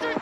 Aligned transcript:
Wir 0.00 0.14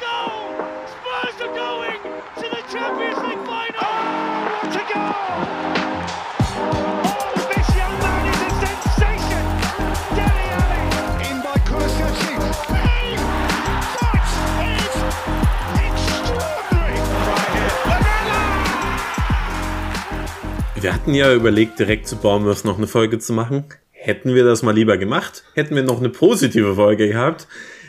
hatten 20.95 21.15
ja 21.15 21.35
überlegt, 21.35 21.79
direkt 21.79 22.07
zu 22.07 22.17
Bournemouth 22.17 22.65
noch 22.65 22.79
eine 22.79 22.87
Folge 22.87 23.19
zu 23.19 23.35
machen. 23.35 23.65
Hätten 23.91 24.35
wir 24.35 24.45
das 24.45 24.63
mal 24.63 24.75
lieber 24.75 24.97
gemacht, 24.97 25.45
hätten 25.55 25.75
wir 25.75 25.83
noch 25.83 25.99
eine 25.99 26.09
positive 26.09 26.77
Folge 26.77 27.09
gehabt. 27.09 27.47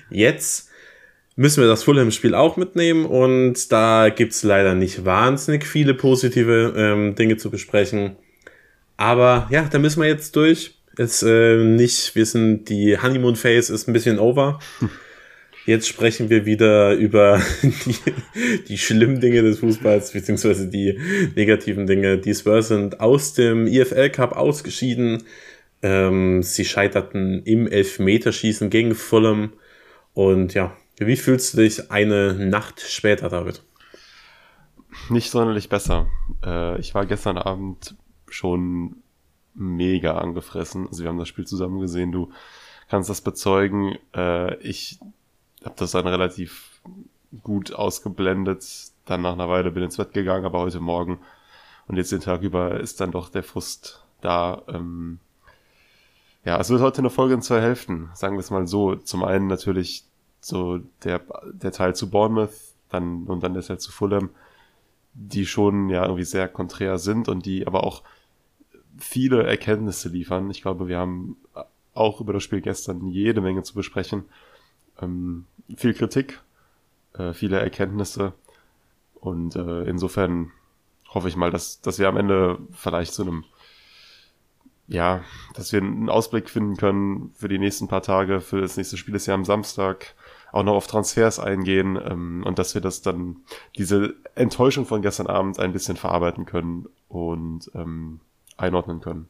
Jetzt 0.10 0.68
müssen 1.38 1.62
wir 1.62 1.68
das 1.70 1.84
Fulham-Spiel 1.84 2.36
auch 2.36 2.58
mitnehmen 2.58 3.06
und 3.06 3.72
da 3.72 4.10
gibt's 4.10 4.44
leider 4.44 4.74
nicht 4.74 5.06
wahnsinnig 5.06 5.66
viele 5.66 5.94
positive 5.94 6.74
ähm, 6.76 7.16
Dinge 7.16 7.38
zu 7.38 7.50
besprechen. 7.50 8.18
Aber 8.98 9.48
ja, 9.52 9.70
da 9.72 9.80
müssen 9.80 10.02
wir 10.02 10.10
jetzt 10.10 10.36
durch. 10.36 10.74
Ist 10.98 11.22
äh, 11.22 11.64
nicht, 11.64 12.16
wir 12.16 12.26
sind, 12.26 12.70
die 12.70 13.00
Honeymoon-Phase 13.00 13.72
ist 13.72 13.88
ein 13.88 13.94
bisschen 13.94 14.20
over. 14.20 14.60
Jetzt 15.68 15.88
sprechen 15.90 16.30
wir 16.30 16.46
wieder 16.46 16.94
über 16.94 17.42
die, 17.62 17.96
die 18.70 18.78
schlimmen 18.78 19.20
Dinge 19.20 19.42
des 19.42 19.60
Fußballs, 19.60 20.14
beziehungsweise 20.14 20.70
die 20.70 20.98
negativen 21.36 21.86
Dinge. 21.86 22.18
Die 22.18 22.34
Spurs 22.34 22.70
sind 22.70 23.02
aus 23.02 23.34
dem 23.34 23.68
IFL 23.68 24.10
Cup 24.10 24.32
ausgeschieden. 24.32 25.24
Ähm, 25.84 26.42
sie 26.42 26.64
scheiterten 26.64 27.44
im 27.44 27.68
Elfmeterschießen 27.68 28.70
gegen 28.70 28.96
Fulham. 28.96 29.52
Und 30.14 30.54
ja, 30.54 30.76
wie 31.06 31.18
fühlst 31.18 31.54
du 31.54 31.58
dich 31.58 31.92
eine 31.92 32.34
Nacht 32.34 32.82
später, 32.82 33.30
David? 33.30 33.64
Nicht 35.10 35.30
sonderlich 35.30 35.70
besser. 35.70 36.08
Äh, 36.44 36.80
ich 36.80 36.96
war 36.96 37.06
gestern 37.06 37.38
Abend 37.38 37.96
schon 38.30 38.98
mega 39.54 40.18
angefressen. 40.18 40.88
Also 40.88 41.04
wir 41.04 41.10
haben 41.10 41.20
das 41.20 41.28
Spiel 41.28 41.46
zusammen 41.46 41.80
gesehen. 41.80 42.12
Du 42.12 42.32
kannst 42.90 43.10
das 43.10 43.22
bezeugen. 43.22 43.98
Äh, 44.16 44.56
ich 44.62 45.00
habe 45.64 45.76
das 45.78 45.92
dann 45.92 46.08
relativ 46.08 46.82
gut 47.44 47.74
ausgeblendet. 47.74 48.66
Dann 49.06 49.22
nach 49.22 49.34
einer 49.34 49.50
Weile 49.50 49.72
bin 49.72 49.84
ins 49.84 49.98
Bett 49.98 50.14
gegangen, 50.14 50.46
aber 50.46 50.60
heute 50.60 50.80
Morgen 50.80 51.20
und 51.88 51.96
jetzt 51.96 52.12
den 52.12 52.22
Tag 52.22 52.42
über 52.42 52.80
ist 52.80 53.00
dann 53.00 53.12
doch 53.12 53.30
der 53.30 53.44
Frust 53.44 54.04
da. 54.22 54.64
Ähm 54.68 55.20
ja, 56.44 56.60
es 56.60 56.70
wird 56.70 56.82
heute 56.82 57.00
eine 57.00 57.10
Folge 57.10 57.34
in 57.34 57.42
zwei 57.42 57.62
Hälften, 57.62 58.10
sagen 58.14 58.36
wir 58.36 58.42
es 58.42 58.52
mal 58.52 58.68
so. 58.68 58.96
Zum 58.96 59.24
einen 59.24 59.48
natürlich 59.48 60.06
so 60.40 60.80
der, 61.04 61.22
der 61.52 61.72
Teil 61.72 61.96
zu 61.96 62.10
Bournemouth, 62.10 62.52
dann 62.90 63.26
und 63.26 63.44
dann 63.44 63.54
der 63.54 63.64
Teil 63.64 63.80
zu 63.80 63.92
Fulham, 63.92 64.30
die 65.14 65.46
schon 65.46 65.90
ja 65.90 66.04
irgendwie 66.04 66.24
sehr 66.24 66.48
konträr 66.48 66.98
sind 66.98 67.28
und 67.28 67.46
die 67.46 67.66
aber 67.68 67.84
auch 67.84 68.04
viele 68.98 69.44
Erkenntnisse 69.44 70.10
liefern. 70.10 70.50
Ich 70.50 70.62
glaube, 70.62 70.88
wir 70.88 70.98
haben 70.98 71.38
auch 71.94 72.22
über 72.22 72.34
das 72.34 72.44
Spiel 72.44 72.62
gestern 72.62 73.08
jede 73.08 73.42
Menge 73.42 73.64
zu 73.64 73.74
besprechen. 73.74 74.26
Ähm, 75.02 75.46
viel 75.76 75.94
Kritik, 75.94 76.42
äh, 77.14 77.34
viele 77.34 77.60
Erkenntnisse. 77.60 78.34
Und 79.16 79.56
äh, 79.56 79.84
insofern 79.84 80.52
hoffe 81.10 81.28
ich 81.28 81.36
mal, 81.36 81.52
dass, 81.52 81.82
dass 81.82 82.00
wir 82.00 82.08
am 82.08 82.18
Ende 82.18 82.60
vielleicht 82.72 83.14
zu 83.14 83.24
einem, 83.24 83.44
ja, 84.88 85.24
dass 85.56 85.74
wir 85.74 85.82
einen 85.82 86.10
Ausblick 86.10 86.50
finden 86.50 86.78
können 86.78 87.32
für 87.36 87.48
die 87.48 87.60
nächsten 87.60 87.88
paar 87.88 88.04
Tage, 88.04 88.42
für 88.42 88.62
das 88.62 88.78
nächste 88.78 88.98
Spiel. 88.98 89.16
Ist 89.16 89.26
ja 89.26 89.34
am 89.34 89.46
Samstag, 89.46 90.16
auch 90.58 90.64
noch 90.64 90.76
auf 90.76 90.88
Transfers 90.88 91.40
eingehen 91.40 92.00
ähm, 92.04 92.44
und 92.46 92.60
dass 92.60 92.74
wir 92.74 92.82
das 92.82 93.02
dann, 93.02 93.38
diese 93.78 94.16
Enttäuschung 94.36 94.86
von 94.86 95.02
gestern 95.02 95.28
Abend 95.28 95.60
ein 95.60 95.74
bisschen 95.74 95.98
verarbeiten 95.98 96.46
können 96.46 96.88
und 97.08 97.72
ähm, 97.76 98.20
einordnen 98.58 99.02
können 99.02 99.30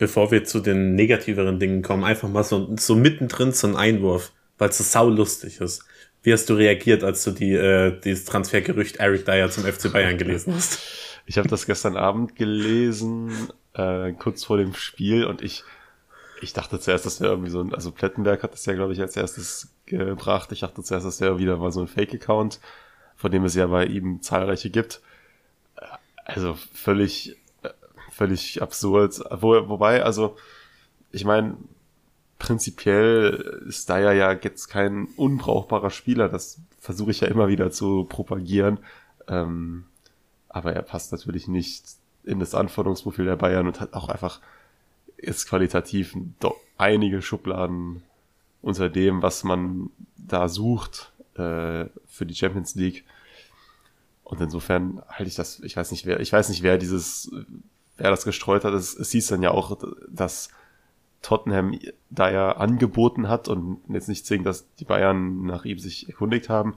bevor 0.00 0.32
wir 0.32 0.44
zu 0.44 0.60
den 0.60 0.96
negativeren 0.96 1.60
Dingen 1.60 1.82
kommen, 1.82 2.02
einfach 2.04 2.28
mal 2.28 2.42
so, 2.42 2.74
so 2.76 2.96
mittendrin 2.96 3.52
so 3.52 3.68
ein 3.68 3.76
Einwurf, 3.76 4.32
weil 4.58 4.70
es 4.70 4.78
so 4.78 4.84
saulustig 4.84 5.60
ist. 5.60 5.84
Wie 6.22 6.32
hast 6.32 6.48
du 6.48 6.54
reagiert, 6.54 7.04
als 7.04 7.22
du 7.22 7.30
die, 7.30 7.52
äh, 7.52 8.00
dieses 8.00 8.24
Transfergerücht 8.24 8.96
Eric 8.96 9.26
Dyer 9.26 9.50
zum 9.50 9.64
FC 9.64 9.92
Bayern 9.92 10.16
gelesen 10.16 10.54
hast? 10.54 10.80
Ich 11.26 11.36
habe 11.36 11.48
das 11.48 11.66
gestern 11.66 11.96
Abend 11.98 12.34
gelesen, 12.34 13.50
äh, 13.74 14.12
kurz 14.12 14.42
vor 14.44 14.56
dem 14.56 14.74
Spiel, 14.74 15.24
und 15.26 15.42
ich, 15.42 15.64
ich 16.40 16.52
dachte 16.52 16.80
zuerst, 16.80 17.06
das 17.06 17.20
wäre 17.20 17.32
irgendwie 17.32 17.50
so 17.50 17.60
ein, 17.60 17.74
also 17.74 17.92
Plettenberg 17.92 18.42
hat 18.42 18.52
das 18.52 18.66
ja, 18.66 18.74
glaube 18.74 18.92
ich, 18.92 19.00
als 19.00 19.16
erstes 19.16 19.72
gebracht. 19.86 20.52
Ich 20.52 20.60
dachte 20.60 20.82
zuerst, 20.82 21.06
das 21.06 21.20
wäre 21.20 21.38
wieder 21.38 21.56
mal 21.56 21.72
so 21.72 21.80
ein 21.80 21.88
Fake-Account, 21.88 22.60
von 23.16 23.30
dem 23.30 23.44
es 23.44 23.54
ja 23.54 23.66
bei 23.66 23.86
ihm 23.86 24.22
zahlreiche 24.22 24.70
gibt. 24.70 25.00
Also 26.24 26.56
völlig 26.72 27.36
völlig 28.20 28.60
absurd. 28.60 29.18
Wo, 29.30 29.68
wobei, 29.70 30.02
also, 30.04 30.36
ich 31.10 31.24
meine, 31.24 31.56
prinzipiell 32.38 33.64
ist 33.66 33.88
Dyer 33.88 34.12
ja 34.12 34.32
jetzt 34.32 34.68
kein 34.68 35.06
unbrauchbarer 35.16 35.88
Spieler. 35.88 36.28
Das 36.28 36.60
versuche 36.78 37.12
ich 37.12 37.20
ja 37.20 37.28
immer 37.28 37.48
wieder 37.48 37.70
zu 37.70 38.04
propagieren. 38.04 38.78
Ähm, 39.26 39.86
aber 40.50 40.74
er 40.74 40.82
passt 40.82 41.12
natürlich 41.12 41.48
nicht 41.48 41.84
in 42.22 42.40
das 42.40 42.54
Anforderungsprofil 42.54 43.24
der 43.24 43.36
Bayern 43.36 43.66
und 43.66 43.80
hat 43.80 43.94
auch 43.94 44.10
einfach 44.10 44.40
ist 45.22 45.48
qualitativ 45.48 46.16
doch 46.40 46.56
einige 46.78 47.22
Schubladen 47.22 48.02
unter 48.62 48.88
dem, 48.88 49.22
was 49.22 49.44
man 49.44 49.90
da 50.16 50.48
sucht 50.48 51.12
äh, 51.34 51.86
für 52.06 52.26
die 52.26 52.34
Champions 52.34 52.74
League. 52.74 53.04
Und 54.24 54.40
insofern 54.40 55.02
halte 55.08 55.28
ich 55.28 55.34
das, 55.34 55.60
ich 55.60 55.76
weiß 55.76 55.90
nicht, 55.90 56.06
wer, 56.06 56.20
ich 56.20 56.32
weiß 56.32 56.48
nicht, 56.48 56.62
wer 56.62 56.78
dieses 56.78 57.30
wer 58.00 58.10
das 58.10 58.24
gestreut 58.24 58.64
hat. 58.64 58.72
Es, 58.72 58.98
es 58.98 59.10
hieß 59.10 59.28
dann 59.28 59.42
ja 59.42 59.50
auch, 59.52 59.78
dass 60.08 60.48
Tottenham 61.22 61.78
da 62.08 62.30
ja 62.30 62.52
angeboten 62.52 63.28
hat 63.28 63.46
und 63.48 63.80
jetzt 63.88 64.08
nicht 64.08 64.26
zwingend, 64.26 64.46
dass 64.46 64.72
die 64.76 64.84
Bayern 64.84 65.44
nach 65.44 65.64
ihm 65.64 65.78
sich 65.78 66.08
erkundigt 66.08 66.48
haben 66.48 66.76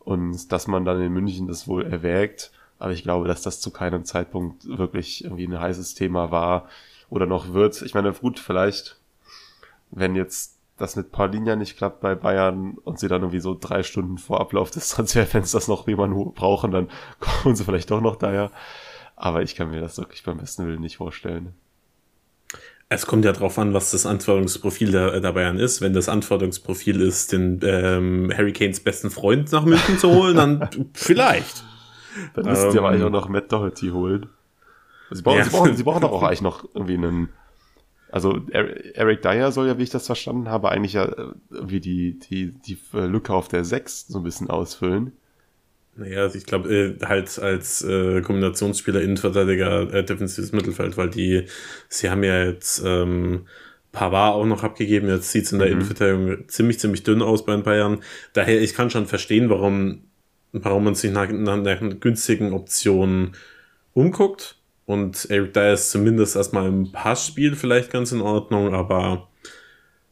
und 0.00 0.50
dass 0.50 0.66
man 0.66 0.84
dann 0.84 1.00
in 1.00 1.12
München 1.12 1.46
das 1.46 1.68
wohl 1.68 1.84
erwägt. 1.84 2.52
Aber 2.78 2.92
ich 2.92 3.02
glaube, 3.02 3.28
dass 3.28 3.42
das 3.42 3.60
zu 3.60 3.70
keinem 3.70 4.04
Zeitpunkt 4.04 4.66
wirklich 4.66 5.24
irgendwie 5.24 5.46
ein 5.46 5.60
heißes 5.60 5.94
Thema 5.94 6.30
war 6.30 6.68
oder 7.08 7.26
noch 7.26 7.52
wird. 7.52 7.82
Ich 7.82 7.94
meine, 7.94 8.12
gut, 8.12 8.38
vielleicht, 8.38 9.00
wenn 9.90 10.14
jetzt 10.14 10.56
das 10.76 10.96
mit 10.96 11.10
Paulinia 11.10 11.56
nicht 11.56 11.76
klappt 11.76 12.00
bei 12.00 12.14
Bayern 12.14 12.76
und 12.84 12.98
sie 12.98 13.08
dann 13.08 13.22
irgendwie 13.22 13.40
so 13.40 13.56
drei 13.58 13.82
Stunden 13.82 14.18
vor 14.18 14.40
Ablauf 14.40 14.70
des 14.70 14.90
Transferfensters 14.90 15.68
noch 15.68 15.88
jemanden 15.88 16.32
brauchen, 16.34 16.70
dann 16.70 16.88
kommen 17.20 17.56
sie 17.56 17.64
vielleicht 17.64 17.90
doch 17.90 18.00
noch 18.00 18.16
daher. 18.16 18.50
Aber 19.14 19.42
ich 19.42 19.54
kann 19.54 19.70
mir 19.70 19.80
das 19.80 19.96
wirklich 19.96 20.22
beim 20.24 20.38
besten 20.38 20.66
Willen 20.66 20.80
nicht 20.80 20.98
vorstellen. 20.98 21.54
Es 22.88 23.06
kommt 23.06 23.24
ja 23.24 23.32
darauf 23.32 23.58
an, 23.58 23.74
was 23.74 23.90
das 23.90 24.06
Anforderungsprofil 24.06 24.92
der, 24.92 25.20
der 25.20 25.32
Bayern 25.32 25.58
ist. 25.58 25.80
Wenn 25.80 25.92
das 25.92 26.08
Anforderungsprofil 26.08 27.00
ist, 27.00 27.32
den 27.32 27.60
ähm, 27.64 28.32
Harry 28.36 28.52
Kanes 28.52 28.80
besten 28.80 29.10
Freund 29.10 29.50
nach 29.50 29.64
München 29.64 29.98
zu 29.98 30.10
holen, 30.10 30.36
dann 30.36 30.68
vielleicht. 30.92 31.64
Dann 32.34 32.46
ähm, 32.46 32.70
sie 32.70 32.78
aber 32.78 32.90
eigentlich 32.90 33.02
auch 33.02 33.10
noch 33.10 33.28
Matt 33.28 33.50
Doherty 33.50 33.88
holen. 33.88 34.28
Sie 35.10 35.22
brauchen, 35.22 35.38
ja. 35.38 35.44
sie 35.44 35.50
brauchen, 35.50 35.76
sie 35.76 35.82
brauchen 35.82 36.00
doch 36.00 36.12
auch 36.12 36.22
eigentlich 36.22 36.42
noch 36.42 36.68
irgendwie 36.74 36.94
einen. 36.94 37.28
Also 38.10 38.40
Eric 38.50 39.22
Dyer 39.22 39.50
soll 39.50 39.66
ja, 39.66 39.78
wie 39.78 39.82
ich 39.82 39.90
das 39.90 40.06
verstanden 40.06 40.48
habe, 40.48 40.70
eigentlich 40.70 40.92
ja 40.92 41.04
äh, 41.06 41.32
irgendwie 41.50 41.80
die, 41.80 42.18
die, 42.18 42.52
die 42.52 42.78
Lücke 42.92 43.34
auf 43.34 43.48
der 43.48 43.64
6 43.64 44.06
so 44.08 44.18
ein 44.18 44.24
bisschen 44.24 44.48
ausfüllen. 44.48 45.12
Naja, 45.96 46.22
also 46.22 46.36
ich 46.36 46.44
glaube, 46.44 46.72
äh, 46.74 47.04
halt 47.04 47.38
als 47.38 47.82
äh, 47.82 48.20
Kombinationsspieler, 48.20 49.00
Innenverteidiger, 49.00 49.92
äh, 49.92 50.04
defensives 50.04 50.52
Mittelfeld, 50.52 50.96
weil 50.96 51.08
die, 51.08 51.46
sie 51.88 52.10
haben 52.10 52.22
ja 52.22 52.44
jetzt 52.44 52.82
ähm, 52.84 53.46
Pavard 53.92 54.34
auch 54.34 54.44
noch 54.44 54.62
abgegeben, 54.62 55.08
jetzt 55.08 55.32
sieht's 55.32 55.52
in 55.52 55.58
der 55.58 55.68
mhm. 55.68 55.74
Innenverteidigung 55.74 56.48
ziemlich, 56.48 56.78
ziemlich 56.78 57.02
dünn 57.02 57.22
aus 57.22 57.46
bei 57.46 57.52
den 57.52 57.62
Bayern. 57.62 58.02
Daher, 58.34 58.60
ich 58.60 58.74
kann 58.74 58.90
schon 58.90 59.06
verstehen, 59.06 59.48
warum, 59.48 60.02
warum 60.52 60.84
man 60.84 60.94
sich 60.94 61.10
nach, 61.10 61.30
nach 61.30 61.54
einer 61.54 61.76
günstigen 61.76 62.52
Option 62.52 63.32
umguckt. 63.94 64.55
Und 64.86 65.26
Eric 65.30 65.52
Dyer 65.52 65.74
ist 65.74 65.90
zumindest 65.90 66.36
erstmal 66.36 66.68
im 66.68 66.92
Passspiel 66.92 67.56
vielleicht 67.56 67.90
ganz 67.90 68.12
in 68.12 68.20
Ordnung, 68.20 68.72
aber 68.72 69.28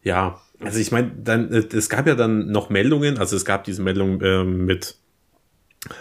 ja, 0.03 0.41
also 0.61 0.79
ich 0.79 0.93
meine, 0.93 1.13
dann, 1.17 1.53
äh, 1.53 1.65
es 1.75 1.89
gab 1.89 2.07
ja 2.07 2.15
dann 2.15 2.51
noch 2.51 2.71
Meldungen, 2.71 3.19
also 3.19 3.37
es 3.37 3.45
gab 3.45 3.65
diese 3.65 3.83
Meldung 3.83 4.21
äh, 4.21 4.45
mit 4.45 4.97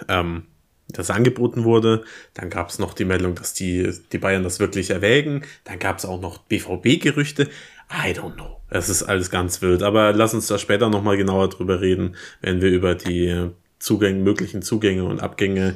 ähm, 0.09 0.43
das 0.87 1.09
angeboten 1.09 1.63
wurde. 1.63 2.03
Dann 2.33 2.49
gab 2.49 2.69
es 2.69 2.79
noch 2.79 2.93
die 2.93 3.05
Meldung, 3.05 3.35
dass 3.35 3.53
die, 3.53 3.91
die 4.11 4.17
Bayern 4.17 4.43
das 4.43 4.59
wirklich 4.59 4.89
erwägen. 4.89 5.43
Dann 5.63 5.79
gab 5.79 5.97
es 5.97 6.05
auch 6.05 6.21
noch 6.21 6.39
BVB-Gerüchte. 6.39 7.49
I 7.91 8.11
don't 8.11 8.35
know. 8.35 8.61
Es 8.69 8.89
ist 8.89 9.03
alles 9.03 9.29
ganz 9.29 9.61
wild. 9.61 9.83
Aber 9.83 10.13
lass 10.13 10.33
uns 10.33 10.47
da 10.47 10.57
später 10.57 10.89
nochmal 10.89 11.17
genauer 11.17 11.49
drüber 11.49 11.81
reden, 11.81 12.15
wenn 12.41 12.61
wir 12.61 12.69
über 12.69 12.95
die 12.95 13.49
Zugänge, 13.79 14.21
möglichen 14.21 14.61
Zugänge 14.61 15.03
und 15.05 15.21
Abgänge 15.21 15.75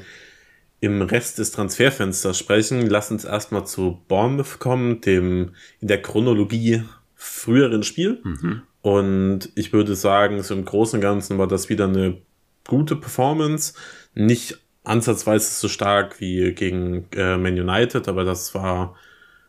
im 0.80 1.02
Rest 1.02 1.40
des 1.40 1.52
Transferfensters 1.52 2.38
sprechen. 2.38 2.88
Lass 2.88 3.12
uns 3.12 3.26
erstmal 3.26 3.66
zu 3.66 4.02
Bournemouth 4.08 4.60
kommen, 4.60 5.02
dem 5.02 5.52
in 5.80 5.88
der 5.88 6.02
Chronologie 6.02 6.84
früheren 7.16 7.84
Spiel. 7.84 8.20
Mhm. 8.24 8.62
Und 8.82 9.50
ich 9.56 9.74
würde 9.74 9.96
sagen, 9.96 10.42
so 10.44 10.54
im 10.54 10.66
Großen 10.66 10.98
und 10.98 11.02
Ganzen 11.02 11.38
war 11.38 11.48
das 11.48 11.70
wieder 11.70 11.86
eine 11.86 12.22
gute 12.68 12.96
Performance. 12.96 13.74
Nicht 14.14 14.60
ansatzweise 14.84 15.52
so 15.52 15.68
stark 15.68 16.22
wie 16.22 16.54
gegen 16.54 17.08
äh, 17.12 17.38
Man 17.38 17.60
United, 17.60 18.08
aber 18.08 18.24
das 18.24 18.54
war, 18.56 18.96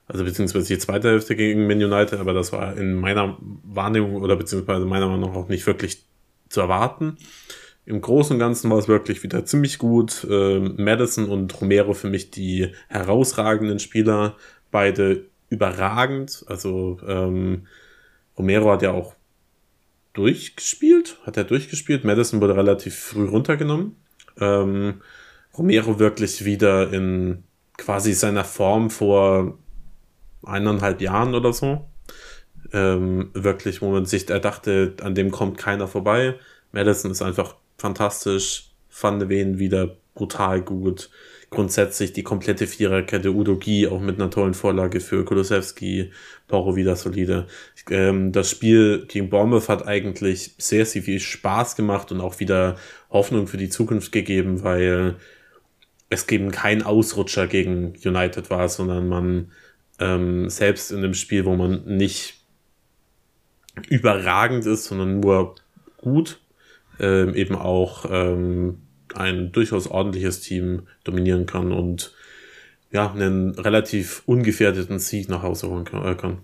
also 0.06 0.24
beziehungsweise 0.24 0.66
die 0.66 0.78
zweite 0.78 1.08
Hälfte 1.10 1.36
gegen 1.36 1.66
Man 1.66 1.82
United, 1.82 2.18
aber 2.18 2.32
das 2.32 2.52
war 2.52 2.76
in 2.76 2.94
meiner 2.94 3.36
Wahrnehmung 3.62 4.16
oder 4.16 4.34
beziehungsweise 4.34 4.84
meiner 4.86 5.06
Meinung 5.06 5.30
nach 5.30 5.36
auch 5.36 5.48
nicht 5.48 5.66
wirklich 5.66 6.04
zu 6.48 6.60
erwarten. 6.60 7.16
Im 7.88 8.02
Großen 8.02 8.34
und 8.34 8.38
Ganzen 8.38 8.70
war 8.70 8.76
es 8.76 8.86
wirklich 8.86 9.22
wieder 9.22 9.46
ziemlich 9.46 9.78
gut. 9.78 10.26
Äh, 10.28 10.58
Madison 10.58 11.26
und 11.26 11.58
Romero 11.58 11.94
für 11.94 12.10
mich 12.10 12.30
die 12.30 12.70
herausragenden 12.88 13.78
Spieler, 13.78 14.36
beide 14.70 15.24
überragend. 15.48 16.44
Also 16.48 16.98
ähm, 17.06 17.66
Romero 18.36 18.70
hat 18.72 18.82
ja 18.82 18.90
auch 18.90 19.14
durchgespielt, 20.12 21.16
hat 21.24 21.38
er 21.38 21.44
durchgespielt. 21.44 22.04
Madison 22.04 22.42
wurde 22.42 22.56
relativ 22.56 22.94
früh 22.94 23.24
runtergenommen. 23.24 23.96
Ähm, 24.38 25.00
Romero 25.56 25.98
wirklich 25.98 26.44
wieder 26.44 26.92
in 26.92 27.44
quasi 27.78 28.12
seiner 28.12 28.44
Form 28.44 28.90
vor 28.90 29.56
eineinhalb 30.42 31.00
Jahren 31.00 31.34
oder 31.34 31.54
so. 31.54 31.88
Ähm, 32.70 33.30
wirklich, 33.32 33.80
wo 33.80 33.90
man 33.90 34.04
sich 34.04 34.28
er 34.28 34.40
dachte, 34.40 34.94
an 35.00 35.14
dem 35.14 35.30
kommt 35.30 35.56
keiner 35.56 35.88
vorbei. 35.88 36.34
Madison 36.70 37.12
ist 37.12 37.22
einfach 37.22 37.56
fantastisch. 37.78 38.64
Van 39.00 39.18
de 39.18 39.28
Ven 39.28 39.58
wieder 39.58 39.96
brutal 40.14 40.62
gut. 40.62 41.10
Grundsätzlich 41.50 42.12
die 42.12 42.24
komplette 42.24 42.66
Viererkette 42.66 43.32
Udo 43.32 43.56
Gi 43.56 43.86
auch 43.86 44.00
mit 44.00 44.20
einer 44.20 44.30
tollen 44.30 44.52
Vorlage 44.52 45.00
für 45.00 45.24
Kolosewski, 45.24 46.10
Poro 46.46 46.76
wieder 46.76 46.94
solide. 46.94 47.46
Ähm, 47.90 48.32
das 48.32 48.50
Spiel 48.50 49.06
gegen 49.06 49.30
Bournemouth 49.30 49.68
hat 49.68 49.86
eigentlich 49.86 50.54
sehr, 50.58 50.84
sehr 50.84 51.02
viel 51.02 51.20
Spaß 51.20 51.76
gemacht 51.76 52.12
und 52.12 52.20
auch 52.20 52.38
wieder 52.40 52.76
Hoffnung 53.10 53.46
für 53.46 53.56
die 53.56 53.70
Zukunft 53.70 54.12
gegeben, 54.12 54.62
weil 54.62 55.16
es 56.10 56.28
eben 56.28 56.50
kein 56.50 56.82
Ausrutscher 56.82 57.46
gegen 57.46 57.94
United 58.04 58.50
war, 58.50 58.68
sondern 58.68 59.08
man 59.08 59.52
ähm, 60.00 60.50
selbst 60.50 60.90
in 60.90 60.98
einem 60.98 61.14
Spiel, 61.14 61.44
wo 61.44 61.54
man 61.54 61.84
nicht 61.84 62.42
überragend 63.88 64.66
ist, 64.66 64.84
sondern 64.84 65.20
nur 65.20 65.54
gut, 65.98 66.40
ähm, 67.00 67.34
eben 67.34 67.56
auch 67.56 68.04
ähm, 68.10 68.78
ein 69.14 69.52
durchaus 69.52 69.86
ordentliches 69.86 70.40
Team 70.40 70.86
dominieren 71.04 71.46
kann 71.46 71.72
und 71.72 72.14
ja, 72.90 73.10
einen 73.10 73.54
relativ 73.58 74.22
ungefährdeten 74.26 74.98
Sieg 74.98 75.28
nach 75.28 75.42
Hause 75.42 75.68
holen 75.68 75.86
äh, 75.86 76.14
kann. 76.14 76.38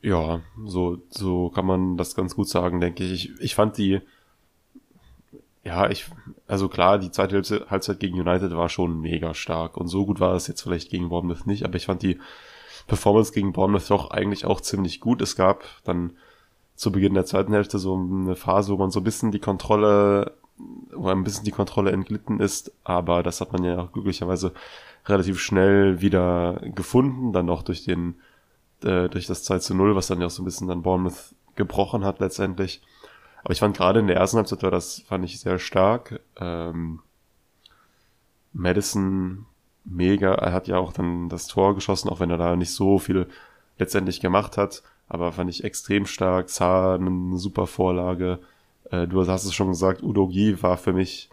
Ja, 0.00 0.40
so, 0.64 1.02
so 1.10 1.50
kann 1.50 1.66
man 1.66 1.96
das 1.96 2.14
ganz 2.14 2.36
gut 2.36 2.48
sagen, 2.48 2.80
denke 2.80 3.02
ich. 3.02 3.30
Ich, 3.30 3.40
ich 3.40 3.54
fand 3.56 3.76
die, 3.78 4.00
ja, 5.64 5.90
ich, 5.90 6.06
also 6.46 6.68
klar, 6.68 6.98
die 6.98 7.10
zweite 7.10 7.66
Halbzeit 7.68 7.98
gegen 7.98 8.20
United 8.20 8.52
war 8.52 8.68
schon 8.68 9.00
mega 9.00 9.34
stark 9.34 9.76
und 9.76 9.88
so 9.88 10.06
gut 10.06 10.20
war 10.20 10.34
es 10.34 10.46
jetzt 10.46 10.62
vielleicht 10.62 10.90
gegen 10.90 11.08
Bournemouth 11.08 11.46
nicht, 11.46 11.64
aber 11.64 11.74
ich 11.74 11.86
fand 11.86 12.02
die 12.02 12.20
Performance 12.86 13.32
gegen 13.32 13.52
Bournemouth 13.52 13.90
doch 13.90 14.10
eigentlich 14.10 14.44
auch 14.44 14.60
ziemlich 14.60 15.00
gut. 15.00 15.20
Es 15.20 15.34
gab 15.34 15.64
dann 15.84 16.12
zu 16.78 16.92
Beginn 16.92 17.14
der 17.14 17.26
zweiten 17.26 17.52
Hälfte 17.52 17.80
so 17.80 17.96
eine 17.96 18.36
Phase, 18.36 18.72
wo 18.72 18.76
man 18.76 18.92
so 18.92 19.00
ein 19.00 19.04
bisschen 19.04 19.32
die 19.32 19.40
Kontrolle, 19.40 20.36
wo 20.94 21.08
ein 21.08 21.24
bisschen 21.24 21.44
die 21.44 21.50
Kontrolle 21.50 21.90
entglitten 21.90 22.38
ist, 22.38 22.72
aber 22.84 23.24
das 23.24 23.40
hat 23.40 23.52
man 23.52 23.64
ja 23.64 23.82
auch 23.82 23.92
glücklicherweise 23.92 24.52
relativ 25.04 25.40
schnell 25.40 26.00
wieder 26.00 26.60
gefunden, 26.76 27.32
dann 27.32 27.50
auch 27.50 27.62
durch 27.62 27.82
den, 27.82 28.14
äh, 28.84 29.08
durch 29.08 29.26
das 29.26 29.42
2 29.42 29.58
zu 29.58 29.74
0, 29.74 29.96
was 29.96 30.06
dann 30.06 30.20
ja 30.20 30.28
auch 30.28 30.30
so 30.30 30.40
ein 30.40 30.44
bisschen 30.44 30.68
dann 30.68 30.82
Bournemouth 30.82 31.34
gebrochen 31.56 32.04
hat 32.04 32.20
letztendlich. 32.20 32.80
Aber 33.42 33.52
ich 33.52 33.58
fand 33.58 33.76
gerade 33.76 33.98
in 33.98 34.06
der 34.06 34.16
ersten 34.16 34.36
Halbzeit 34.36 34.62
war 34.62 34.70
das, 34.70 35.00
fand 35.00 35.24
ich 35.24 35.40
sehr 35.40 35.58
stark. 35.58 36.20
Ähm, 36.36 37.00
Madison 38.52 39.46
mega, 39.84 40.32
er 40.32 40.52
hat 40.52 40.68
ja 40.68 40.78
auch 40.78 40.92
dann 40.92 41.28
das 41.28 41.48
Tor 41.48 41.74
geschossen, 41.74 42.08
auch 42.08 42.20
wenn 42.20 42.30
er 42.30 42.38
da 42.38 42.54
nicht 42.54 42.72
so 42.72 43.00
viel 43.00 43.26
letztendlich 43.78 44.20
gemacht 44.20 44.56
hat, 44.56 44.84
aber 45.08 45.32
fand 45.32 45.50
ich 45.50 45.64
extrem 45.64 46.06
stark. 46.06 46.50
Saar 46.50 46.94
eine 46.94 47.38
super 47.38 47.66
Vorlage. 47.66 48.38
Äh, 48.90 49.06
du 49.06 49.26
hast 49.26 49.44
es 49.44 49.54
schon 49.54 49.68
gesagt, 49.68 50.02
Udo 50.02 50.28
Gi 50.28 50.62
war 50.62 50.76
für 50.76 50.92
mich 50.92 51.30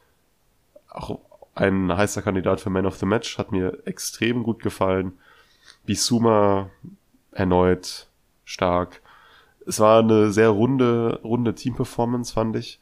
auch 0.90 1.20
ein 1.56 1.96
heißer 1.96 2.22
Kandidat 2.22 2.60
für 2.62 2.70
Man 2.70 2.86
of 2.86 2.98
the 2.98 3.06
Match, 3.06 3.38
hat 3.38 3.52
mir 3.52 3.80
extrem 3.86 4.44
gut 4.44 4.62
gefallen. 4.62 5.14
Bisuma 5.86 6.70
erneut 7.32 8.08
stark 8.44 9.02
es 9.66 9.80
war 9.80 10.00
eine 10.00 10.32
sehr 10.32 10.50
runde, 10.50 11.20
runde 11.24 11.56
Team-Performance, 11.56 12.34
fand 12.34 12.56
ich. 12.56 12.80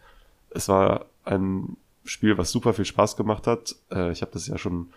Es 0.50 0.68
war 0.68 1.06
ein 1.24 1.78
Spiel, 2.04 2.38
was 2.38 2.52
super 2.52 2.74
viel 2.74 2.86
Spaß 2.86 3.16
gemacht 3.16 3.48
hat. 3.48 3.76
Äh, 3.92 4.12
ich 4.12 4.22
habe 4.22 4.34
das 4.34 4.48
ja 4.48 4.58
schon 4.58 4.92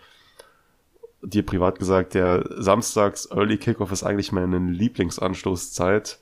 dir 1.22 1.44
privat 1.44 1.78
gesagt, 1.78 2.14
der 2.14 2.44
Samstags 2.56 3.28
Early 3.30 3.58
Kickoff 3.58 3.92
ist 3.92 4.04
eigentlich 4.04 4.32
meine 4.32 4.58
Lieblingsanstoßzeit, 4.58 6.18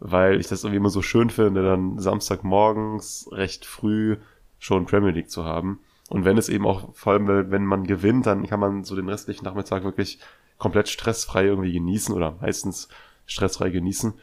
weil 0.00 0.40
ich 0.40 0.48
das 0.48 0.62
irgendwie 0.62 0.78
immer 0.78 0.90
so 0.90 1.02
schön 1.02 1.30
finde, 1.30 1.62
dann 1.62 1.98
Samstagmorgens 1.98 3.28
recht 3.32 3.64
früh 3.64 4.16
schon 4.58 4.86
Premier 4.86 5.10
League 5.10 5.30
zu 5.30 5.44
haben. 5.44 5.80
Und 6.08 6.24
wenn 6.24 6.38
es 6.38 6.48
eben 6.48 6.66
auch, 6.66 6.94
vor 6.94 7.12
allem 7.12 7.50
wenn 7.50 7.64
man 7.64 7.84
gewinnt, 7.84 8.26
dann 8.26 8.46
kann 8.46 8.60
man 8.60 8.84
so 8.84 8.96
den 8.96 9.08
restlichen 9.08 9.44
Nachmittag 9.44 9.84
wirklich 9.84 10.18
komplett 10.58 10.88
stressfrei 10.88 11.44
irgendwie 11.44 11.72
genießen 11.72 12.14
oder 12.14 12.36
meistens 12.40 12.88
stressfrei 13.26 13.70
genießen 13.70 14.14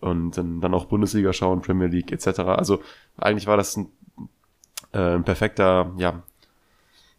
und 0.00 0.36
dann, 0.36 0.74
auch 0.74 0.86
Bundesliga 0.86 1.32
schauen, 1.32 1.60
Premier 1.60 1.88
League 1.88 2.12
etc. 2.12 2.40
Also 2.40 2.82
eigentlich 3.16 3.46
war 3.46 3.56
das 3.56 3.76
ein, 3.76 3.90
äh, 4.92 5.16
ein 5.16 5.24
perfekter, 5.24 5.92
ja, 5.96 6.22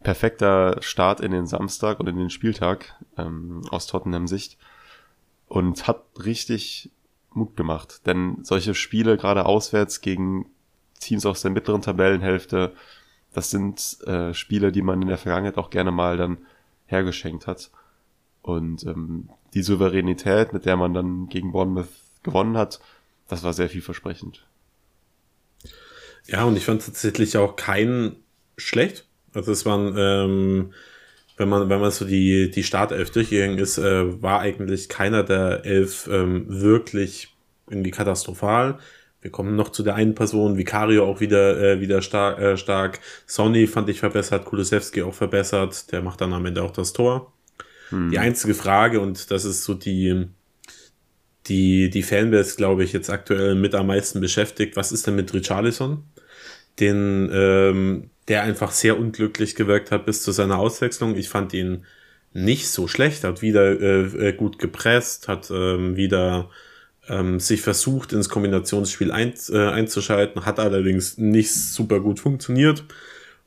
perfekter 0.02 0.78
Start 0.82 1.20
in 1.20 1.32
den 1.32 1.48
Samstag 1.48 2.00
und 2.00 2.08
in 2.08 2.18
den 2.18 2.30
Spieltag 2.30 2.96
ähm, 3.18 3.62
aus 3.70 3.88
Tottenham 3.88 4.28
Sicht 4.28 4.58
und 5.48 5.88
hat 5.88 6.04
richtig 6.24 6.92
Mut 7.32 7.56
gemacht, 7.56 8.06
denn 8.06 8.38
solche 8.44 8.74
Spiele 8.74 9.18
gerade 9.18 9.46
auswärts 9.46 10.02
gegen 10.02 10.50
Teams 11.00 11.26
aus 11.26 11.42
der 11.42 11.52
mittleren 11.52 11.82
Tabellenhälfte, 11.82 12.74
das 13.34 13.52
sind 13.52 13.98
äh, 14.06 14.34
Spiele, 14.34 14.72
die 14.72 14.82
man 14.82 15.02
in 15.02 15.08
der 15.08 15.18
Vergangenheit 15.18 15.58
auch 15.58 15.70
gerne 15.70 15.92
mal 15.92 16.18
dann 16.18 16.40
hergeschenkt 16.88 17.48
hat. 17.48 17.70
Und 18.42 18.84
ähm, 18.86 19.30
die 19.54 19.62
Souveränität, 19.62 20.54
mit 20.54 20.66
der 20.66 20.78
man 20.78 20.94
dann 20.94 21.28
gegen 21.30 21.52
Bournemouth 21.52 21.90
gewonnen 22.24 22.58
hat, 22.58 22.80
das 23.28 23.44
war 23.44 23.54
sehr 23.54 23.70
vielversprechend. 23.70 24.46
Ja, 26.26 26.44
und 26.44 26.56
ich 26.56 26.66
fand 26.66 26.84
tatsächlich 26.84 27.38
auch 27.38 27.56
keinen 27.56 28.24
schlecht. 28.58 29.09
Also 29.34 29.52
es 29.52 29.66
waren, 29.66 29.96
ähm, 29.98 30.74
wenn 31.38 31.50
man, 31.50 31.70
wenn 31.70 31.80
man 31.80 31.92
so 31.92 32.06
die, 32.06 32.52
die 32.52 32.64
Startelf 32.64 33.12
durchgegangen 33.12 33.58
ist, 33.58 33.78
äh, 33.78 34.22
war 34.22 34.42
eigentlich 34.42 34.90
keiner 34.90 35.24
der 35.24 35.66
elf 35.66 36.10
ähm, 36.12 36.46
wirklich 36.48 37.36
irgendwie 37.70 37.92
katastrophal. 37.92 38.80
Wir 39.22 39.32
kommen 39.32 39.56
noch 39.56 39.70
zu 39.70 39.84
der 39.84 39.96
einen 39.96 40.16
Person, 40.16 40.58
Vicario 40.58 41.06
auch 41.06 41.20
wieder, 41.20 41.62
äh, 41.62 41.82
wieder 41.82 42.02
star 42.02 42.40
äh, 42.40 42.58
stark. 42.58 43.00
Sonny 43.26 43.68
fand 43.68 43.90
ich 43.90 44.00
verbessert, 44.00 44.46
Kulusewski 44.46 45.02
auch 45.02 45.14
verbessert, 45.14 45.92
der 45.92 46.02
macht 46.02 46.22
dann 46.22 46.34
am 46.34 46.46
Ende 46.46 46.64
auch 46.64 46.72
das 46.72 46.94
Tor. 46.94 47.34
Hm. 47.90 48.12
Die 48.12 48.20
einzige 48.20 48.54
Frage, 48.54 49.02
und 49.02 49.30
das 49.32 49.46
ist 49.46 49.64
so 49.64 49.74
die, 49.74 50.28
die, 51.48 51.90
die 51.90 52.04
Fanbase, 52.04 52.56
glaube 52.56 52.84
ich, 52.84 52.94
jetzt 52.94 53.10
aktuell 53.10 53.56
mit 53.56 53.76
am 53.76 53.88
meisten 53.88 54.22
beschäftigt. 54.22 54.78
Was 54.78 54.92
ist 54.92 55.06
denn 55.06 55.16
mit 55.16 55.34
Richarlison? 55.34 56.04
Den, 56.80 57.30
ähm, 57.34 58.10
der 58.30 58.44
einfach 58.44 58.72
sehr 58.72 58.98
unglücklich 58.98 59.56
gewirkt 59.56 59.92
hat 59.92 60.06
bis 60.06 60.24
zu 60.24 60.32
seiner 60.32 60.60
Auswechslung. 60.60 61.18
Ich 61.18 61.30
fand 61.30 61.54
ihn 61.54 61.86
nicht 62.32 62.70
so 62.70 62.88
schlecht, 62.88 63.24
hat 63.24 63.42
wieder 63.42 63.82
äh, 63.82 64.30
äh 64.30 64.34
gut 64.34 64.60
gepresst, 64.60 65.28
hat 65.28 65.50
ähm, 65.52 65.96
wieder 65.96 66.50
ähm, 67.10 67.40
sich 67.40 67.62
versucht, 67.62 68.14
ins 68.14 68.30
Kombinationsspiel 68.30 69.12
ein, 69.12 69.34
äh, 69.50 69.68
einzuschalten, 69.70 70.46
hat 70.46 70.60
allerdings 70.60 71.18
nicht 71.18 71.52
super 71.52 72.00
gut 72.00 72.20
funktioniert. 72.20 72.86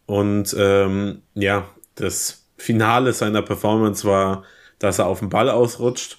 Und 0.07 0.55
ähm, 0.59 1.23
ja, 1.35 1.69
das 1.95 2.45
Finale 2.57 3.13
seiner 3.13 3.43
Performance 3.43 4.07
war, 4.07 4.45
dass 4.81 4.99
er 4.99 5.07
auf 5.07 5.21
den 5.21 5.29
Ball 5.29 5.49
ausrutscht 5.49 6.19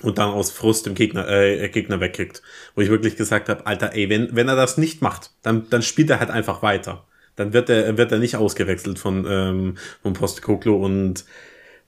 und 0.00 0.16
dann 0.16 0.30
aus 0.30 0.50
Frust 0.50 0.86
dem 0.86 0.94
Gegner, 0.94 1.28
äh, 1.28 1.68
Gegner 1.68 2.00
wegkickt. 2.00 2.42
Wo 2.74 2.80
ich 2.80 2.88
wirklich 2.88 3.16
gesagt 3.16 3.50
habe, 3.50 3.66
Alter, 3.66 3.92
ey, 3.92 4.08
wenn, 4.08 4.34
wenn 4.34 4.48
er 4.48 4.56
das 4.56 4.78
nicht 4.78 5.02
macht, 5.02 5.32
dann, 5.42 5.68
dann 5.68 5.82
spielt 5.82 6.08
er 6.08 6.20
halt 6.20 6.30
einfach 6.30 6.62
weiter. 6.62 7.06
Dann 7.40 7.54
wird 7.54 7.70
er, 7.70 7.96
wird 7.96 8.12
er 8.12 8.18
nicht 8.18 8.36
ausgewechselt 8.36 8.98
von, 8.98 9.26
ähm, 9.26 9.78
von 10.02 10.12
Postekoglu 10.12 10.74
und 10.74 11.24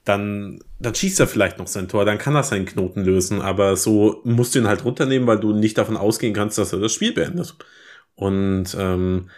dann, 0.04 0.60
dann 0.78 0.94
schießt 0.94 1.20
er 1.20 1.26
vielleicht 1.26 1.58
noch 1.58 1.66
sein 1.66 1.88
Tor, 1.88 2.06
dann 2.06 2.16
kann 2.16 2.34
er 2.34 2.42
seinen 2.42 2.64
Knoten 2.64 3.04
lösen, 3.04 3.42
aber 3.42 3.76
so 3.76 4.22
musst 4.24 4.54
du 4.54 4.60
ihn 4.60 4.66
halt 4.66 4.82
runternehmen, 4.86 5.28
weil 5.28 5.40
du 5.40 5.52
nicht 5.52 5.76
davon 5.76 5.98
ausgehen 5.98 6.32
kannst, 6.32 6.56
dass 6.56 6.72
er 6.72 6.80
das 6.80 6.94
Spiel 6.94 7.12
beendet. 7.12 7.54
Und 8.14 8.74
ähm, 8.78 9.28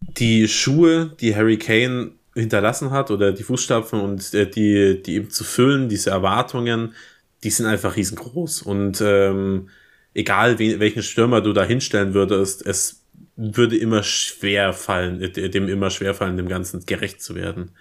die 0.00 0.46
Schuhe, 0.46 1.16
die 1.20 1.34
Harry 1.34 1.58
Kane 1.58 2.12
hinterlassen 2.34 2.92
hat 2.92 3.10
oder 3.10 3.32
die 3.32 3.42
Fußstapfen 3.42 4.00
und 4.00 4.32
äh, 4.32 4.48
die, 4.48 5.02
die 5.02 5.16
eben 5.16 5.30
zu 5.30 5.42
füllen, 5.42 5.88
diese 5.88 6.10
Erwartungen, 6.10 6.94
die 7.42 7.50
sind 7.50 7.66
einfach 7.66 7.96
riesengroß. 7.96 8.62
Und 8.62 9.00
ähm, 9.00 9.70
egal 10.14 10.60
wen, 10.60 10.78
welchen 10.78 11.02
Stürmer 11.02 11.40
du 11.40 11.52
da 11.52 11.64
hinstellen 11.64 12.14
würdest, 12.14 12.64
es 12.64 12.99
würde 13.40 13.76
immer 13.76 14.02
schwer 14.02 14.72
fallen, 14.72 15.20
äh, 15.20 15.48
dem 15.48 15.68
immer 15.68 15.90
schwer 15.90 16.14
fallen, 16.14 16.36
dem 16.36 16.48
Ganzen 16.48 16.84
gerecht 16.84 17.22
zu 17.22 17.34
werden. 17.34 17.72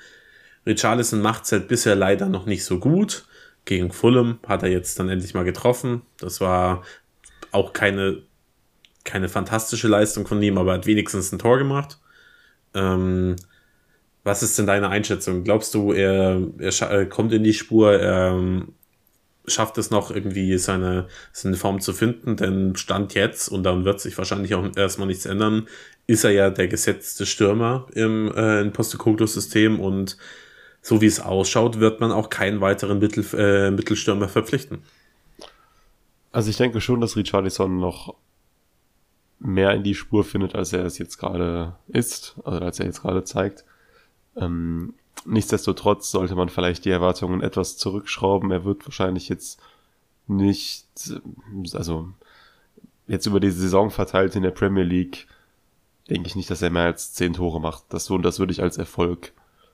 Richarlison 0.65 1.21
macht 1.21 1.43
es 1.45 1.51
halt 1.51 1.67
bisher 1.67 1.95
leider 1.95 2.27
noch 2.27 2.45
nicht 2.45 2.63
so 2.63 2.79
gut. 2.79 3.25
Gegen 3.65 3.91
Fulham 3.91 4.39
hat 4.47 4.63
er 4.63 4.69
jetzt 4.69 4.99
dann 4.99 5.09
endlich 5.09 5.33
mal 5.33 5.43
getroffen. 5.43 6.01
Das 6.17 6.41
war 6.41 6.83
auch 7.51 7.73
keine, 7.73 8.23
keine 9.03 9.29
fantastische 9.29 9.87
Leistung 9.87 10.25
von 10.25 10.41
ihm, 10.41 10.57
aber 10.57 10.73
hat 10.73 10.85
wenigstens 10.85 11.31
ein 11.31 11.39
Tor 11.39 11.57
gemacht. 11.57 11.99
Ähm, 12.73 13.35
was 14.23 14.43
ist 14.43 14.57
denn 14.57 14.67
deine 14.67 14.89
Einschätzung? 14.89 15.43
Glaubst 15.43 15.73
du, 15.73 15.91
er, 15.91 16.41
er 16.59 17.05
kommt 17.07 17.33
in 17.33 17.43
die 17.43 17.53
Spur, 17.53 17.93
er 17.93 18.37
schafft 19.49 19.77
es 19.77 19.91
noch 19.91 20.11
irgendwie 20.11 20.57
seine, 20.57 21.07
seine 21.31 21.55
Form 21.55 21.81
zu 21.81 21.93
finden? 21.93 22.37
Denn 22.37 22.75
Stand 22.75 23.13
jetzt, 23.13 23.49
und 23.49 23.63
dann 23.63 23.85
wird 23.85 23.99
sich 23.99 24.17
wahrscheinlich 24.17 24.55
auch 24.55 24.65
erstmal 24.75 25.07
nichts 25.07 25.25
ändern, 25.25 25.67
ist 26.07 26.23
er 26.23 26.31
ja 26.31 26.49
der 26.49 26.67
gesetzte 26.67 27.25
Stürmer 27.25 27.87
im, 27.93 28.31
äh, 28.35 28.65
Postecoglou-System 28.65 29.79
und 29.79 30.17
so 30.81 31.01
wie 31.01 31.05
es 31.05 31.19
ausschaut, 31.19 31.79
wird 31.79 31.99
man 31.99 32.11
auch 32.11 32.29
keinen 32.29 32.61
weiteren 32.61 32.99
Mittel, 32.99 33.25
äh, 33.33 33.71
Mittelstürmer 33.71 34.29
verpflichten. 34.29 34.79
Also 36.31 36.49
ich 36.49 36.57
denke 36.57 36.79
schon, 36.79 37.01
dass 37.01 37.15
Richarlison 37.15 37.79
noch 37.79 38.15
mehr 39.39 39.71
in 39.73 39.83
die 39.83 39.95
Spur 39.95 40.23
findet, 40.23 40.55
als 40.55 40.73
er 40.73 40.85
es 40.85 40.97
jetzt 40.97 41.17
gerade 41.17 41.75
ist, 41.87 42.35
also 42.43 42.59
als 42.59 42.79
er 42.79 42.85
jetzt 42.85 43.01
gerade 43.01 43.23
zeigt. 43.23 43.65
Ähm, 44.35 44.93
nichtsdestotrotz 45.25 46.11
sollte 46.11 46.35
man 46.35 46.49
vielleicht 46.49 46.85
die 46.85 46.89
Erwartungen 46.89 47.41
etwas 47.41 47.77
zurückschrauben. 47.77 48.51
Er 48.51 48.65
wird 48.65 48.85
wahrscheinlich 48.85 49.29
jetzt 49.29 49.59
nicht, 50.27 50.85
also 51.73 52.09
jetzt 53.07 53.25
über 53.25 53.39
die 53.39 53.51
Saison 53.51 53.89
verteilt 53.89 54.35
in 54.35 54.43
der 54.43 54.51
Premier 54.51 54.83
League, 54.83 55.27
denke 56.09 56.27
ich 56.27 56.35
nicht, 56.35 56.49
dass 56.49 56.61
er 56.61 56.69
mehr 56.69 56.85
als 56.85 57.13
zehn 57.13 57.33
Tore 57.33 57.59
macht. 57.59 57.85
Das, 57.89 58.11
das 58.21 58.39
würde 58.39 58.51
ich 58.51 58.61
als 58.61 58.77
Erfolg 58.77 59.33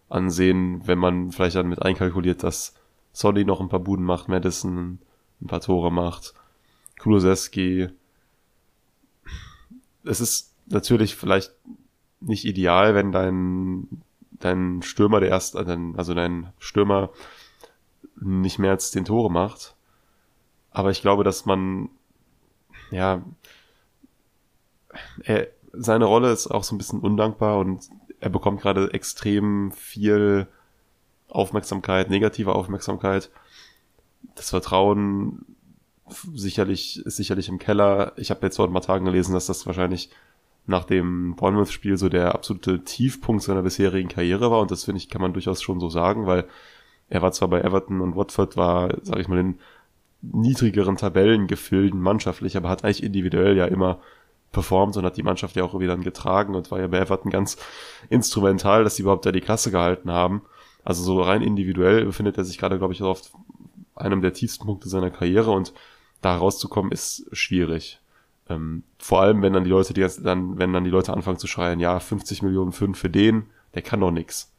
ansehen, 0.09 0.81
wenn 0.85 0.99
man 0.99 1.31
vielleicht 1.31 1.55
dann 1.55 1.67
mit 1.67 1.81
einkalkuliert, 1.81 2.43
dass 2.43 2.73
Solly 3.11 3.45
noch 3.45 3.61
ein 3.61 3.69
paar 3.69 3.79
Buden 3.79 4.05
macht, 4.05 4.27
Madison 4.27 4.99
ein 5.41 5.47
paar 5.47 5.61
Tore 5.61 5.91
macht, 5.91 6.33
Kulusewski. 6.99 7.89
Es 10.03 10.21
ist 10.21 10.53
natürlich 10.67 11.15
vielleicht 11.15 11.51
nicht 12.19 12.45
ideal, 12.45 12.95
wenn 12.95 13.11
dein, 13.11 14.01
dein 14.39 14.81
Stürmer 14.81 15.19
der 15.19 15.29
erste, 15.29 15.57
also 15.59 16.13
dein 16.13 16.53
Stürmer 16.59 17.11
nicht 18.19 18.59
mehr 18.59 18.71
als 18.71 18.91
zehn 18.91 19.05
Tore 19.05 19.31
macht. 19.31 19.75
Aber 20.71 20.91
ich 20.91 21.01
glaube, 21.01 21.23
dass 21.23 21.45
man, 21.45 21.89
ja, 22.91 23.23
er, 25.23 25.47
seine 25.73 26.05
Rolle 26.05 26.31
ist 26.31 26.47
auch 26.47 26.63
so 26.63 26.75
ein 26.75 26.77
bisschen 26.77 26.99
undankbar 26.99 27.59
und 27.59 27.89
er 28.19 28.29
bekommt 28.29 28.61
gerade 28.61 28.93
extrem 28.93 29.71
viel 29.71 30.47
Aufmerksamkeit, 31.27 32.09
negative 32.09 32.55
Aufmerksamkeit. 32.55 33.29
Das 34.35 34.49
Vertrauen 34.49 35.45
sicherlich 36.33 37.05
ist 37.05 37.17
sicherlich 37.17 37.49
im 37.49 37.59
Keller. 37.59 38.13
Ich 38.15 38.29
habe 38.29 38.45
jetzt 38.45 38.57
vor 38.57 38.67
ein 38.67 38.73
paar 38.73 38.81
Tagen 38.81 39.05
gelesen, 39.05 39.33
dass 39.33 39.47
das 39.47 39.65
wahrscheinlich 39.65 40.09
nach 40.67 40.86
dem 40.86 41.36
Bournemouth-Spiel 41.36 41.98
so 41.98 42.10
der 42.10 42.34
absolute 42.34 42.84
Tiefpunkt 42.84 43.43
seiner 43.43 43.62
bisherigen 43.62 44.10
Karriere 44.10 44.50
war 44.51 44.62
und 44.62 44.72
das 44.72 44.86
finde 44.86 44.98
ich 44.98 45.10
kann 45.10 45.22
man 45.22 45.34
durchaus 45.34 45.62
schon 45.62 45.79
so 45.79 45.89
sagen, 45.89 46.25
weil 46.25 46.45
er 47.10 47.22
war 47.22 47.31
zwar 47.31 47.50
bei 47.50 47.62
Everton 47.62 48.01
und 48.01 48.15
Watford 48.15 48.57
war, 48.57 48.95
sage 49.03 49.22
ich 49.22 49.27
mal, 49.27 49.39
in 49.39 49.60
niedrigeren 50.22 50.98
Tabellen 50.98 51.48
gefüllt 51.48 51.93
mannschaftlich, 51.93 52.57
aber 52.57 52.69
hat 52.69 52.84
eigentlich 52.84 53.03
individuell 53.03 53.55
ja 53.55 53.65
immer 53.65 54.00
performt 54.51 54.98
und 54.98 55.05
hat 55.05 55.17
die 55.17 55.24
Mannschaft 55.24 55.55
ja 55.55 55.63
auch 55.63 55.77
wieder 55.79 55.95
getragen 55.98 56.55
und 56.55 56.72
war 56.72 56.79
ja 56.79 56.88
bei 56.88 56.98
Everton 56.98 57.29
ganz 57.29 57.57
instrumental, 58.10 58.84
dass 58.84 58.95
sie 58.95 59.03
überhaupt 59.03 59.25
da 59.25 59.31
die 59.31 59.41
Klasse 59.41 59.69
gehalten 59.69 60.12
haben. 60.12 60.41
Also 60.84 61.03
so 61.03 61.22
rein 61.22 61.41
individuell 61.41 62.05
befindet 62.05 62.38
er 62.38 62.45
sich 62.45 62.57
gerade, 62.57 62.77
glaube 62.77 62.93
ich, 62.93 63.03
auf 63.03 63.34
einem 63.95 64.22
der 64.22 64.34
tiefsten 64.34 64.65
Punkte 64.65 64.89
seiner 64.89 65.12
Karriere 65.12 65.51
und 65.51 65.74
da 66.22 66.38
rauszukommen 66.38 66.91
ist 66.91 67.27
schwierig. 67.34 68.00
Ähm, 68.49 68.83
vor 68.99 69.21
allem, 69.21 69.41
wenn 69.41 69.53
dann 69.53 69.63
die 69.63 69.69
Leute, 69.69 69.93
die 69.93 70.05
dann, 70.23 70.57
wenn 70.57 70.73
dann 70.73 70.83
die 70.83 70.89
Leute 70.89 71.13
anfangen 71.13 71.37
zu 71.37 71.47
schreien, 71.47 71.79
ja, 71.79 71.99
50 71.99 72.41
Millionen 72.43 72.71
Pfund 72.71 72.97
für 72.97 73.09
den, 73.09 73.47
der 73.73 73.81
kann 73.81 74.01
doch 74.01 74.11
nix. 74.11 74.53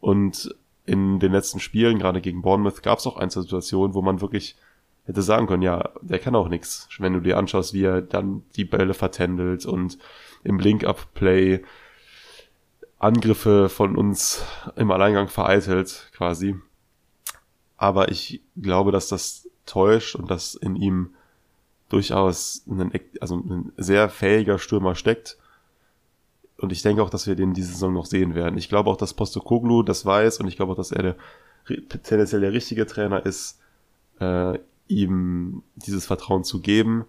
Und 0.00 0.54
in 0.84 1.18
den 1.18 1.32
letzten 1.32 1.60
Spielen, 1.60 1.98
gerade 1.98 2.20
gegen 2.20 2.42
Bournemouth, 2.42 2.82
gab 2.82 2.98
es 2.98 3.06
auch 3.06 3.16
ein, 3.16 3.30
zwei 3.30 3.42
Situationen, 3.42 3.94
wo 3.94 4.02
man 4.02 4.20
wirklich 4.20 4.56
hätte 5.04 5.22
sagen 5.22 5.46
können, 5.46 5.62
ja, 5.62 5.90
der 6.02 6.18
kann 6.18 6.34
auch 6.34 6.48
nix. 6.48 6.88
Wenn 6.98 7.14
du 7.14 7.20
dir 7.20 7.38
anschaust, 7.38 7.72
wie 7.72 7.84
er 7.84 8.02
dann 8.02 8.42
die 8.56 8.64
Bälle 8.64 8.94
vertändelt 8.94 9.64
und 9.64 9.98
im 10.44 10.58
Link-Up-Play 10.58 11.62
Angriffe 12.98 13.68
von 13.68 13.96
uns 13.96 14.44
im 14.76 14.90
Alleingang 14.90 15.28
vereitelt, 15.28 16.10
quasi. 16.14 16.56
Aber 17.76 18.10
ich 18.10 18.42
glaube, 18.56 18.90
dass 18.90 19.08
das 19.08 19.48
täuscht 19.66 20.16
und 20.16 20.30
dass 20.30 20.54
in 20.54 20.74
ihm 20.74 21.14
durchaus 21.88 22.62
ein, 22.66 22.92
also 23.20 23.36
ein 23.36 23.72
sehr 23.76 24.08
fähiger 24.08 24.58
Stürmer 24.58 24.94
steckt. 24.94 25.38
Und 26.58 26.72
ich 26.72 26.82
denke 26.82 27.02
auch, 27.02 27.10
dass 27.10 27.26
wir 27.26 27.36
den 27.36 27.54
diese 27.54 27.72
Saison 27.72 27.92
noch 27.92 28.06
sehen 28.06 28.34
werden. 28.34 28.58
Ich 28.58 28.68
glaube 28.68 28.90
auch, 28.90 28.96
dass 28.96 29.14
Postokoglu 29.14 29.82
das 29.82 30.04
weiß 30.04 30.40
und 30.40 30.48
ich 30.48 30.56
glaube 30.56 30.72
auch, 30.72 30.76
dass 30.76 30.92
er 30.92 31.02
der 31.02 31.16
tendenziell 32.02 32.40
der 32.40 32.52
richtige 32.52 32.86
Trainer 32.86 33.24
ist, 33.24 33.60
äh, 34.20 34.58
ihm 34.88 35.62
dieses 35.76 36.06
Vertrauen 36.06 36.44
zu 36.44 36.60
geben. 36.60 37.04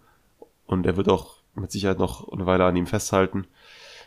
Und 0.66 0.86
er 0.86 0.98
wird 0.98 1.10
auch 1.10 1.38
mit 1.56 1.72
Sicherheit 1.72 2.00
noch 2.00 2.32
eine 2.32 2.46
Weile 2.46 2.66
an 2.66 2.76
ihm 2.76 2.86
festhalten. 2.86 3.48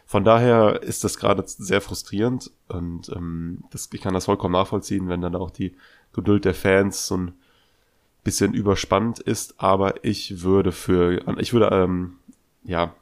Von 0.06 0.24
daher 0.24 0.82
ist 0.82 1.04
das 1.04 1.16
gerade 1.16 1.42
sehr 1.46 1.80
frustrierend 1.80 2.50
und 2.68 3.08
ähm, 3.10 3.64
das, 3.70 3.88
ich 3.92 4.00
kann 4.00 4.14
das 4.14 4.26
vollkommen 4.26 4.52
nachvollziehen, 4.52 5.08
wenn 5.08 5.20
dann 5.20 5.36
auch 5.36 5.50
die 5.50 5.74
Geduld 6.12 6.44
der 6.44 6.54
Fans 6.54 7.06
so 7.06 7.16
ein 7.16 7.32
bisschen 8.24 8.54
überspannt 8.54 9.18
ist. 9.18 9.54
Aber 9.58 10.04
ich 10.04 10.42
würde 10.42 10.72
für, 10.72 11.22
ich 11.38 11.52
würde 11.52 11.74
ähm, 11.74 12.14
ja 12.64 12.94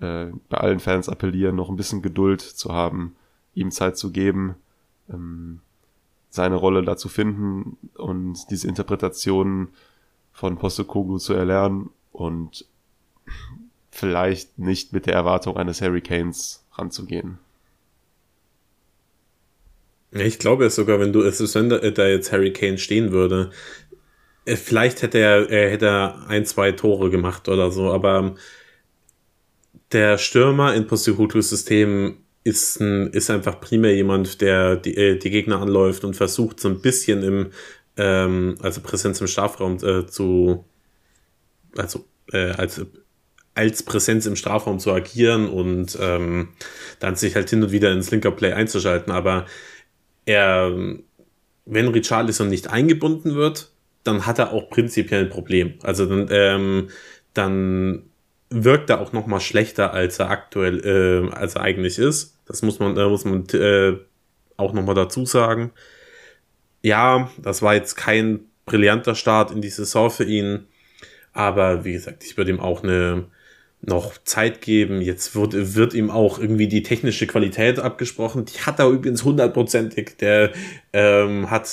äh, 0.00 0.26
bei 0.48 0.58
allen 0.58 0.80
Fans 0.80 1.08
appellieren, 1.08 1.56
noch 1.56 1.68
ein 1.68 1.76
bisschen 1.76 2.02
Geduld 2.02 2.40
zu 2.40 2.72
haben, 2.72 3.16
ihm 3.54 3.70
Zeit 3.70 3.96
zu 3.96 4.12
geben. 4.12 4.56
Ähm, 5.08 5.60
seine 6.30 6.56
Rolle 6.56 6.82
da 6.82 6.96
zu 6.96 7.08
finden 7.08 7.78
und 7.94 8.50
diese 8.50 8.68
Interpretationen 8.68 9.68
von 10.32 10.58
Postecoglou 10.58 11.18
zu 11.18 11.32
erlernen 11.32 11.90
und 12.12 12.66
vielleicht 13.90 14.58
nicht 14.58 14.92
mit 14.92 15.06
der 15.06 15.14
Erwartung 15.14 15.56
eines 15.56 15.80
Hurricanes 15.80 16.64
ranzugehen. 16.72 17.38
Ich 20.12 20.38
glaube 20.38 20.66
es 20.66 20.76
sogar, 20.76 21.00
wenn 21.00 21.12
du 21.12 21.22
es 21.22 21.38
wenn 21.54 21.68
da 21.68 22.06
jetzt 22.06 22.32
Harry 22.32 22.52
Kane 22.52 22.78
stehen 22.78 23.12
würde, 23.12 23.50
vielleicht 24.54 25.02
hätte 25.02 25.18
er, 25.18 25.50
er 25.50 25.70
hätte 25.70 26.14
ein, 26.28 26.46
zwei 26.46 26.72
Tore 26.72 27.10
gemacht 27.10 27.48
oder 27.48 27.70
so, 27.70 27.92
aber 27.92 28.36
der 29.92 30.18
Stürmer 30.18 30.74
in 30.74 30.86
Postecoglou-System 30.86 32.18
ist, 32.44 32.80
ein, 32.80 33.08
ist 33.08 33.30
einfach 33.30 33.60
primär 33.60 33.94
jemand, 33.94 34.40
der 34.40 34.76
die, 34.76 34.96
äh, 34.96 35.18
die 35.18 35.30
Gegner 35.30 35.60
anläuft 35.60 36.04
und 36.04 36.14
versucht 36.14 36.60
so 36.60 36.68
ein 36.68 36.80
bisschen 36.80 37.22
im, 37.22 37.50
ähm, 37.96 38.56
also 38.62 38.80
Präsenz 38.80 39.20
im 39.20 39.26
Strafraum 39.26 39.78
äh, 39.82 40.06
zu, 40.06 40.64
also 41.76 42.04
äh, 42.32 42.50
als, 42.52 42.84
als 43.54 43.82
Präsenz 43.82 44.26
im 44.26 44.36
Strafraum 44.36 44.78
zu 44.78 44.92
agieren 44.92 45.48
und 45.48 45.98
ähm, 46.00 46.50
dann 47.00 47.16
sich 47.16 47.34
halt 47.34 47.50
hin 47.50 47.64
und 47.64 47.72
wieder 47.72 47.92
ins 47.92 48.10
linker 48.10 48.30
Play 48.30 48.52
einzuschalten. 48.52 49.12
Aber 49.12 49.46
er, 50.24 50.72
wenn 51.64 51.88
Richarlison 51.88 52.48
nicht 52.48 52.70
eingebunden 52.70 53.34
wird, 53.34 53.70
dann 54.06 54.26
hat 54.26 54.38
er 54.38 54.52
auch 54.52 54.70
prinzipiell 54.70 55.24
ein 55.24 55.30
Problem. 55.30 55.74
Also 55.82 56.06
dann, 56.06 56.28
ähm, 56.30 56.88
dann 57.34 58.04
wirkt 58.50 58.90
er 58.90 59.00
auch 59.00 59.12
noch 59.12 59.26
mal 59.26 59.40
schlechter, 59.40 59.92
als 59.92 60.18
er 60.18 60.30
aktuell, 60.30 60.84
äh, 60.84 61.34
als 61.34 61.56
er 61.56 61.62
eigentlich 61.62 61.98
ist. 61.98 62.38
Das 62.46 62.62
muss 62.62 62.78
man, 62.78 62.94
da 62.94 63.08
muss 63.08 63.24
man 63.24 63.46
äh, 63.48 63.96
auch 64.56 64.72
nochmal 64.72 64.94
dazu 64.94 65.26
sagen. 65.26 65.72
Ja, 66.82 67.30
das 67.38 67.62
war 67.62 67.74
jetzt 67.74 67.96
kein 67.96 68.40
brillanter 68.64 69.14
Start 69.14 69.50
in 69.50 69.60
die 69.60 69.68
Saison 69.68 70.10
für 70.10 70.24
ihn. 70.24 70.66
Aber 71.32 71.84
wie 71.84 71.92
gesagt, 71.92 72.24
ich 72.24 72.36
würde 72.36 72.52
ihm 72.52 72.60
auch 72.60 72.82
eine 72.82 73.26
noch 73.80 74.18
Zeit 74.24 74.60
geben. 74.62 75.00
Jetzt 75.00 75.34
wird, 75.36 75.52
wird 75.76 75.94
ihm 75.94 76.10
auch 76.10 76.38
irgendwie 76.38 76.68
die 76.68 76.82
technische 76.82 77.26
Qualität 77.26 77.78
abgesprochen. 77.78 78.44
Die 78.44 78.60
hat 78.60 78.78
er 78.78 78.88
übrigens 78.88 79.24
hundertprozentig. 79.24 80.16
Der 80.18 80.52
ähm, 80.92 81.50
hat, 81.50 81.68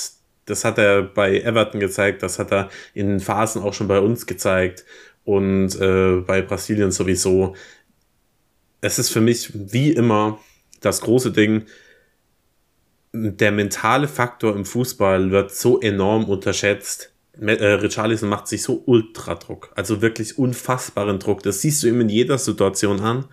das 0.46 0.64
hat 0.64 0.78
er 0.78 1.02
bei 1.02 1.40
Everton 1.40 1.80
gezeigt, 1.80 2.22
das 2.22 2.38
hat 2.38 2.52
er 2.52 2.68
in 2.92 3.20
Phasen 3.20 3.62
auch 3.62 3.74
schon 3.74 3.88
bei 3.88 3.98
uns 3.98 4.26
gezeigt 4.26 4.84
und 5.24 5.80
äh, 5.80 6.16
bei 6.20 6.42
Brasilien 6.42 6.90
sowieso. 6.90 7.54
Es 8.80 8.98
ist 8.98 9.10
für 9.10 9.20
mich 9.20 9.50
wie 9.54 9.92
immer 9.92 10.38
das 10.80 11.00
große 11.00 11.32
Ding, 11.32 11.64
der 13.14 13.52
mentale 13.52 14.08
Faktor 14.08 14.54
im 14.54 14.64
Fußball 14.64 15.30
wird 15.30 15.54
so 15.54 15.80
enorm 15.80 16.24
unterschätzt. 16.24 17.12
äh, 17.40 17.52
Richarlison 17.52 18.28
macht 18.28 18.48
sich 18.48 18.62
so 18.62 18.82
ultra 18.86 19.36
Druck, 19.36 19.70
also 19.76 20.02
wirklich 20.02 20.36
unfassbaren 20.36 21.20
Druck. 21.20 21.42
Das 21.42 21.60
siehst 21.60 21.82
du 21.82 21.86
ihm 21.86 22.00
in 22.00 22.08
jeder 22.08 22.38
Situation 22.38 23.00
an. 23.00 23.26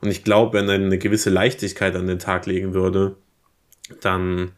Und 0.00 0.10
ich 0.10 0.24
glaube, 0.24 0.58
wenn 0.58 0.68
er 0.68 0.74
eine 0.74 0.98
gewisse 0.98 1.30
Leichtigkeit 1.30 1.94
an 1.96 2.06
den 2.06 2.18
Tag 2.18 2.46
legen 2.46 2.74
würde, 2.74 3.16
dann, 4.00 4.52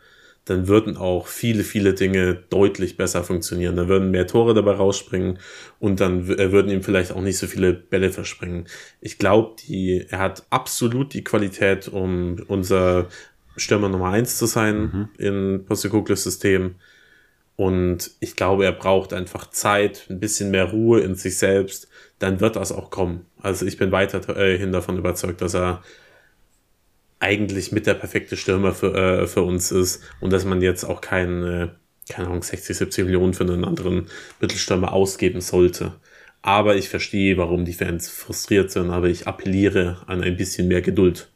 dann 0.51 0.67
würden 0.67 0.97
auch 0.97 1.29
viele, 1.29 1.63
viele 1.63 1.95
Dinge 1.95 2.35
deutlich 2.35 2.97
besser 2.97 3.23
funktionieren. 3.23 3.77
Da 3.77 3.87
würden 3.87 4.11
mehr 4.11 4.27
Tore 4.27 4.53
dabei 4.53 4.73
rausspringen 4.73 5.39
und 5.79 6.01
dann 6.01 6.29
äh, 6.29 6.51
würden 6.51 6.73
ihm 6.73 6.83
vielleicht 6.83 7.13
auch 7.13 7.21
nicht 7.21 7.39
so 7.39 7.47
viele 7.47 7.73
Bälle 7.73 8.11
verspringen. 8.11 8.67
Ich 9.01 9.19
glaube, 9.19 9.55
die, 9.61 10.05
er 10.09 10.19
hat 10.19 10.45
absolut 10.51 11.15
die 11.15 11.23
Qualität, 11.23 11.87
um 11.87 12.43
unser 12.49 13.07
Stürmer 13.57 13.89
Nummer 13.89 14.09
eins 14.09 14.39
zu 14.39 14.47
sein 14.47 14.81
mhm. 14.81 15.09
in 15.19 15.65
Postekogles 15.67 16.25
System. 16.25 16.75
Und 17.55 18.11
ich 18.19 18.35
glaube, 18.35 18.65
er 18.65 18.73
braucht 18.73 19.13
einfach 19.13 19.51
Zeit, 19.51 20.07
ein 20.11 20.19
bisschen 20.19 20.51
mehr 20.51 20.65
Ruhe 20.65 20.99
in 20.99 21.15
sich 21.15 21.39
selbst. 21.39 21.87
Dann 22.19 22.41
wird 22.41 22.57
das 22.57 22.73
auch 22.73 22.91
kommen. 22.91 23.27
Also 23.41 23.67
ich 23.67 23.77
bin 23.77 23.93
weiterhin 23.93 24.73
davon 24.73 24.99
überzeugt, 24.99 25.43
dass 25.43 25.55
er 25.55 25.85
eigentlich 27.21 27.71
mit 27.71 27.87
der 27.87 27.95
perfekte 27.95 28.37
Stürmer 28.37 28.75
für, 28.75 28.95
äh, 28.95 29.27
für 29.27 29.43
uns 29.43 29.71
ist 29.71 30.03
und 30.21 30.33
dass 30.33 30.45
man 30.45 30.63
jetzt 30.63 30.85
auch 30.85 31.01
keine, 31.01 31.77
keine 32.09 32.29
Ahnung, 32.29 32.43
60, 32.43 32.77
70 32.77 33.05
Millionen 33.05 33.35
für 33.35 33.45
einen 33.45 33.65
anderen 33.65 34.09
Mittelstürmer 34.41 34.93
ausgeben 34.93 35.41
sollte. 35.41 35.93
Aber 36.43 36.77
ich 36.77 36.89
verstehe, 36.89 37.37
warum 37.37 37.67
die 37.67 37.75
Fans 37.75 38.09
frustriert 38.09 38.71
sind, 38.71 38.91
aber 38.91 39.09
ich 39.09 39.27
appelliere 39.27 40.03
an 40.07 40.23
ein 40.23 40.37
bisschen 40.37 40.69
mehr 40.69 40.81
Geduld. 40.81 41.31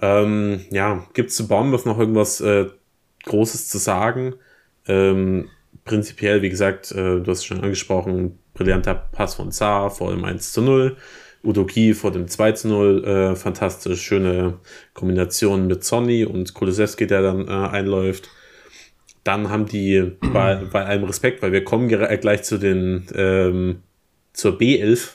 Ähm, 0.00 0.64
ja, 0.70 1.06
gibt 1.12 1.30
es 1.30 1.36
zu 1.36 1.46
Bournemouth 1.46 1.84
noch 1.84 1.98
irgendwas 1.98 2.40
äh, 2.40 2.66
Großes 3.24 3.68
zu 3.68 3.76
sagen? 3.78 4.34
Ähm, 4.88 5.50
prinzipiell, 5.84 6.40
wie 6.40 6.48
gesagt, 6.48 6.90
äh, 6.92 7.20
du 7.20 7.24
hast 7.26 7.44
schon 7.44 7.60
angesprochen, 7.60 8.38
brillanter 8.54 8.94
Pass 8.94 9.34
von 9.34 9.50
Saar 9.50 9.90
vor 9.90 10.10
dem 10.10 10.24
1 10.24 10.52
zu 10.52 10.62
0. 10.62 10.96
Udoki 11.44 11.94
vor 11.94 12.10
dem 12.10 12.28
2 12.28 12.52
zu 12.52 12.68
0, 12.68 13.04
äh, 13.04 13.36
fantastisch, 13.36 14.02
schöne 14.02 14.58
Kombination 14.94 15.66
mit 15.66 15.84
Sonny 15.84 16.24
und 16.24 16.54
Kulusewski, 16.54 17.06
der 17.06 17.22
dann 17.22 17.48
äh, 17.48 17.50
einläuft. 17.50 18.30
Dann 19.22 19.50
haben 19.50 19.66
die 19.66 20.12
bei, 20.32 20.56
bei 20.72 20.84
allem 20.84 21.04
Respekt, 21.04 21.42
weil 21.42 21.52
wir 21.52 21.64
kommen 21.64 21.90
äh, 21.90 22.18
gleich 22.18 22.42
zu 22.42 22.58
den 22.58 23.06
ähm, 23.14 23.82
zur 24.32 24.58
B11. 24.58 25.10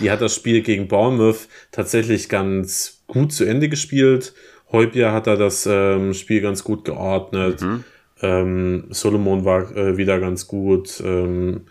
Die 0.00 0.10
hat 0.10 0.20
das 0.20 0.34
Spiel 0.34 0.62
gegen 0.62 0.88
Bournemouth 0.88 1.48
tatsächlich 1.72 2.28
ganz 2.28 3.02
gut 3.06 3.32
zu 3.32 3.44
Ende 3.44 3.68
gespielt. 3.68 4.34
Heubier 4.72 5.12
hat 5.12 5.26
da 5.26 5.36
das 5.36 5.66
ähm, 5.68 6.14
Spiel 6.14 6.40
ganz 6.40 6.62
gut 6.62 6.84
geordnet. 6.84 7.60
Mhm. 7.60 7.84
Ähm, 8.22 8.84
Solomon 8.90 9.44
war 9.44 9.74
äh, 9.76 9.96
wieder 9.96 10.20
ganz 10.20 10.46
gut 10.46 11.02
ähm, 11.04 11.62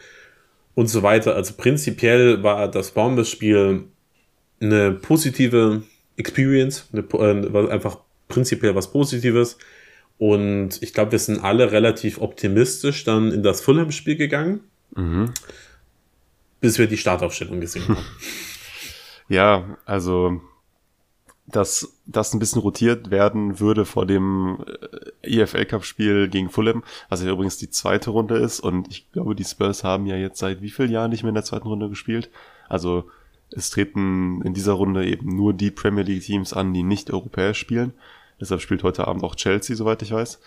und 0.75 0.87
so 0.87 1.03
weiter. 1.03 1.35
Also 1.35 1.53
prinzipiell 1.55 2.43
war 2.43 2.67
das 2.67 2.91
Bournemouth-Spiel 2.91 3.85
eine 4.61 4.91
positive 4.91 5.83
Experience, 6.17 6.87
eine, 6.91 7.01
äh, 7.01 7.69
einfach 7.69 7.99
prinzipiell 8.27 8.75
was 8.75 8.91
Positives. 8.91 9.57
Und 10.17 10.81
ich 10.81 10.93
glaube, 10.93 11.13
wir 11.13 11.19
sind 11.19 11.43
alle 11.43 11.71
relativ 11.71 12.19
optimistisch 12.19 13.05
dann 13.05 13.31
in 13.31 13.41
das 13.41 13.61
Fulham-Spiel 13.61 14.17
gegangen, 14.17 14.61
mhm. 14.95 15.33
bis 16.59 16.77
wir 16.77 16.87
die 16.87 16.97
Startaufstellung 16.97 17.59
gesehen 17.61 17.87
haben. 17.87 17.97
Ja, 19.31 19.77
also 19.85 20.41
dass 21.51 21.97
das 22.05 22.33
ein 22.33 22.39
bisschen 22.39 22.61
rotiert 22.61 23.11
werden 23.11 23.59
würde 23.59 23.85
vor 23.85 24.05
dem 24.05 24.63
äh, 25.23 25.41
EFL 25.41 25.65
Cup 25.65 25.83
Spiel 25.83 26.27
gegen 26.29 26.49
Fulham, 26.49 26.83
was 27.09 27.23
ja 27.23 27.31
übrigens 27.31 27.57
die 27.57 27.69
zweite 27.69 28.11
Runde 28.11 28.37
ist 28.37 28.59
und 28.59 28.87
ich 28.89 29.11
glaube, 29.11 29.35
die 29.35 29.43
Spurs 29.43 29.83
haben 29.83 30.05
ja 30.05 30.15
jetzt 30.15 30.39
seit 30.39 30.61
wie 30.61 30.69
vielen 30.69 30.91
Jahren 30.91 31.11
nicht 31.11 31.23
mehr 31.23 31.29
in 31.29 31.35
der 31.35 31.43
zweiten 31.43 31.67
Runde 31.67 31.89
gespielt. 31.89 32.29
Also 32.67 33.09
es 33.51 33.69
treten 33.69 34.41
in 34.43 34.53
dieser 34.53 34.73
Runde 34.73 35.07
eben 35.07 35.35
nur 35.35 35.53
die 35.53 35.71
Premier 35.71 36.03
League 36.03 36.23
Teams 36.23 36.53
an, 36.53 36.73
die 36.73 36.83
nicht 36.83 37.11
europäisch 37.11 37.59
spielen. 37.59 37.93
Deshalb 38.39 38.61
spielt 38.61 38.83
heute 38.83 39.07
Abend 39.07 39.23
auch 39.23 39.35
Chelsea, 39.35 39.75
soweit 39.75 40.01
ich 40.01 40.11
weiß. 40.11 40.39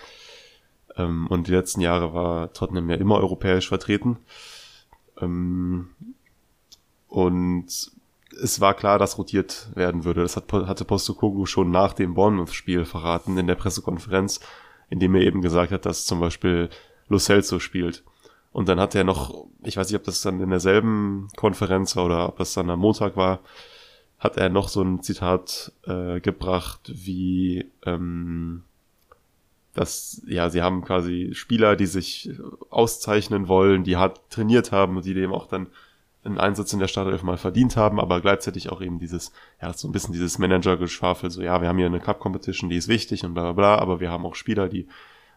Ähm, 0.96 1.26
und 1.26 1.46
die 1.46 1.52
letzten 1.52 1.80
Jahre 1.80 2.14
war 2.14 2.52
Tottenham 2.52 2.90
ja 2.90 2.96
immer 2.96 3.16
europäisch 3.16 3.68
vertreten. 3.68 4.18
Ähm, 5.20 5.90
und 7.08 7.66
es 8.42 8.60
war 8.60 8.74
klar, 8.74 8.98
dass 8.98 9.18
rotiert 9.18 9.68
werden 9.74 10.04
würde. 10.04 10.22
Das 10.22 10.36
hat, 10.36 10.50
hatte 10.52 10.84
Postecoglou 10.84 11.46
schon 11.46 11.70
nach 11.70 11.92
dem 11.92 12.14
Bournemouth-Spiel 12.14 12.84
verraten 12.84 13.36
in 13.36 13.46
der 13.46 13.54
Pressekonferenz, 13.54 14.40
indem 14.88 15.14
er 15.14 15.22
eben 15.22 15.42
gesagt 15.42 15.72
hat, 15.72 15.84
dass 15.84 16.06
zum 16.06 16.20
Beispiel 16.20 16.70
Lo 17.08 17.18
Celso 17.18 17.58
spielt. 17.58 18.02
Und 18.52 18.68
dann 18.68 18.78
hat 18.78 18.94
er 18.94 19.04
noch, 19.04 19.46
ich 19.62 19.76
weiß 19.76 19.88
nicht, 19.88 19.96
ob 19.96 20.04
das 20.04 20.20
dann 20.20 20.40
in 20.40 20.50
derselben 20.50 21.28
Konferenz 21.36 21.96
war 21.96 22.04
oder 22.04 22.28
ob 22.28 22.38
das 22.38 22.52
dann 22.52 22.70
am 22.70 22.80
Montag 22.80 23.16
war, 23.16 23.40
hat 24.18 24.36
er 24.36 24.50
noch 24.50 24.68
so 24.68 24.82
ein 24.82 25.02
Zitat 25.02 25.72
äh, 25.86 26.20
gebracht, 26.20 26.92
wie 26.94 27.66
ähm, 27.84 28.62
dass, 29.74 30.22
ja, 30.26 30.50
sie 30.50 30.62
haben 30.62 30.84
quasi 30.84 31.30
Spieler, 31.32 31.76
die 31.76 31.86
sich 31.86 32.30
auszeichnen 32.70 33.48
wollen, 33.48 33.84
die 33.84 33.96
hart 33.96 34.20
trainiert 34.30 34.70
haben 34.70 34.96
und 34.96 35.06
die 35.06 35.14
dem 35.14 35.32
auch 35.32 35.46
dann 35.46 35.68
einen 36.24 36.38
Einsatz 36.38 36.72
in 36.72 36.78
der 36.78 36.88
Startelf 36.88 37.22
mal 37.22 37.38
verdient 37.38 37.76
haben, 37.76 37.98
aber 37.98 38.20
gleichzeitig 38.20 38.70
auch 38.70 38.80
eben 38.80 38.98
dieses, 38.98 39.32
ja, 39.60 39.72
so 39.72 39.88
ein 39.88 39.92
bisschen 39.92 40.12
dieses 40.12 40.38
Manager-Geschwafel, 40.38 41.30
so, 41.30 41.42
ja, 41.42 41.60
wir 41.60 41.68
haben 41.68 41.78
hier 41.78 41.86
eine 41.86 42.00
Cup-Competition, 42.00 42.70
die 42.70 42.76
ist 42.76 42.86
wichtig 42.86 43.24
und 43.24 43.34
bla 43.34 43.44
bla 43.44 43.52
bla, 43.52 43.78
aber 43.78 43.98
wir 43.98 44.10
haben 44.10 44.24
auch 44.24 44.36
Spieler, 44.36 44.68
die 44.68 44.86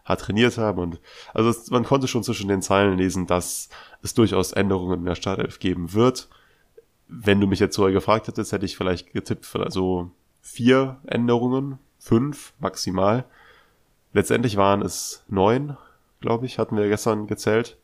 hart 0.06 0.20
trainiert 0.20 0.56
haben 0.56 0.78
und 0.78 1.00
also 1.34 1.50
es, 1.50 1.70
man 1.70 1.84
konnte 1.84 2.08
schon 2.08 2.22
zwischen 2.22 2.48
den 2.48 2.62
Zeilen 2.62 2.96
lesen, 2.96 3.26
dass 3.26 3.68
es 4.02 4.14
durchaus 4.14 4.52
Änderungen 4.52 5.00
in 5.00 5.04
der 5.04 5.16
Startelf 5.16 5.58
geben 5.58 5.92
wird. 5.92 6.28
Wenn 7.08 7.40
du 7.40 7.46
mich 7.46 7.60
jetzt 7.60 7.76
vorher 7.76 7.92
gefragt 7.92 8.28
hättest, 8.28 8.52
hätte 8.52 8.64
ich 8.64 8.76
vielleicht 8.76 9.12
getippt 9.12 9.44
für 9.44 9.60
also 9.60 10.10
vier 10.40 10.98
Änderungen, 11.06 11.78
fünf 11.98 12.54
maximal. 12.58 13.24
Letztendlich 14.12 14.56
waren 14.56 14.80
es 14.80 15.24
neun, 15.28 15.76
glaube 16.20 16.46
ich, 16.46 16.58
hatten 16.58 16.76
wir 16.76 16.88
gestern 16.88 17.26
gezählt. 17.26 17.76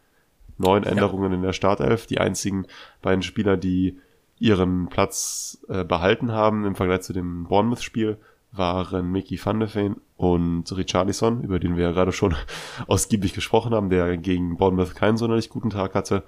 Neun 0.58 0.84
Änderungen 0.84 1.32
ja. 1.32 1.36
in 1.36 1.42
der 1.42 1.52
Startelf. 1.52 2.06
Die 2.06 2.20
einzigen 2.20 2.66
beiden 3.00 3.22
Spieler, 3.22 3.56
die 3.56 3.98
ihren 4.38 4.88
Platz 4.88 5.58
äh, 5.68 5.84
behalten 5.84 6.32
haben 6.32 6.64
im 6.64 6.74
Vergleich 6.74 7.02
zu 7.02 7.12
dem 7.12 7.44
Bournemouth-Spiel, 7.44 8.18
waren 8.52 9.10
Mickey 9.10 9.40
van 9.42 9.60
der 9.60 9.68
Feen 9.68 9.96
und 10.16 10.76
Richarlison, 10.76 11.42
über 11.42 11.58
den 11.58 11.76
wir 11.76 11.84
ja 11.84 11.92
gerade 11.92 12.12
schon 12.12 12.34
ausgiebig 12.86 13.32
gesprochen 13.32 13.74
haben, 13.74 13.90
der 13.90 14.16
gegen 14.18 14.56
Bournemouth 14.56 14.94
keinen 14.94 15.16
sonderlich 15.16 15.48
guten 15.48 15.70
Tag 15.70 15.94
hatte. 15.94 16.22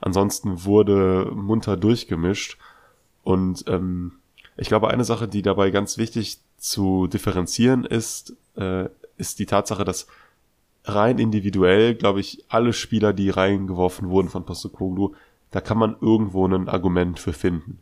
Ansonsten 0.00 0.64
wurde 0.64 1.30
munter 1.34 1.76
durchgemischt 1.76 2.58
und 3.22 3.64
ähm, 3.68 4.12
ich 4.56 4.68
glaube, 4.68 4.88
eine 4.88 5.04
Sache, 5.04 5.28
die 5.28 5.42
dabei 5.42 5.70
ganz 5.70 5.98
wichtig 5.98 6.38
zu 6.56 7.06
differenzieren 7.06 7.84
ist, 7.84 8.34
äh, 8.56 8.88
ist 9.16 9.38
die 9.38 9.46
Tatsache, 9.46 9.84
dass 9.84 10.08
rein 10.84 11.18
individuell, 11.18 11.94
glaube 11.94 12.20
ich, 12.20 12.44
alle 12.48 12.72
Spieler, 12.72 13.12
die 13.12 13.30
reingeworfen 13.30 14.08
wurden 14.08 14.28
von 14.28 14.44
Postecoglou, 14.44 15.14
da 15.50 15.60
kann 15.60 15.78
man 15.78 15.96
irgendwo 16.00 16.46
ein 16.46 16.68
Argument 16.68 17.18
für 17.18 17.32
finden. 17.32 17.78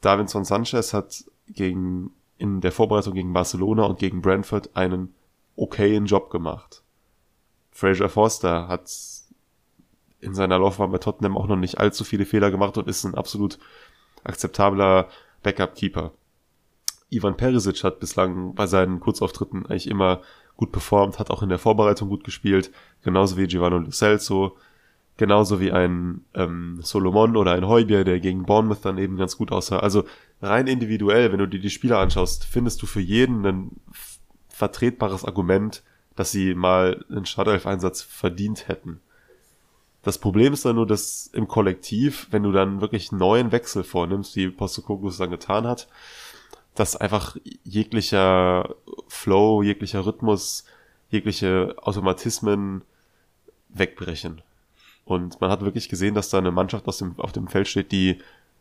Davinson 0.00 0.44
Sanchez 0.44 0.92
hat 0.92 1.24
gegen 1.48 2.10
in 2.44 2.60
der 2.60 2.72
Vorbereitung 2.72 3.14
gegen 3.14 3.32
Barcelona 3.32 3.84
und 3.84 3.98
gegen 3.98 4.20
Brentford 4.20 4.76
einen 4.76 5.14
okayen 5.56 6.04
Job 6.04 6.28
gemacht. 6.28 6.82
Fraser 7.72 8.10
Forster 8.10 8.68
hat 8.68 8.90
in 10.20 10.34
seiner 10.34 10.58
Laufbahn 10.58 10.92
bei 10.92 10.98
Tottenham 10.98 11.38
auch 11.38 11.46
noch 11.46 11.56
nicht 11.56 11.78
allzu 11.78 12.04
viele 12.04 12.26
Fehler 12.26 12.50
gemacht 12.50 12.76
und 12.76 12.86
ist 12.86 13.04
ein 13.04 13.14
absolut 13.14 13.58
akzeptabler 14.24 15.08
Backup-Keeper. 15.42 16.12
Ivan 17.08 17.36
Perisic 17.36 17.82
hat 17.82 17.98
bislang 17.98 18.54
bei 18.54 18.66
seinen 18.66 19.00
Kurzauftritten 19.00 19.64
eigentlich 19.64 19.88
immer 19.88 20.20
gut 20.56 20.70
performt, 20.70 21.18
hat 21.18 21.30
auch 21.30 21.42
in 21.42 21.48
der 21.48 21.58
Vorbereitung 21.58 22.10
gut 22.10 22.24
gespielt, 22.24 22.70
genauso 23.02 23.38
wie 23.38 23.46
Giovanni 23.46 23.86
Lo 23.86 23.90
Celso, 23.90 24.56
genauso 25.16 25.60
wie 25.60 25.72
ein 25.72 26.26
ähm, 26.34 26.78
Solomon 26.82 27.36
oder 27.36 27.52
ein 27.52 27.66
Heubier, 27.66 28.04
der 28.04 28.20
gegen 28.20 28.44
Bournemouth 28.44 28.84
dann 28.84 28.98
eben 28.98 29.16
ganz 29.16 29.38
gut 29.38 29.50
aussah. 29.50 29.78
Also 29.78 30.04
rein 30.44 30.66
individuell, 30.66 31.32
wenn 31.32 31.38
du 31.38 31.48
dir 31.48 31.60
die 31.60 31.70
Spieler 31.70 31.98
anschaust, 31.98 32.44
findest 32.44 32.82
du 32.82 32.86
für 32.86 33.00
jeden 33.00 33.44
ein 33.46 33.70
vertretbares 34.48 35.24
Argument, 35.24 35.82
dass 36.16 36.30
sie 36.30 36.54
mal 36.54 37.04
einen 37.10 37.26
Startelf-Einsatz 37.26 38.02
verdient 38.02 38.68
hätten. 38.68 39.00
Das 40.02 40.18
Problem 40.18 40.52
ist 40.52 40.64
dann 40.64 40.76
nur, 40.76 40.86
dass 40.86 41.30
im 41.32 41.48
Kollektiv, 41.48 42.28
wenn 42.30 42.42
du 42.42 42.52
dann 42.52 42.80
wirklich 42.80 43.10
einen 43.10 43.18
neuen 43.18 43.52
Wechsel 43.52 43.82
vornimmst, 43.84 44.36
wie 44.36 44.50
Postecoglou 44.50 45.10
dann 45.10 45.30
getan 45.30 45.66
hat, 45.66 45.88
dass 46.74 46.94
einfach 46.94 47.36
jeglicher 47.64 48.74
Flow, 49.08 49.62
jeglicher 49.62 50.04
Rhythmus, 50.04 50.64
jegliche 51.10 51.74
Automatismen 51.78 52.82
wegbrechen. 53.70 54.42
Und 55.04 55.40
man 55.40 55.50
hat 55.50 55.62
wirklich 55.62 55.88
gesehen, 55.88 56.14
dass 56.14 56.30
da 56.30 56.38
eine 56.38 56.50
Mannschaft 56.50 56.86
aus 56.86 56.98
dem, 56.98 57.18
auf 57.18 57.32
dem 57.32 57.48
Feld 57.48 57.68
steht, 57.68 57.92
die 57.92 58.18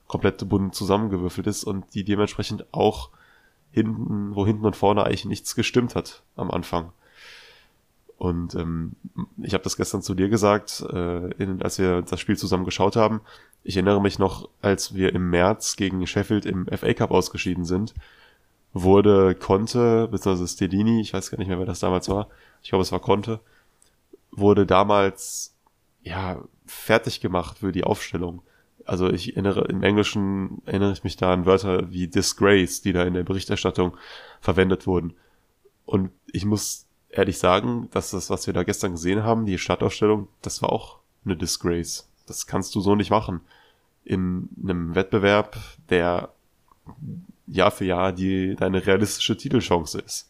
komplett 0.08 0.48
bunt 0.48 0.76
zusammengewürfelt 0.76 1.48
ist 1.48 1.64
und 1.64 1.94
die 1.94 2.04
dementsprechend 2.04 2.66
auch 2.74 3.10
hinten, 3.72 4.36
wo 4.36 4.46
hinten 4.46 4.66
und 4.66 4.76
vorne 4.76 5.04
eigentlich 5.04 5.26
nichts 5.26 5.56
gestimmt 5.56 5.96
hat 5.96 6.24
am 6.36 6.52
Anfang. 6.52 6.92
Und 8.18 8.56
ähm, 8.56 8.96
ich 9.42 9.54
habe 9.54 9.64
das 9.64 9.76
gestern 9.76 10.02
zu 10.02 10.14
dir 10.14 10.30
gesagt, 10.30 10.82
äh, 10.94 11.28
in, 11.44 11.62
als 11.62 11.80
wir 11.80 12.04
das 12.04 12.20
Spiel 12.20 12.38
zusammen 12.38 12.64
geschaut 12.64 12.96
haben. 12.96 13.22
Ich 13.64 13.76
erinnere 13.76 14.02
mich 14.02 14.20
noch, 14.20 14.50
als 14.62 14.94
wir 14.94 15.14
im 15.14 15.30
März 15.30 15.76
gegen 15.76 16.06
Sheffield 16.06 16.46
im 16.46 16.68
FA 16.68 16.94
Cup 16.94 17.12
ausgeschieden 17.12 17.66
sind, 17.66 17.94
wurde 18.74 19.36
Conte, 19.36 20.08
beziehungsweise 20.10 20.48
Stellini, 20.48 21.02
ich 21.02 21.14
weiß 21.14 21.32
gar 21.32 21.38
nicht 21.38 21.48
mehr, 21.48 21.60
wer 21.60 21.66
das 21.66 21.80
damals 21.80 22.10
war, 22.10 22.28
ich 22.62 22.70
glaube, 22.70 22.84
es 22.84 22.92
war 22.92 23.00
Conte, 23.00 23.40
wurde 24.32 24.66
damals 24.66 25.56
ja 26.02 26.44
fertig 26.66 27.22
gemacht 27.22 27.60
für 27.60 27.72
die 27.72 27.84
Aufstellung. 27.84 28.42
Also 28.86 29.10
ich 29.10 29.34
erinnere, 29.34 29.66
im 29.70 29.84
Englischen 29.84 30.62
erinnere 30.66 30.92
ich 30.92 31.04
mich 31.04 31.16
da 31.16 31.34
an 31.34 31.46
Wörter 31.46 31.92
wie 31.92 32.08
Disgrace, 32.08 32.82
die 32.82 32.94
da 32.94 33.04
in 33.04 33.14
der 33.14 33.24
Berichterstattung 33.24 33.96
verwendet 34.42 34.88
wurden. 34.88 35.14
Und 35.86 36.12
ich 36.32 36.46
muss 36.46 36.86
ehrlich 37.10 37.38
sagen, 37.38 37.90
dass 37.92 38.12
das, 38.12 38.30
was 38.30 38.48
wir 38.48 38.54
da 38.54 38.64
gestern 38.64 38.92
gesehen 38.92 39.24
haben, 39.24 39.46
die 39.46 39.58
Startaufstellung, 39.58 40.28
das 40.42 40.62
war 40.62 40.72
auch 40.72 41.00
eine 41.26 41.38
Disgrace. 41.38 42.10
Das 42.26 42.48
kannst 42.48 42.76
du 42.76 42.82
so 42.82 42.96
nicht 42.96 43.10
machen. 43.10 43.42
In 44.04 44.50
einem 44.62 44.96
Wettbewerb, 44.96 45.58
der 45.90 46.34
Jahr 47.48 47.72
für 47.72 47.86
Jahr 47.86 48.12
die 48.12 48.56
deine 48.56 48.86
realistische 48.86 49.38
Titelchance 49.38 50.00
ist. 50.00 50.30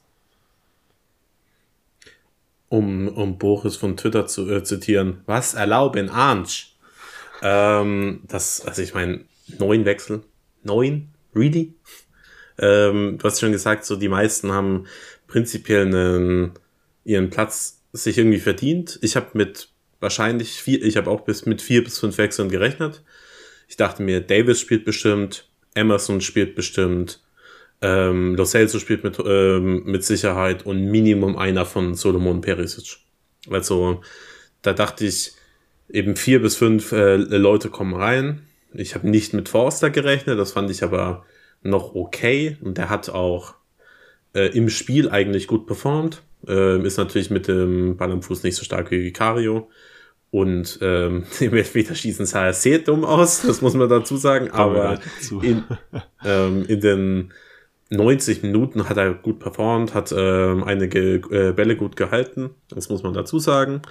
Um, 2.70 3.08
um 3.08 3.38
Boris 3.38 3.76
von 3.76 3.98
Twitter 3.98 4.26
zu 4.26 4.50
äh, 4.50 4.63
zitieren, 4.63 5.22
was 5.28 5.54
erlauben 5.54 6.10
Arnsch? 6.10 6.73
Ähm, 7.43 8.21
das, 8.27 8.65
also 8.65 8.82
ich 8.82 8.93
meine, 8.93 9.25
neun 9.60 9.86
Wechsel. 9.86 10.23
Neun? 10.63 11.10
Really? 11.36 11.73
Ähm, 12.58 13.17
du 13.17 13.23
hast 13.23 13.41
schon 13.41 13.51
gesagt, 13.51 13.86
so 13.86 13.97
die 13.97 14.08
meisten 14.08 14.51
haben 14.51 14.88
prinzipiell 15.27 15.88
einen, 15.88 16.53
ihren 17.03 17.29
Platz 17.29 17.82
sich 17.91 18.17
irgendwie 18.17 18.39
verdient. 18.39 18.97
Ich 19.01 19.15
habe 19.17 19.27
mit 19.34 19.69
wahrscheinlich 19.99 20.62
vier, 20.62 20.82
ich 20.84 20.95
habe 20.95 21.10
auch 21.10 21.21
bis 21.21 21.45
mit 21.45 21.62
vier 21.62 21.84
bis 21.84 21.99
fünf 21.99 22.17
Wechseln 22.17 22.49
gerechnet. 22.49 23.03
Ich 23.67 23.75
dachte 23.75 24.03
mir, 24.03 24.21
Davis 24.21 24.60
spielt 24.60 24.86
bestimmt, 24.86 25.49
Emerson 25.75 26.21
spielt 26.21 26.56
bestimmt, 26.56 27.21
ähm, 27.82 28.36
Lo 28.36 28.45
Celso 28.45 28.79
spielt 28.79 29.03
mit, 29.03 29.17
ähm, 29.25 29.84
mit 29.84 30.03
Sicherheit 30.03 30.65
und 30.65 30.86
Minimum 30.86 31.38
einer 31.38 31.65
von 31.65 31.95
Solomon 31.95 32.41
Perisic. 32.41 32.97
Also 33.49 34.01
da 34.62 34.73
dachte 34.73 35.06
ich, 35.06 35.34
eben 35.93 36.17
vier 36.17 36.41
bis 36.41 36.58
fünf 36.58 36.91
äh, 36.91 37.15
Leute 37.15 37.69
kommen 37.69 37.93
rein. 37.93 38.41
Ich 38.73 38.95
habe 38.95 39.08
nicht 39.08 39.34
mit 39.34 39.47
Forster 39.47 39.91
gerechnet, 39.91 40.39
das 40.39 40.51
fand 40.51 40.69
ich 40.71 40.84
aber 40.84 41.23
noch 41.62 41.95
okay. 41.95 42.58
Und 42.62 42.77
der 42.77 42.89
hat 42.89 43.10
auch 43.10 43.53
äh, 44.34 44.47
im 44.58 44.69
Spiel 44.69 45.10
eigentlich 45.10 45.47
gut 45.47 45.67
performt. 45.67 46.23
Ähm, 46.47 46.84
ist 46.84 46.97
natürlich 46.97 47.29
mit 47.29 47.47
dem 47.47 47.95
Ball 47.95 48.12
am 48.12 48.23
Fuß 48.23 48.43
nicht 48.43 48.56
so 48.56 48.65
stark 48.65 48.91
wie 48.91 49.03
Vicario. 49.03 49.69
Und 50.32 50.79
ähm, 50.82 51.25
im 51.39 51.53
Elfmeterschießen 51.53 52.25
sah 52.25 52.47
er 52.47 52.53
sehr 52.53 52.79
dumm 52.79 53.06
aus, 53.06 53.43
das 53.43 53.62
muss 53.62 53.75
man 53.75 53.88
dazu 53.88 54.17
sagen. 54.17 54.49
Aber 54.49 54.99
in, 55.43 55.63
ähm, 56.25 56.65
in 56.67 56.82
den 56.82 57.34
90 57.91 58.41
Minuten 58.41 58.89
hat 58.89 58.97
er 58.97 59.13
gut 59.13 59.39
performt, 59.39 59.93
hat 59.93 60.12
ähm, 60.12 60.63
einige 60.63 61.17
äh, 61.29 61.53
Bälle 61.53 61.75
gut 61.75 61.95
gehalten, 61.95 62.49
das 62.69 62.89
muss 62.89 63.03
man 63.03 63.13
dazu 63.13 63.38
sagen. 63.38 63.84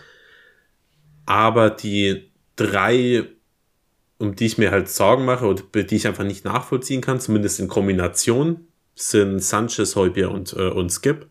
Aber 1.26 1.70
die 1.70 2.30
drei, 2.56 3.24
um 4.18 4.34
die 4.36 4.46
ich 4.46 4.58
mir 4.58 4.70
halt 4.70 4.88
Sorgen 4.88 5.24
mache 5.24 5.46
und 5.46 5.64
die 5.74 5.96
ich 5.96 6.06
einfach 6.06 6.24
nicht 6.24 6.44
nachvollziehen 6.44 7.00
kann, 7.00 7.20
zumindest 7.20 7.60
in 7.60 7.68
Kombination, 7.68 8.66
sind 8.94 9.42
Sanchez, 9.42 9.96
Heubier 9.96 10.30
und, 10.30 10.52
äh, 10.52 10.68
und 10.68 10.90
Skip, 10.90 11.26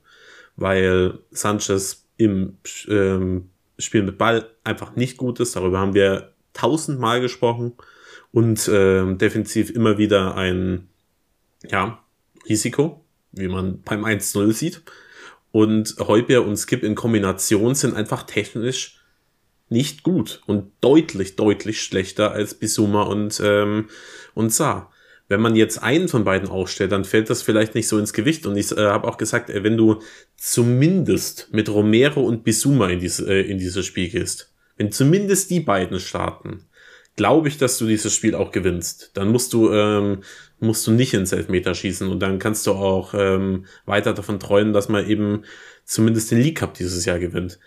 weil 0.56 1.20
Sanchez 1.32 2.08
im 2.18 2.58
ähm, 2.88 3.50
Spiel 3.78 4.04
mit 4.04 4.18
Ball 4.18 4.50
einfach 4.64 4.96
nicht 4.96 5.18
gut 5.18 5.40
ist. 5.40 5.56
Darüber 5.56 5.80
haben 5.80 5.94
wir 5.94 6.34
tausendmal 6.54 7.22
gesprochen 7.22 7.74
und 8.32 8.68
äh, 8.68 9.14
defensiv 9.16 9.70
immer 9.72 9.98
wieder 9.98 10.36
ein 10.36 10.88
ja, 11.68 12.04
Risiko, 12.48 13.04
wie 13.32 13.48
man 13.48 13.82
beim 13.82 14.06
1-0 14.06 14.54
sieht. 14.54 14.82
Und 15.52 15.96
Heubier 16.00 16.46
und 16.46 16.58
Skip 16.58 16.84
in 16.84 16.96
Kombination 16.96 17.76
sind 17.76 17.96
einfach 17.96 18.24
technisch 18.24 19.01
nicht 19.72 20.04
gut 20.04 20.42
und 20.46 20.72
deutlich, 20.82 21.36
deutlich 21.36 21.82
schlechter 21.82 22.32
als 22.32 22.54
Bisuma 22.54 23.04
und, 23.04 23.42
ähm, 23.44 23.88
und 24.34 24.54
Saar. 24.54 24.92
Wenn 25.30 25.40
man 25.40 25.56
jetzt 25.56 25.82
einen 25.82 26.10
von 26.10 26.26
beiden 26.26 26.50
aufstellt, 26.50 26.92
dann 26.92 27.06
fällt 27.06 27.30
das 27.30 27.42
vielleicht 27.42 27.74
nicht 27.74 27.88
so 27.88 27.98
ins 27.98 28.12
Gewicht. 28.12 28.46
Und 28.46 28.58
ich 28.58 28.72
äh, 28.74 28.82
habe 28.82 29.08
auch 29.08 29.18
gesagt, 29.18 29.50
äh, 29.50 29.64
wenn 29.64 29.78
du 29.78 30.02
zumindest 30.36 31.54
mit 31.54 31.70
Romero 31.70 32.22
und 32.22 32.44
Bisuma 32.44 32.90
in, 32.90 33.00
diese, 33.00 33.32
äh, 33.32 33.50
in 33.50 33.58
dieses 33.58 33.86
Spiel 33.86 34.10
gehst, 34.10 34.54
wenn 34.76 34.92
zumindest 34.92 35.50
die 35.50 35.62
beiden 35.62 36.02
starten, 36.02 36.66
glaube 37.16 37.48
ich, 37.48 37.58
dass 37.58 37.78
du 37.78 37.88
dieses 37.88 38.14
Spiel 38.14 38.36
auch 38.36 38.52
gewinnst. 38.52 39.12
Dann 39.14 39.30
musst 39.30 39.54
du, 39.54 39.72
ähm, 39.72 40.24
musst 40.60 40.86
du 40.88 40.92
nicht 40.92 41.14
ins 41.14 41.32
Elfmeter 41.32 41.76
schießen 41.76 42.10
und 42.10 42.20
dann 42.20 42.40
kannst 42.40 42.68
du 42.68 42.72
auch 42.72 43.14
ähm, 43.14 43.66
weiter 43.86 44.14
davon 44.14 44.40
träumen, 44.40 44.74
dass 44.74 44.90
man 44.90 45.08
eben 45.08 45.44
zumindest 45.86 46.32
den 46.32 46.42
League 46.42 46.58
Cup 46.58 46.74
dieses 46.74 47.06
Jahr 47.06 47.20
gewinnt. 47.20 47.60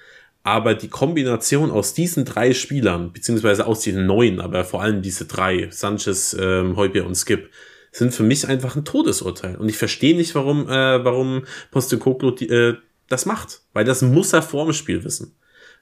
Aber 0.44 0.74
die 0.74 0.88
Kombination 0.88 1.70
aus 1.70 1.94
diesen 1.94 2.26
drei 2.26 2.52
Spielern, 2.52 3.12
beziehungsweise 3.12 3.66
aus 3.66 3.80
diesen 3.80 4.06
neun, 4.06 4.40
aber 4.40 4.64
vor 4.64 4.82
allem 4.82 5.00
diese 5.00 5.24
drei, 5.24 5.68
Sanchez, 5.70 6.36
ähm, 6.38 6.76
Heubier 6.76 7.06
und 7.06 7.16
Skip, 7.16 7.50
sind 7.90 8.12
für 8.12 8.24
mich 8.24 8.46
einfach 8.46 8.76
ein 8.76 8.84
Todesurteil. 8.84 9.56
Und 9.56 9.70
ich 9.70 9.78
verstehe 9.78 10.14
nicht, 10.14 10.34
warum, 10.34 10.68
äh, 10.68 11.02
warum 11.04 11.44
Postecoglou 11.70 12.34
äh, 12.40 12.74
das 13.08 13.24
macht. 13.24 13.62
Weil 13.72 13.84
das 13.86 14.02
muss 14.02 14.34
er 14.34 14.42
vor 14.42 14.66
dem 14.66 14.74
Spiel 14.74 15.02
wissen. 15.02 15.34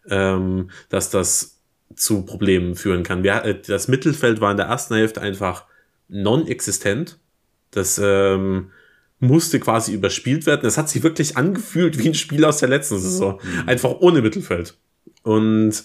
Ähm, 0.09 0.71
dass 0.91 1.11
das 1.11 1.59
zu 1.97 2.25
Problemen 2.25 2.77
führen 2.77 3.03
kann. 3.03 3.25
Wir, 3.25 3.45
äh, 3.45 3.61
das 3.61 3.89
Mittelfeld 3.89 4.41
war 4.41 4.53
in 4.53 4.57
der 4.57 4.67
ersten 4.67 4.95
Hälfte 4.95 5.21
einfach 5.21 5.65
non-existent. 6.09 7.19
Das 7.71 8.01
ähm, 8.03 8.71
musste 9.23 9.61
quasi 9.61 9.93
überspielt 9.93 10.47
werden. 10.47 10.67
Es 10.67 10.77
hat 10.77 10.89
sich 10.89 11.03
wirklich 11.05 11.37
angefühlt 11.37 11.97
wie 11.99 12.09
ein 12.09 12.15
Spiel 12.15 12.45
aus 12.45 12.59
der 12.59 12.69
letzten 12.69 12.99
Saison. 12.99 13.41
Mhm. 13.41 13.69
Einfach 13.69 14.01
ohne 14.01 14.21
Mittelfeld. 14.21 14.77
Und 15.23 15.85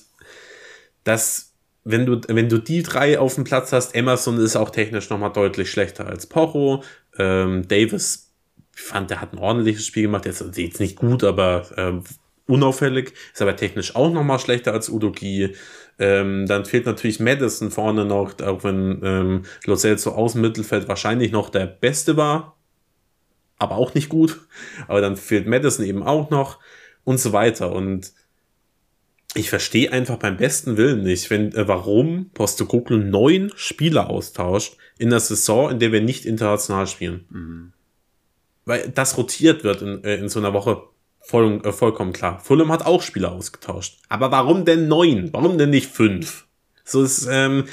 das, 1.04 1.54
wenn 1.84 2.08
du, 2.08 2.19
wenn 2.28 2.50
du 2.50 2.58
die 2.58 2.82
drei 2.82 3.19
auf 3.19 3.36
dem 3.36 3.43
Platz 3.43 3.71
hast, 3.71 3.93
Emerson 3.93 4.39
ist 4.39 4.56
auch 4.56 4.71
technisch 4.71 5.12
nochmal 5.12 5.32
deutlich 5.32 5.69
schlechter 5.69 6.08
als 6.08 6.26
Porro. 6.26 6.84
Ähm, 7.19 7.67
Davis, 7.67 8.34
ich 8.76 8.82
fand, 8.82 9.12
der 9.12 9.21
hat 9.21 9.34
ein 9.34 9.39
ordentliches 9.39 9.86
Spiel 9.86 10.04
gemacht. 10.04 10.26
Jetzt, 10.26 10.43
jetzt 10.58 10.80
nicht 10.80 10.95
gut, 10.95 11.23
aber 11.23 11.67
ähm, 11.78 12.04
unauffällig. 12.47 13.13
Ist 13.34 13.41
aber 13.43 13.56
technisch 13.56 13.95
auch 13.95 14.12
nochmal 14.12 14.39
schlechter 14.39 14.73
als 14.73 14.89
Udogi. 14.89 15.54
Ähm, 16.00 16.47
dann 16.47 16.65
fehlt 16.65 16.88
natürlich 16.88 17.19
Madison 17.19 17.69
vorne 17.69 18.04
noch, 18.04 18.41
auch 18.41 18.63
wenn 18.63 19.00
ähm, 19.04 19.41
Lo 19.65 19.76
Celso 19.76 20.13
aus 20.13 20.34
dem 20.34 20.41
Mittelfeld 20.41 20.88
wahrscheinlich 20.88 21.32
noch 21.32 21.52
der 21.52 21.67
Beste 21.67 22.17
war 22.17 22.57
aber 23.60 23.76
auch 23.76 23.93
nicht 23.93 24.10
gut. 24.10 24.39
Aber 24.88 25.02
dann 25.02 25.17
fehlt 25.17 25.48
Madison 25.48 25.86
eben 25.86 26.04
auch 26.04 26.30
noch 26.30 26.60
und 27.04 27.20
so 27.20 27.34
weiter. 27.34 27.72
Und 27.72 28.13
ich 29.34 29.50
verstehe 29.50 29.91
einfach 29.91 30.17
beim 30.17 30.38
besten 30.38 30.78
Willen 30.78 31.04
nicht, 31.04 31.30
wenn, 31.30 31.54
äh, 31.54 31.67
warum 31.67 32.30
Postecoglou 32.34 32.98
neun 32.98 33.52
Spieler 33.56 34.10
austauscht 34.10 34.78
in 34.98 35.10
der 35.10 35.20
Saison, 35.20 35.72
in 35.72 35.80
der 35.80 35.91
wir 35.91 36.02
nicht 36.02 36.26
international 36.26 36.88
spielen. 36.88 37.26
Mhm. 37.30 37.74
Weil 38.65 38.89
das 38.89 39.17
rotiert 39.17 39.63
wird 39.63 39.82
in, 39.82 40.04
äh, 40.04 40.15
in 40.15 40.30
so 40.30 40.39
einer 40.39 40.54
Woche 40.54 40.84
voll, 41.20 41.62
äh, 41.63 41.72
vollkommen 41.72 42.13
klar. 42.13 42.39
Fulham 42.39 42.72
hat 42.72 42.86
auch 42.86 43.02
Spieler 43.02 43.32
ausgetauscht. 43.32 44.00
Aber 44.10 44.32
warum 44.32 44.65
denn 44.65 44.88
neun? 44.88 45.30
Warum 45.34 45.58
denn 45.58 45.70
nicht 45.70 45.88
fünf? 45.88 46.48
So 46.84 47.04
ist 47.04 47.28
ähm, 47.30 47.65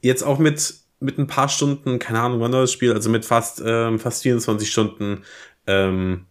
jetzt 0.00 0.22
auch 0.22 0.38
mit 0.38 0.79
mit 1.00 1.18
ein 1.18 1.26
paar 1.26 1.48
Stunden, 1.48 1.98
keine 1.98 2.20
Ahnung, 2.20 2.40
wann 2.40 2.52
war 2.52 2.60
das 2.60 2.72
Spiel, 2.72 2.92
also 2.92 3.10
mit 3.10 3.24
fast, 3.24 3.62
ähm, 3.64 3.98
fast 3.98 4.22
24 4.22 4.70
Stunden, 4.70 5.22
ähm, 5.66 6.26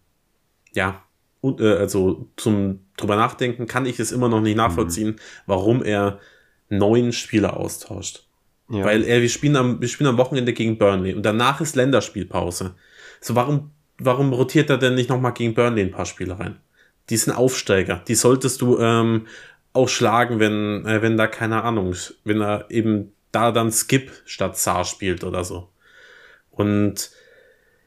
ja, 0.72 1.02
und, 1.40 1.60
äh, 1.60 1.74
also 1.74 2.28
zum 2.36 2.80
drüber 2.96 3.16
nachdenken, 3.16 3.66
kann 3.66 3.86
ich 3.86 3.98
es 3.98 4.12
immer 4.12 4.28
noch 4.28 4.40
nicht 4.40 4.56
nachvollziehen, 4.56 5.10
mhm. 5.10 5.16
warum 5.46 5.82
er 5.82 6.20
neun 6.68 7.12
Spieler 7.12 7.56
austauscht. 7.56 8.26
Ja. 8.70 8.84
Weil 8.84 9.02
er, 9.02 9.20
wir 9.20 9.28
spielen 9.28 9.56
am, 9.56 9.80
wir 9.80 9.88
spielen 9.88 10.10
am 10.10 10.18
Wochenende 10.18 10.52
gegen 10.52 10.78
Burnley 10.78 11.14
und 11.14 11.24
danach 11.24 11.60
ist 11.60 11.74
Länderspielpause. 11.74 12.76
So, 13.20 13.34
warum, 13.34 13.72
warum 13.98 14.32
rotiert 14.32 14.70
er 14.70 14.78
denn 14.78 14.94
nicht 14.94 15.10
nochmal 15.10 15.32
gegen 15.32 15.54
Burnley 15.54 15.82
ein 15.82 15.90
paar 15.90 16.06
Spiele 16.06 16.38
rein? 16.38 16.56
Die 17.08 17.16
sind 17.16 17.34
Aufsteiger. 17.34 18.04
Die 18.06 18.14
solltest 18.14 18.60
du 18.60 18.78
ähm, 18.78 19.26
auch 19.72 19.88
schlagen, 19.88 20.38
wenn, 20.38 20.86
äh, 20.86 21.02
wenn 21.02 21.16
da, 21.16 21.26
keine 21.26 21.64
Ahnung, 21.64 21.94
wenn 22.24 22.40
er 22.40 22.66
eben 22.70 23.12
da 23.32 23.52
dann 23.52 23.72
Skip 23.72 24.10
statt 24.24 24.56
Saar 24.58 24.84
spielt 24.84 25.24
oder 25.24 25.44
so. 25.44 25.68
Und 26.50 27.10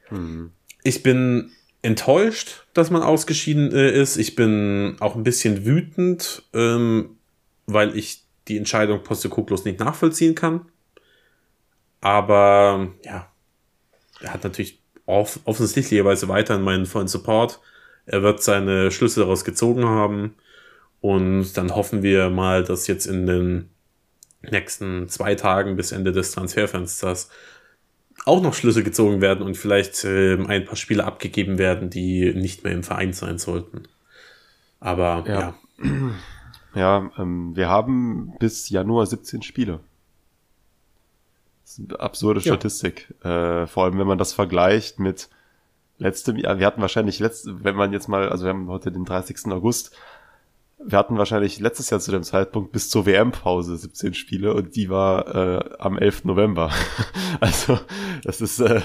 hm. 0.08 0.52
ich 0.82 1.02
bin 1.02 1.52
enttäuscht, 1.82 2.64
dass 2.72 2.90
man 2.90 3.02
ausgeschieden 3.02 3.72
äh, 3.72 3.90
ist. 3.90 4.16
Ich 4.16 4.34
bin 4.34 4.96
auch 5.00 5.16
ein 5.16 5.22
bisschen 5.22 5.66
wütend, 5.66 6.42
ähm, 6.54 7.18
weil 7.66 7.96
ich 7.96 8.24
die 8.48 8.56
Entscheidung 8.56 9.02
Postecoglous 9.02 9.64
nicht 9.64 9.80
nachvollziehen 9.80 10.34
kann. 10.34 10.66
Aber 12.00 12.88
ja, 13.02 13.30
er 14.20 14.32
hat 14.32 14.44
natürlich 14.44 14.80
off 15.06 15.40
offensichtlicherweise 15.44 16.28
weiterhin 16.28 16.62
meinen 16.62 16.86
vollen 16.86 17.08
Support. 17.08 17.60
Er 18.06 18.22
wird 18.22 18.42
seine 18.42 18.90
Schlüsse 18.90 19.20
daraus 19.20 19.44
gezogen 19.44 19.84
haben. 19.84 20.34
Und 21.00 21.56
dann 21.58 21.74
hoffen 21.74 22.02
wir 22.02 22.30
mal, 22.30 22.64
dass 22.64 22.86
jetzt 22.86 23.06
in 23.06 23.26
den 23.26 23.70
nächsten 24.50 25.08
zwei 25.08 25.34
Tagen 25.34 25.76
bis 25.76 25.92
Ende 25.92 26.12
des 26.12 26.32
Transferfensters 26.32 27.30
auch 28.24 28.40
noch 28.42 28.54
Schlüsse 28.54 28.82
gezogen 28.82 29.20
werden 29.20 29.44
und 29.44 29.56
vielleicht 29.56 30.04
äh, 30.04 30.34
ein 30.34 30.64
paar 30.64 30.76
Spiele 30.76 31.04
abgegeben 31.04 31.58
werden, 31.58 31.90
die 31.90 32.32
nicht 32.34 32.64
mehr 32.64 32.72
im 32.72 32.82
Verein 32.82 33.12
sein 33.12 33.38
sollten. 33.38 33.82
Aber 34.80 35.24
ja. 35.26 35.40
Ja, 35.40 35.54
ja 36.74 37.10
ähm, 37.18 37.54
wir 37.54 37.68
haben 37.68 38.34
bis 38.38 38.70
Januar 38.70 39.06
17 39.06 39.42
Spiele. 39.42 39.80
Das 41.64 41.78
ist 41.78 41.90
eine 41.90 42.00
absurde 42.00 42.40
Ja. 42.40 42.52
Statistik. 42.52 43.14
Äh, 43.22 43.66
vor 43.66 43.84
allem, 43.84 43.98
wenn 43.98 44.06
man 44.06 44.18
das 44.18 44.32
vergleicht 44.32 44.98
mit 44.98 45.28
letztem 45.98 46.36
Jahr. 46.36 46.58
Wir 46.58 46.66
hatten 46.66 46.80
wahrscheinlich 46.80 47.18
letzte, 47.18 47.64
wenn 47.64 47.76
man 47.76 47.92
jetzt 47.92 48.08
mal, 48.08 48.28
also 48.28 48.44
wir 48.44 48.50
haben 48.50 48.68
heute 48.68 48.90
den 48.90 49.04
30. 49.04 49.46
August. 49.52 49.96
Wir 50.78 50.98
hatten 50.98 51.16
wahrscheinlich 51.16 51.60
letztes 51.60 51.90
Jahr 51.90 52.00
zu 52.00 52.10
dem 52.10 52.24
Zeitpunkt 52.24 52.72
bis 52.72 52.90
zur 52.90 53.06
WM-Pause 53.06 53.76
17 53.76 54.14
Spiele 54.14 54.54
und 54.54 54.76
die 54.76 54.90
war 54.90 55.34
äh, 55.34 55.74
am 55.78 55.98
11. 55.98 56.24
November. 56.24 56.70
also 57.40 57.78
das 58.22 58.40
ist 58.40 58.60
äh, 58.60 58.80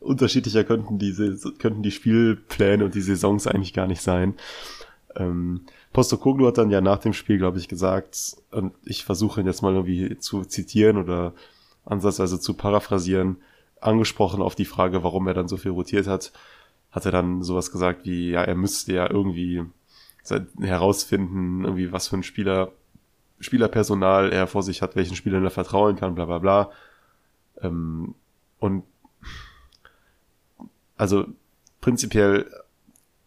unterschiedlicher 0.00 0.64
könnten 0.64 0.98
diese 0.98 1.36
könnten 1.58 1.82
die 1.82 1.90
Spielpläne 1.90 2.84
und 2.84 2.94
die 2.94 3.00
Saisons 3.00 3.46
eigentlich 3.46 3.74
gar 3.74 3.86
nicht 3.86 4.02
sein. 4.02 4.34
Ähm, 5.14 5.62
Postokoglu 5.92 6.46
hat 6.46 6.58
dann 6.58 6.70
ja 6.70 6.80
nach 6.80 6.98
dem 6.98 7.12
Spiel, 7.12 7.38
glaube 7.38 7.58
ich, 7.58 7.68
gesagt, 7.68 8.36
und 8.50 8.74
ich 8.84 9.04
versuche 9.04 9.40
ihn 9.40 9.46
jetzt 9.46 9.62
mal 9.62 9.74
irgendwie 9.74 10.18
zu 10.18 10.44
zitieren 10.44 10.98
oder 10.98 11.32
ansatzweise 11.84 12.40
zu 12.40 12.54
paraphrasieren, 12.54 13.38
angesprochen 13.80 14.42
auf 14.42 14.54
die 14.54 14.64
Frage, 14.64 15.02
warum 15.02 15.26
er 15.26 15.34
dann 15.34 15.48
so 15.48 15.56
viel 15.56 15.70
rotiert 15.70 16.06
hat, 16.06 16.32
hat 16.90 17.06
er 17.06 17.12
dann 17.12 17.42
sowas 17.42 17.70
gesagt 17.70 18.04
wie, 18.04 18.30
ja, 18.30 18.42
er 18.42 18.56
müsste 18.56 18.92
ja 18.92 19.10
irgendwie 19.10 19.64
herausfinden, 20.60 21.64
irgendwie 21.64 21.92
was 21.92 22.08
für 22.08 22.16
ein 22.16 22.22
Spieler, 22.22 22.72
Spielerpersonal 23.40 24.32
er 24.32 24.46
vor 24.46 24.62
sich 24.62 24.82
hat, 24.82 24.96
welchen 24.96 25.16
Spielern 25.16 25.44
er 25.44 25.50
vertrauen 25.50 25.96
kann, 25.96 26.14
bla 26.14 26.24
bla 26.24 26.38
bla. 26.38 26.70
Ähm, 27.60 28.14
und 28.58 28.84
also 30.96 31.26
prinzipiell 31.80 32.50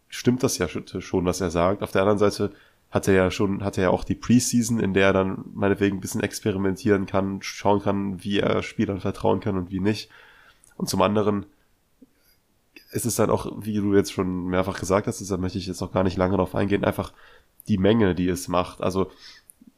stimmt 0.08 0.42
das 0.44 0.58
ja 0.58 0.66
sch- 0.66 1.02
schon, 1.02 1.26
was 1.26 1.42
er 1.42 1.52
sagt. 1.52 1.84
Auf 1.84 1.92
der 1.92 2.02
anderen 2.02 2.18
Seite 2.18 2.52
hat 2.90 3.08
er 3.08 3.14
ja 3.14 3.32
schon, 3.32 3.64
hat 3.64 3.78
er 3.78 3.84
ja 3.84 3.90
auch 3.92 4.04
die 4.04 4.16
Preseason, 4.16 4.80
in 4.80 4.96
der 4.96 5.08
er 5.08 5.14
dann 5.14 5.46
meinetwegen 5.54 5.98
ein 5.98 6.02
bisschen 6.02 6.22
experimentieren 6.22 7.06
kann, 7.06 7.42
schauen 7.44 7.82
kann, 7.82 8.24
wie 8.24 8.40
er 8.40 8.64
Spielern 8.64 9.00
vertrauen 9.00 9.40
kann 9.40 9.58
und 9.58 9.70
wie 9.70 9.80
nicht. 9.80 10.10
Und 10.76 10.90
zum 10.90 11.04
anderen 11.04 11.46
ist 12.92 13.06
es 13.06 13.16
dann 13.16 13.30
auch, 13.30 13.52
wie 13.60 13.76
du 13.76 13.94
jetzt 13.94 14.12
schon 14.12 14.46
mehrfach 14.46 14.80
gesagt 14.80 15.08
hast, 15.08 15.30
da 15.30 15.38
möchte 15.38 15.58
ich 15.58 15.68
jetzt 15.68 15.82
noch 15.82 15.92
gar 15.92 16.04
nicht 16.04 16.18
lange 16.18 16.38
darauf 16.38 16.56
eingehen, 16.56 16.84
einfach 16.84 17.14
die 17.68 17.78
Menge, 17.78 18.16
die 18.16 18.28
es 18.28 18.48
macht. 18.48 18.82
Also 18.82 19.12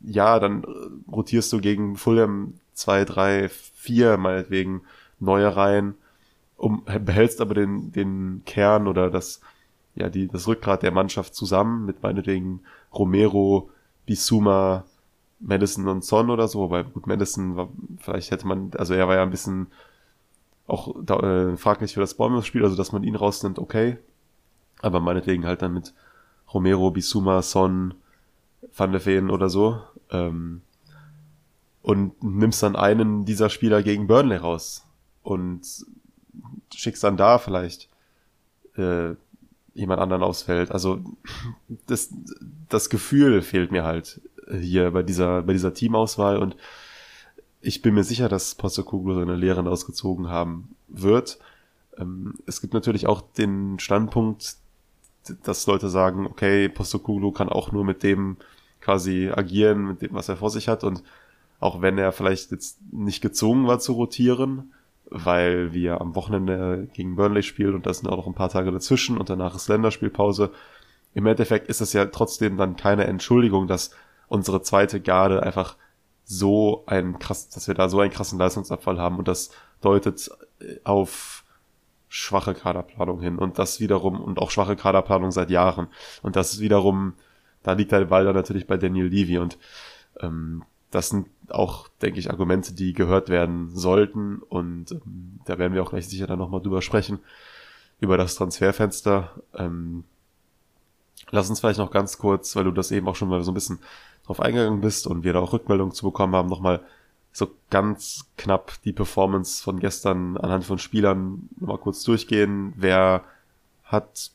ja, 0.01 0.39
dann 0.39 0.63
äh, 0.63 1.11
rotierst 1.11 1.51
du 1.53 1.59
gegen 1.59 1.95
Fulham 1.95 2.55
zwei, 2.73 3.05
drei, 3.05 3.49
vier 3.49 4.17
meinetwegen 4.17 4.81
neue 5.19 5.55
Reihen, 5.55 5.95
um, 6.57 6.83
behältst 6.85 7.41
aber 7.41 7.53
den, 7.53 7.91
den 7.91 8.43
Kern 8.45 8.87
oder 8.87 9.09
das, 9.09 9.41
ja, 9.95 10.09
die, 10.09 10.27
das 10.27 10.47
Rückgrat 10.47 10.83
der 10.83 10.91
Mannschaft 10.91 11.35
zusammen 11.35 11.85
mit 11.85 12.01
meinetwegen 12.01 12.61
Romero, 12.93 13.69
Bisuma, 14.05 14.85
Madison 15.39 15.87
und 15.87 16.03
Son 16.03 16.29
oder 16.29 16.47
so, 16.47 16.59
wobei 16.59 16.83
gut, 16.83 17.07
Madison 17.07 17.55
war, 17.55 17.69
vielleicht 17.99 18.31
hätte 18.31 18.47
man, 18.47 18.71
also 18.77 18.93
er 18.93 19.07
war 19.07 19.15
ja 19.15 19.23
ein 19.23 19.31
bisschen 19.31 19.67
auch 20.71 20.95
da, 21.03 21.19
äh, 21.19 21.57
fraglich 21.57 21.93
für 21.93 21.99
das 21.99 22.15
Bournemouth-Spiel, 22.15 22.63
also 22.63 22.75
dass 22.75 22.91
man 22.91 23.03
ihn 23.03 23.15
rausnimmt, 23.15 23.59
okay. 23.59 23.97
Aber 24.81 24.99
meinetwegen 24.99 25.45
halt 25.45 25.61
dann 25.61 25.73
mit 25.73 25.93
Romero, 26.53 26.91
Bisuma, 26.91 27.41
Son, 27.41 27.93
Van 28.75 28.91
der 28.91 29.05
Ven 29.05 29.29
oder 29.29 29.49
so. 29.49 29.81
Ähm, 30.09 30.61
und 31.81 32.23
nimmst 32.23 32.61
dann 32.63 32.75
einen 32.75 33.25
dieser 33.25 33.49
Spieler 33.49 33.81
gegen 33.83 34.07
Burnley 34.07 34.37
raus 34.37 34.85
und 35.23 35.61
schickst 36.73 37.03
dann 37.03 37.17
da 37.17 37.37
vielleicht 37.37 37.89
äh, 38.77 39.15
jemand 39.73 39.99
anderen 39.99 40.23
ausfällt. 40.23 40.71
Also 40.71 40.99
das, 41.87 42.13
das 42.69 42.89
Gefühl 42.89 43.41
fehlt 43.41 43.71
mir 43.71 43.83
halt 43.83 44.21
hier 44.59 44.91
bei 44.91 45.03
dieser, 45.03 45.41
bei 45.43 45.53
dieser 45.53 45.73
Teamauswahl 45.73 46.37
und 46.37 46.55
ich 47.61 47.81
bin 47.81 47.93
mir 47.93 48.03
sicher, 48.03 48.27
dass 48.27 48.55
Postecoglou 48.55 49.13
seine 49.13 49.35
Lehren 49.35 49.67
ausgezogen 49.67 50.29
haben 50.29 50.75
wird. 50.87 51.39
Ähm, 51.97 52.35
es 52.45 52.61
gibt 52.61 52.73
natürlich 52.73 53.07
auch 53.07 53.21
den 53.21 53.79
Standpunkt, 53.79 54.57
dass 55.43 55.67
Leute 55.67 55.89
sagen, 55.89 56.25
okay, 56.25 56.69
Postecoglou 56.69 57.31
kann 57.31 57.49
auch 57.49 57.71
nur 57.71 57.85
mit 57.85 58.03
dem 58.03 58.37
quasi 58.79 59.29
agieren, 59.29 59.85
mit 59.85 60.01
dem, 60.01 60.13
was 60.13 60.29
er 60.29 60.37
vor 60.37 60.49
sich 60.49 60.67
hat 60.67 60.83
und 60.83 61.03
auch 61.59 61.81
wenn 61.83 61.99
er 61.99 62.11
vielleicht 62.11 62.51
jetzt 62.51 62.79
nicht 62.91 63.21
gezwungen 63.21 63.67
war 63.67 63.79
zu 63.79 63.93
rotieren, 63.93 64.73
weil 65.05 65.73
wir 65.73 66.01
am 66.01 66.15
Wochenende 66.15 66.87
gegen 66.93 67.15
Burnley 67.15 67.43
spielen 67.43 67.75
und 67.75 67.85
da 67.85 67.93
sind 67.93 68.09
auch 68.09 68.17
noch 68.17 68.27
ein 68.27 68.33
paar 68.33 68.49
Tage 68.49 68.71
dazwischen 68.71 69.17
und 69.17 69.29
danach 69.29 69.55
ist 69.55 69.69
Länderspielpause. 69.69 70.51
Im 71.13 71.27
Endeffekt 71.27 71.67
ist 71.67 71.81
es 71.81 71.93
ja 71.93 72.05
trotzdem 72.05 72.57
dann 72.57 72.77
keine 72.77 73.05
Entschuldigung, 73.05 73.67
dass 73.67 73.91
unsere 74.27 74.63
zweite 74.63 74.99
Garde 75.01 75.43
einfach 75.43 75.75
so 76.31 76.83
einen 76.85 77.19
krass, 77.19 77.49
dass 77.49 77.67
wir 77.67 77.75
da 77.75 77.89
so 77.89 77.99
einen 77.99 78.11
krassen 78.11 78.39
Leistungsabfall 78.39 78.97
haben 78.97 79.17
und 79.17 79.27
das 79.27 79.51
deutet 79.81 80.31
auf 80.85 81.43
schwache 82.07 82.53
Kaderplanung 82.53 83.19
hin 83.19 83.37
und 83.37 83.59
das 83.59 83.81
wiederum 83.81 84.21
und 84.21 84.39
auch 84.39 84.49
schwache 84.49 84.77
Kaderplanung 84.77 85.31
seit 85.31 85.49
Jahren 85.49 85.87
und 86.21 86.37
das 86.37 86.61
wiederum, 86.61 87.15
da 87.63 87.73
liegt 87.73 87.91
der 87.91 88.05
Ball 88.05 88.23
dann 88.23 88.35
natürlich 88.35 88.65
bei 88.65 88.77
Daniel 88.77 89.07
Levy 89.07 89.39
und 89.39 89.57
ähm, 90.21 90.63
das 90.89 91.09
sind 91.09 91.27
auch, 91.49 91.89
denke 92.01 92.19
ich, 92.19 92.29
Argumente, 92.29 92.73
die 92.73 92.93
gehört 92.93 93.27
werden 93.27 93.69
sollten 93.75 94.39
und 94.39 94.93
ähm, 94.93 95.41
da 95.45 95.57
werden 95.57 95.73
wir 95.73 95.83
auch 95.83 95.89
gleich 95.89 96.07
sicher 96.07 96.27
dann 96.27 96.39
nochmal 96.39 96.61
drüber 96.61 96.81
sprechen, 96.81 97.19
über 97.99 98.15
das 98.15 98.35
Transferfenster. 98.35 99.41
Ähm, 99.53 100.05
lass 101.31 101.49
uns 101.49 101.59
vielleicht 101.59 101.79
noch 101.79 101.91
ganz 101.91 102.17
kurz, 102.17 102.55
weil 102.55 102.65
du 102.65 102.71
das 102.71 102.91
eben 102.91 103.07
auch 103.07 103.15
schon 103.15 103.29
mal 103.29 103.41
so 103.41 103.51
ein 103.51 103.55
bisschen 103.55 103.79
drauf 104.25 104.39
eingegangen 104.39 104.81
bist 104.81 105.07
und 105.07 105.23
wir 105.23 105.33
da 105.33 105.39
auch 105.39 105.53
Rückmeldungen 105.53 105.93
zu 105.93 106.05
bekommen 106.05 106.35
haben, 106.35 106.49
nochmal 106.49 106.81
so 107.33 107.49
ganz 107.69 108.25
knapp 108.37 108.73
die 108.83 108.93
Performance 108.93 109.63
von 109.63 109.79
gestern 109.79 110.37
anhand 110.37 110.65
von 110.65 110.77
Spielern 110.77 111.49
nochmal 111.59 111.77
kurz 111.77 112.03
durchgehen. 112.03 112.73
Wer 112.75 113.23
hat 113.83 114.31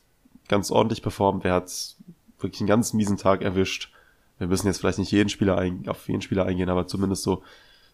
ganz 0.47 0.71
ordentlich 0.71 1.01
performt, 1.01 1.43
wer 1.43 1.53
hat 1.53 1.95
wirklich 2.39 2.61
einen 2.61 2.67
ganz 2.67 2.93
miesen 2.93 3.17
Tag 3.17 3.41
erwischt. 3.41 3.91
Wir 4.39 4.47
müssen 4.47 4.67
jetzt 4.67 4.79
vielleicht 4.79 4.99
nicht 4.99 5.11
jeden 5.11 5.29
Spieler 5.29 5.57
ein, 5.57 5.87
auf 5.87 6.07
jeden 6.07 6.21
Spieler 6.21 6.45
eingehen, 6.45 6.69
aber 6.69 6.87
zumindest 6.87 7.23
so 7.23 7.43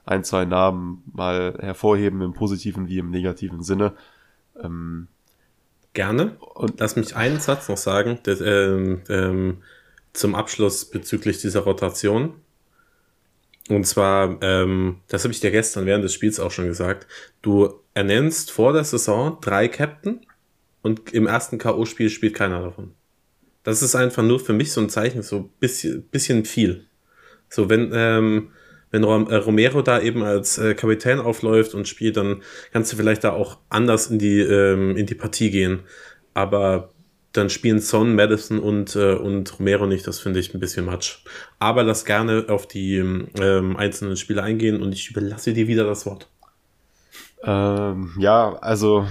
ein, 0.05 0.23
zwei 0.23 0.45
Namen 0.45 1.03
mal 1.13 1.57
hervorheben 1.59 2.21
im 2.21 2.33
positiven 2.33 2.87
wie 2.87 2.97
im 2.99 3.09
negativen 3.09 3.63
Sinne. 3.63 3.93
Ähm, 4.61 5.07
Gerne. 5.93 6.37
Und 6.39 6.79
lass 6.79 6.95
mich 6.95 7.15
einen 7.15 7.39
Satz 7.39 7.69
noch 7.69 7.77
sagen, 7.77 8.19
das, 8.23 8.41
ähm, 8.41 9.01
ähm, 9.09 9.63
zum 10.13 10.35
Abschluss 10.35 10.85
bezüglich 10.85 11.39
dieser 11.39 11.61
Rotation. 11.61 12.33
Und 13.69 13.85
zwar, 13.85 14.41
ähm, 14.41 14.97
das 15.07 15.23
habe 15.23 15.33
ich 15.33 15.39
dir 15.39 15.51
gestern 15.51 15.85
während 15.85 16.03
des 16.03 16.13
Spiels 16.13 16.39
auch 16.39 16.51
schon 16.51 16.65
gesagt, 16.65 17.07
du 17.41 17.79
ernennst 17.93 18.51
vor 18.51 18.73
der 18.73 18.83
Saison 18.83 19.37
drei 19.41 19.67
Captain 19.67 20.25
und 20.81 21.13
im 21.13 21.27
ersten 21.27 21.57
K.O.-Spiel 21.57 22.09
spielt 22.09 22.33
keiner 22.33 22.61
davon. 22.61 22.93
Das 23.63 23.81
ist 23.81 23.95
einfach 23.95 24.23
nur 24.23 24.39
für 24.39 24.53
mich 24.53 24.73
so 24.73 24.81
ein 24.81 24.89
Zeichen, 24.89 25.21
so 25.21 25.49
bisschen, 25.59 26.03
bisschen 26.03 26.43
viel. 26.43 26.87
So, 27.49 27.69
wenn, 27.69 27.91
ähm, 27.93 28.51
wenn 28.93 29.03
äh, 29.03 29.35
Romero 29.35 29.81
da 29.81 29.99
eben 29.99 30.23
als 30.23 30.59
äh, 30.59 30.75
Kapitän 30.75 31.19
aufläuft 31.19 31.73
und 31.73 31.87
spielt, 31.87 32.15
dann 32.15 32.43
kannst 32.71 32.93
du 32.93 32.95
vielleicht 32.95 33.23
da 33.23 33.33
auch 33.33 33.57
anders 33.69 34.07
in 34.07 34.19
die, 34.19 34.39
ähm, 34.39 34.95
in 34.95 35.07
die 35.07 35.15
Partie 35.15 35.49
gehen. 35.49 35.79
Aber 36.35 36.91
dann 37.31 37.49
spielen 37.49 37.79
Son, 37.79 38.13
Madison 38.13 38.59
und, 38.59 38.95
äh, 38.95 39.15
und 39.15 39.59
Romero 39.59 39.87
nicht. 39.87 40.05
Das 40.05 40.19
finde 40.19 40.39
ich 40.39 40.53
ein 40.53 40.59
bisschen 40.59 40.85
matsch. 40.85 41.23
Aber 41.57 41.83
lass 41.83 42.05
gerne 42.05 42.45
auf 42.49 42.67
die 42.67 42.97
ähm, 42.97 43.75
einzelnen 43.75 44.15
Spiele 44.15 44.43
eingehen 44.43 44.81
und 44.81 44.93
ich 44.93 45.09
überlasse 45.09 45.53
dir 45.53 45.67
wieder 45.67 45.85
das 45.85 46.05
Wort. 46.05 46.29
Ähm, 47.43 48.13
ja, 48.19 48.53
also 48.61 49.07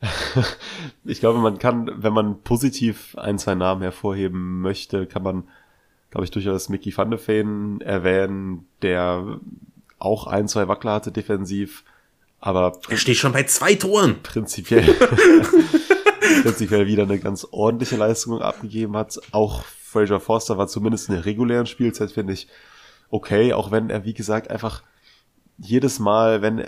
ich 1.04 1.20
glaube, 1.20 1.38
man 1.38 1.58
kann, 1.58 1.90
wenn 2.02 2.12
man 2.12 2.42
positiv 2.42 3.16
ein, 3.16 3.38
zwei 3.38 3.54
Namen 3.54 3.82
hervorheben 3.82 4.60
möchte, 4.60 5.06
kann 5.06 5.22
man, 5.22 5.48
glaube 6.10 6.24
ich, 6.24 6.30
durchaus 6.30 6.68
Mickey 6.68 6.96
van 6.96 7.10
de 7.10 7.18
Ven 7.18 7.80
erwähnen, 7.80 8.66
der 8.82 9.40
auch 9.98 10.26
ein, 10.26 10.48
zwei 10.48 10.68
Wackler 10.68 10.92
hatte 10.92 11.12
defensiv, 11.12 11.84
aber 12.40 12.78
Er 12.88 12.96
steht 12.96 13.16
schon 13.16 13.32
bei 13.32 13.42
zwei 13.44 13.74
Toren. 13.74 14.22
prinzipiell, 14.22 14.84
prinzipiell 16.42 16.86
wieder 16.86 17.02
eine 17.02 17.18
ganz 17.18 17.46
ordentliche 17.50 17.96
Leistung 17.96 18.40
abgegeben 18.40 18.96
hat. 18.96 19.18
Auch 19.32 19.64
Fraser 19.64 20.20
Forster 20.20 20.56
war 20.58 20.68
zumindest 20.68 21.08
in 21.08 21.16
der 21.16 21.24
regulären 21.24 21.66
Spielzeit, 21.66 22.12
finde 22.12 22.32
ich, 22.34 22.48
okay, 23.10 23.52
auch 23.52 23.70
wenn 23.70 23.90
er, 23.90 24.04
wie 24.04 24.14
gesagt, 24.14 24.50
einfach 24.50 24.82
jedes 25.58 25.98
Mal, 25.98 26.42
wenn 26.42 26.64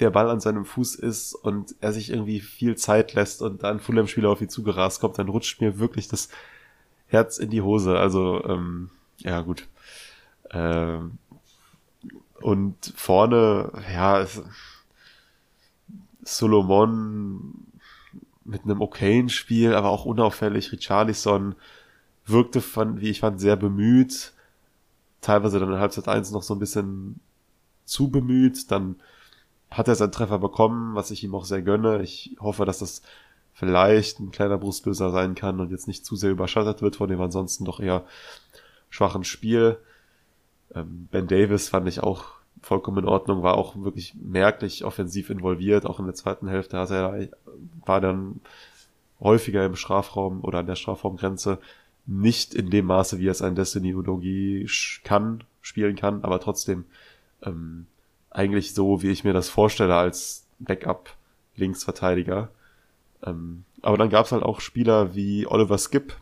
der 0.00 0.10
Ball 0.10 0.28
an 0.28 0.40
seinem 0.40 0.64
Fuß 0.64 0.96
ist 0.96 1.34
und 1.34 1.74
er 1.80 1.92
sich 1.92 2.10
irgendwie 2.10 2.40
viel 2.40 2.76
Zeit 2.76 3.14
lässt 3.14 3.40
und 3.42 3.62
da 3.62 3.70
ein 3.70 3.80
Fulham-Spieler 3.80 4.28
auf 4.28 4.42
ihn 4.42 4.48
zugerast 4.48 5.00
kommt, 5.00 5.18
dann 5.18 5.28
rutscht 5.28 5.60
mir 5.60 5.78
wirklich 5.78 6.08
das 6.08 6.28
Herz 7.06 7.38
in 7.38 7.50
die 7.50 7.62
Hose. 7.62 7.98
Also, 7.98 8.44
ähm, 8.44 8.90
ja, 9.18 9.40
gut. 9.40 9.68
Ähm, 10.50 11.18
und 12.40 12.92
vorne, 12.96 13.72
ja, 13.92 14.26
Solomon 16.22 17.54
mit 18.44 18.64
einem 18.64 18.80
okayen 18.82 19.28
Spiel, 19.28 19.74
aber 19.74 19.88
auch 19.90 20.04
unauffällig. 20.04 20.72
Richarlison 20.72 21.54
wirkte, 22.26 22.60
von, 22.60 23.00
wie 23.00 23.10
ich 23.10 23.20
fand, 23.20 23.40
sehr 23.40 23.56
bemüht. 23.56 24.32
Teilweise 25.20 25.58
dann 25.58 25.72
in 25.72 25.78
Halbzeit 25.78 26.08
1 26.08 26.30
noch 26.32 26.42
so 26.42 26.54
ein 26.54 26.58
bisschen 26.58 27.20
zu 27.84 28.10
bemüht. 28.10 28.70
Dann 28.70 28.96
hat 29.70 29.88
er 29.88 29.94
seinen 29.94 30.12
Treffer 30.12 30.38
bekommen, 30.38 30.94
was 30.94 31.10
ich 31.10 31.24
ihm 31.24 31.34
auch 31.34 31.44
sehr 31.44 31.62
gönne. 31.62 32.02
Ich 32.02 32.36
hoffe, 32.40 32.64
dass 32.64 32.78
das 32.78 33.02
vielleicht 33.54 34.20
ein 34.20 34.32
kleiner 34.32 34.58
Brustlöser 34.58 35.10
sein 35.10 35.34
kann 35.34 35.60
und 35.60 35.70
jetzt 35.70 35.88
nicht 35.88 36.04
zu 36.04 36.16
sehr 36.16 36.32
überschattet 36.32 36.82
wird 36.82 36.96
von 36.96 37.08
dem 37.08 37.20
ansonsten 37.20 37.64
doch 37.64 37.80
eher 37.80 38.04
schwachen 38.90 39.24
Spiel. 39.24 39.78
Ähm, 40.74 41.08
ben 41.10 41.28
Davis 41.28 41.68
fand 41.68 41.88
ich 41.88 42.02
auch 42.02 42.24
vollkommen 42.60 42.98
in 42.98 43.08
Ordnung, 43.08 43.42
war 43.42 43.56
auch 43.56 43.76
wirklich 43.76 44.14
merklich 44.20 44.84
offensiv 44.84 45.30
involviert, 45.30 45.86
auch 45.86 46.00
in 46.00 46.06
der 46.06 46.14
zweiten 46.14 46.48
Hälfte 46.48 46.78
hat 46.78 46.90
er, 46.90 47.28
war 47.84 48.00
dann 48.00 48.40
häufiger 49.20 49.64
im 49.64 49.76
Strafraum 49.76 50.42
oder 50.42 50.60
an 50.60 50.66
der 50.66 50.76
Strafraumgrenze, 50.76 51.58
nicht 52.06 52.54
in 52.54 52.70
dem 52.70 52.86
Maße, 52.86 53.18
wie 53.18 53.28
es 53.28 53.42
ein 53.42 53.54
Destiny 53.54 53.94
Udogi 53.94 54.68
kann, 55.04 55.44
spielen 55.62 55.96
kann, 55.96 56.22
aber 56.22 56.40
trotzdem 56.40 56.84
ähm, 57.42 57.86
eigentlich 58.30 58.74
so, 58.74 59.02
wie 59.02 59.10
ich 59.10 59.24
mir 59.24 59.32
das 59.32 59.48
vorstelle 59.48 59.94
als 59.94 60.46
Backup 60.58 61.14
Linksverteidiger. 61.56 62.50
Ähm, 63.24 63.64
aber 63.82 63.96
dann 63.96 64.10
gab 64.10 64.26
es 64.26 64.32
halt 64.32 64.42
auch 64.42 64.60
Spieler 64.60 65.14
wie 65.14 65.46
Oliver 65.46 65.78
Skip, 65.78 66.16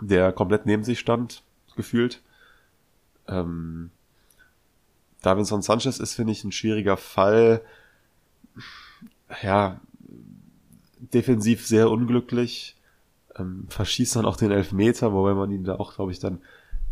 der 0.00 0.32
komplett 0.32 0.66
neben 0.66 0.84
sich 0.84 0.98
stand, 0.98 1.42
gefühlt. 1.76 2.22
Ähm, 3.28 3.90
Davinson 5.22 5.62
Sanchez 5.62 5.98
ist, 5.98 6.14
finde 6.14 6.32
ich, 6.32 6.44
ein 6.44 6.52
schwieriger 6.52 6.96
Fall. 6.96 7.62
Ja, 9.42 9.80
defensiv 11.12 11.66
sehr 11.66 11.90
unglücklich. 11.90 12.76
Ähm, 13.36 13.66
verschießt 13.68 14.16
dann 14.16 14.26
auch 14.26 14.36
den 14.36 14.50
Elfmeter, 14.50 15.12
wobei 15.12 15.34
man 15.34 15.50
ihn 15.50 15.64
da 15.64 15.76
auch, 15.76 15.94
glaube 15.94 16.12
ich, 16.12 16.20
dann, 16.20 16.40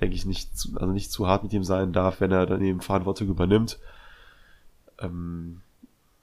denke 0.00 0.16
ich, 0.16 0.24
nicht 0.24 0.56
zu, 0.56 0.74
also 0.76 0.92
nicht 0.92 1.12
zu 1.12 1.28
hart 1.28 1.42
mit 1.42 1.52
ihm 1.52 1.64
sein 1.64 1.92
darf, 1.92 2.20
wenn 2.20 2.32
er 2.32 2.46
dann 2.46 2.62
eben 2.62 2.80
Verantwortung 2.80 3.28
übernimmt. 3.28 3.78
Ähm, 4.98 5.60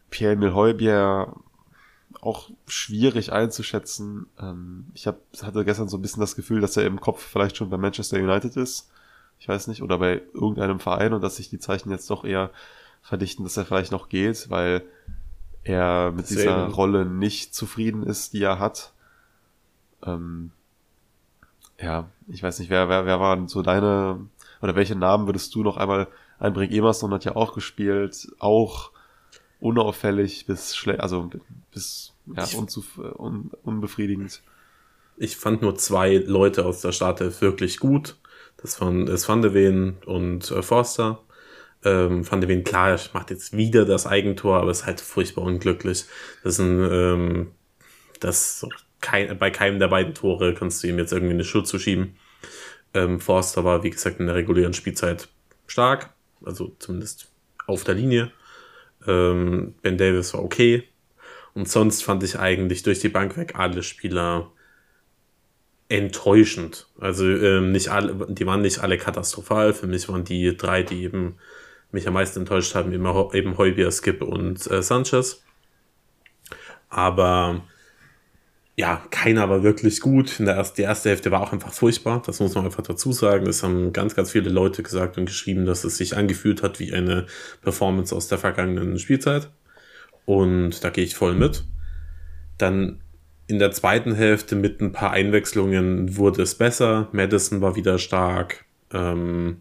Pierre-Emile 0.10 0.55
Heubier 0.55 1.36
auch 2.21 2.49
schwierig 2.67 3.32
einzuschätzen. 3.32 4.27
Ähm, 4.39 4.88
ich 4.93 5.08
hab, 5.08 5.19
hatte 5.41 5.65
gestern 5.65 5.89
so 5.89 5.97
ein 5.97 6.01
bisschen 6.01 6.21
das 6.21 6.36
Gefühl, 6.36 6.62
dass 6.62 6.77
er 6.77 6.86
im 6.86 6.99
Kopf 6.99 7.23
vielleicht 7.23 7.58
schon 7.58 7.69
bei 7.69 7.77
Manchester 7.77 8.17
United 8.17 8.55
ist 8.58 8.89
ich 9.39 9.47
weiß 9.47 9.67
nicht, 9.67 9.82
oder 9.82 9.97
bei 9.97 10.21
irgendeinem 10.34 10.79
Verein 10.79 11.13
und 11.13 11.21
dass 11.21 11.38
sich 11.38 11.49
die 11.49 11.60
Zeichen 11.60 11.89
jetzt 11.89 12.10
doch 12.10 12.25
eher 12.25 12.51
verdichten, 13.01 13.43
dass 13.43 13.58
er 13.58 13.65
vielleicht 13.65 13.91
noch 13.91 14.10
geht, 14.10 14.49
weil 14.49 14.84
er 15.63 16.12
mit 16.12 16.27
Same. 16.27 16.41
dieser 16.41 16.65
Rolle 16.67 17.05
nicht 17.05 17.55
zufrieden 17.55 18.03
ist, 18.03 18.34
die 18.34 18.43
er 18.43 18.60
hat. 18.60 18.93
Ähm, 20.03 20.51
ja, 21.79 22.10
ich 22.27 22.43
weiß 22.43 22.60
nicht, 22.60 22.69
wer, 22.69 22.89
wer, 22.89 23.05
wer 23.05 23.19
waren 23.21 23.47
so 23.47 23.62
deine, 23.62 24.27
oder 24.62 24.75
welche 24.75 24.95
Namen 24.95 25.25
würdest 25.25 25.55
du 25.55 25.63
noch 25.63 25.77
einmal 25.77 26.08
einbringen? 26.38 26.73
Emerson 26.73 27.13
hat 27.13 27.23
ja 27.23 27.38
auch 27.38 27.53
gespielt, 27.53 28.27
auch 28.39 28.91
unauffällig 29.60 30.45
bis 30.45 30.76
schlecht, 30.76 31.02
also 31.02 31.30
bis 31.72 32.13
ja, 32.36 32.45
unzuf 32.58 32.98
un, 32.98 33.52
unbefriedigend. 33.63 34.41
Ich 35.17 35.36
fand 35.36 35.62
nur 35.62 35.76
zwei 35.76 36.15
Leute 36.15 36.65
aus 36.65 36.82
der 36.82 36.91
Startelf 36.91 37.41
wirklich 37.41 37.80
gut. 37.80 38.17
Das 38.58 38.80
waren 38.82 39.06
das 39.06 39.28
Van 39.28 39.41
de 39.41 39.54
Ven 39.54 39.98
und 40.06 40.50
äh, 40.52 40.62
Forster. 40.62 41.22
Ähm, 41.84 42.30
Van 42.30 42.41
de 42.41 42.50
Ven, 42.50 42.63
klar, 42.63 43.00
macht 43.13 43.30
jetzt 43.30 43.56
wieder 43.56 43.86
das 43.86 44.06
Eigentor, 44.06 44.58
aber 44.58 44.72
ist 44.72 44.86
halt 44.86 45.02
furchtbar 45.02 45.43
unglücklich. 45.43 46.06
Das 46.43 46.54
ist 46.54 46.60
ein, 46.60 46.89
ähm, 46.91 47.52
das 48.19 48.67
kein, 49.02 49.38
bei 49.38 49.50
keinem 49.50 49.80
der 49.80 49.88
beiden 49.88 50.13
Tore 50.13 50.54
kannst 50.54 50.84
du 50.84 50.88
ihm 50.88 51.00
jetzt 51.00 51.13
irgendwie 51.13 51.34
eine 51.34 51.43
Schuld 51.43 51.67
zuschieben. 51.67 52.15
Ähm, 52.93 53.19
Forster 53.19 53.63
war, 53.63 53.84
wie 53.84 53.91
gesagt, 53.91 54.19
in 54.19 54.28
der 54.28 54.36
regulären 54.36 54.74
Spielzeit 54.74 55.30
stark, 55.67 56.13
also 56.43 56.76
zumindest 56.80 57.30
auf 57.67 57.84
der 57.84 57.95
Linie. 57.95 58.32
Ähm, 59.07 59.75
ben 59.81 59.97
Davis 59.97 60.33
war 60.33 60.43
okay. 60.43 60.83
Und 61.53 61.67
sonst 61.67 62.03
fand 62.03 62.23
ich 62.23 62.38
eigentlich 62.38 62.83
durch 62.83 62.99
die 62.99 63.09
Bank 63.09 63.38
weg 63.38 63.55
alle 63.55 63.83
Spieler 63.83 64.51
enttäuschend. 65.89 66.88
Also 66.99 67.25
ähm, 67.25 67.71
nicht 67.71 67.89
alle, 67.89 68.27
die 68.29 68.45
waren 68.45 68.62
nicht 68.62 68.79
alle 68.79 68.97
katastrophal. 68.97 69.73
Für 69.73 69.88
mich 69.88 70.07
waren 70.07 70.23
die 70.23 70.55
drei, 70.55 70.83
die 70.83 71.03
eben 71.03 71.38
mich 71.91 72.07
am 72.07 72.13
meisten 72.13 72.39
enttäuscht 72.39 72.75
haben, 72.75 72.93
immer 72.93 73.33
eben 73.33 73.57
Heubier, 73.57 73.91
Skip 73.91 74.21
und 74.21 74.69
äh, 74.69 74.83
Sanchez. 74.83 75.43
Aber 76.89 77.63
ja, 78.79 79.03
keiner 79.09 79.49
war 79.49 79.61
wirklich 79.61 79.99
gut. 79.99 80.39
In 80.39 80.45
der 80.45 80.55
ersten, 80.55 80.77
die 80.77 80.83
erste 80.83 81.09
Hälfte 81.09 81.31
war 81.31 81.41
auch 81.41 81.51
einfach 81.51 81.73
furchtbar. 81.73 82.23
Das 82.25 82.39
muss 82.39 82.55
man 82.55 82.63
einfach 82.63 82.81
dazu 82.81 83.11
sagen. 83.11 83.45
Es 83.45 83.61
haben 83.61 83.91
ganz, 83.91 84.15
ganz 84.15 84.31
viele 84.31 84.49
Leute 84.49 84.83
gesagt 84.83 85.17
und 85.17 85.25
geschrieben, 85.25 85.65
dass 85.65 85.83
es 85.83 85.97
sich 85.97 86.15
angefühlt 86.15 86.63
hat 86.63 86.79
wie 86.79 86.93
eine 86.93 87.25
Performance 87.61 88.15
aus 88.15 88.29
der 88.29 88.37
vergangenen 88.37 88.97
Spielzeit. 88.97 89.49
Und 90.23 90.81
da 90.81 90.91
gehe 90.91 91.03
ich 91.03 91.13
voll 91.13 91.35
mit. 91.35 91.65
Dann 92.57 93.01
in 93.47 93.59
der 93.59 93.71
zweiten 93.71 94.15
Hälfte 94.15 94.55
mit 94.55 94.79
ein 94.79 94.93
paar 94.93 95.11
Einwechslungen 95.11 96.15
wurde 96.15 96.41
es 96.41 96.55
besser. 96.55 97.09
Madison 97.11 97.59
war 97.59 97.75
wieder 97.75 97.97
stark. 97.97 98.63
Ähm, 98.93 99.57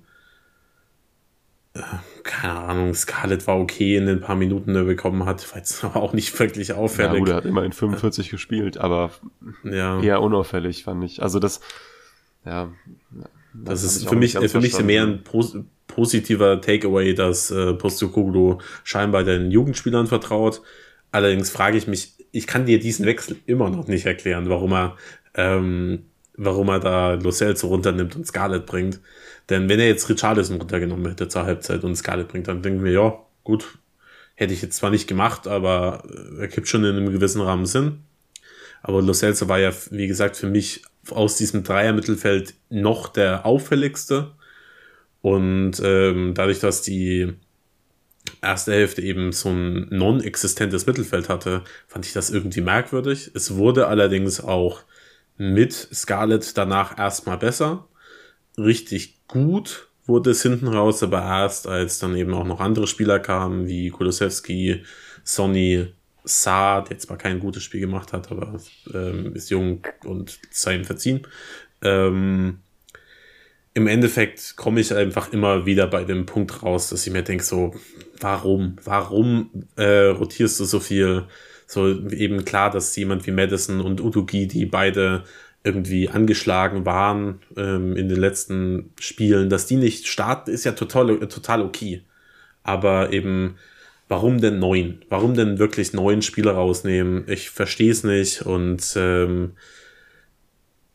äh, 1.74 1.81
keine 2.29 2.55
Ahnung, 2.55 2.95
Scarlett 2.95 3.47
war 3.47 3.59
okay 3.59 3.97
in 3.97 4.07
den 4.07 4.21
paar 4.21 4.37
Minuten, 4.37 4.75
die 4.75 4.81
er 4.81 4.85
bekommen 4.85 5.25
hat, 5.25 5.51
war 5.51 5.59
jetzt 5.59 5.83
aber 5.85 6.03
auch 6.03 6.12
nicht 6.12 6.38
wirklich 6.38 6.75
auffällig. 6.75 7.14
Ja, 7.14 7.19
gut, 7.19 7.29
er 7.31 7.37
hat 7.37 7.45
immer 7.47 7.64
in 7.64 7.73
45 7.73 8.27
äh, 8.27 8.31
gespielt, 8.31 8.77
aber 8.77 9.11
ja. 9.64 10.01
eher 10.01 10.21
unauffällig, 10.21 10.85
fand 10.85 11.03
ich. 11.05 11.23
Also 11.23 11.41
das, 11.41 11.61
ja. 12.45 12.71
Das, 13.55 13.83
das 13.83 13.97
ist 13.97 14.09
für 14.09 14.14
mich, 14.14 14.38
für 14.38 14.61
mich 14.61 14.79
mehr 14.83 15.03
ein 15.03 15.25
pos 15.25 15.57
positiver 15.87 16.61
Takeaway, 16.61 17.14
dass 17.14 17.51
äh, 17.51 17.73
Postokoglu 17.73 18.59
scheinbar 18.85 19.25
den 19.25 19.51
Jugendspielern 19.51 20.07
vertraut. 20.07 20.61
Allerdings 21.11 21.49
frage 21.49 21.79
ich 21.79 21.88
mich, 21.88 22.12
ich 22.31 22.47
kann 22.47 22.67
dir 22.67 22.79
diesen 22.79 23.07
Wechsel 23.07 23.37
immer 23.47 23.71
noch 23.71 23.88
nicht 23.88 24.05
erklären, 24.05 24.51
warum 24.51 24.75
er, 24.75 24.97
ähm, 25.35 26.05
warum 26.37 26.69
er 26.69 26.79
da 26.79 27.14
Lo 27.14 27.33
Celso 27.33 27.69
runternimmt 27.69 28.14
und 28.17 28.27
Scarlett 28.27 28.67
bringt. 28.67 29.01
Denn 29.49 29.69
wenn 29.69 29.81
er 29.81 29.87
jetzt 29.87 30.09
Richarlison 30.09 30.59
runtergenommen 30.59 31.09
hätte 31.09 31.29
zur 31.29 31.45
Halbzeit 31.45 31.85
und 31.85 31.97
Scarlett 31.97 32.29
bringt, 32.29 32.49
dann 32.49 32.63
denken 32.63 32.85
wir, 32.85 32.93
ja, 32.93 33.19
gut, 33.45 33.79
hätte 34.35 34.53
ich 34.53 34.63
jetzt 34.63 34.77
zwar 34.77 34.91
nicht 34.91 35.09
gemacht, 35.09 35.49
aber 35.49 36.03
er 36.39 36.49
gibt 36.49 36.69
schon 36.69 36.85
in 36.85 36.97
einem 36.97 37.11
gewissen 37.11 37.41
Rahmen 37.41 37.67
Sinn. 37.67 38.05
Aber 38.83 39.03
Lo 39.03 39.13
Celso 39.13 39.49
war 39.49 39.59
ja, 39.59 39.73
wie 39.91 40.07
gesagt, 40.07 40.37
für 40.37 40.49
mich 40.49 40.83
aus 41.11 41.37
diesem 41.37 41.65
Dreier-Mittelfeld 41.65 42.55
noch 42.69 43.09
der 43.09 43.47
auffälligste. 43.47 44.33
Und 45.21 45.81
ähm, 45.83 46.35
dadurch, 46.35 46.61
dass 46.61 46.83
die 46.83 47.33
erste 48.41 48.73
Hälfte 48.73 49.03
eben 49.03 49.33
so 49.33 49.49
ein 49.49 49.89
non-existentes 49.91 50.87
Mittelfeld 50.87 51.29
hatte, 51.29 51.65
fand 51.89 52.07
ich 52.07 52.13
das 52.13 52.31
irgendwie 52.31 52.61
merkwürdig. 52.61 53.33
Es 53.35 53.57
wurde 53.57 53.89
allerdings 53.89 54.41
auch 54.41 54.83
mit 55.37 55.73
Scarlett 55.73 56.57
danach 56.57 56.99
erstmal 56.99 57.39
besser. 57.39 57.89
Richtig 58.57 59.17
gut 59.29 59.88
wurde 60.09 60.31
es 60.31 60.43
hinten 60.43 60.69
raus, 60.69 61.03
aber 61.03 61.23
erst 61.23 61.69
als 61.69 61.99
dann 61.99 62.17
eben 62.17 62.35
auch 62.35 62.47
noch 62.47 62.61
andere 62.61 62.87
Spieler 62.87 63.21
kamen, 63.21 63.69
wie 63.69 63.91
Kulosewski, 63.91 64.83
Sonny, 65.23 65.87
Saar, 66.25 66.85
der 66.85 66.99
zwar 66.99 67.19
kein 67.19 67.38
gutes 67.41 67.62
Spiel 67.62 67.81
gemacht 67.81 68.12
hat, 68.12 68.31
aber 68.31 68.59
ähm, 68.93 69.35
ist 69.35 69.51
jung 69.51 69.87
und 70.05 70.38
sei 70.51 70.77
ihm 70.77 70.85
verziehen. 70.85 71.27
Ähm, 71.83 72.59
Im 73.75 73.87
Endeffekt 73.87 74.57
komme 74.57 74.81
ich 74.81 74.94
einfach 74.94 75.33
immer 75.33 75.67
wieder 75.67 75.87
bei 75.87 76.05
dem 76.05 76.27
Punkt 76.27 76.63
raus, 76.63 76.88
dass 76.88 77.07
ich 77.07 77.13
mir 77.13 77.23
denke, 77.23 77.44
so, 77.44 77.75
warum? 78.21 78.77
Warum 78.85 79.50
äh, 79.77 80.07
rotierst 80.07 80.59
du 80.61 80.65
so 80.65 80.81
viel? 80.81 81.27
So 81.67 81.87
eben 82.11 82.46
klar, 82.46 82.71
dass 82.71 82.96
jemand 82.96 83.27
wie 83.27 83.31
Madison 83.31 83.83
und 83.83 84.00
Udugi, 84.00 84.48
die 84.48 84.65
beide 84.65 85.25
irgendwie 85.69 86.08
angeschlagen 86.08 86.87
waren 86.87 87.40
ähm, 87.56 87.94
in 87.94 88.08
den 88.08 88.19
letzten 88.19 88.94
Spielen, 88.98 89.50
dass 89.50 89.66
die 89.66 89.77
nicht 89.77 90.06
starten, 90.06 90.50
ist 90.50 90.64
ja 90.64 90.73
total, 90.73 91.19
total 91.29 91.60
okay. 91.60 92.02
Aber 92.62 93.12
eben, 93.12 93.56
warum 94.08 94.40
denn 94.40 94.58
neun? 94.58 95.04
Warum 95.10 95.35
denn 95.35 95.58
wirklich 95.58 95.92
neun 95.92 96.23
Spieler 96.23 96.52
rausnehmen? 96.52 97.25
Ich 97.29 97.50
verstehe 97.50 97.92
es 97.92 98.02
nicht 98.02 98.42
und 98.42 98.83
ähm, 98.96 99.52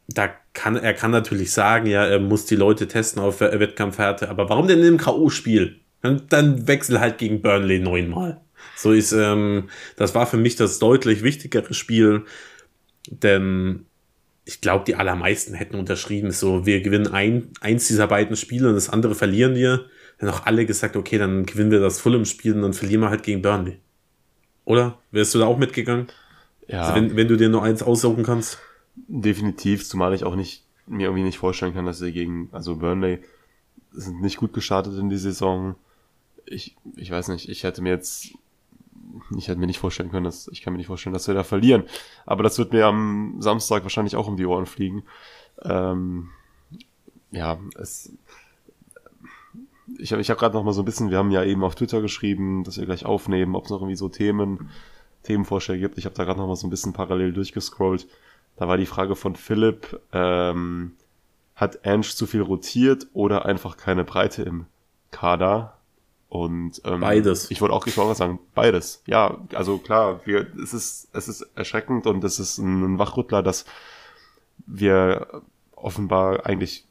da 0.08 0.30
kann 0.54 0.76
er 0.76 0.94
kann 0.94 1.12
natürlich 1.12 1.52
sagen, 1.52 1.86
ja, 1.86 2.06
er 2.06 2.20
muss 2.20 2.48
die 2.48 2.56
Leute 2.56 2.88
testen 2.88 3.22
auf 3.22 3.42
Wettkampfhärte, 3.42 4.30
aber 4.30 4.50
warum 4.50 4.68
denn 4.68 4.84
im 4.84 4.98
K.O.-Spiel? 4.98 5.76
Dann, 6.02 6.24
dann 6.30 6.68
wechsel 6.68 7.00
halt 7.00 7.18
gegen 7.20 7.42
Burnley 7.42 7.80
neunmal. 7.80 8.42
So 8.76 8.92
ist, 8.92 9.14
ähm, 9.14 9.70
das 9.96 10.16
war 10.16 10.26
für 10.26 10.38
mich 10.38 10.56
das 10.56 10.80
deutlich 10.80 11.24
wichtigere 11.24 11.74
Spiel, 11.74 12.26
denn 13.10 13.86
ich 14.46 14.62
glaube, 14.62 14.86
die 14.86 14.96
allermeisten 14.96 15.54
hätten 15.54 15.78
unterschrieben, 15.78 16.32
so, 16.32 16.66
wir 16.66 16.82
gewinnen 16.82 17.08
ein, 17.08 17.50
eins 17.62 17.88
dieser 17.88 18.08
beiden 18.08 18.36
Spiele 18.36 18.68
und 18.68 18.76
das 18.76 18.90
andere 18.90 19.16
verlieren 19.16 19.56
wir. 19.56 19.86
Dann 20.20 20.30
auch 20.30 20.46
alle 20.46 20.66
gesagt, 20.66 20.96
okay, 20.96 21.18
dann 21.18 21.46
gewinnen 21.46 21.72
wir 21.72 21.80
das 21.80 22.00
Fulham-Spiel 22.00 22.54
und 22.54 22.62
dann 22.62 22.74
verlieren 22.74 23.02
wir 23.02 23.10
halt 23.10 23.24
gegen 23.24 23.42
Burnley. 23.42 23.80
Oder? 24.66 25.00
Wärst 25.12 25.34
du 25.34 25.40
da 25.40 25.46
auch 25.46 25.58
mitgegangen? 25.58 26.08
Ja. 26.68 26.82
Also 26.82 26.96
wenn, 26.96 27.16
wenn 27.16 27.28
du 27.28 27.38
dir 27.38 27.50
nur 27.50 27.64
eins 27.64 27.84
aussuchen 27.84 28.24
kannst? 28.24 28.60
Definitiv, 28.96 29.88
zumal 29.88 30.14
ich 30.14 30.24
auch 30.24 30.36
nicht, 30.36 30.66
mir 30.88 31.06
irgendwie 31.06 31.24
nicht 31.24 31.38
vorstellen 31.38 31.74
kann, 31.74 31.86
dass 31.86 32.00
sie 32.00 32.12
gegen, 32.12 32.50
also 32.52 32.78
Burnley 32.78 33.20
sind 33.92 34.22
nicht 34.22 34.38
gut 34.38 34.54
gestartet 34.54 34.98
in 34.98 35.10
die 35.10 35.18
Saison. 35.18 35.76
Ich, 36.46 36.76
ich 36.96 37.12
weiß 37.12 37.30
nicht, 37.30 37.50
ich 37.50 37.64
hätte 37.64 37.82
mir 37.82 37.92
jetzt 37.92 38.34
ich 39.38 39.48
hätte 39.48 39.60
mir 39.60 39.68
nicht 39.68 39.80
vorstellen 39.80 40.12
können, 40.12 40.26
dass 40.26 40.48
ich 40.48 40.62
kann 40.62 40.74
mir 40.74 40.78
nicht 40.78 40.88
vorstellen, 40.88 41.14
dass 41.14 41.28
wir 41.28 41.36
da 41.36 41.44
verlieren. 41.44 41.84
Aber 42.26 42.44
das 42.44 42.58
wird 42.58 42.74
mir 42.74 42.86
am 42.86 43.38
Samstag 43.40 43.84
wahrscheinlich 43.84 44.16
auch 44.16 44.28
um 44.28 44.38
die 44.38 44.46
Ohren 44.46 44.66
fliegen. 44.66 45.04
Ähm, 45.62 46.30
ja, 47.32 47.60
es. 47.76 48.14
Ich 49.98 50.12
habe 50.12 50.22
ich 50.22 50.30
hab 50.30 50.40
gerade 50.40 50.56
noch 50.56 50.64
mal 50.64 50.72
so 50.72 50.82
ein 50.82 50.86
bisschen, 50.86 51.12
wir 51.12 51.18
haben 51.18 51.32
ja 51.32 51.44
eben 51.44 51.64
auf 51.64 51.76
Twitter 51.76 52.02
geschrieben, 52.02 52.64
dass 52.64 52.78
wir 52.78 52.86
gleich 52.86 53.06
aufnehmen, 53.06 53.56
ob 53.56 53.66
es 53.66 53.70
noch 53.70 53.80
irgendwie 53.80 53.98
so 53.98 54.10
Themen, 54.10 54.70
Themenvorschläge 55.24 55.82
gibt. 55.82 55.98
Ich 55.98 56.06
habe 56.06 56.16
da 56.16 56.24
gerade 56.24 56.40
noch 56.40 56.48
mal 56.48 56.56
so 56.56 56.66
ein 56.68 56.70
bisschen 56.70 56.94
parallel 56.94 57.34
durchgescrollt. 57.34 58.08
Da 58.56 58.68
war 58.68 58.78
die 58.78 58.86
Frage 58.86 59.16
von 59.16 59.36
Philipp, 59.36 60.00
ähm, 60.12 60.94
hat 61.56 61.86
Ange 61.86 62.04
zu 62.04 62.26
viel 62.26 62.42
rotiert 62.42 63.08
oder 63.14 63.46
einfach 63.46 63.78
keine 63.78 64.04
Breite 64.04 64.44
im 64.44 64.66
Kader? 65.12 65.78
Und 66.34 66.82
ähm, 66.84 67.02
beides. 67.02 67.52
Ich 67.52 67.62
wollte 67.62 67.76
auch, 67.76 67.86
ich 67.86 67.96
wollte 67.96 68.10
auch 68.10 68.16
sagen, 68.16 68.40
beides. 68.56 69.04
Ja, 69.06 69.38
also 69.54 69.78
klar, 69.78 70.22
wir, 70.26 70.48
es 70.64 70.74
ist, 70.74 71.10
es 71.14 71.28
ist 71.28 71.42
erschreckend 71.54 72.08
und 72.08 72.24
es 72.24 72.40
ist 72.40 72.58
ein 72.58 72.98
Wachrüttler, 72.98 73.44
dass 73.44 73.66
wir 74.66 75.44
offenbar 75.76 76.48
eigentlich, 76.48 76.88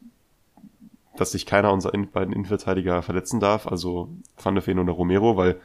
dass 1.16 1.32
sich 1.32 1.44
keiner 1.44 1.72
unserer 1.72 1.98
beiden 1.98 2.32
Innenverteidiger 2.32 3.02
verletzen 3.02 3.40
darf, 3.40 3.66
also 3.66 4.10
Van 4.40 4.54
de 4.54 4.64
Ven 4.64 4.78
oder 4.78 4.92
Romero, 4.92 5.36
weil 5.36 5.60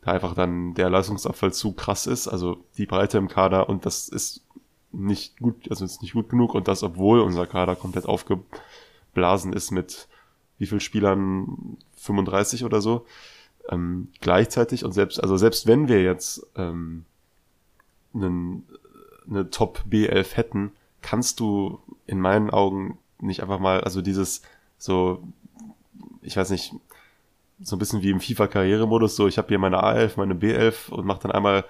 da 0.00 0.12
einfach 0.12 0.34
dann 0.34 0.72
der 0.72 0.88
Leistungsabfall 0.88 1.52
zu 1.52 1.74
krass 1.74 2.06
ist, 2.06 2.28
also 2.28 2.64
die 2.78 2.86
Breite 2.86 3.18
im 3.18 3.28
Kader 3.28 3.68
und 3.68 3.84
das 3.84 4.08
ist 4.08 4.42
nicht 4.90 5.38
gut, 5.38 5.70
also 5.70 5.84
ist 5.84 6.00
nicht 6.00 6.14
gut 6.14 6.30
genug 6.30 6.54
und 6.54 6.66
das, 6.66 6.82
obwohl 6.82 7.20
unser 7.20 7.46
Kader 7.46 7.76
komplett 7.76 8.06
aufgeblasen 8.06 9.52
ist 9.52 9.70
mit 9.70 10.08
wie 10.56 10.66
viel 10.66 10.80
Spielern 10.80 11.76
35 12.02 12.64
oder 12.64 12.80
so. 12.80 13.06
Ähm, 13.68 14.08
gleichzeitig 14.20 14.84
und 14.84 14.92
selbst, 14.92 15.22
also 15.22 15.36
selbst 15.36 15.66
wenn 15.66 15.88
wir 15.88 16.02
jetzt 16.02 16.46
ähm, 16.56 17.04
einen, 18.14 18.66
eine 19.28 19.50
Top 19.50 19.84
B11 19.88 20.34
hätten, 20.34 20.72
kannst 21.00 21.40
du 21.40 21.80
in 22.06 22.20
meinen 22.20 22.50
Augen 22.50 22.98
nicht 23.20 23.42
einfach 23.42 23.60
mal, 23.60 23.80
also 23.82 24.02
dieses 24.02 24.42
so, 24.78 25.22
ich 26.22 26.36
weiß 26.36 26.50
nicht, 26.50 26.74
so 27.60 27.76
ein 27.76 27.78
bisschen 27.78 28.02
wie 28.02 28.10
im 28.10 28.20
FIFA-Karrieremodus, 28.20 29.14
so 29.14 29.28
ich 29.28 29.38
habe 29.38 29.48
hier 29.48 29.58
meine 29.58 29.82
A11, 29.82 30.12
meine 30.16 30.34
B11 30.34 30.90
und 30.90 31.06
mach 31.06 31.18
dann 31.18 31.30
einmal, 31.30 31.64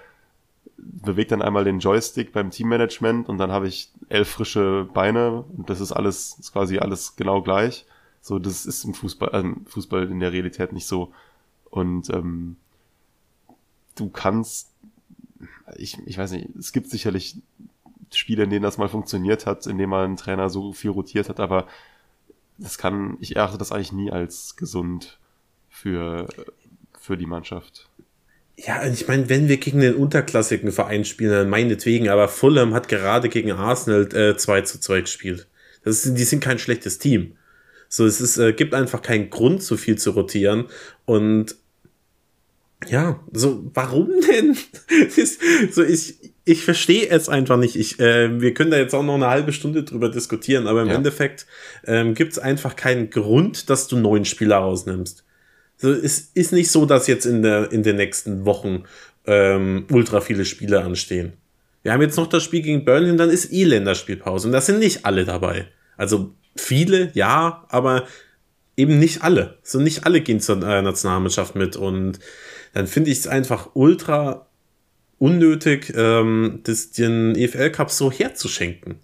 bewegt 0.77 1.31
dann 1.31 1.43
einmal 1.43 1.63
den 1.63 1.79
Joystick 1.79 2.33
beim 2.33 2.49
Teammanagement 2.49 3.29
und 3.29 3.37
dann 3.37 3.51
habe 3.51 3.67
ich 3.67 3.91
elf 4.09 4.29
frische 4.29 4.89
Beine 4.93 5.43
und 5.55 5.69
das 5.69 5.79
ist 5.79 5.91
alles, 5.91 6.39
ist 6.39 6.53
quasi 6.53 6.79
alles 6.79 7.15
genau 7.15 7.43
gleich. 7.43 7.85
So, 8.23 8.39
das 8.39 8.65
ist 8.65 8.85
im 8.85 8.93
Fußball, 8.93 9.33
äh, 9.33 9.69
Fußball 9.69 10.09
in 10.09 10.21
der 10.21 10.31
Realität 10.31 10.71
nicht 10.71 10.87
so. 10.87 11.11
Und 11.65 12.09
ähm, 12.09 12.55
du 13.95 14.09
kannst, 14.09 14.69
ich, 15.75 15.97
ich 16.05 16.17
weiß 16.17 16.31
nicht, 16.31 16.47
es 16.57 16.71
gibt 16.71 16.89
sicherlich 16.89 17.35
Spiele, 18.13 18.45
in 18.45 18.49
denen 18.49 18.63
das 18.63 18.77
mal 18.77 18.87
funktioniert 18.87 19.45
hat, 19.45 19.67
in 19.67 19.77
denen 19.77 19.89
mal 19.89 20.05
ein 20.05 20.15
Trainer 20.15 20.49
so 20.49 20.71
viel 20.71 20.91
rotiert 20.91 21.27
hat, 21.27 21.41
aber 21.41 21.67
das 22.57 22.77
kann, 22.77 23.17
ich 23.19 23.35
erachte 23.35 23.57
das 23.57 23.73
eigentlich 23.73 23.91
nie 23.91 24.09
als 24.09 24.55
gesund 24.55 25.19
für, 25.69 26.29
für 26.97 27.17
die 27.17 27.25
Mannschaft. 27.25 27.89
Ja, 28.55 28.87
ich 28.87 29.05
meine, 29.05 29.27
wenn 29.27 29.49
wir 29.49 29.57
gegen 29.57 29.81
den 29.81 29.95
unterklassigen 29.95 30.71
Verein 30.71 31.03
spielen, 31.03 31.31
dann 31.31 31.49
meinetwegen, 31.49 32.07
aber 32.07 32.29
Fulham 32.29 32.73
hat 32.73 32.87
gerade 32.87 33.27
gegen 33.27 33.51
Arsenal 33.51 34.07
äh, 34.15 34.37
2 34.37 34.61
zu 34.61 34.79
2 34.79 35.01
gespielt. 35.01 35.47
Das 35.83 36.05
ist, 36.05 36.17
die 36.17 36.23
sind 36.23 36.41
kein 36.41 36.59
schlechtes 36.59 36.99
Team. 36.99 37.35
So, 37.95 38.07
es 38.07 38.19
ist, 38.21 38.39
äh, 38.39 38.53
gibt 38.53 38.73
einfach 38.73 39.03
keinen 39.03 39.29
Grund, 39.29 39.61
so 39.61 39.77
viel 39.77 39.99
zu 39.99 40.09
rotieren. 40.09 40.65
Und 41.05 41.55
ja, 42.87 43.19
so, 43.31 43.69
warum 43.75 44.09
denn? 44.27 44.57
so, 45.71 45.83
ich, 45.83 46.15
ich 46.43 46.63
verstehe 46.65 47.07
es 47.07 47.29
einfach 47.29 47.57
nicht. 47.57 47.75
Ich, 47.75 47.99
äh, 47.99 48.41
wir 48.41 48.55
können 48.55 48.71
da 48.71 48.77
jetzt 48.77 48.95
auch 48.95 49.03
noch 49.03 49.13
eine 49.13 49.27
halbe 49.27 49.53
Stunde 49.53 49.83
drüber 49.83 50.09
diskutieren, 50.09 50.65
aber 50.65 50.81
im 50.81 50.87
ja. 50.87 50.95
Endeffekt 50.95 51.45
ähm, 51.85 52.15
gibt 52.15 52.31
es 52.31 52.39
einfach 52.39 52.75
keinen 52.75 53.11
Grund, 53.11 53.69
dass 53.69 53.87
du 53.87 53.95
neuen 53.95 54.25
Spieler 54.25 54.57
rausnimmst. 54.57 55.23
So, 55.77 55.91
es 55.91 56.31
ist 56.33 56.51
nicht 56.51 56.71
so, 56.71 56.87
dass 56.87 57.05
jetzt 57.05 57.27
in, 57.27 57.43
der, 57.43 57.71
in 57.71 57.83
den 57.83 57.97
nächsten 57.97 58.43
Wochen 58.43 58.85
ähm, 59.27 59.85
ultra 59.91 60.19
viele 60.19 60.45
Spiele 60.45 60.83
anstehen. 60.83 61.33
Wir 61.83 61.93
haben 61.93 62.01
jetzt 62.01 62.17
noch 62.17 62.25
das 62.27 62.41
Spiel 62.41 62.63
gegen 62.63 62.85
Burnley 62.85 63.11
und 63.11 63.17
dann 63.17 63.29
ist 63.29 63.53
eh 63.53 63.65
Länderspielpause 63.65 64.47
und 64.47 64.51
da 64.51 64.61
sind 64.61 64.79
nicht 64.79 65.05
alle 65.05 65.25
dabei. 65.25 65.67
Also 65.95 66.33
viele, 66.55 67.11
ja, 67.13 67.65
aber 67.69 68.05
eben 68.75 68.99
nicht 68.99 69.23
alle. 69.23 69.57
So 69.63 69.79
nicht 69.79 70.05
alle 70.05 70.21
gehen 70.21 70.39
zur 70.39 70.61
äh, 70.63 70.81
Nationalmannschaft 70.81 71.55
mit 71.55 71.75
und 71.75 72.19
dann 72.73 72.87
finde 72.87 73.11
ich 73.11 73.19
es 73.19 73.27
einfach 73.27 73.69
ultra 73.73 74.47
unnötig, 75.19 75.93
ähm, 75.95 76.59
das, 76.63 76.91
den 76.91 77.35
EFL 77.35 77.69
Cup 77.69 77.91
so 77.91 78.11
herzuschenken. 78.11 78.97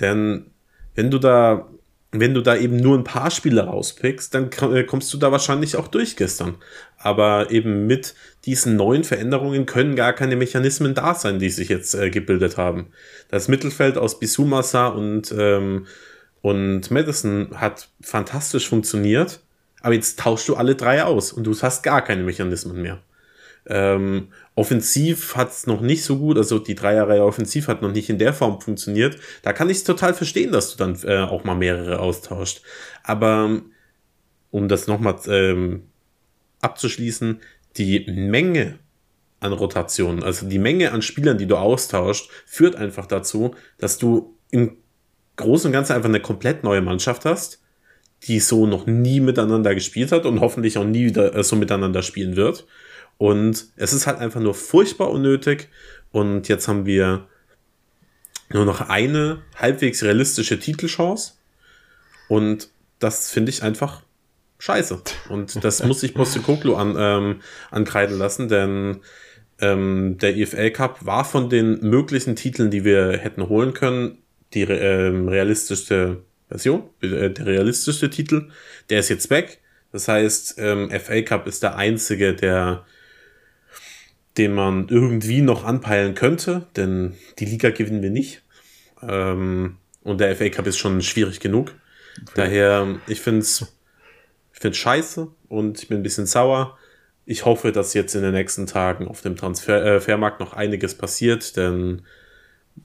Denn 0.00 0.50
wenn 0.94 1.10
du 1.10 1.18
da, 1.18 1.68
wenn 2.12 2.34
du 2.34 2.40
da 2.40 2.56
eben 2.56 2.76
nur 2.76 2.96
ein 2.96 3.04
paar 3.04 3.30
Spiele 3.30 3.62
rauspickst, 3.62 4.32
dann 4.34 4.50
äh, 4.72 4.84
kommst 4.84 5.12
du 5.12 5.18
da 5.18 5.32
wahrscheinlich 5.32 5.76
auch 5.76 5.88
durch 5.88 6.16
gestern. 6.16 6.56
Aber 6.98 7.50
eben 7.50 7.86
mit 7.86 8.14
diesen 8.44 8.76
neuen 8.76 9.02
Veränderungen 9.02 9.66
können 9.66 9.96
gar 9.96 10.12
keine 10.12 10.36
Mechanismen 10.36 10.94
da 10.94 11.14
sein, 11.14 11.38
die 11.38 11.50
sich 11.50 11.68
jetzt 11.68 11.94
äh, 11.94 12.10
gebildet 12.10 12.56
haben. 12.58 12.88
Das 13.28 13.48
Mittelfeld 13.48 13.98
aus 13.98 14.20
Bisumasa 14.20 14.88
und 14.88 15.34
ähm, 15.36 15.86
und 16.46 16.92
Madison 16.92 17.48
hat 17.56 17.88
fantastisch 18.00 18.68
funktioniert, 18.68 19.40
aber 19.80 19.94
jetzt 19.94 20.20
tauschst 20.20 20.48
du 20.48 20.54
alle 20.54 20.76
drei 20.76 21.02
aus 21.02 21.32
und 21.32 21.42
du 21.42 21.60
hast 21.60 21.82
gar 21.82 22.04
keine 22.04 22.22
Mechanismen 22.22 22.80
mehr. 22.80 23.02
Ähm, 23.66 24.28
offensiv 24.54 25.34
hat 25.34 25.50
es 25.50 25.66
noch 25.66 25.80
nicht 25.80 26.04
so 26.04 26.18
gut, 26.18 26.36
also 26.36 26.60
die 26.60 26.76
Dreierreihe 26.76 27.24
offensiv 27.24 27.66
hat 27.66 27.82
noch 27.82 27.90
nicht 27.90 28.10
in 28.10 28.18
der 28.18 28.32
Form 28.32 28.60
funktioniert. 28.60 29.18
Da 29.42 29.52
kann 29.52 29.68
ich 29.70 29.78
es 29.78 29.82
total 29.82 30.14
verstehen, 30.14 30.52
dass 30.52 30.70
du 30.70 30.76
dann 30.76 30.96
äh, 31.02 31.18
auch 31.18 31.42
mal 31.42 31.56
mehrere 31.56 31.98
austauscht. 31.98 32.62
Aber 33.02 33.62
um 34.52 34.68
das 34.68 34.86
nochmal 34.86 35.16
ähm, 35.26 35.88
abzuschließen, 36.60 37.40
die 37.76 38.06
Menge 38.08 38.78
an 39.40 39.52
Rotationen, 39.52 40.22
also 40.22 40.46
die 40.46 40.60
Menge 40.60 40.92
an 40.92 41.02
Spielern, 41.02 41.38
die 41.38 41.46
du 41.46 41.56
austauscht, 41.56 42.30
führt 42.46 42.76
einfach 42.76 43.06
dazu, 43.06 43.56
dass 43.78 43.98
du 43.98 44.36
im 44.52 44.76
Großen 45.36 45.68
und 45.68 45.72
Ganzen 45.72 45.92
einfach 45.92 46.08
eine 46.08 46.20
komplett 46.20 46.64
neue 46.64 46.80
Mannschaft 46.80 47.24
hast, 47.24 47.62
die 48.24 48.40
so 48.40 48.66
noch 48.66 48.86
nie 48.86 49.20
miteinander 49.20 49.74
gespielt 49.74 50.12
hat 50.12 50.26
und 50.26 50.40
hoffentlich 50.40 50.78
auch 50.78 50.84
nie 50.84 51.06
wieder 51.06 51.34
äh, 51.34 51.44
so 51.44 51.56
miteinander 51.56 52.02
spielen 52.02 52.36
wird. 52.36 52.66
Und 53.18 53.66
es 53.76 53.92
ist 53.92 54.06
halt 54.06 54.18
einfach 54.18 54.40
nur 54.40 54.54
furchtbar 54.54 55.10
unnötig. 55.10 55.68
Und 56.12 56.48
jetzt 56.48 56.68
haben 56.68 56.86
wir 56.86 57.26
nur 58.50 58.64
noch 58.64 58.88
eine 58.88 59.42
halbwegs 59.56 60.02
realistische 60.02 60.58
Titelchance. 60.58 61.32
Und 62.28 62.68
das 62.98 63.30
finde 63.30 63.50
ich 63.50 63.62
einfach 63.62 64.02
scheiße. 64.58 65.02
Und 65.28 65.64
das 65.64 65.84
muss 65.84 66.02
ich 66.02 66.14
Postecoglou 66.14 66.74
an, 66.76 66.96
ähm, 66.98 67.40
ankreiden 67.70 68.18
lassen, 68.18 68.48
denn 68.48 69.00
ähm, 69.58 70.18
der 70.18 70.36
EFL 70.36 70.70
Cup 70.70 71.04
war 71.04 71.24
von 71.24 71.48
den 71.48 71.80
möglichen 71.80 72.36
Titeln, 72.36 72.70
die 72.70 72.84
wir 72.84 73.18
hätten 73.18 73.48
holen 73.48 73.74
können, 73.74 74.18
die 74.54 74.62
ähm, 74.62 75.28
realistischste 75.28 76.22
Version, 76.48 76.84
äh, 77.00 77.30
der 77.30 77.46
realistischste 77.46 78.10
Titel. 78.10 78.48
Der 78.90 79.00
ist 79.00 79.08
jetzt 79.08 79.30
weg. 79.30 79.60
Das 79.92 80.08
heißt, 80.08 80.56
ähm, 80.58 80.90
FA 80.90 81.22
Cup 81.22 81.46
ist 81.46 81.62
der 81.62 81.76
einzige, 81.76 82.34
der 82.34 82.84
den 84.36 84.52
man 84.52 84.88
irgendwie 84.88 85.40
noch 85.40 85.64
anpeilen 85.64 86.14
könnte, 86.14 86.66
denn 86.76 87.14
die 87.38 87.46
Liga 87.46 87.70
gewinnen 87.70 88.02
wir 88.02 88.10
nicht. 88.10 88.42
Ähm, 89.00 89.78
und 90.02 90.20
der 90.20 90.36
FA 90.36 90.50
Cup 90.50 90.66
ist 90.66 90.76
schon 90.78 91.00
schwierig 91.00 91.40
genug. 91.40 91.74
Okay. 92.20 92.32
Daher, 92.34 93.00
ich 93.06 93.20
finde 93.20 93.40
es 93.40 93.72
ich 94.56 94.62
find's 94.62 94.78
scheiße 94.78 95.28
und 95.48 95.82
ich 95.82 95.88
bin 95.88 95.98
ein 95.98 96.02
bisschen 96.02 96.24
sauer. 96.24 96.78
Ich 97.26 97.44
hoffe, 97.44 97.72
dass 97.72 97.92
jetzt 97.92 98.14
in 98.14 98.22
den 98.22 98.32
nächsten 98.32 98.66
Tagen 98.66 99.06
auf 99.06 99.20
dem 99.20 99.36
Transfermarkt 99.36 100.40
äh, 100.40 100.44
noch 100.44 100.54
einiges 100.54 100.94
passiert, 100.94 101.58
denn 101.58 102.02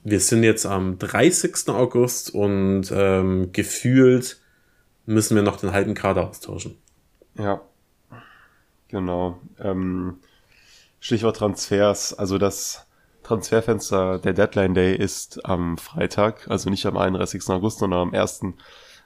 wir 0.04 0.20
sind 0.20 0.42
jetzt 0.42 0.66
am 0.66 0.98
30. 0.98 1.68
August 1.68 2.34
und 2.34 2.90
ähm, 2.92 3.52
gefühlt 3.52 4.40
müssen 5.06 5.36
wir 5.36 5.42
noch 5.42 5.56
den 5.56 5.72
halben 5.72 5.94
Kader 5.94 6.28
austauschen. 6.28 6.76
Ja, 7.38 7.60
genau. 8.88 9.38
Ähm, 9.58 10.18
Stichwort 11.00 11.36
Transfers, 11.36 12.14
also 12.14 12.38
das 12.38 12.86
Transferfenster, 13.22 14.18
der 14.18 14.32
Deadline 14.32 14.74
Day 14.74 14.96
ist 14.96 15.44
am 15.44 15.78
Freitag, 15.78 16.48
also 16.48 16.70
nicht 16.70 16.86
am 16.86 16.96
31. 16.96 17.48
August, 17.48 17.78
sondern 17.78 18.08
am 18.08 18.14
1. 18.14 18.42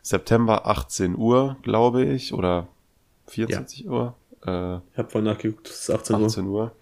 September, 0.03 0.67
18 0.67 1.17
Uhr, 1.17 1.57
glaube 1.63 2.05
ich, 2.05 2.33
oder 2.33 2.69
24 3.27 3.81
ja. 3.81 3.91
Uhr. 3.91 4.15
Äh, 4.47 4.77
ich 4.93 4.99
habe 4.99 5.11
voll 5.11 5.23
nachgeguckt, 5.23 5.69
es 5.69 5.81
ist 5.81 5.91
18 5.91 6.17
Uhr. 6.17 6.27
18 6.27 6.47
Uhr. 6.47 6.73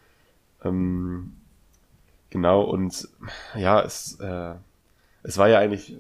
Ähm, 0.65 1.37
genau, 2.35 2.63
und 2.63 3.09
ja, 3.55 3.81
es, 3.81 4.19
äh, 4.19 4.55
es 5.23 5.39
war 5.39 5.49
ja 5.49 5.61
eigentlich 5.61 5.97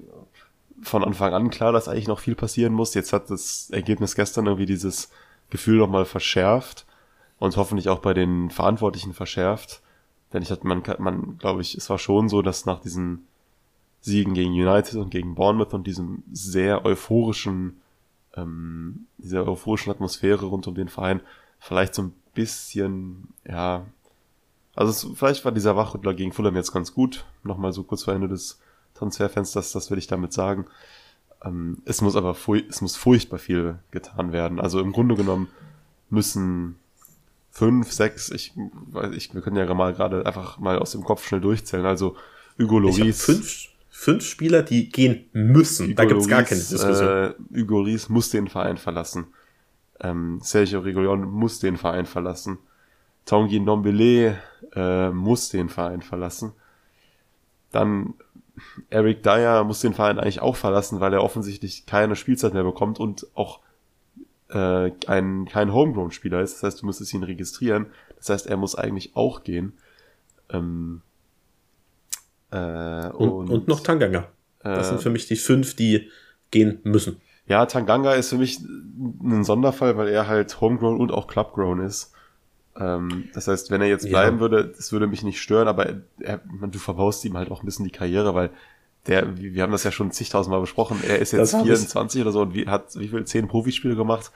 von 0.83 1.05
Anfang 1.05 1.33
an 1.33 1.49
klar, 1.49 1.73
dass 1.73 1.87
eigentlich 1.87 2.09
noch 2.09 2.19
viel 2.19 2.35
passieren 2.35 2.73
muss. 2.73 2.93
Jetzt 2.93 3.13
hat 3.13 3.31
das 3.31 3.71
Ergebnis 3.71 4.17
gestern 4.17 4.47
irgendwie 4.47 4.67
dieses 4.67 5.11
Gefühl 5.49 5.79
nochmal 5.79 6.05
verschärft 6.05 6.87
und 7.39 7.57
hoffentlich 7.57 7.89
auch 7.89 8.01
bei 8.01 8.15
den 8.15 8.51
Verantwortlichen 8.51 9.15
verschärft. 9.15 9.81
Denn 10.33 10.43
ich 10.43 10.51
hatte, 10.51 10.67
man, 10.67 10.83
man, 10.99 11.39
glaube 11.39 11.63
ich, 11.63 11.77
es 11.77 11.89
war 11.89 11.99
schon 11.99 12.29
so, 12.29 12.43
dass 12.43 12.67
nach 12.67 12.81
diesen 12.81 13.29
Siegen 14.01 14.35
gegen 14.35 14.51
United 14.51 14.97
und 14.97 15.11
gegen 15.11 15.37
Bournemouth 15.37 15.73
und 15.73 15.87
diesem 15.87 16.25
sehr 16.33 16.85
euphorischen, 16.85 17.81
ähm, 18.37 19.07
dieser 19.19 19.47
euphorischen 19.47 19.93
Atmosphäre 19.93 20.47
rund 20.47 20.67
um 20.67 20.75
den 20.75 20.89
Verein 20.89 21.21
vielleicht 21.61 21.95
so 21.95 22.03
ein 22.03 22.13
bisschen, 22.35 23.29
ja, 23.47 23.87
also 24.75 24.91
es, 24.91 25.17
vielleicht 25.19 25.45
war 25.45 25.53
dieser 25.53 25.77
Wachrüttler 25.77 26.15
gegen 26.15 26.33
Fulham 26.33 26.57
jetzt 26.57 26.73
ganz 26.73 26.95
gut. 26.95 27.25
Nochmal 27.43 27.73
so 27.73 27.83
kurz 27.83 28.05
vor 28.05 28.15
Ende 28.15 28.29
des 28.29 28.59
Transferfensters, 28.95 29.73
das 29.73 29.91
will 29.91 29.99
ich 29.99 30.07
damit 30.07 30.33
sagen. 30.33 30.67
Ähm, 31.45 31.79
es 31.85 32.01
muss 32.01 32.17
aber 32.17 32.37
es 32.69 32.81
muss 32.81 32.97
furchtbar 32.97 33.39
viel 33.39 33.79
getan 33.91 34.33
werden. 34.33 34.61
Also 34.61 34.81
im 34.81 34.93
Grunde 34.93 35.15
genommen 35.15 35.49
müssen 36.11 36.77
fünf, 37.51 37.93
sechs, 37.93 38.31
ich 38.31 38.53
weiß 38.57 39.15
ich, 39.15 39.33
wir 39.35 39.41
können 39.43 39.57
ja 39.57 39.73
mal 39.73 39.95
gerade 39.95 40.27
einfach 40.27 40.59
mal 40.59 40.79
aus 40.79 40.93
dem 40.93 41.05
Kopf 41.05 41.27
schnell 41.27 41.41
durchzählen. 41.41 41.87
Also 41.87 42.17
Hugo 42.59 42.79
Loris. 42.79 43.25
Fünf, 43.25 43.69
fünf 43.91 44.25
Spieler, 44.25 44.63
die 44.63 44.89
gehen 44.89 45.27
müssen. 45.33 45.87
Hugo 45.87 45.95
da 45.97 46.05
gibt's 46.05 46.29
gar 46.29 46.43
keine 46.43 46.61
Diskussion. 46.61 47.09
Äh, 47.09 47.35
Hugo 47.61 47.79
Loris 47.79 48.09
muss 48.09 48.31
den 48.31 48.49
Verein 48.49 48.77
verlassen. 48.77 49.27
Ähm, 50.01 50.41
Sergio 50.43 50.81
Rigolion 50.81 51.23
muss 51.31 51.61
den 51.61 51.77
Verein 51.77 52.07
verlassen. 52.07 52.59
Tanguy 53.25 53.61
Ndombele 53.61 54.39
äh, 54.75 55.11
muss 55.11 55.49
den 55.49 55.69
Verein 55.69 56.03
verlassen. 56.03 56.53
Dann 57.73 58.15
Eric 58.91 59.23
Dyer 59.23 59.65
muss 59.65 59.81
den 59.81 59.95
Verein 59.95 60.19
eigentlich 60.19 60.41
auch 60.41 60.57
verlassen, 60.57 61.01
weil 61.01 61.13
er 61.13 61.23
offensichtlich 61.23 61.87
keine 61.87 62.17
Spielzeit 62.17 62.55
mehr 62.55 62.65
bekommt 62.65 63.01
und 63.01 63.27
auch 63.35 63.61
äh, 64.51 64.93
ein, 65.07 65.47
kein 65.47 65.73
Homegrown-Spieler 65.73 66.41
ist. 66.41 66.55
Das 66.55 66.63
heißt, 66.63 66.83
du 66.83 66.87
müsstest 66.87 67.13
ihn 67.15 67.25
registrieren. 67.25 67.87
Das 68.17 68.29
heißt, 68.29 68.47
er 68.47 68.57
muss 68.57 68.75
eigentlich 68.75 69.17
auch 69.17 69.43
gehen. 69.43 69.75
Ähm, 70.51 71.03
äh, 72.51 73.09
und, 73.09 73.29
und, 73.29 73.51
und, 73.51 73.69
noch 73.69 73.81
Tanganga. 73.81 74.29
Das 74.63 74.87
äh, 74.87 74.91
sind 74.91 75.03
für 75.03 75.11
mich 75.11 75.27
die 75.27 75.37
fünf, 75.37 75.75
die 75.75 76.09
gehen 76.51 76.79
müssen. 76.85 77.21
Ja, 77.47 77.67
Tanganga 77.67 78.15
ist 78.15 78.31
für 78.31 78.39
mich 78.39 78.61
ein 78.61 79.45
Sonderfall, 79.45 79.97
weil 79.97 80.09
er 80.09 80.29
halt 80.29 80.61
Homegrown 80.61 80.99
und 80.99 81.13
auch 81.13 81.27
Clubgrown 81.27 81.81
ist. 81.81 82.14
Ähm, 82.79 83.29
das 83.33 83.49
heißt, 83.49 83.71
wenn 83.71 83.81
er 83.81 83.89
jetzt 83.89 84.09
bleiben 84.09 84.37
ja. 84.37 84.41
würde, 84.41 84.67
das 84.67 84.93
würde 84.93 85.07
mich 85.07 85.23
nicht 85.23 85.41
stören, 85.41 85.69
aber 85.69 86.03
er, 86.19 86.41
du 86.71 86.79
verbaust 86.79 87.25
ihm 87.25 87.37
halt 87.37 87.51
auch 87.51 87.63
ein 87.63 87.67
bisschen 87.67 87.85
die 87.85 87.93
Karriere, 87.93 88.35
weil 88.35 88.51
der, 89.07 89.37
wir 89.37 89.63
haben 89.63 89.73
das 89.73 89.85
ja 89.85 89.93
schon 89.93 90.11
zigtausendmal 90.13 90.61
besprochen, 90.61 91.01
er 91.07 91.19
ist 91.19 91.33
jetzt 91.33 91.55
24 91.55 92.23
oder 92.23 92.33
so 92.33 92.41
und 92.41 92.55
wie, 92.55 92.67
hat 92.67 92.99
wie 92.99 93.09
viel, 93.09 93.25
zehn 93.25 93.49
Profispiele 93.49 93.97
gemacht? 93.97 94.33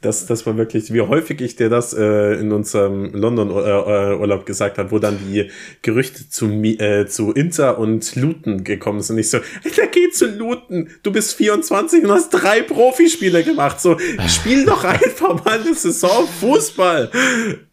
Das, 0.00 0.26
das 0.26 0.44
war 0.44 0.56
wirklich, 0.56 0.92
wie 0.92 1.00
häufig 1.02 1.40
ich 1.40 1.54
dir 1.54 1.68
das 1.68 1.94
äh, 1.94 2.34
in 2.34 2.50
unserem 2.50 3.12
London-Urlaub 3.14 4.40
äh, 4.40 4.44
gesagt 4.44 4.78
habe, 4.78 4.90
wo 4.90 4.98
dann 4.98 5.18
die 5.30 5.50
Gerüchte 5.82 6.28
zu, 6.28 6.46
äh, 6.50 7.06
zu 7.06 7.30
Inter 7.30 7.78
und 7.78 8.16
Luton 8.16 8.64
gekommen 8.64 9.02
sind. 9.02 9.18
Ich 9.18 9.30
so, 9.30 9.38
der 9.76 9.86
geht 9.86 10.16
zu 10.16 10.26
Luton, 10.26 10.90
du 11.04 11.12
bist 11.12 11.34
24 11.34 12.02
und 12.04 12.10
hast 12.10 12.30
drei 12.30 12.62
Profispiele 12.62 13.44
gemacht. 13.44 13.80
So, 13.80 13.96
spiel 14.26 14.64
doch 14.64 14.82
einfach 14.84 15.44
mal 15.44 15.60
eine 15.60 15.74
Saison 15.74 16.26
Fußball. 16.40 17.10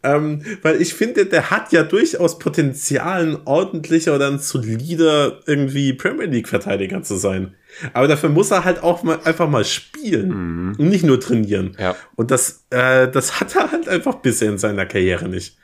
Ähm, 0.05 0.41
weil 0.61 0.81
ich 0.81 0.93
finde, 0.93 1.25
der 1.25 1.49
hat 1.49 1.71
ja 1.71 1.83
durchaus 1.83 2.37
Potenzial, 2.37 3.25
ein 3.25 3.37
ordentlicher 3.45 4.13
oder 4.13 4.27
ein 4.27 4.39
solider 4.39 5.39
irgendwie 5.45 5.93
Premier 5.93 6.25
League-Verteidiger 6.25 7.03
zu 7.03 7.15
sein. 7.15 7.55
Aber 7.93 8.09
dafür 8.09 8.29
muss 8.29 8.51
er 8.51 8.65
halt 8.65 8.83
auch 8.83 9.03
mal 9.03 9.19
einfach 9.23 9.49
mal 9.49 9.63
spielen 9.63 10.27
mhm. 10.27 10.75
und 10.77 10.89
nicht 10.89 11.05
nur 11.05 11.21
trainieren. 11.21 11.77
Ja. 11.79 11.95
Und 12.15 12.31
das, 12.31 12.65
äh, 12.69 13.07
das 13.07 13.39
hat 13.39 13.55
er 13.55 13.71
halt 13.71 13.87
einfach 13.87 14.15
bisher 14.15 14.49
in 14.49 14.57
seiner 14.57 14.85
Karriere 14.85 15.29
nicht. 15.29 15.57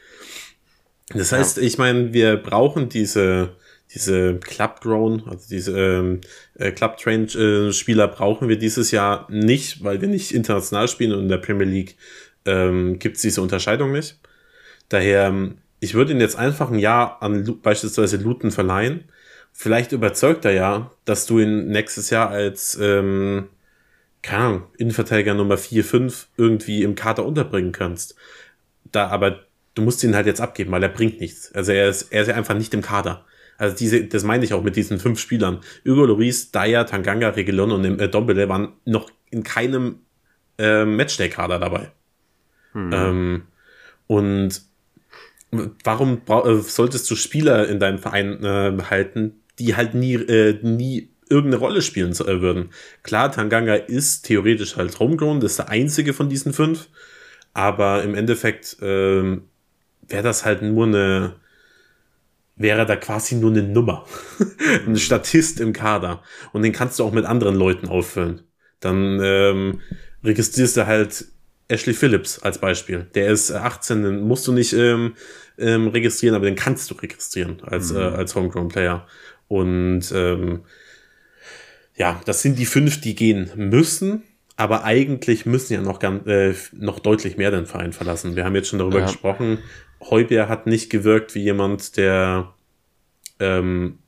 Das 1.10 1.34
heißt, 1.34 1.58
ja. 1.58 1.64
ich 1.64 1.78
meine, 1.78 2.14
wir 2.14 2.38
brauchen 2.38 2.88
diese, 2.88 3.58
diese 3.94 4.36
Club 4.36 4.80
Grown, 4.80 5.24
also 5.28 5.48
diese 5.50 5.78
ähm, 5.78 6.22
äh, 6.56 6.72
Club 6.72 6.98
Train 6.98 7.28
äh, 7.28 7.74
Spieler 7.74 8.08
brauchen 8.08 8.48
wir 8.48 8.58
dieses 8.58 8.92
Jahr 8.92 9.28
nicht, 9.30 9.84
weil 9.84 10.00
wir 10.00 10.08
nicht 10.08 10.32
international 10.32 10.88
spielen 10.88 11.12
und 11.12 11.24
in 11.24 11.30
der 11.30 11.38
Premier 11.40 11.68
League 11.68 11.98
ähm, 12.46 13.00
gibt 13.00 13.18
es 13.18 13.22
diese 13.22 13.42
Unterscheidung 13.42 13.92
nicht. 13.92 14.18
Daher, 14.90 15.28
ähm, 15.28 15.58
ich 15.80 15.94
würde 15.94 16.12
ihn 16.12 16.20
jetzt 16.20 16.38
einfach 16.38 16.70
ein 16.70 16.80
Jahr 16.80 17.22
an 17.22 17.60
beispielsweise 17.62 18.18
Luton 18.18 18.52
verleihen 18.52 19.06
vielleicht 19.60 19.92
überzeugt 19.92 20.46
er 20.46 20.52
ja, 20.52 20.92
dass 21.04 21.26
du 21.26 21.40
ihn 21.40 21.68
nächstes 21.68 22.10
Jahr 22.10 22.30
als, 22.30 22.78
ähm, 22.82 23.50
keine 24.22 24.44
Ahnung, 24.44 24.64
Innenverteidiger 24.78 25.34
Nummer 25.34 25.58
4, 25.58 25.84
5 25.84 26.28
irgendwie 26.38 26.84
im 26.84 26.96
Kader 26.96 27.26
unterbringen 27.26 27.74
kannst. 27.74 28.16
Da, 28.92 29.08
aber 29.08 29.42
du 29.76 29.82
musst 29.82 30.04
ihn 30.04 30.16
halt 30.16 30.28
jetzt 30.28 30.42
abgeben, 30.42 30.72
weil 30.72 30.84
er 30.84 30.90
bringt 30.90 31.20
nichts. 31.20 31.54
Also 31.54 31.72
er 31.72 31.90
ist, 31.90 32.12
er 32.12 32.22
ist 32.22 32.28
ja 32.30 32.36
einfach 32.36 32.56
nicht 32.56 32.74
im 32.74 32.82
Kader. 32.82 33.26
Also 33.58 33.76
diese, 33.76 34.06
das 34.06 34.24
meine 34.24 34.46
ich 34.46 34.54
auch 34.54 34.64
mit 34.64 34.76
diesen 34.78 35.00
fünf 35.00 35.20
Spielern. 35.20 35.60
Hugo 35.86 36.06
Loris, 36.06 36.52
Dyer, 36.52 36.86
Tanganga, 36.86 37.30
Regelon 37.30 37.72
und 37.72 38.00
äh, 38.00 38.08
Dombele 38.08 38.48
waren 38.48 38.74
noch 38.86 39.10
in 39.30 39.44
keinem 39.44 40.00
äh, 40.58 40.86
Matchday-Kader 40.86 41.60
dabei. 41.60 41.92
Hm. 42.72 42.92
Ähm, 42.94 43.44
und 44.08 44.62
warum 45.52 46.22
äh, 46.28 46.56
solltest 46.62 47.10
du 47.10 47.16
Spieler 47.16 47.68
in 47.68 47.80
deinem 47.80 48.00
Verein 48.00 48.44
äh, 48.44 48.78
halten, 48.90 49.42
die 49.58 49.76
halt 49.76 49.94
nie, 49.94 50.16
äh, 50.16 50.60
nie 50.62 51.10
irgendeine 51.30 51.62
Rolle 51.62 51.82
spielen 51.82 52.12
äh, 52.12 52.42
würden. 52.42 52.70
Klar, 53.04 53.32
Tanganga 53.32 53.76
ist 53.76 54.24
theoretisch 54.24 54.78
halt 54.78 55.00
Homegrown, 55.00 55.40
das 55.40 55.52
ist 55.52 55.60
der 55.60 55.70
einzige 55.70 56.14
von 56.14 56.30
diesen 56.30 56.54
fünf, 56.54 56.90
aber 57.54 58.04
im 58.04 58.16
Endeffekt 58.16 58.78
ähm, 58.82 59.44
wäre 60.08 60.24
das 60.24 60.46
halt 60.46 60.62
nur 60.62 60.88
eine, 60.88 61.36
wäre 62.56 62.86
da 62.86 62.96
quasi 62.96 63.36
nur 63.36 63.52
eine 63.52 63.64
Nummer. 63.64 64.06
ein 64.88 64.98
Statist 64.98 65.60
im 65.60 65.74
Kader. 65.74 66.24
Und 66.52 66.64
den 66.64 66.74
kannst 66.74 67.00
du 67.00 67.04
auch 67.04 67.12
mit 67.12 67.26
anderen 67.26 67.56
Leuten 67.56 67.88
auffüllen. 67.88 68.42
Dann 68.80 69.20
ähm, 69.22 69.82
registrierst 70.24 70.78
du 70.78 70.88
halt 70.88 71.26
Ashley 71.70 71.94
Phillips 71.94 72.40
als 72.40 72.58
Beispiel. 72.58 73.08
Der 73.16 73.30
ist 73.30 73.52
18, 73.52 74.04
den 74.04 74.22
musst 74.22 74.48
du 74.48 74.52
nicht 74.52 74.74
ähm, 74.74 75.16
ähm, 75.58 75.88
registrieren, 75.88 76.36
aber 76.36 76.46
den 76.46 76.56
kannst 76.56 76.90
du 76.92 76.96
registrieren 76.96 77.62
als, 77.64 77.92
mhm. 77.92 78.00
äh, 78.00 78.04
als 78.04 78.36
Homegrown 78.36 78.68
Player. 78.68 79.08
Und 79.48 80.12
ähm, 80.14 80.64
ja, 81.96 82.20
das 82.26 82.42
sind 82.42 82.58
die 82.60 82.66
fünf, 82.66 83.02
die 83.02 83.16
gehen 83.16 83.52
müssen, 83.56 84.24
aber 84.58 84.84
eigentlich 84.84 85.46
müssen 85.46 85.74
ja 85.74 85.82
noch, 85.82 86.00
ganz, 86.00 86.26
äh, 86.28 86.54
noch 86.74 87.00
deutlich 87.00 87.38
mehr 87.38 87.52
den 87.52 87.66
Verein 87.66 87.94
verlassen. 87.94 88.36
Wir 88.36 88.46
haben 88.46 88.56
jetzt 88.56 88.70
schon 88.70 88.80
darüber 88.80 89.00
ja. 89.00 89.06
gesprochen. 89.06 89.60
Heubier 90.02 90.50
hat 90.50 90.66
nicht 90.66 90.90
gewirkt 90.90 91.36
wie 91.36 91.44
jemand, 91.44 91.98
der 91.98 92.54
ähm, 93.40 94.00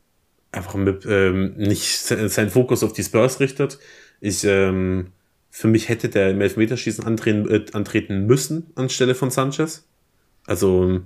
einfach 0.51 0.75
mit, 0.75 1.05
ähm, 1.05 1.53
nicht 1.57 1.99
seinen 1.99 2.49
Fokus 2.49 2.83
auf 2.83 2.93
die 2.93 3.03
Spurs 3.03 3.39
richtet. 3.39 3.77
Ich, 4.19 4.43
ähm, 4.43 5.11
für 5.51 5.67
mich 5.67 5.89
hätte 5.89 6.09
der 6.09 6.31
im 6.31 6.41
Elfmeterschießen 6.41 7.05
antreten, 7.05 7.47
äh, 7.49 7.65
antreten 7.73 8.25
müssen 8.25 8.71
anstelle 8.75 9.13
von 9.13 9.29
Sanchez. 9.29 9.85
Also 10.47 11.01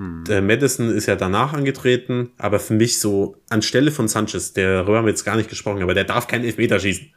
hm. 0.00 0.24
Der 0.26 0.40
Madison 0.40 0.88
ist 0.88 1.06
ja 1.06 1.16
danach 1.16 1.52
angetreten, 1.52 2.30
aber 2.38 2.58
für 2.58 2.72
mich 2.72 2.98
so 2.98 3.36
anstelle 3.50 3.90
von 3.90 4.08
Sanchez, 4.08 4.54
darüber 4.54 4.96
haben 4.96 5.04
wir 5.04 5.10
jetzt 5.10 5.24
gar 5.24 5.36
nicht 5.36 5.50
gesprochen, 5.50 5.82
aber 5.82 5.92
der 5.92 6.04
darf 6.04 6.26
keinen 6.26 6.44
Elfmeter 6.44 6.80
schießen. 6.80 7.12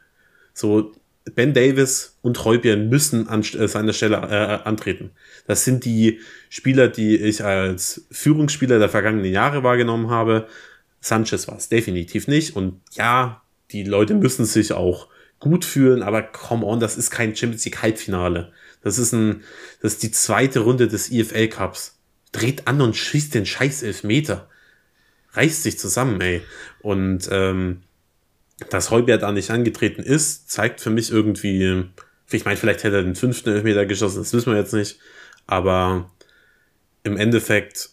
So, 0.52 0.92
Ben 1.34 1.54
Davis 1.54 2.18
und 2.20 2.44
Heubier 2.44 2.76
müssen 2.76 3.28
an 3.28 3.40
äh, 3.40 3.66
seiner 3.68 3.94
Stelle 3.94 4.16
äh, 4.16 4.68
antreten. 4.68 5.12
Das 5.46 5.64
sind 5.64 5.86
die 5.86 6.20
Spieler, 6.50 6.88
die 6.88 7.16
ich 7.16 7.42
als 7.42 8.06
Führungsspieler 8.10 8.78
der 8.78 8.90
vergangenen 8.90 9.32
Jahre 9.32 9.62
wahrgenommen 9.62 10.10
habe. 10.10 10.46
Sanchez 11.00 11.48
war 11.48 11.56
es 11.56 11.70
definitiv 11.70 12.28
nicht. 12.28 12.54
Und 12.54 12.82
ja, 12.92 13.42
die 13.70 13.84
Leute 13.84 14.14
müssen 14.14 14.44
sich 14.44 14.74
auch 14.74 15.08
gut 15.44 15.66
fühlen, 15.66 16.02
aber 16.02 16.22
come 16.22 16.64
on, 16.64 16.80
das 16.80 16.96
ist 16.96 17.10
kein 17.10 17.36
Champions 17.36 17.66
League 17.66 17.82
Halbfinale. 17.82 18.50
Das 18.82 18.96
ist 18.98 19.12
ein, 19.12 19.42
das 19.82 19.94
ist 19.94 20.02
die 20.02 20.10
zweite 20.10 20.60
Runde 20.60 20.88
des 20.88 21.12
EFL 21.12 21.48
Cups 21.48 21.98
dreht 22.32 22.66
an 22.66 22.80
und 22.80 22.96
schießt 22.96 23.34
den 23.34 23.44
scheiß 23.44 23.82
Elfmeter. 23.82 24.48
Reißt 25.34 25.62
sich 25.62 25.78
zusammen, 25.78 26.18
ey. 26.22 26.40
Und 26.80 27.28
ähm, 27.30 27.82
dass 28.70 28.90
Heuberg 28.90 29.20
da 29.20 29.32
nicht 29.32 29.50
angetreten 29.50 30.02
ist, 30.02 30.50
zeigt 30.50 30.80
für 30.80 30.90
mich 30.90 31.10
irgendwie, 31.10 31.84
ich 32.30 32.44
meine, 32.46 32.56
vielleicht 32.56 32.82
hätte 32.84 32.96
er 32.96 33.02
den 33.02 33.14
fünften 33.14 33.50
Elfmeter 33.50 33.84
geschossen, 33.84 34.18
das 34.18 34.32
wissen 34.32 34.50
wir 34.52 34.58
jetzt 34.58 34.72
nicht. 34.72 34.98
Aber 35.46 36.10
im 37.02 37.18
Endeffekt 37.18 37.90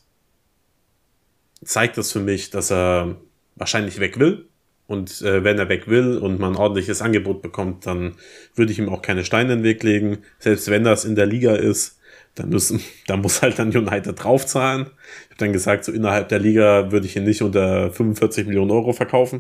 zeigt 1.64 1.98
das 1.98 2.14
für 2.14 2.22
mich, 2.22 2.50
dass 2.50 2.72
er 2.72 3.18
wahrscheinlich 3.56 4.00
weg 4.00 4.18
will. 4.20 4.48
Und 4.92 5.22
äh, 5.22 5.46
wenn 5.46 5.58
er 5.58 5.70
weg 5.70 5.88
will 5.88 6.18
und 6.18 6.38
man 6.38 6.52
ein 6.52 6.60
ordentliches 6.60 7.02
Angebot 7.02 7.42
bekommt, 7.42 7.86
dann 7.86 8.16
würde 8.56 8.74
ich 8.74 8.80
ihm 8.80 8.90
auch 8.90 9.02
keine 9.02 9.24
Steine 9.24 9.54
in 9.54 9.60
den 9.60 9.64
Weg 9.64 9.84
legen. 9.84 10.18
Selbst 10.38 10.70
wenn 10.70 10.84
das 10.84 11.06
in 11.06 11.16
der 11.16 11.28
Liga 11.28 11.56
ist, 11.56 11.98
dann, 12.36 12.50
müssen, 12.50 12.82
dann 13.08 13.22
muss 13.22 13.42
halt 13.42 13.58
dann 13.58 13.74
United 13.74 14.22
draufzahlen. 14.22 14.88
Ich 14.88 15.30
habe 15.30 15.38
dann 15.38 15.54
gesagt, 15.54 15.86
so 15.86 15.94
innerhalb 15.94 16.28
der 16.28 16.40
Liga 16.40 16.92
würde 16.92 17.06
ich 17.06 17.16
ihn 17.16 17.24
nicht 17.24 17.42
unter 17.42 17.90
45 17.90 18.48
Millionen 18.48 18.72
Euro 18.72 18.92
verkaufen. 18.92 19.40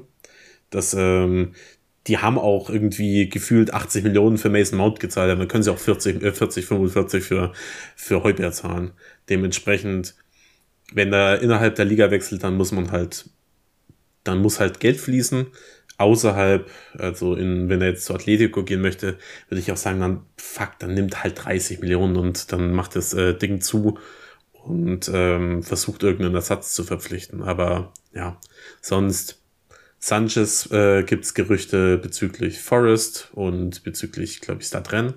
Das, 0.69 0.93
ähm, 0.93 1.51
die 2.07 2.19
haben 2.19 2.39
auch 2.39 2.69
irgendwie 2.69 3.27
gefühlt 3.27 3.73
80 3.73 4.05
Millionen 4.05 4.37
für 4.37 4.49
Mason 4.49 4.77
Mount 4.77 5.01
gezahlt, 5.01 5.37
dann 5.37 5.47
können 5.49 5.63
sie 5.63 5.71
auch 5.73 5.79
40, 5.79 6.23
äh, 6.23 6.31
40 6.31 6.65
45 6.65 7.25
für, 7.25 7.51
für 7.97 8.23
Heuber 8.23 8.53
zahlen. 8.53 8.91
Dementsprechend, 9.27 10.15
wenn 10.93 11.11
er 11.11 11.41
innerhalb 11.41 11.75
der 11.75 11.83
Liga 11.83 12.09
wechselt, 12.09 12.41
dann 12.41 12.55
muss 12.55 12.71
man 12.71 12.91
halt, 12.91 13.25
dann 14.23 14.39
muss 14.39 14.59
halt 14.59 14.79
Geld 14.79 14.97
fließen. 14.97 15.47
Außerhalb, 15.97 16.69
also 16.97 17.35
in, 17.35 17.69
wenn 17.69 17.81
er 17.81 17.89
jetzt 17.89 18.05
zu 18.05 18.15
Atletico 18.15 18.63
gehen 18.63 18.81
möchte, 18.81 19.17
würde 19.49 19.59
ich 19.59 19.71
auch 19.71 19.77
sagen, 19.77 19.99
dann 19.99 20.25
fuck, 20.35 20.71
dann 20.79 20.95
nimmt 20.95 21.23
halt 21.23 21.43
30 21.43 21.79
Millionen 21.79 22.15
und 22.15 22.51
dann 22.51 22.73
macht 22.73 22.95
das 22.95 23.13
äh, 23.13 23.35
Ding 23.35 23.61
zu 23.61 23.99
und 24.63 25.11
ähm, 25.13 25.61
versucht 25.61 26.01
irgendeinen 26.03 26.35
Ersatz 26.35 26.73
zu 26.73 26.83
verpflichten. 26.83 27.43
Aber 27.43 27.93
ja, 28.13 28.39
sonst 28.81 29.41
Sanchez 29.99 30.71
äh, 30.71 31.03
gibt 31.03 31.25
es 31.25 31.35
Gerüchte 31.35 31.99
bezüglich 31.99 32.59
Forest 32.59 33.29
und 33.33 33.83
bezüglich, 33.83 34.41
glaube 34.41 34.61
ich, 34.61 34.67
Stadren. 34.67 35.13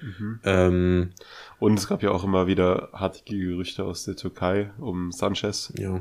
Mhm. 0.00 0.40
Ähm, 0.44 1.10
und 1.58 1.78
es 1.78 1.88
gab 1.88 2.04
ja 2.04 2.12
auch 2.12 2.22
immer 2.22 2.46
wieder 2.46 2.90
hartige 2.92 3.36
Gerüchte 3.36 3.84
aus 3.84 4.04
der 4.04 4.14
Türkei 4.14 4.70
um 4.78 5.10
Sanchez. 5.10 5.72
Ja. 5.76 6.00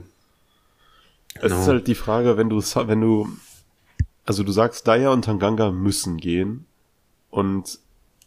Es 1.41 1.51
genau. 1.51 1.61
ist 1.61 1.67
halt 1.67 1.87
die 1.87 1.95
Frage, 1.95 2.37
wenn 2.37 2.49
du, 2.49 2.57
wenn 2.57 3.01
du, 3.01 3.29
also 4.25 4.43
du 4.43 4.51
sagst, 4.51 4.87
Daya 4.87 5.11
und 5.11 5.25
Tanganga 5.25 5.71
müssen 5.71 6.17
gehen 6.17 6.65
und 7.29 7.79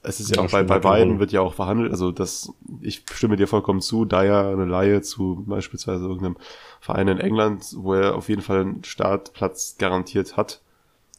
es 0.02 0.18
ist 0.18 0.30
ja, 0.30 0.36
ja 0.36 0.46
auch 0.48 0.50
bei, 0.50 0.62
bei 0.62 0.78
beiden 0.78 1.18
wird 1.18 1.30
ja 1.30 1.42
auch 1.42 1.54
verhandelt, 1.54 1.90
also 1.90 2.10
das, 2.10 2.52
ich 2.80 3.04
stimme 3.12 3.36
dir 3.36 3.46
vollkommen 3.46 3.82
zu, 3.82 4.06
Dyer 4.06 4.48
eine 4.48 4.64
Laie 4.64 5.02
zu 5.02 5.44
beispielsweise 5.46 6.04
irgendeinem 6.04 6.36
Verein 6.80 7.08
in 7.08 7.18
England, 7.18 7.74
wo 7.76 7.94
er 7.94 8.14
auf 8.14 8.30
jeden 8.30 8.40
Fall 8.40 8.62
einen 8.62 8.84
Startplatz 8.84 9.76
garantiert 9.78 10.38
hat. 10.38 10.62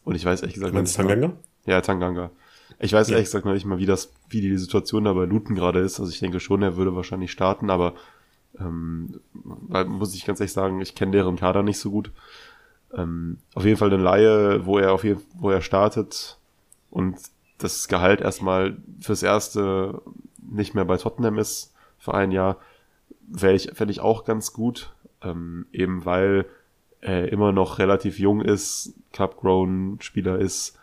Und 0.04 0.16
ich 0.16 0.26
weiß 0.26 0.42
ehrlich 0.42 0.56
gesagt 0.56 0.74
nicht. 0.74 0.96
Tanganga? 0.96 1.34
Ja, 1.66 1.82
Tanganga. 1.82 2.32
Ich 2.80 2.92
weiß 2.92 3.10
ja. 3.10 3.14
ehrlich 3.14 3.28
gesagt 3.28 3.46
noch 3.46 3.54
nicht 3.54 3.66
mal, 3.66 3.78
wie 3.78 3.86
das, 3.86 4.12
wie 4.30 4.42
die 4.42 4.58
Situation 4.58 5.04
da 5.04 5.14
bei 5.14 5.26
Luton 5.26 5.56
gerade 5.56 5.80
ist. 5.80 6.00
Also 6.00 6.12
ich 6.12 6.20
denke 6.20 6.39
schon, 6.39 6.64
er 6.64 6.76
würde 6.76 6.96
wahrscheinlich 6.96 7.32
starten, 7.32 7.70
aber 7.70 7.94
ähm, 8.60 9.20
muss 9.88 10.16
ich 10.16 10.26
ganz 10.26 10.39
ehrlich 10.39 10.54
sagen, 10.54 10.82
ich 10.82 10.95
kenne 10.95 11.12
deren 11.12 11.38
Kader 11.38 11.64
nicht 11.64 11.80
so 11.80 11.91
gut. 11.91 12.12
Ähm, 12.93 13.38
auf 13.54 13.66
jeden 13.66 13.78
Fall 13.78 13.93
eine 13.93 14.02
Laie, 14.02 14.66
wo 14.66 14.78
er 14.78 14.93
auf 14.93 15.04
jeden, 15.04 15.22
wo 15.36 15.49
er 15.49 15.62
startet 15.62 16.38
und 16.89 17.18
das 17.58 17.88
Gehalt 17.88 18.22
erstmal 18.22 18.78
fürs 18.99 19.24
erste 19.24 20.02
nicht 20.38 20.74
mehr 20.74 20.86
bei 20.86 20.97
Tottenham 20.97 21.38
ist 21.38 21.74
für 21.97 22.14
ein 22.14 22.32
Jahr, 22.32 22.58
wäre 23.28 23.54
ich, 23.54 23.72
fände 23.74 23.91
ich 23.91 24.02
auch 24.02 24.26
ganz 24.26 24.52
gut, 24.54 24.93
ähm, 25.22 25.66
eben 25.72 26.04
weil 26.06 26.45
er 26.99 27.32
immer 27.32 27.52
noch 27.52 27.80
relativ 27.80 28.20
jung 28.20 28.41
ist, 28.41 28.93
Club-grown 29.14 29.97
Spieler 30.02 30.39
ist, 30.39 30.78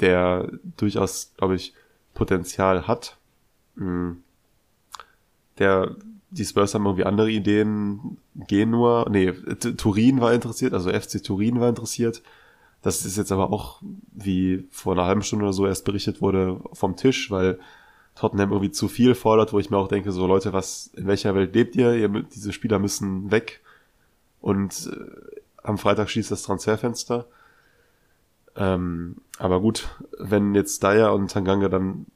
der 0.00 0.50
durchaus, 0.76 1.32
glaube 1.36 1.54
ich, 1.54 1.74
Potenzial 2.14 2.86
hat. 2.86 3.16
Mhm. 3.74 4.22
Der, 5.58 5.96
die 6.32 6.44
Spurs 6.44 6.74
haben 6.74 6.86
irgendwie 6.86 7.04
andere 7.04 7.30
Ideen. 7.30 8.18
Genua, 8.34 9.06
nee, 9.10 9.32
Turin 9.76 10.20
war 10.20 10.32
interessiert, 10.32 10.72
also 10.72 10.90
FC 10.90 11.22
Turin 11.22 11.60
war 11.60 11.68
interessiert. 11.68 12.22
Das 12.80 13.04
ist 13.04 13.16
jetzt 13.16 13.30
aber 13.30 13.52
auch, 13.52 13.80
wie 14.12 14.66
vor 14.70 14.94
einer 14.94 15.04
halben 15.04 15.22
Stunde 15.22 15.44
oder 15.44 15.52
so 15.52 15.66
erst 15.66 15.84
berichtet 15.84 16.20
wurde, 16.20 16.60
vom 16.72 16.96
Tisch, 16.96 17.30
weil 17.30 17.60
Tottenham 18.14 18.50
irgendwie 18.50 18.72
zu 18.72 18.88
viel 18.88 19.14
fordert, 19.14 19.52
wo 19.52 19.58
ich 19.58 19.70
mir 19.70 19.76
auch 19.76 19.88
denke, 19.88 20.10
so 20.10 20.26
Leute, 20.26 20.52
was, 20.52 20.90
in 20.96 21.06
welcher 21.06 21.34
Welt 21.34 21.54
lebt 21.54 21.76
ihr? 21.76 21.94
ihr 21.94 22.08
diese 22.08 22.52
Spieler 22.52 22.78
müssen 22.78 23.30
weg. 23.30 23.60
Und 24.40 24.90
äh, 24.92 25.40
am 25.62 25.78
Freitag 25.78 26.10
schließt 26.10 26.30
das 26.30 26.42
Transferfenster. 26.42 27.26
Ähm, 28.56 29.16
aber 29.38 29.60
gut, 29.60 29.88
wenn 30.18 30.54
jetzt 30.54 30.82
Dyer 30.82 31.14
und 31.14 31.30
Tanganga 31.30 31.68
dann 31.68 32.06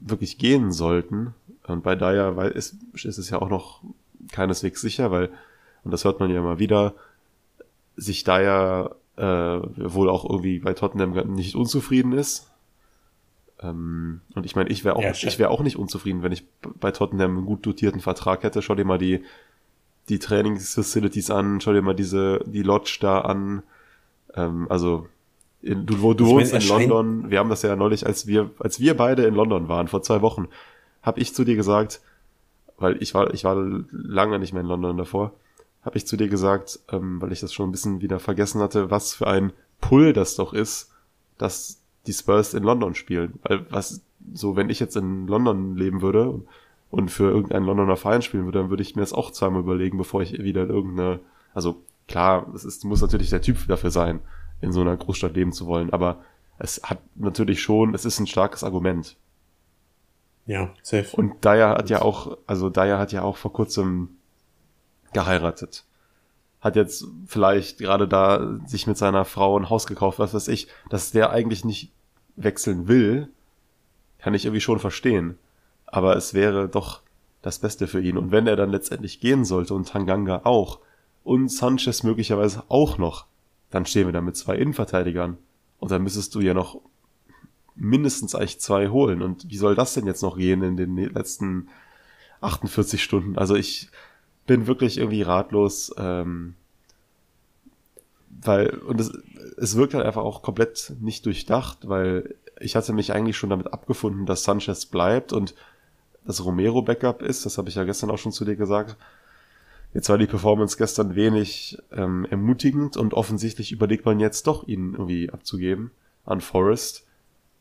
wirklich 0.00 0.38
gehen 0.38 0.72
sollten, 0.72 1.34
und 1.66 1.82
bei 1.82 1.94
Dyer 1.94 2.36
weil 2.36 2.50
ist, 2.50 2.76
ist 2.94 3.18
es 3.18 3.30
ja 3.30 3.40
auch 3.40 3.48
noch 3.48 3.82
keineswegs 4.32 4.80
sicher, 4.80 5.10
weil, 5.10 5.30
und 5.82 5.90
das 5.90 6.04
hört 6.04 6.20
man 6.20 6.30
ja 6.30 6.38
immer 6.38 6.58
wieder, 6.58 6.94
sich 7.96 8.24
Dyer 8.24 8.96
äh, 9.16 9.22
wohl 9.22 10.10
auch 10.10 10.28
irgendwie 10.28 10.58
bei 10.58 10.74
Tottenham 10.74 11.12
nicht 11.34 11.54
unzufrieden 11.54 12.12
ist. 12.12 12.50
Ähm, 13.60 14.20
und 14.34 14.44
ich 14.44 14.56
meine, 14.56 14.70
ich 14.70 14.84
wäre 14.84 14.96
auch, 14.96 15.02
ja, 15.02 15.12
ich 15.12 15.38
wäre 15.38 15.50
auch 15.50 15.62
nicht 15.62 15.76
unzufrieden, 15.76 16.22
wenn 16.22 16.32
ich 16.32 16.44
bei 16.80 16.90
Tottenham 16.90 17.38
einen 17.38 17.46
gut 17.46 17.64
dotierten 17.64 18.00
Vertrag 18.00 18.42
hätte. 18.42 18.62
Schau 18.62 18.74
dir 18.74 18.84
mal 18.84 18.98
die, 18.98 19.22
die 20.08 20.18
Trainingsfacilities 20.18 21.30
an, 21.30 21.60
schau 21.60 21.72
dir 21.72 21.82
mal 21.82 21.94
diese, 21.94 22.40
die 22.46 22.62
Lodge 22.62 22.98
da 23.00 23.20
an. 23.20 23.62
Ähm, 24.34 24.66
also, 24.68 25.06
in, 25.62 25.86
du, 25.86 26.02
wo 26.02 26.12
du 26.12 26.26
wohnst 26.26 26.52
in 26.52 26.66
London, 26.66 27.30
wir 27.30 27.38
haben 27.38 27.48
das 27.48 27.62
ja 27.62 27.74
neulich, 27.74 28.04
als 28.04 28.26
wir, 28.26 28.50
als 28.58 28.80
wir 28.80 28.96
beide 28.96 29.24
in 29.24 29.34
London 29.34 29.68
waren, 29.68 29.88
vor 29.88 30.02
zwei 30.02 30.20
Wochen, 30.20 30.48
habe 31.04 31.20
ich 31.20 31.34
zu 31.34 31.44
dir 31.44 31.54
gesagt, 31.54 32.00
weil 32.78 33.00
ich 33.00 33.14
war, 33.14 33.32
ich 33.32 33.44
war 33.44 33.56
lange 33.90 34.38
nicht 34.38 34.52
mehr 34.52 34.62
in 34.62 34.68
London 34.68 34.96
davor, 34.96 35.32
habe 35.82 35.96
ich 35.98 36.06
zu 36.06 36.16
dir 36.16 36.28
gesagt, 36.28 36.80
ähm, 36.90 37.20
weil 37.20 37.30
ich 37.30 37.40
das 37.40 37.52
schon 37.52 37.68
ein 37.68 37.72
bisschen 37.72 38.00
wieder 38.00 38.18
vergessen 38.18 38.60
hatte, 38.60 38.90
was 38.90 39.14
für 39.14 39.28
ein 39.28 39.52
Pull 39.80 40.14
das 40.14 40.34
doch 40.34 40.54
ist, 40.54 40.90
dass 41.36 41.80
die 42.06 42.12
Spurs 42.12 42.54
in 42.54 42.62
London 42.62 42.94
spielen. 42.94 43.38
Weil 43.42 43.66
was, 43.70 44.00
so 44.32 44.56
wenn 44.56 44.70
ich 44.70 44.80
jetzt 44.80 44.96
in 44.96 45.26
London 45.26 45.76
leben 45.76 46.00
würde 46.00 46.40
und 46.90 47.10
für 47.10 47.30
irgendeinen 47.30 47.66
Londoner 47.66 47.96
Verein 47.96 48.22
spielen 48.22 48.46
würde, 48.46 48.60
dann 48.60 48.70
würde 48.70 48.82
ich 48.82 48.96
mir 48.96 49.02
das 49.02 49.12
auch 49.12 49.30
zweimal 49.30 49.60
überlegen, 49.60 49.98
bevor 49.98 50.22
ich 50.22 50.32
wieder 50.38 50.62
in 50.62 50.70
irgendeine, 50.70 51.20
also 51.52 51.82
klar, 52.08 52.46
es 52.54 52.64
ist, 52.64 52.84
muss 52.84 53.02
natürlich 53.02 53.30
der 53.30 53.42
Typ 53.42 53.66
dafür 53.68 53.90
sein, 53.90 54.20
in 54.62 54.72
so 54.72 54.80
einer 54.80 54.96
Großstadt 54.96 55.36
leben 55.36 55.52
zu 55.52 55.66
wollen, 55.66 55.92
aber 55.92 56.22
es 56.58 56.80
hat 56.82 57.00
natürlich 57.16 57.60
schon, 57.60 57.94
es 57.94 58.04
ist 58.04 58.20
ein 58.20 58.26
starkes 58.26 58.64
Argument. 58.64 59.16
Ja, 60.46 60.70
safe. 60.82 61.16
Und 61.16 61.44
Dyer 61.44 61.70
hat 61.70 61.90
ja 61.90 62.02
auch, 62.02 62.38
also 62.46 62.70
Dyer 62.70 62.98
hat 62.98 63.12
ja 63.12 63.22
auch 63.22 63.36
vor 63.36 63.52
kurzem 63.52 64.16
geheiratet. 65.12 65.84
Hat 66.60 66.76
jetzt 66.76 67.06
vielleicht 67.26 67.78
gerade 67.78 68.08
da 68.08 68.58
sich 68.66 68.86
mit 68.86 68.98
seiner 68.98 69.24
Frau 69.24 69.58
ein 69.58 69.70
Haus 69.70 69.86
gekauft, 69.86 70.18
was 70.18 70.34
weiß 70.34 70.48
ich, 70.48 70.68
dass 70.90 71.12
der 71.12 71.30
eigentlich 71.30 71.64
nicht 71.64 71.92
wechseln 72.36 72.88
will, 72.88 73.28
kann 74.18 74.34
ich 74.34 74.44
irgendwie 74.44 74.60
schon 74.60 74.78
verstehen. 74.78 75.38
Aber 75.86 76.16
es 76.16 76.34
wäre 76.34 76.68
doch 76.68 77.02
das 77.42 77.58
Beste 77.58 77.86
für 77.86 78.00
ihn. 78.00 78.16
Und 78.16 78.30
wenn 78.30 78.46
er 78.46 78.56
dann 78.56 78.70
letztendlich 78.70 79.20
gehen 79.20 79.44
sollte 79.44 79.74
und 79.74 79.88
Tanganga 79.88 80.42
auch 80.44 80.80
und 81.22 81.50
Sanchez 81.50 82.02
möglicherweise 82.02 82.64
auch 82.68 82.98
noch, 82.98 83.26
dann 83.70 83.86
stehen 83.86 84.06
wir 84.06 84.12
da 84.12 84.20
mit 84.20 84.36
zwei 84.36 84.56
Innenverteidigern. 84.56 85.36
Und 85.78 85.90
dann 85.90 86.02
müsstest 86.02 86.34
du 86.34 86.40
ja 86.40 86.54
noch 86.54 86.80
mindestens 87.76 88.34
eigentlich 88.34 88.60
zwei 88.60 88.88
holen. 88.88 89.22
Und 89.22 89.48
wie 89.50 89.56
soll 89.56 89.74
das 89.74 89.94
denn 89.94 90.06
jetzt 90.06 90.22
noch 90.22 90.36
gehen 90.36 90.62
in 90.62 90.76
den 90.76 90.96
letzten 90.96 91.68
48 92.40 93.02
Stunden? 93.02 93.38
Also 93.38 93.54
ich, 93.56 93.90
bin 94.46 94.66
wirklich 94.66 94.98
irgendwie 94.98 95.22
ratlos, 95.22 95.94
ähm, 95.96 96.54
weil, 98.42 98.70
und 98.70 99.00
es, 99.00 99.12
es 99.56 99.76
wirkt 99.76 99.94
halt 99.94 100.04
einfach 100.04 100.22
auch 100.22 100.42
komplett 100.42 100.94
nicht 101.00 101.24
durchdacht, 101.26 101.88
weil 101.88 102.34
ich 102.60 102.76
hatte 102.76 102.92
mich 102.92 103.12
eigentlich 103.12 103.36
schon 103.36 103.50
damit 103.50 103.72
abgefunden, 103.72 104.26
dass 104.26 104.44
Sanchez 104.44 104.86
bleibt 104.86 105.32
und 105.32 105.54
das 106.26 106.44
Romero 106.44 106.82
Backup 106.82 107.22
ist, 107.22 107.44
das 107.44 107.58
habe 107.58 107.68
ich 107.68 107.74
ja 107.74 107.84
gestern 107.84 108.10
auch 108.10 108.18
schon 108.18 108.32
zu 108.32 108.44
dir 108.44 108.56
gesagt. 108.56 108.96
Jetzt 109.92 110.08
war 110.08 110.18
die 110.18 110.26
Performance 110.26 110.76
gestern 110.76 111.14
wenig 111.14 111.78
ähm, 111.92 112.26
ermutigend 112.28 112.96
und 112.96 113.14
offensichtlich 113.14 113.72
überlegt 113.72 114.04
man 114.04 114.20
jetzt 114.20 114.46
doch, 114.46 114.66
ihn 114.66 114.92
irgendwie 114.92 115.30
abzugeben 115.30 115.92
an 116.24 116.40
Forrest 116.40 117.04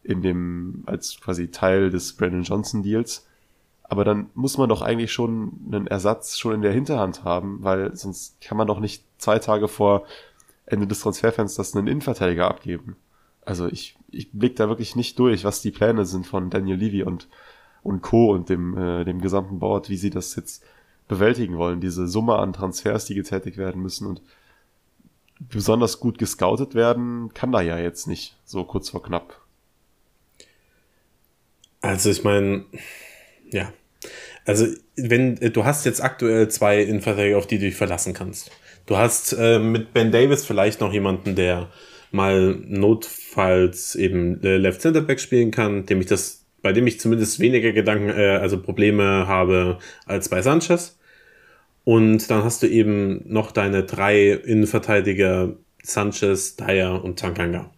in 0.04 0.22
dem, 0.22 0.84
als 0.86 1.20
quasi 1.20 1.50
Teil 1.50 1.90
des 1.90 2.14
Brandon 2.14 2.44
Johnson 2.44 2.84
Deals. 2.84 3.28
Aber 3.84 4.04
dann 4.04 4.30
muss 4.34 4.58
man 4.58 4.70
doch 4.70 4.82
eigentlich 4.82 5.12
schon 5.12 5.60
einen 5.68 5.88
Ersatz 5.88 6.38
schon 6.38 6.54
in 6.54 6.62
der 6.62 6.74
Hinterhand 6.74 7.24
haben, 7.24 7.60
weil 7.62 7.96
sonst 7.96 8.42
kann 8.42 8.58
man 8.58 8.68
doch 8.68 8.80
nicht 8.80 9.04
zwei 9.18 9.40
Tage 9.40 9.68
vor 9.68 10.06
Ende 10.66 10.88
des 10.88 11.02
Transferfensters 11.02 11.76
einen 11.76 11.88
Innenverteidiger 11.88 12.48
abgeben. 12.48 12.96
Also 13.46 13.68
ich, 13.68 13.98
ich 14.10 14.32
blick 14.32 14.56
da 14.56 14.70
wirklich 14.70 14.96
nicht 14.96 15.20
durch, 15.20 15.44
was 15.44 15.62
die 15.62 15.72
Pläne 15.72 16.06
sind 16.06 16.26
von 16.26 16.50
Daniel 16.50 16.78
Levy 16.78 17.04
und, 17.04 17.28
und 17.82 18.02
Co. 18.02 18.32
und 18.32 18.50
dem, 18.50 18.78
äh, 18.78 19.04
dem 19.04 19.22
gesamten 19.22 19.60
Board, 19.60 19.90
wie 19.90 19.98
sie 19.98 20.10
das 20.10 20.36
jetzt 20.36 20.64
bewältigen 21.08 21.58
wollen, 21.58 21.82
diese 21.82 22.08
Summe 22.08 22.38
an 22.38 22.54
Transfers, 22.54 23.06
die 23.06 23.16
getätigt 23.16 23.58
werden 23.58 23.82
müssen 23.82 24.08
und 24.08 24.22
besonders 25.40 26.00
gut 26.00 26.18
gescoutet 26.18 26.74
werden, 26.74 27.34
kann 27.34 27.52
da 27.52 27.62
ja 27.62 27.78
jetzt 27.78 28.08
nicht, 28.08 28.38
so 28.46 28.64
kurz 28.64 28.90
vor 28.90 29.04
knapp. 29.04 29.43
Also 31.84 32.10
ich 32.10 32.24
meine, 32.24 32.64
ja. 33.52 33.72
Also, 34.46 34.68
wenn 34.96 35.36
du 35.36 35.66
hast 35.66 35.86
jetzt 35.86 36.02
aktuell 36.02 36.48
zwei 36.48 36.82
Innenverteidiger, 36.82 37.38
auf 37.38 37.46
die 37.46 37.60
du 37.60 37.66
dich 37.66 37.76
verlassen 37.76 38.14
kannst. 38.14 38.52
Du 38.86 38.98
hast 38.98 39.34
äh, 39.38 39.60
mit 39.60 39.94
Ben 39.94 40.12
Davis 40.12 40.46
vielleicht 40.46 40.82
noch 40.82 40.92
jemanden, 40.94 41.36
der 41.36 41.70
mal 42.12 42.56
notfalls 42.68 43.96
eben 43.96 44.42
äh, 44.44 44.58
Left 44.58 44.82
Center 44.82 45.02
Back 45.02 45.20
spielen 45.20 45.52
kann, 45.52 45.86
dem 45.86 46.00
ich 46.00 46.08
das, 46.08 46.46
bei 46.62 46.72
dem 46.74 46.88
ich 46.88 47.00
zumindest 47.00 47.40
weniger 47.40 47.74
Gedanken, 47.74 48.10
äh, 48.10 48.38
also 48.38 48.62
Probleme 48.62 49.28
habe 49.28 49.78
als 50.06 50.30
bei 50.30 50.42
Sanchez. 50.42 50.98
Und 51.84 52.30
dann 52.32 52.44
hast 52.44 52.64
du 52.64 52.68
eben 52.68 53.24
noch 53.26 53.52
deine 53.52 53.84
drei 53.84 54.30
Innenverteidiger 54.30 55.54
Sanchez, 55.82 56.56
Dyer 56.56 57.04
und 57.04 57.20
Tankanga. 57.20 57.72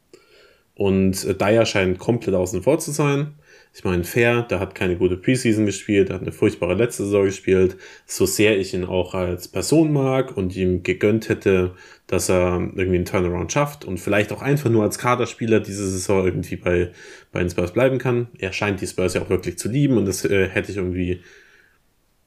Und 0.75 1.23
äh, 1.25 1.33
Dyer 1.33 1.65
scheint 1.65 1.97
komplett 1.97 2.35
außen 2.35 2.61
vor 2.61 2.77
zu 2.79 2.91
sein. 2.91 3.33
Ich 3.77 3.83
meine, 3.83 4.05
fair, 4.05 4.43
der 4.43 4.61
hat 4.61 4.73
keine 4.73 4.95
gute 4.95 5.17
Preseason 5.17 5.65
gespielt, 5.65 6.07
der 6.07 6.15
hat 6.15 6.21
eine 6.21 6.31
furchtbare 6.31 6.75
letzte 6.75 7.03
Saison 7.03 7.25
gespielt. 7.25 7.75
So 8.05 8.25
sehr 8.25 8.57
ich 8.57 8.73
ihn 8.73 8.85
auch 8.85 9.13
als 9.13 9.49
Person 9.49 9.91
mag 9.91 10.37
und 10.37 10.55
ihm 10.55 10.81
gegönnt 10.81 11.27
hätte, 11.27 11.75
dass 12.07 12.29
er 12.29 12.53
irgendwie 12.53 12.95
einen 12.95 13.03
Turnaround 13.03 13.51
schafft 13.51 13.83
und 13.83 13.99
vielleicht 13.99 14.31
auch 14.31 14.41
einfach 14.41 14.69
nur 14.69 14.83
als 14.83 14.97
Kaderspieler 14.97 15.59
diese 15.59 15.89
Saison 15.89 16.23
irgendwie 16.23 16.55
bei, 16.55 16.93
bei 17.33 17.41
den 17.41 17.49
Spurs 17.49 17.73
bleiben 17.73 17.97
kann. 17.97 18.29
Er 18.39 18.53
scheint 18.53 18.79
die 18.79 18.87
Spurs 18.87 19.13
ja 19.13 19.21
auch 19.21 19.29
wirklich 19.29 19.57
zu 19.57 19.67
lieben 19.67 19.97
und 19.97 20.05
das 20.05 20.23
äh, 20.23 20.47
hätte 20.47 20.71
ich 20.71 20.77
irgendwie, 20.77 21.21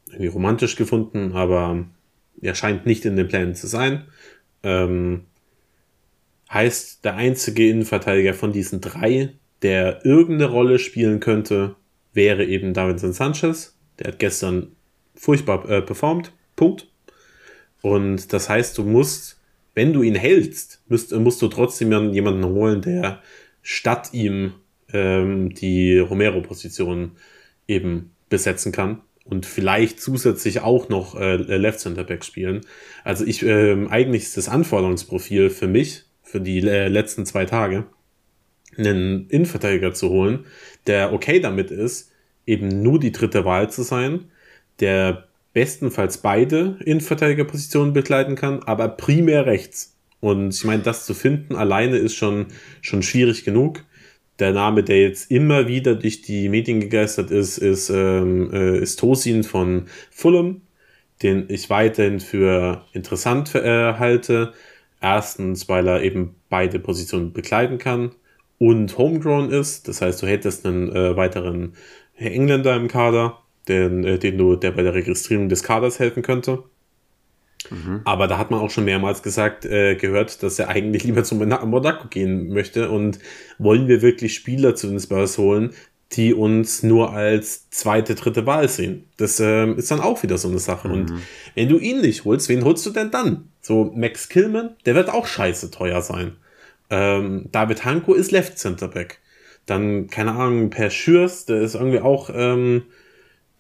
irgendwie 0.09 0.27
romantisch 0.27 0.77
gefunden, 0.77 1.33
aber 1.33 1.87
er 2.43 2.55
scheint 2.55 2.85
nicht 2.85 3.07
in 3.07 3.17
den 3.17 3.27
Plänen 3.27 3.55
zu 3.55 3.69
sein. 3.69 4.05
Ähm, 4.63 5.25
heißt, 6.53 7.07
der 7.07 7.15
einzige 7.15 7.71
Innenverteidiger 7.71 8.35
von 8.35 8.53
diesen 8.53 8.83
drei, 8.83 9.38
der 9.63 10.05
irgendeine 10.05 10.51
Rolle 10.51 10.79
spielen 10.79 11.21
könnte, 11.21 11.77
wäre 12.13 12.45
eben 12.45 12.75
Davinson 12.75 13.13
Sanchez. 13.13 13.77
Der 13.99 14.09
hat 14.09 14.19
gestern 14.19 14.73
furchtbar 15.15 15.69
äh, 15.69 15.83
performt. 15.83 16.33
Punkt. 16.57 16.89
Und 17.83 18.33
das 18.33 18.49
heißt, 18.49 18.77
du 18.79 18.85
musst, 18.85 19.41
wenn 19.75 19.93
du 19.93 20.03
ihn 20.03 20.15
hältst, 20.15 20.83
musst, 20.89 21.13
musst 21.13 21.43
du 21.43 21.49
trotzdem 21.49 22.13
jemanden 22.13 22.45
holen, 22.45 22.83
der 22.83 23.23
statt 23.63 24.11
ihm 24.13 24.55
ähm, 24.93 25.55
die 25.55 25.99
Romero-Position 25.99 27.13
eben 27.67 28.11
besetzen 28.29 28.73
kann 28.73 29.03
und 29.25 29.47
vielleicht 29.47 30.01
zusätzlich 30.01 30.61
auch 30.61 30.89
noch 30.89 31.15
äh, 31.15 31.37
Left 31.37 31.81
Center 31.81 32.05
Back 32.05 32.25
spielen. 32.25 32.63
Also 33.05 33.25
ich 33.25 33.43
äh, 33.43 33.87
eigentlich 33.89 34.23
ist 34.25 34.37
das 34.37 34.49
Anforderungsprofil 34.49 35.51
für 35.51 35.69
mich 35.69 36.05
für 36.23 36.41
die 36.41 36.59
äh, 36.67 36.89
letzten 36.89 37.27
zwei 37.27 37.45
Tage 37.45 37.87
einen 38.79 39.29
Innenverteidiger 39.29 39.93
zu 39.93 40.11
holen, 40.11 40.47
der 40.87 41.13
okay 41.13 41.41
damit 41.41 41.71
ist, 41.71 42.13
eben 42.47 42.83
nur 42.83 42.99
die 42.99 43.13
dritte 43.13 43.45
Wahl 43.45 43.71
zu 43.71 43.83
sein, 43.83 44.31
der 44.81 45.29
bestenfalls 45.53 46.19
beide 46.19 46.79
Innenverteidigerpositionen 46.85 47.93
begleiten 47.93 48.37
kann, 48.37 48.63
aber 48.63 48.89
primär 48.89 49.47
rechts. 49.47 49.97
Und 50.21 50.55
ich 50.55 50.65
meine, 50.65 50.83
das 50.83 51.07
zu 51.07 51.15
finden 51.15 51.57
alleine 51.57 51.97
ist 51.97 52.15
schon, 52.15 52.47
schon 52.81 53.03
schwierig 53.03 53.45
genug. 53.45 53.85
Der 54.39 54.53
Name, 54.53 54.85
der 54.85 55.03
jetzt 55.03 55.31
immer 55.31 55.67
wieder 55.67 55.97
durch 55.97 56.23
die 56.23 56.49
Medien 56.49 56.81
gegeistert 56.81 57.31
ist, 57.31 57.59
ist, 57.59 57.91
ähm, 57.91 58.53
äh, 58.53 58.79
ist 58.79 59.01
Tosin 59.01 59.43
von 59.43 59.87
Fulham, 60.11 60.63
den 61.23 61.47
ich 61.49 61.71
weiterhin 61.71 62.21
für 62.21 62.85
interessant 62.93 63.55
äh, 63.55 63.95
halte. 63.95 64.53
Erstens, 65.01 65.69
weil 65.69 65.89
er 65.89 66.03
eben 66.03 66.37
beide 66.49 66.79
Positionen 66.79 67.33
begleiten 67.33 67.79
kann 67.79 68.13
und 68.59 68.99
homegrown 68.99 69.51
ist. 69.51 69.89
Das 69.89 70.03
heißt, 70.03 70.23
du 70.23 70.27
hättest 70.27 70.67
einen 70.67 70.95
äh, 70.95 71.17
weiteren 71.17 71.75
Engländer 72.17 72.75
im 72.77 72.89
Kader, 72.89 73.39
den, 73.69 74.05
äh, 74.05 74.19
den 74.19 74.39
du, 74.39 74.57
der 74.57 74.73
bei 74.73 74.83
der 74.83 74.95
Registrierung 74.95 75.49
des 75.49 75.63
Kaders 75.63 75.99
helfen 75.99 76.23
könnte. 76.23 76.65
Mhm. 77.71 78.01
Aber 78.05 78.27
da 78.27 78.39
hat 78.39 78.51
man 78.51 78.61
auch 78.61 78.71
schon 78.71 78.85
mehrmals 78.85 79.23
gesagt, 79.23 79.65
äh, 79.65 79.97
gehört, 79.97 80.43
dass 80.43 80.59
er 80.59 80.69
eigentlich 80.69 81.05
lieber 81.05 81.25
zum 81.25 81.39
Monaco 81.39 82.09
gehen 82.09 82.49
möchte. 82.49 82.91
Und 82.91 83.19
wollen 83.59 83.89
wir 83.89 84.03
wirklich 84.03 84.35
Spieler 84.35 84.75
zu 84.75 84.89
den 84.89 85.01
Spurs 85.01 85.39
holen, 85.39 85.71
die 86.13 86.33
uns 86.33 86.83
nur 86.83 87.13
als 87.13 87.69
zweite, 87.71 88.15
dritte 88.15 88.47
Wahl 88.47 88.69
sehen? 88.69 89.05
Das 89.17 89.39
äh, 89.41 89.71
ist 89.73 89.91
dann 89.91 90.01
auch 90.01 90.23
wieder 90.23 90.39
so 90.39 90.49
eine 90.49 90.59
Sache. 90.59 90.89
Mhm. 90.89 90.95
Und 90.95 91.13
wenn 91.55 91.69
du 91.69 91.79
ihn 91.79 92.01
nicht 92.01 92.25
holst, 92.25 92.49
wen 92.49 92.65
holst 92.65 92.87
du 92.87 92.91
denn 92.91 93.11
dann? 93.11 93.49
So 93.61 93.93
Max 93.95 94.29
Killman, 94.29 94.77
der 94.87 94.95
wird 94.95 95.11
auch 95.11 95.27
scheiße 95.27 95.71
teuer 95.71 96.01
sein. 96.01 96.37
Ähm, 96.91 97.49
David 97.53 97.85
Hanko 97.85 98.15
ist 98.15 98.31
Left 98.31 98.59
Center 98.59 98.89
Back. 98.89 99.21
Dann, 99.67 100.09
keine 100.09 100.33
Ahnung, 100.33 100.71
Per 100.71 100.91
Schürs, 100.91 101.45
der 101.45 101.61
ist 101.61 101.75
irgendwie 101.75 102.01
auch 102.01 102.31
ähm, 102.33 102.85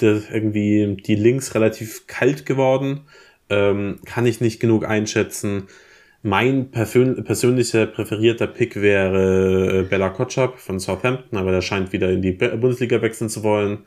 der, 0.00 0.22
irgendwie 0.32 0.96
die 1.04 1.14
Links 1.14 1.54
relativ 1.54 2.06
kalt 2.06 2.46
geworden. 2.46 3.02
Ähm, 3.50 4.00
kann 4.04 4.26
ich 4.26 4.40
nicht 4.40 4.60
genug 4.60 4.86
einschätzen. 4.86 5.68
Mein 6.22 6.70
persönlicher 6.70 7.86
präferierter 7.86 8.48
Pick 8.48 8.76
wäre 8.76 9.80
äh, 9.80 9.82
Bella 9.84 10.08
Kotschap 10.10 10.58
von 10.58 10.80
Southampton, 10.80 11.38
aber 11.38 11.52
der 11.52 11.62
scheint 11.62 11.92
wieder 11.92 12.10
in 12.10 12.22
die 12.22 12.32
Bundesliga 12.32 13.00
wechseln 13.02 13.30
zu 13.30 13.42
wollen. 13.44 13.86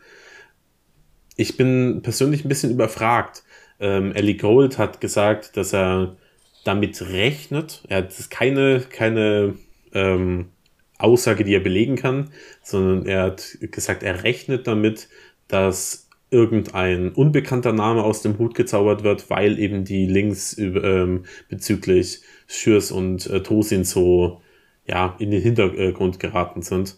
Ich 1.36 1.58
bin 1.58 2.02
persönlich 2.04 2.46
ein 2.46 2.50
bisschen 2.50 2.72
überfragt. 2.72 3.44
Ähm, 3.80 4.14
Ellie 4.14 4.38
Gold 4.38 4.78
hat 4.78 5.02
gesagt, 5.02 5.58
dass 5.58 5.74
er 5.74 6.16
damit 6.64 7.02
rechnet. 7.02 7.84
Er 7.88 7.98
hat 7.98 8.30
keine, 8.30 8.82
keine 8.82 9.56
ähm, 9.94 10.50
Aussage, 10.98 11.44
die 11.44 11.56
er 11.56 11.60
belegen 11.60 11.96
kann, 11.96 12.32
sondern 12.64 13.06
er 13.06 13.24
hat 13.24 13.58
gesagt, 13.60 14.04
er 14.04 14.24
rechnet 14.24 14.68
damit, 14.68 15.10
dass 15.48 16.08
irgendein 16.30 17.10
unbekannter 17.10 17.74
Name 17.74 18.04
aus 18.04 18.22
dem 18.22 18.38
Hut 18.38 18.56
gezaubert 18.56 19.04
wird, 19.04 19.30
weil 19.30 19.60
eben 19.60 19.84
die 19.84 20.06
Links 20.06 20.58
ähm, 20.58 21.26
bezüglich 21.50 22.22
Schürs 22.48 22.92
und 22.92 23.28
äh, 23.28 23.44
Tosin 23.44 23.84
so 23.84 24.42
ja, 24.86 25.16
in 25.20 25.32
den 25.32 25.42
Hintergrund 25.42 26.20
geraten 26.20 26.62
sind. 26.62 26.96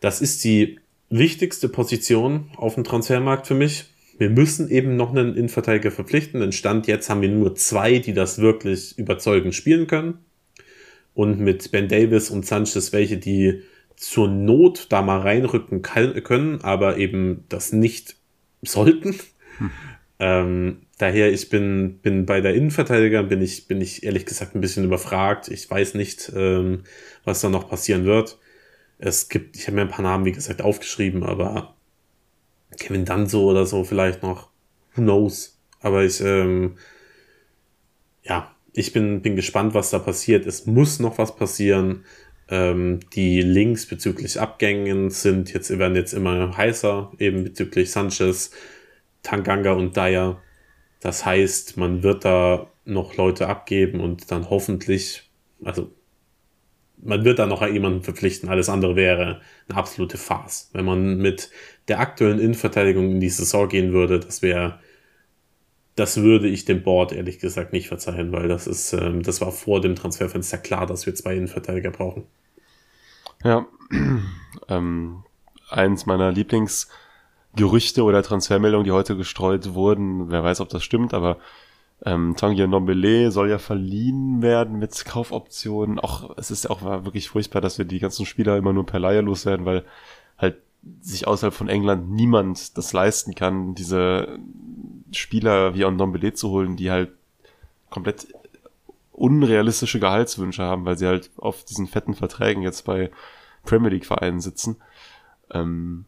Das 0.00 0.20
ist 0.20 0.42
die 0.44 0.78
wichtigste 1.10 1.68
Position 1.68 2.50
auf 2.56 2.74
dem 2.74 2.84
Transfermarkt 2.84 3.46
für 3.46 3.54
mich 3.54 3.86
wir 4.18 4.30
müssen 4.30 4.68
eben 4.70 4.96
noch 4.96 5.10
einen 5.10 5.34
Innenverteidiger 5.34 5.90
verpflichten. 5.90 6.40
Denn 6.40 6.52
Stand 6.52 6.86
jetzt 6.86 7.10
haben 7.10 7.22
wir 7.22 7.28
nur 7.28 7.54
zwei, 7.54 7.98
die 7.98 8.12
das 8.12 8.38
wirklich 8.38 8.98
überzeugend 8.98 9.54
spielen 9.54 9.86
können. 9.86 10.18
Und 11.14 11.40
mit 11.40 11.70
Ben 11.70 11.88
Davis 11.88 12.30
und 12.30 12.44
Sanchez 12.44 12.92
welche, 12.92 13.16
die 13.16 13.62
zur 13.96 14.28
Not 14.28 14.86
da 14.90 15.00
mal 15.00 15.20
reinrücken 15.20 15.82
können, 15.82 16.60
aber 16.60 16.98
eben 16.98 17.44
das 17.48 17.72
nicht 17.72 18.16
sollten. 18.62 19.16
Hm. 19.58 19.70
Ähm, 20.18 20.82
daher, 20.98 21.32
ich 21.32 21.48
bin, 21.48 21.98
bin 22.02 22.26
bei 22.26 22.40
der 22.40 22.54
Innenverteidiger, 22.54 23.22
bin 23.22 23.40
ich, 23.40 23.66
bin 23.66 23.80
ich 23.80 24.02
ehrlich 24.02 24.26
gesagt 24.26 24.54
ein 24.54 24.60
bisschen 24.60 24.84
überfragt. 24.84 25.48
Ich 25.48 25.70
weiß 25.70 25.94
nicht, 25.94 26.30
ähm, 26.34 26.84
was 27.24 27.40
da 27.40 27.48
noch 27.48 27.68
passieren 27.68 28.04
wird. 28.04 28.38
Es 28.98 29.28
gibt, 29.28 29.56
ich 29.56 29.66
habe 29.66 29.76
mir 29.76 29.82
ein 29.82 29.88
paar 29.88 30.02
Namen, 30.02 30.24
wie 30.24 30.32
gesagt, 30.32 30.62
aufgeschrieben, 30.62 31.22
aber 31.22 31.75
Kevin 32.78 33.04
Danzo 33.04 33.50
oder 33.50 33.66
so 33.66 33.84
vielleicht 33.84 34.22
noch. 34.22 34.48
Who 34.94 35.02
knows? 35.02 35.58
Aber 35.80 36.04
ich, 36.04 36.20
ähm, 36.20 36.76
ja, 38.22 38.54
ich 38.72 38.92
bin, 38.92 39.22
bin 39.22 39.36
gespannt, 39.36 39.74
was 39.74 39.90
da 39.90 39.98
passiert. 39.98 40.46
Es 40.46 40.66
muss 40.66 41.00
noch 41.00 41.18
was 41.18 41.36
passieren. 41.36 42.04
Ähm, 42.48 43.00
die 43.14 43.40
Links 43.40 43.86
bezüglich 43.86 44.40
Abgängen 44.40 45.10
sind 45.10 45.52
jetzt, 45.52 45.76
werden 45.78 45.96
jetzt 45.96 46.12
immer 46.12 46.56
heißer, 46.56 47.12
eben 47.18 47.44
bezüglich 47.44 47.90
Sanchez, 47.90 48.52
Tanganga 49.22 49.72
und 49.72 49.96
Dyer. 49.96 50.40
Das 51.00 51.24
heißt, 51.26 51.76
man 51.76 52.02
wird 52.02 52.24
da 52.24 52.70
noch 52.84 53.16
Leute 53.16 53.48
abgeben 53.48 54.00
und 54.00 54.30
dann 54.30 54.48
hoffentlich, 54.48 55.28
also 55.64 55.90
man 56.98 57.24
wird 57.24 57.38
da 57.38 57.46
noch 57.46 57.66
jemanden 57.66 58.02
verpflichten. 58.02 58.48
Alles 58.48 58.68
andere 58.68 58.96
wäre 58.96 59.40
eine 59.68 59.78
absolute 59.78 60.18
Farce. 60.18 60.70
Wenn 60.72 60.84
man 60.84 61.18
mit 61.18 61.50
der 61.88 62.00
aktuellen 62.00 62.38
Innenverteidigung 62.38 63.10
in 63.10 63.20
die 63.20 63.28
Saison 63.28 63.68
gehen 63.68 63.92
würde, 63.92 64.20
das 64.20 64.42
wäre, 64.42 64.80
das 65.94 66.18
würde 66.18 66.48
ich 66.48 66.64
dem 66.64 66.82
Board 66.82 67.12
ehrlich 67.12 67.38
gesagt 67.38 67.72
nicht 67.72 67.88
verzeihen, 67.88 68.32
weil 68.32 68.48
das 68.48 68.66
ist, 68.66 68.92
ähm, 68.92 69.22
das 69.22 69.40
war 69.40 69.52
vor 69.52 69.80
dem 69.80 69.94
Transferfenster 69.94 70.58
klar, 70.58 70.86
dass 70.86 71.06
wir 71.06 71.14
zwei 71.14 71.36
Innenverteidiger 71.36 71.90
brauchen. 71.90 72.24
Ja, 73.44 73.66
ähm, 74.68 75.22
eins 75.70 76.06
meiner 76.06 76.32
Lieblingsgerüchte 76.32 78.02
oder 78.02 78.22
Transfermeldungen, 78.22 78.84
die 78.84 78.92
heute 78.92 79.16
gestreut 79.16 79.74
wurden, 79.74 80.30
wer 80.30 80.42
weiß, 80.42 80.60
ob 80.60 80.68
das 80.68 80.82
stimmt, 80.82 81.14
aber 81.14 81.38
ähm, 82.04 82.34
Tanguy 82.36 82.66
Ndombele 82.66 83.30
soll 83.30 83.50
ja 83.50 83.58
verliehen 83.58 84.42
werden 84.42 84.78
mit 84.78 85.04
Kaufoptionen. 85.04 85.98
Auch 85.98 86.36
es 86.36 86.50
ist 86.50 86.64
ja 86.64 86.70
auch 86.70 86.82
wirklich 86.82 87.28
furchtbar, 87.28 87.60
dass 87.60 87.78
wir 87.78 87.84
die 87.84 87.98
ganzen 87.98 88.26
Spieler 88.26 88.56
immer 88.56 88.72
nur 88.72 88.84
per 88.84 89.00
Leihe 89.00 89.22
loswerden, 89.22 89.64
weil 89.64 89.84
halt 90.36 90.58
sich 91.00 91.26
außerhalb 91.26 91.54
von 91.54 91.68
England 91.68 92.10
niemand 92.10 92.76
das 92.76 92.92
leisten 92.92 93.34
kann, 93.34 93.74
diese 93.74 94.38
Spieler 95.10 95.74
wie 95.74 95.84
Ndombele 95.84 96.34
zu 96.34 96.50
holen, 96.50 96.76
die 96.76 96.90
halt 96.90 97.10
komplett 97.90 98.28
unrealistische 99.12 99.98
Gehaltswünsche 99.98 100.62
haben, 100.62 100.84
weil 100.84 100.98
sie 100.98 101.06
halt 101.06 101.30
auf 101.38 101.64
diesen 101.64 101.86
fetten 101.86 102.14
Verträgen 102.14 102.62
jetzt 102.62 102.84
bei 102.84 103.10
Premier 103.64 103.90
League 103.90 104.04
Vereinen 104.04 104.40
sitzen. 104.40 104.76
Ähm, 105.50 106.04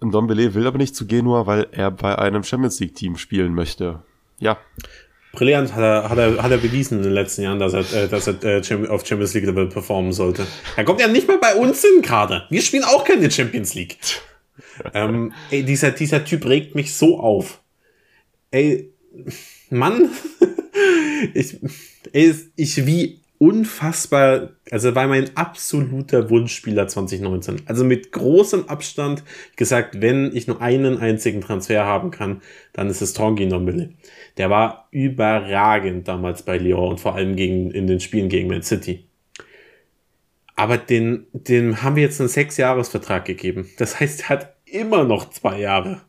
Ndombele 0.00 0.54
will 0.54 0.66
aber 0.66 0.78
nicht 0.78 0.96
zu 0.96 1.06
Genua, 1.06 1.46
weil 1.46 1.68
er 1.70 1.90
bei 1.90 2.18
einem 2.18 2.42
Champions 2.42 2.80
League 2.80 2.96
Team 2.96 3.16
spielen 3.16 3.54
möchte. 3.54 4.02
Ja. 4.38 4.58
Brillant 5.32 5.74
hat 5.74 5.82
er, 5.82 6.08
hat, 6.08 6.18
er, 6.18 6.42
hat 6.42 6.50
er 6.50 6.58
bewiesen 6.58 6.98
in 6.98 7.04
den 7.04 7.12
letzten 7.12 7.42
Jahren, 7.42 7.58
dass 7.58 7.72
er, 7.72 7.80
äh, 7.92 8.08
dass 8.08 8.26
er 8.26 8.42
äh, 8.42 8.88
auf 8.88 9.06
Champions 9.06 9.34
League 9.34 9.44
Level 9.44 9.68
performen 9.68 10.12
sollte. 10.12 10.46
Er 10.76 10.84
kommt 10.84 11.00
ja 11.00 11.08
nicht 11.08 11.28
mal 11.28 11.38
bei 11.38 11.54
uns 11.54 11.82
hin 11.82 12.02
gerade. 12.02 12.44
Wir 12.50 12.62
spielen 12.62 12.84
auch 12.84 13.04
keine 13.04 13.30
Champions 13.30 13.74
League. 13.74 13.98
ähm, 14.94 15.32
ey, 15.50 15.64
dieser, 15.64 15.90
dieser 15.90 16.24
Typ 16.24 16.46
regt 16.46 16.74
mich 16.74 16.94
so 16.94 17.20
auf. 17.20 17.60
Ey, 18.50 18.90
Mann, 19.70 20.10
ich, 21.34 21.58
ey, 22.12 22.34
ich 22.56 22.86
wie 22.86 23.20
unfassbar, 23.38 24.50
also 24.70 24.94
war 24.94 25.06
mein 25.06 25.36
absoluter 25.36 26.28
Wunschspieler 26.28 26.88
2019. 26.88 27.62
Also 27.66 27.84
mit 27.84 28.10
großem 28.10 28.68
Abstand 28.68 29.22
gesagt, 29.56 30.00
wenn 30.00 30.34
ich 30.34 30.48
nur 30.48 30.60
einen 30.60 30.98
einzigen 30.98 31.40
Transfer 31.40 31.84
haben 31.84 32.10
kann, 32.10 32.42
dann 32.72 32.88
ist 32.88 33.00
es 33.00 33.12
Tongi 33.12 33.46
Nombele. 33.46 33.90
Der 34.36 34.50
war 34.50 34.88
überragend 34.90 36.08
damals 36.08 36.42
bei 36.42 36.58
Lyon 36.58 36.90
und 36.90 37.00
vor 37.00 37.14
allem 37.14 37.36
gegen, 37.36 37.70
in 37.70 37.86
den 37.86 38.00
Spielen 38.00 38.28
gegen 38.28 38.48
Man 38.48 38.62
City. 38.62 39.04
Aber 40.56 40.76
den, 40.76 41.26
den 41.32 41.82
haben 41.82 41.94
wir 41.94 42.02
jetzt 42.02 42.20
einen 42.20 42.28
Sechs-Jahres-Vertrag 42.28 43.24
gegeben. 43.24 43.70
Das 43.78 44.00
heißt, 44.00 44.22
er 44.22 44.28
hat 44.30 44.56
immer 44.64 45.04
noch 45.04 45.30
zwei 45.30 45.60
Jahre. 45.60 46.02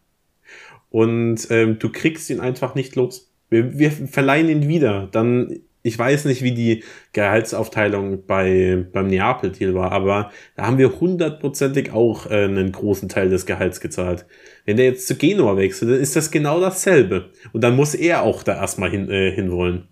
Und 0.89 1.47
ähm, 1.51 1.77
du 1.77 1.91
kriegst 1.91 2.31
ihn 2.31 2.39
einfach 2.39 2.73
nicht 2.73 2.95
los. 2.95 3.31
Wir, 3.49 3.77
wir 3.77 3.91
verleihen 3.91 4.49
ihn 4.49 4.67
wieder. 4.67 5.07
Dann 5.11 5.59
ich 5.81 5.97
weiß 5.97 6.25
nicht, 6.25 6.43
wie 6.43 6.53
die 6.53 6.83
Gehaltsaufteilung 7.13 8.25
bei, 8.25 8.85
beim 8.91 9.07
Neapel-Deal 9.07 9.73
war, 9.73 9.91
aber 9.91 10.31
da 10.55 10.65
haben 10.65 10.77
wir 10.77 10.99
hundertprozentig 10.99 11.91
auch 11.93 12.29
äh, 12.29 12.43
einen 12.43 12.71
großen 12.71 13.07
Teil 13.07 13.29
des 13.29 13.45
Gehalts 13.45 13.79
gezahlt. 13.79 14.25
Wenn 14.65 14.77
der 14.77 14.87
jetzt 14.87 15.07
zu 15.07 15.15
Genua 15.15 15.55
wechselt, 15.55 15.91
dann 15.91 15.99
ist 15.99 16.15
das 16.15 16.31
genau 16.31 16.59
dasselbe. 16.59 17.29
Und 17.53 17.61
dann 17.63 17.75
muss 17.75 17.95
er 17.95 18.23
auch 18.23 18.43
da 18.43 18.55
erstmal 18.55 18.89
hin, 18.89 19.09
äh, 19.09 19.31
hinwollen. 19.31 19.87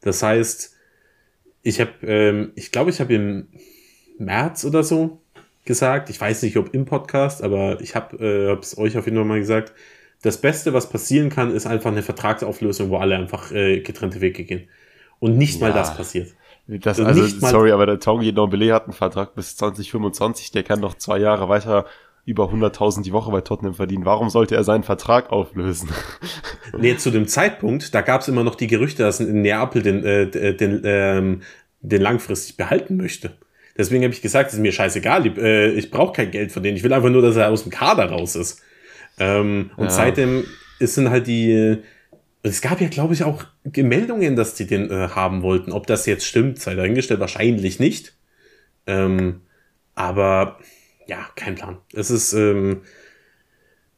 Das 0.00 0.22
heißt, 0.22 0.74
ich 1.62 1.80
habe, 1.80 1.90
ähm, 2.02 2.52
ich 2.54 2.72
glaube, 2.72 2.90
ich 2.90 3.00
habe 3.00 3.14
im 3.14 3.48
März 4.18 4.64
oder 4.64 4.82
so 4.82 5.20
gesagt, 5.64 6.08
ich 6.08 6.18
weiß 6.18 6.42
nicht, 6.42 6.56
ob 6.56 6.74
im 6.74 6.86
Podcast, 6.86 7.42
aber 7.42 7.80
ich 7.82 7.94
habe 7.94 8.58
es 8.60 8.76
äh, 8.76 8.80
euch 8.80 8.96
auf 8.96 9.04
jeden 9.04 9.18
Fall 9.18 9.26
mal 9.26 9.38
gesagt, 9.38 9.74
das 10.22 10.40
Beste, 10.40 10.72
was 10.72 10.88
passieren 10.88 11.28
kann, 11.30 11.54
ist 11.54 11.66
einfach 11.66 11.92
eine 11.92 12.02
Vertragsauflösung, 12.02 12.90
wo 12.90 12.96
alle 12.96 13.16
einfach 13.16 13.52
äh, 13.52 13.80
getrennte 13.80 14.20
Wege 14.20 14.44
gehen. 14.44 14.68
Und 15.20 15.36
nicht 15.36 15.60
ja. 15.60 15.68
mal 15.68 15.72
das 15.72 15.96
passiert. 15.96 16.34
Das, 16.66 17.00
also, 17.00 17.22
also 17.22 17.46
sorry, 17.46 17.72
aber 17.72 17.86
der 17.86 17.98
Tongi 17.98 18.30
Nombele 18.32 18.74
hat 18.74 18.84
einen 18.84 18.92
Vertrag 18.92 19.34
bis 19.34 19.56
2025, 19.56 20.50
der 20.50 20.62
kann 20.62 20.80
noch 20.80 20.94
zwei 20.94 21.18
Jahre 21.18 21.48
weiter 21.48 21.86
über 22.26 22.44
100.000 22.52 23.04
die 23.04 23.12
Woche 23.12 23.30
bei 23.30 23.40
Tottenham 23.40 23.72
verdienen. 23.72 24.04
Warum 24.04 24.28
sollte 24.28 24.54
er 24.54 24.62
seinen 24.62 24.82
Vertrag 24.82 25.30
auflösen? 25.30 25.88
Nee, 26.76 26.98
zu 26.98 27.10
dem 27.10 27.26
Zeitpunkt, 27.26 27.94
da 27.94 28.02
gab 28.02 28.20
es 28.20 28.28
immer 28.28 28.44
noch 28.44 28.54
die 28.54 28.66
Gerüchte, 28.66 29.02
dass 29.02 29.20
in 29.20 29.40
Neapel 29.40 29.80
den, 29.80 30.04
äh, 30.04 30.54
den, 30.54 30.82
ähm, 30.84 31.40
den 31.80 32.02
langfristig 32.02 32.58
behalten 32.58 32.98
möchte. 32.98 33.38
Deswegen 33.78 34.04
habe 34.04 34.12
ich 34.12 34.20
gesagt, 34.20 34.52
ist 34.52 34.58
mir 34.58 34.70
scheißegal, 34.70 35.26
ich, 35.26 35.38
äh, 35.38 35.70
ich 35.70 35.90
brauche 35.90 36.12
kein 36.12 36.30
Geld 36.30 36.52
von 36.52 36.62
denen. 36.62 36.76
Ich 36.76 36.82
will 36.82 36.92
einfach 36.92 37.08
nur, 37.08 37.22
dass 37.22 37.36
er 37.36 37.48
aus 37.48 37.62
dem 37.62 37.72
Kader 37.72 38.10
raus 38.10 38.36
ist. 38.36 38.60
Ähm, 39.18 39.70
und 39.78 39.86
ja. 39.86 39.90
seitdem 39.90 40.44
sind 40.78 41.08
halt 41.08 41.26
die, 41.26 41.78
es 42.48 42.60
gab 42.60 42.80
ja, 42.80 42.88
glaube 42.88 43.14
ich, 43.14 43.24
auch 43.24 43.44
Meldungen, 43.64 44.36
dass 44.36 44.54
die 44.54 44.66
den 44.66 44.90
äh, 44.90 45.08
haben 45.08 45.42
wollten. 45.42 45.72
Ob 45.72 45.86
das 45.86 46.06
jetzt 46.06 46.26
stimmt, 46.26 46.60
sei 46.60 46.74
dahingestellt, 46.74 47.20
wahrscheinlich 47.20 47.78
nicht. 47.78 48.16
Ähm, 48.86 49.42
aber 49.94 50.58
ja, 51.06 51.26
kein 51.34 51.54
Plan. 51.54 51.78
Es 51.92 52.10
ist, 52.10 52.32
ähm, 52.32 52.82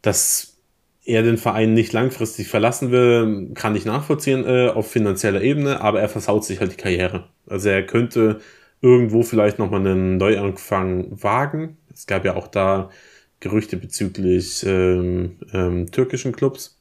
dass 0.02 0.58
er 1.04 1.22
den 1.22 1.38
Verein 1.38 1.74
nicht 1.74 1.92
langfristig 1.92 2.48
verlassen 2.48 2.90
will, 2.90 3.50
kann 3.54 3.74
ich 3.74 3.84
nachvollziehen 3.84 4.44
äh, 4.46 4.68
auf 4.68 4.90
finanzieller 4.90 5.42
Ebene, 5.42 5.80
aber 5.80 6.00
er 6.00 6.08
versaut 6.08 6.44
sich 6.44 6.60
halt 6.60 6.72
die 6.72 6.76
Karriere. 6.76 7.28
Also 7.46 7.68
er 7.68 7.84
könnte 7.84 8.40
irgendwo 8.80 9.22
vielleicht 9.22 9.58
nochmal 9.58 9.80
einen 9.80 10.18
Neuanfang 10.18 11.08
wagen. 11.22 11.76
Es 11.92 12.06
gab 12.06 12.24
ja 12.24 12.36
auch 12.36 12.48
da 12.48 12.90
Gerüchte 13.40 13.76
bezüglich 13.76 14.64
ähm, 14.66 15.38
ähm, 15.52 15.90
türkischen 15.90 16.32
Clubs. 16.32 16.79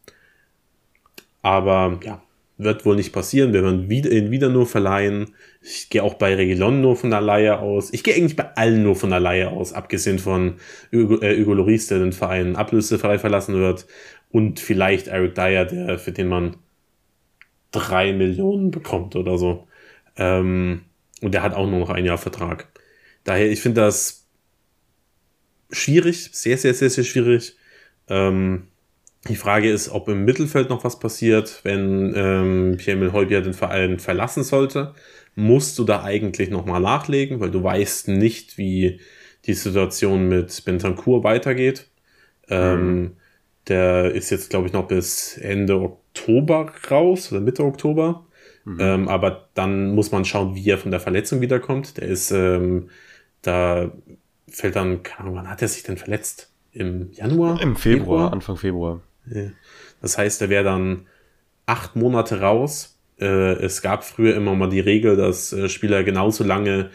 Aber 1.42 2.00
ja, 2.04 2.22
wird 2.60 2.86
wohl 2.86 2.98
nicht 2.98 3.14
passieren. 3.14 3.54
Wir 3.54 3.64
werden 3.64 3.90
wieder, 3.90 4.12
ihn 4.12 4.32
wieder 4.32 4.50
nur 4.50 4.68
verleihen. 4.68 5.34
Ich 5.62 5.90
gehe 5.90 6.04
auch 6.04 6.16
bei 6.16 6.36
Regilon 6.36 6.82
nur 6.82 6.98
von 6.98 7.10
der 7.10 7.22
Leihe 7.22 7.60
aus. 7.60 7.92
Ich 7.94 8.04
gehe 8.04 8.16
eigentlich 8.16 8.36
bei 8.36 8.54
allen 8.56 8.84
nur 8.84 8.96
von 8.96 9.10
der 9.10 9.22
Leihe 9.22 9.50
aus, 9.50 9.74
abgesehen 9.74 10.20
von 10.20 10.56
Hugo, 10.94 11.22
äh, 11.22 11.40
Hugo 11.40 11.54
Loris, 11.54 11.88
der 11.88 12.00
den 12.00 12.12
Verein 12.12 12.58
ablösefrei 12.58 13.18
verlassen 13.18 13.56
wird. 13.56 13.88
Und 14.30 14.60
vielleicht 14.60 15.08
Eric 15.08 15.36
Dyer, 15.36 15.66
der, 15.66 15.98
für 15.98 16.12
den 16.12 16.28
man 16.28 16.58
drei 17.72 18.14
Millionen 18.14 18.72
bekommt 18.72 19.16
oder 19.16 19.38
so. 19.38 19.68
Ähm, 20.18 20.82
und 21.22 21.34
der 21.34 21.44
hat 21.44 21.54
auch 21.54 21.68
nur 21.68 21.80
noch 21.80 21.90
ein 21.90 22.06
Jahr 22.06 22.18
Vertrag. 22.18 22.68
Daher, 23.24 23.50
ich 23.50 23.62
finde 23.62 23.82
das 23.82 24.28
schwierig, 25.72 26.30
sehr, 26.34 26.58
sehr, 26.58 26.74
sehr, 26.74 26.90
sehr 26.90 27.04
schwierig. 27.04 27.56
Ähm, 28.08 28.69
die 29.28 29.36
Frage 29.36 29.70
ist, 29.70 29.90
ob 29.90 30.08
im 30.08 30.24
Mittelfeld 30.24 30.70
noch 30.70 30.84
was 30.84 31.00
passiert, 31.00 31.60
wenn 31.64 32.14
ähm, 32.16 32.78
Pierre-Emil 32.78 33.12
Heubier 33.12 33.42
den 33.42 33.54
Verein 33.54 34.00
verlassen 34.00 34.44
sollte. 34.44 34.94
Musst 35.36 35.78
du 35.78 35.84
da 35.84 36.04
eigentlich 36.04 36.50
nochmal 36.50 36.82
nachlegen, 36.82 37.40
weil 37.40 37.52
du 37.52 37.64
weißt 37.64 38.08
nicht, 38.08 38.58
wie 38.58 39.00
die 39.46 39.54
Situation 39.54 40.28
mit 40.28 40.64
Bentancur 40.66 41.24
weitergeht. 41.24 41.90
Ähm, 42.50 43.02
mhm. 43.02 43.12
Der 43.68 44.12
ist 44.12 44.30
jetzt, 44.30 44.50
glaube 44.50 44.68
ich, 44.68 44.74
noch 44.74 44.88
bis 44.88 45.38
Ende 45.38 45.80
Oktober 45.80 46.72
raus 46.90 47.32
oder 47.32 47.42
Mitte 47.42 47.64
Oktober. 47.64 48.26
Mhm. 48.64 48.78
Ähm, 48.80 49.08
aber 49.08 49.50
dann 49.54 49.94
muss 49.96 50.12
man 50.12 50.26
schauen, 50.26 50.56
wie 50.56 50.70
er 50.70 50.78
von 50.78 50.92
der 50.92 51.00
Verletzung 51.00 51.42
wiederkommt. 51.42 51.98
Der 51.98 52.08
ist, 52.08 52.32
ähm, 52.32 52.90
da 53.42 53.92
fällt 54.48 54.76
dann, 54.76 55.04
keine 55.04 55.22
Ahnung, 55.22 55.36
wann 55.36 55.50
hat 55.50 55.62
er 55.62 55.68
sich 55.68 55.84
denn 55.84 55.98
verletzt? 55.98 56.52
Im 56.72 57.12
Januar? 57.12 57.62
Im 57.62 57.76
Februar, 57.76 58.00
Februar? 58.00 58.34
Anfang 58.34 58.58
Februar. 58.58 59.02
Das 60.02 60.18
heißt, 60.18 60.42
er 60.42 60.50
wäre 60.50 60.64
dann 60.64 61.08
acht 61.66 61.96
Monate 61.96 62.42
raus. 62.42 63.00
Äh, 63.20 63.54
es 63.64 63.82
gab 63.82 64.04
früher 64.04 64.36
immer 64.36 64.56
mal 64.56 64.70
die 64.70 64.80
Regel, 64.80 65.16
dass 65.16 65.54
äh, 65.54 65.70
Spieler 65.70 66.04
genauso 66.04 66.44
lange 66.44 66.90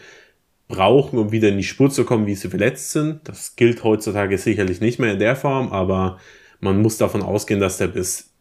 brauchen, 0.67 1.19
um 1.19 1.31
wieder 1.31 1.49
in 1.49 1.57
die 1.57 1.63
Spur 1.63 1.89
zu 1.89 2.05
kommen, 2.05 2.25
wie 2.25 2.35
sie 2.35 2.49
verletzt 2.49 2.91
sind. 2.91 3.27
Das 3.27 3.55
gilt 3.55 3.83
heutzutage 3.83 4.37
sicherlich 4.37 4.81
nicht 4.81 4.99
mehr 4.99 5.13
in 5.13 5.19
der 5.19 5.35
Form, 5.35 5.71
aber 5.71 6.19
man 6.59 6.81
muss 6.81 6.97
davon 6.97 7.21
ausgehen, 7.21 7.59
dass 7.59 7.77
der 7.77 7.87
bis 7.87 8.31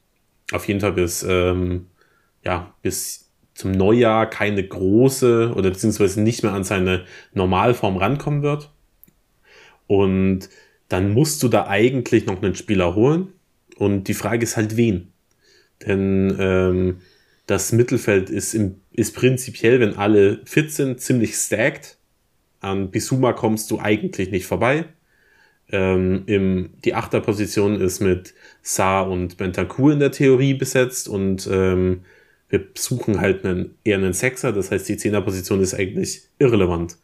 auf 0.52 0.66
jeden 0.66 0.80
Fall 0.80 0.92
bis 0.92 1.22
ähm, 1.22 1.86
ja 2.44 2.74
bis 2.82 3.30
zum 3.54 3.70
Neujahr 3.72 4.28
keine 4.28 4.66
große 4.66 5.52
oder 5.54 5.70
beziehungsweise 5.70 6.20
nicht 6.20 6.42
mehr 6.42 6.52
an 6.52 6.64
seine 6.64 7.04
Normalform 7.34 7.96
rankommen 7.96 8.42
wird. 8.42 8.70
Und 9.86 10.48
dann 10.88 11.12
musst 11.12 11.42
du 11.42 11.48
da 11.48 11.66
eigentlich 11.66 12.26
noch 12.26 12.42
einen 12.42 12.54
Spieler 12.54 12.94
holen, 12.94 13.33
und 13.76 14.04
die 14.04 14.14
Frage 14.14 14.44
ist 14.44 14.56
halt, 14.56 14.76
wen? 14.76 15.12
Denn 15.86 16.36
ähm, 16.38 17.00
das 17.46 17.72
Mittelfeld 17.72 18.30
ist, 18.30 18.54
im, 18.54 18.76
ist 18.92 19.14
prinzipiell, 19.14 19.80
wenn 19.80 19.96
alle 19.96 20.40
fit 20.44 20.72
sind, 20.72 21.00
ziemlich 21.00 21.34
stacked. 21.34 21.98
An 22.60 22.90
Bisuma 22.90 23.32
kommst 23.32 23.70
du 23.70 23.78
eigentlich 23.78 24.30
nicht 24.30 24.46
vorbei. 24.46 24.86
Ähm, 25.70 26.22
im, 26.26 26.70
die 26.84 26.94
Achterposition 26.94 27.80
ist 27.80 28.00
mit 28.00 28.34
Saar 28.62 29.10
und 29.10 29.36
Bentancur 29.36 29.92
in 29.92 29.98
der 29.98 30.12
Theorie 30.12 30.54
besetzt 30.54 31.08
und 31.08 31.48
ähm, 31.50 32.02
wir 32.48 32.66
suchen 32.74 33.20
halt 33.20 33.44
einen, 33.44 33.74
eher 33.82 33.96
einen 33.96 34.12
Sechser, 34.12 34.52
das 34.52 34.70
heißt 34.70 34.88
die 34.88 34.96
Zehnerposition 34.96 35.60
ist 35.60 35.74
eigentlich 35.74 36.22
irrelevant. 36.38 36.98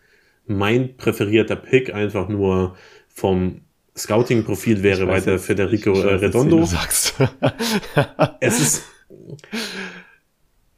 Mein 0.46 0.96
präferierter 0.96 1.56
Pick 1.56 1.94
einfach 1.94 2.28
nur 2.28 2.76
vom 3.08 3.62
Scouting-Profil 4.02 4.82
wäre 4.82 5.06
weiter 5.06 5.34
nicht, 5.34 5.44
Federico 5.44 5.92
weiß, 5.92 6.04
äh, 6.04 6.14
Redondo. 6.26 6.60
Nicht, 6.60 6.74
es 8.40 8.60
ist 8.60 8.84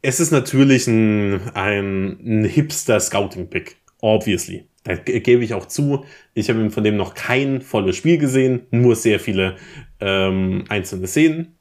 es 0.03 0.19
ist 0.19 0.31
natürlich 0.31 0.87
ein, 0.87 1.49
ein, 1.53 2.19
ein 2.21 2.45
Hipster-Scouting-Pick, 2.45 3.77
obviously. 4.01 4.67
Da 4.83 4.95
gebe 4.95 5.45
ich 5.45 5.53
auch 5.53 5.65
zu. 5.65 6.03
Ich 6.33 6.49
habe 6.49 6.69
von 6.69 6.83
dem 6.83 6.97
noch 6.97 7.13
kein 7.13 7.61
volles 7.61 7.95
Spiel 7.95 8.17
gesehen, 8.17 8.67
nur 8.69 8.97
sehr 8.97 9.21
viele 9.21 9.55
ähm, 10.01 10.65
einzelne 10.67 11.07
Szenen. 11.07 11.55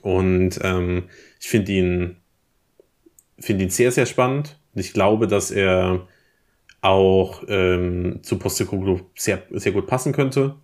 Und 0.00 0.58
ähm, 0.62 1.04
ich 1.38 1.48
finde 1.48 1.72
ihn, 1.72 2.16
finde 3.38 3.64
ihn 3.64 3.70
sehr, 3.70 3.92
sehr 3.92 4.06
spannend. 4.06 4.58
Ich 4.74 4.94
glaube, 4.94 5.26
dass 5.26 5.50
er 5.50 6.08
auch 6.80 7.42
ähm, 7.48 8.20
zu 8.22 8.38
Postecoglou 8.38 9.00
sehr, 9.14 9.42
sehr 9.50 9.72
gut 9.72 9.86
passen 9.86 10.14
könnte 10.14 10.56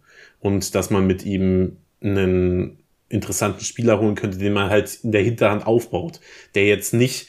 und 0.46 0.76
dass 0.76 0.90
man 0.90 1.08
mit 1.08 1.26
ihm 1.26 1.78
einen 2.00 2.78
interessanten 3.08 3.64
Spieler 3.64 3.98
holen 4.00 4.14
könnte, 4.14 4.38
den 4.38 4.52
man 4.52 4.70
halt 4.70 5.00
in 5.02 5.10
der 5.10 5.22
Hinterhand 5.22 5.66
aufbaut, 5.66 6.20
der 6.54 6.66
jetzt 6.66 6.94
nicht 6.94 7.28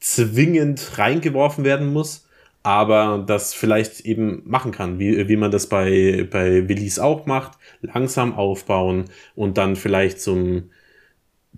zwingend 0.00 0.96
reingeworfen 0.98 1.64
werden 1.64 1.92
muss, 1.92 2.26
aber 2.62 3.22
das 3.26 3.52
vielleicht 3.52 4.00
eben 4.00 4.42
machen 4.46 4.72
kann, 4.72 4.98
wie, 4.98 5.28
wie 5.28 5.36
man 5.36 5.50
das 5.50 5.68
bei, 5.68 6.26
bei 6.30 6.66
Willis 6.70 6.98
auch 6.98 7.26
macht, 7.26 7.58
langsam 7.82 8.34
aufbauen 8.34 9.04
und 9.34 9.58
dann 9.58 9.76
vielleicht 9.76 10.18
zum, 10.22 10.70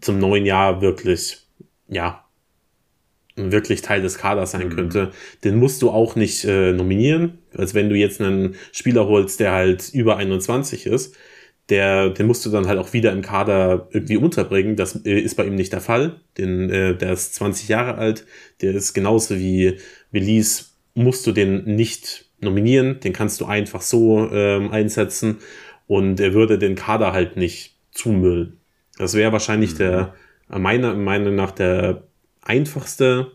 zum 0.01 0.19
neuen 0.19 0.45
Jahr 0.45 0.81
wirklich 0.81 1.47
ja, 1.87 2.25
wirklich 3.53 3.83
Teil 3.83 4.03
des 4.03 4.19
Kaders 4.19 4.53
sein 4.53 4.69
mhm. 4.69 4.77
könnte, 4.77 5.11
den 5.45 5.57
musst 5.57 5.83
du 5.83 5.91
auch 5.91 6.17
nicht 6.17 6.45
äh, 6.45 6.73
nominieren. 6.73 7.39
Als 7.57 7.75
wenn 7.75 7.89
du 7.89 7.97
jetzt 7.97 8.21
einen 8.21 8.55
Spieler 8.73 9.07
holst, 9.07 9.41
der 9.41 9.53
halt 9.53 9.91
über 9.93 10.17
21 10.17 10.87
ist, 10.87 11.17
der, 11.71 12.11
den 12.11 12.27
musst 12.27 12.45
du 12.45 12.51
dann 12.51 12.67
halt 12.67 12.79
auch 12.79 12.93
wieder 12.93 13.13
im 13.13 13.23
Kader 13.23 13.89
irgendwie 13.93 14.17
unterbringen. 14.17 14.77
Das 14.77 15.05
äh, 15.05 15.19
ist 15.19 15.37
bei 15.37 15.45
ihm 15.45 15.55
nicht 15.55 15.73
der 15.73 15.81
Fall. 15.81 16.21
Den, 16.37 16.69
äh, 16.71 16.97
der 16.97 17.13
ist 17.13 17.35
20 17.37 17.69
Jahre 17.69 17.95
alt, 17.97 18.27
der 18.61 18.75
ist 18.75 18.93
genauso 18.93 19.37
wie 19.37 19.79
Willis, 20.11 20.77
musst 20.95 21.27
du 21.27 21.33
den 21.33 21.65
nicht 21.65 22.27
nominieren, 22.41 23.01
den 23.01 23.13
kannst 23.13 23.41
du 23.41 23.47
einfach 23.47 23.83
so 23.83 24.29
ähm, 24.33 24.71
einsetzen 24.73 25.39
und 25.87 26.19
er 26.21 26.35
würde 26.35 26.59
den 26.59 26.75
Kader 26.75 27.13
halt 27.13 27.37
nicht 27.37 27.77
zumüllen. 27.93 28.59
Das 28.99 29.15
wäre 29.15 29.33
wahrscheinlich 29.33 29.75
mhm. 29.75 29.79
der, 29.79 30.15
meiner 30.49 30.95
Meinung 30.95 31.35
nach, 31.35 31.53
der 31.53 32.03
einfachste 32.43 33.33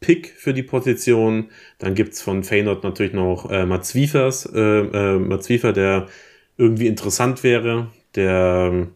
Pick 0.00 0.28
für 0.36 0.54
die 0.54 0.62
Position. 0.62 1.50
Dann 1.78 1.94
gibt's 1.94 2.22
von 2.22 2.44
Feyenoord 2.44 2.84
natürlich 2.84 3.12
noch 3.12 3.50
äh, 3.50 3.66
Mats 3.66 3.94
Wiefers, 3.94 4.46
äh, 4.46 4.60
äh, 4.60 5.18
Mats 5.18 5.48
Wiefer, 5.48 5.72
der 5.72 6.06
irgendwie 6.56 6.86
interessant 6.86 7.42
wäre, 7.42 7.88
der, 8.14 8.88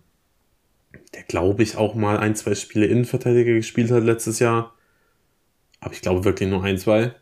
der 1.15 1.23
glaube 1.25 1.63
ich 1.63 1.77
auch 1.77 1.95
mal 1.95 2.19
ein, 2.19 2.35
zwei 2.35 2.55
Spiele 2.55 2.87
Innenverteidiger 2.87 3.53
gespielt 3.53 3.91
hat 3.91 4.05
letztes 4.05 4.39
Jahr. 4.39 4.75
Aber 5.81 5.93
ich 5.93 6.03
glaube 6.03 6.25
wirklich 6.25 6.49
nur 6.49 6.63
ein, 6.65 6.79
zwei. 6.79 7.15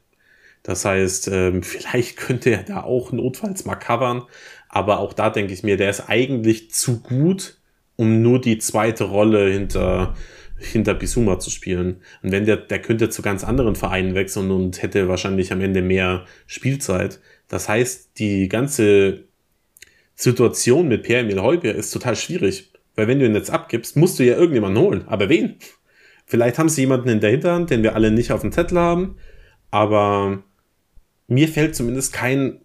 Das 0.63 0.85
heißt, 0.85 1.29
ähm, 1.29 1.63
vielleicht 1.63 2.17
könnte 2.17 2.51
er 2.51 2.63
da 2.63 2.83
auch 2.83 3.13
notfalls 3.13 3.65
mal 3.65 3.77
covern. 3.77 4.25
Aber 4.69 4.99
auch 5.01 5.13
da 5.13 5.31
denke 5.31 5.53
ich 5.53 5.63
mir, 5.63 5.77
der 5.77 5.91
ist 5.91 6.09
eigentlich 6.09 6.71
zu 6.73 7.01
gut, 7.01 7.59
um 7.97 8.23
nur 8.23 8.41
die 8.41 8.59
zweite 8.59 9.05
Rolle 9.05 9.51
hinter, 9.51 10.15
hinter 10.59 10.95
Bisuma 10.95 11.39
zu 11.39 11.51
spielen. 11.51 12.03
Und 12.23 12.33
wenn 12.33 12.45
der, 12.45 12.57
der 12.57 12.81
könnte 12.81 13.09
zu 13.09 13.23
ganz 13.23 13.45
anderen 13.45 13.77
Vereinen 13.77 14.15
wechseln 14.15 14.51
und 14.51 14.83
hätte 14.83 15.09
wahrscheinlich 15.09 15.53
am 15.53 15.61
Ende 15.61 15.83
mehr 15.83 16.25
Spielzeit. 16.47 17.21
Das 17.49 17.69
heißt, 17.69 18.19
die 18.19 18.49
ganze 18.49 19.25
Situation 20.15 20.89
mit 20.89 21.05
Pierre-Emil 21.05 21.41
Heubier 21.41 21.75
ist 21.75 21.93
total 21.93 22.17
schwierig. 22.17 22.73
Weil 22.97 23.07
wenn 23.07 23.21
du 23.21 23.27
ihn 23.27 23.35
jetzt 23.35 23.51
abgibst, 23.51 23.97
musst 23.97 24.19
du 24.19 24.25
ja 24.25 24.37
irgendjemanden 24.37 24.83
holen. 24.83 25.05
Aber 25.07 25.29
wen? 25.29 25.57
Vielleicht 26.27 26.59
haben 26.59 26.69
sie 26.69 26.83
jemanden 26.83 27.09
in 27.09 27.21
der 27.21 27.31
Hinterhand, 27.31 27.71
den 27.71 27.83
wir 27.83 27.95
alle 27.95 28.11
nicht 28.11 28.33
auf 28.33 28.41
dem 28.41 28.53
Zettel 28.53 28.79
haben. 28.79 29.17
Aber 29.71 30.43
mir 31.29 31.49
fällt 31.49 31.77
zumindest 31.77 32.13
kein, 32.13 32.61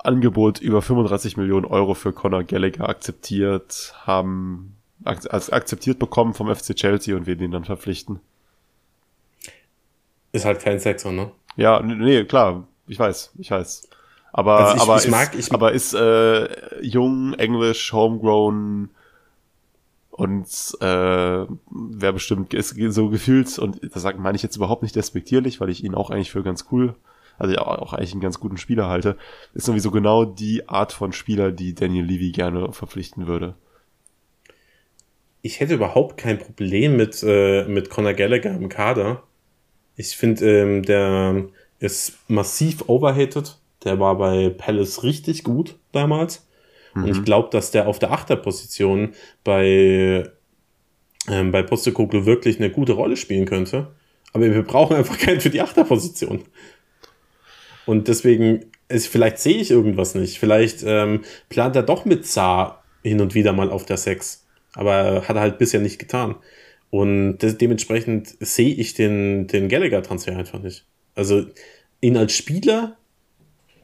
Angebot 0.05 0.59
über 0.59 0.81
35 0.81 1.37
Millionen 1.37 1.65
Euro 1.65 1.93
für 1.93 2.13
Conor 2.13 2.43
Gallagher 2.43 2.87
akzeptiert 2.87 3.93
haben, 4.05 4.75
ak 5.03 5.25
akzeptiert 5.31 5.99
bekommen 5.99 6.33
vom 6.33 6.53
FC 6.53 6.75
Chelsea 6.75 7.15
und 7.15 7.27
wir 7.27 7.35
den 7.35 7.51
dann 7.51 7.65
verpflichten. 7.65 8.19
Ist 10.31 10.45
halt 10.45 10.61
kein 10.61 10.79
Sechser, 10.79 11.11
ne? 11.11 11.31
Ja, 11.57 11.81
nee, 11.81 12.23
klar, 12.23 12.67
ich 12.87 12.97
weiß, 12.97 13.33
ich 13.37 13.51
weiß. 13.51 13.89
Aber, 14.33 14.59
also 14.59 14.75
ich, 14.75 14.81
aber, 14.81 14.95
ich 14.97 15.05
ist, 15.05 15.11
mag, 15.11 15.35
ich, 15.35 15.53
aber 15.53 15.71
ist 15.73 15.93
äh, 15.93 16.81
jung, 16.81 17.33
englisch, 17.33 17.91
homegrown, 17.91 18.89
und 20.11 20.47
äh, 20.81 21.45
wer 21.71 22.13
bestimmt 22.13 22.53
ist 22.53 22.75
so 22.93 23.09
gefühlt, 23.09 23.57
und 23.57 23.79
das 23.95 24.03
meine 24.17 24.35
ich 24.35 24.43
jetzt 24.43 24.55
überhaupt 24.55 24.83
nicht 24.83 24.95
despektierlich, 24.95 25.59
weil 25.59 25.69
ich 25.69 25.83
ihn 25.83 25.95
auch 25.95 26.11
eigentlich 26.11 26.31
für 26.31 26.43
ganz 26.43 26.65
cool, 26.71 26.95
also 27.41 27.57
auch 27.57 27.93
eigentlich 27.93 28.11
einen 28.11 28.21
ganz 28.21 28.39
guten 28.39 28.57
Spieler 28.57 28.87
halte, 28.87 29.17
ist 29.53 29.65
sowieso 29.65 29.89
genau 29.89 30.25
die 30.25 30.69
Art 30.69 30.93
von 30.93 31.11
Spieler, 31.11 31.51
die 31.51 31.73
Daniel 31.73 32.05
Levy 32.05 32.31
gerne 32.31 32.71
verpflichten 32.71 33.25
würde. 33.25 33.55
Ich 35.41 35.59
hätte 35.59 35.73
überhaupt 35.73 36.17
kein 36.17 36.37
Problem 36.37 36.95
mit, 36.95 37.23
äh, 37.23 37.65
mit 37.65 37.89
Conor 37.89 38.13
Gallagher 38.13 38.51
im 38.51 38.69
Kader. 38.69 39.23
Ich 39.95 40.15
finde, 40.15 40.45
ähm, 40.45 40.83
der 40.83 41.45
ist 41.79 42.19
massiv 42.27 42.87
overhated. 42.87 43.57
Der 43.83 43.99
war 43.99 44.15
bei 44.17 44.49
Palace 44.49 45.03
richtig 45.03 45.43
gut 45.43 45.79
damals. 45.91 46.47
Mhm. 46.93 47.03
Und 47.03 47.09
ich 47.09 47.17
mhm. 47.17 47.25
glaube, 47.25 47.49
dass 47.51 47.71
der 47.71 47.87
auf 47.87 47.97
der 47.97 48.11
Achterposition 48.11 49.13
bei, 49.43 50.29
ähm, 51.27 51.51
bei 51.51 51.63
Postekoglu 51.63 52.27
wirklich 52.27 52.59
eine 52.59 52.69
gute 52.69 52.93
Rolle 52.93 53.17
spielen 53.17 53.45
könnte. 53.45 53.95
Aber 54.33 54.45
wir 54.45 54.63
brauchen 54.63 54.95
einfach 54.95 55.17
keinen 55.17 55.41
für 55.41 55.49
die 55.49 55.61
Achterposition. 55.61 56.43
Und 57.91 58.07
deswegen, 58.07 58.67
ist, 58.87 59.07
vielleicht 59.07 59.39
sehe 59.39 59.57
ich 59.57 59.69
irgendwas 59.69 60.15
nicht. 60.15 60.39
Vielleicht 60.39 60.81
ähm, 60.85 61.25
plant 61.49 61.75
er 61.75 61.83
doch 61.83 62.05
mit 62.05 62.25
Saar 62.25 62.85
hin 63.03 63.19
und 63.19 63.35
wieder 63.35 63.51
mal 63.51 63.69
auf 63.69 63.85
der 63.85 63.97
6. 63.97 64.47
Aber 64.75 65.27
hat 65.27 65.35
er 65.35 65.41
halt 65.41 65.57
bisher 65.57 65.81
nicht 65.81 65.99
getan. 65.99 66.35
Und 66.89 67.39
das, 67.39 67.57
dementsprechend 67.57 68.37
sehe 68.39 68.73
ich 68.73 68.93
den, 68.93 69.47
den 69.47 69.67
Gallagher-Transfer 69.67 70.37
einfach 70.37 70.61
nicht. 70.61 70.85
Also 71.15 71.47
ihn 71.99 72.15
als 72.15 72.31
Spieler 72.31 72.95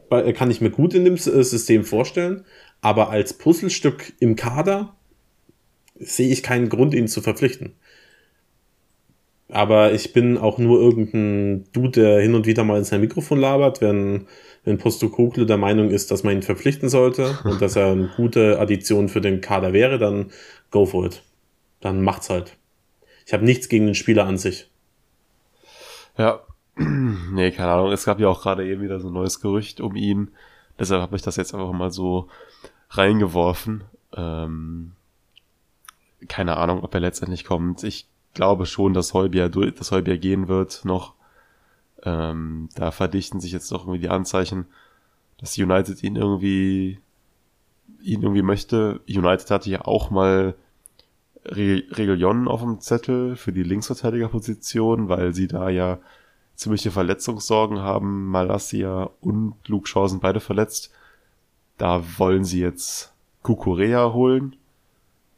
kann 0.09 0.51
ich 0.51 0.61
mir 0.61 0.69
gut 0.69 0.93
in 0.93 1.03
dem 1.03 1.17
System 1.17 1.83
vorstellen, 1.83 2.45
aber 2.79 3.09
als 3.09 3.33
Puzzlestück 3.33 4.13
im 4.21 4.37
Kader 4.37 4.95
sehe 5.95 6.31
ich 6.31 6.43
keinen 6.43 6.69
Grund, 6.69 6.93
ihn 6.93 7.09
zu 7.09 7.19
verpflichten. 7.19 7.73
Aber 9.49 9.93
ich 9.93 10.11
bin 10.11 10.37
auch 10.37 10.57
nur 10.57 10.79
irgendein 10.79 11.65
Dude, 11.71 12.01
der 12.01 12.21
hin 12.21 12.35
und 12.35 12.45
wieder 12.45 12.63
mal 12.65 12.77
in 12.77 12.83
sein 12.83 12.99
Mikrofon 12.99 13.39
labert, 13.39 13.79
wenn, 13.79 14.27
wenn 14.65 14.77
Postokoglu 14.77 15.45
der 15.45 15.57
Meinung 15.57 15.89
ist, 15.89 16.11
dass 16.11 16.23
man 16.23 16.33
ihn 16.35 16.41
verpflichten 16.41 16.89
sollte 16.89 17.37
und 17.45 17.61
dass 17.61 17.75
er 17.75 17.87
eine 17.87 18.11
gute 18.17 18.59
Addition 18.59 19.07
für 19.07 19.21
den 19.21 19.39
Kader 19.39 19.71
wäre, 19.71 19.97
dann 19.97 20.31
go 20.69 20.85
for 20.85 21.05
it. 21.05 21.23
Dann 21.79 22.01
macht's 22.01 22.29
halt. 22.29 22.57
Ich 23.25 23.33
habe 23.33 23.45
nichts 23.45 23.69
gegen 23.69 23.85
den 23.85 23.95
Spieler 23.95 24.25
an 24.25 24.37
sich. 24.37 24.69
Ja, 26.17 26.41
nee, 26.75 27.51
keine 27.51 27.71
Ahnung. 27.71 27.91
Es 27.91 28.05
gab 28.05 28.19
ja 28.19 28.27
auch 28.27 28.41
gerade 28.41 28.67
eben 28.67 28.81
wieder 28.81 28.99
so 28.99 29.07
ein 29.07 29.13
neues 29.13 29.39
Gerücht 29.39 29.79
um 29.79 29.95
ihn. 29.95 30.29
Deshalb 30.79 31.01
habe 31.01 31.15
ich 31.15 31.21
das 31.21 31.37
jetzt 31.37 31.53
einfach 31.53 31.71
mal 31.71 31.91
so 31.91 32.27
reingeworfen. 32.89 33.83
Ähm, 34.15 34.93
keine 36.27 36.57
Ahnung, 36.57 36.83
ob 36.83 36.93
er 36.93 36.99
letztendlich 36.99 37.45
kommt. 37.45 37.83
Ich 37.83 38.07
glaube 38.37 38.67
schon, 38.67 38.93
dass 38.93 39.15
Heubier, 39.15 39.49
dass 39.49 39.91
Heubier 39.91 40.17
gehen 40.19 40.47
wird 40.47 40.85
noch. 40.85 41.15
Ähm, 42.03 42.69
da 42.75 42.91
verdichten 42.91 43.39
sich 43.39 43.51
jetzt 43.51 43.71
doch 43.71 43.81
irgendwie 43.81 43.99
die 43.99 44.09
Anzeichen, 44.09 44.67
dass 45.39 45.57
United 45.57 46.03
ihn 46.03 46.15
irgendwie 46.15 46.99
ihn 47.99 48.21
irgendwie 48.21 48.43
möchte. 48.43 49.01
United 49.09 49.49
hatte 49.49 49.71
ja 49.71 49.81
auch 49.85 50.11
mal 50.11 50.55
Re 51.45 51.83
auf 52.47 52.61
dem 52.61 52.79
Zettel 52.79 53.35
für 53.35 53.51
die 53.51 53.63
Linksverteidigerposition, 53.63 55.09
weil 55.09 55.33
sie 55.33 55.47
da 55.47 55.69
ja 55.69 55.99
ziemliche 56.55 56.91
Verletzungssorgen 56.91 57.79
haben. 57.79 58.27
Malassia 58.27 59.09
und 59.19 59.55
Luke 59.67 59.87
Shaw 59.87 60.07
sind 60.07 60.21
beide 60.21 60.41
verletzt. 60.41 60.91
Da 61.77 62.03
wollen 62.19 62.43
sie 62.43 62.59
jetzt 62.59 63.13
Kukurea 63.41 64.13
holen. 64.13 64.55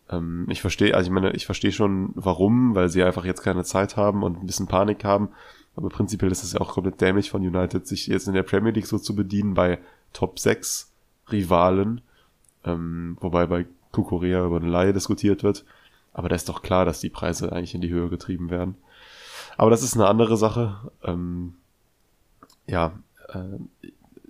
Ähm, 0.09 0.45
ich 0.49 0.61
verstehe, 0.61 0.95
also 0.95 1.07
ich 1.09 1.13
meine, 1.13 1.31
ich 1.31 1.45
verstehe 1.45 1.71
schon 1.71 2.11
warum, 2.15 2.75
weil 2.75 2.89
sie 2.89 3.03
einfach 3.03 3.25
jetzt 3.25 3.43
keine 3.43 3.63
Zeit 3.63 3.97
haben 3.97 4.23
und 4.23 4.41
ein 4.41 4.45
bisschen 4.45 4.67
Panik 4.67 5.03
haben. 5.03 5.29
Aber 5.75 5.89
prinzipiell 5.89 6.31
ist 6.31 6.43
es 6.43 6.53
ja 6.53 6.61
auch 6.61 6.73
komplett 6.73 6.99
dämlich 6.99 7.29
von 7.29 7.45
United, 7.45 7.87
sich 7.87 8.07
jetzt 8.07 8.27
in 8.27 8.33
der 8.33 8.43
Premier 8.43 8.71
League 8.71 8.87
so 8.87 8.97
zu 8.97 9.15
bedienen 9.15 9.53
bei 9.53 9.79
Top 10.13 10.39
6 10.39 10.91
Rivalen. 11.31 12.01
Ähm, 12.65 13.17
wobei 13.21 13.45
bei 13.45 13.65
Kukurea 13.91 14.45
über 14.45 14.57
eine 14.57 14.67
Laie 14.67 14.93
diskutiert 14.93 15.43
wird. 15.43 15.65
Aber 16.13 16.27
da 16.27 16.35
ist 16.35 16.49
doch 16.49 16.61
klar, 16.61 16.85
dass 16.85 16.99
die 16.99 17.09
Preise 17.09 17.51
eigentlich 17.51 17.75
in 17.75 17.81
die 17.81 17.91
Höhe 17.91 18.09
getrieben 18.09 18.49
werden. 18.49 18.75
Aber 19.57 19.69
das 19.69 19.83
ist 19.83 19.95
eine 19.95 20.07
andere 20.07 20.37
Sache. 20.37 20.91
Ähm, 21.03 21.53
ja, 22.67 22.93
äh, 23.29 23.39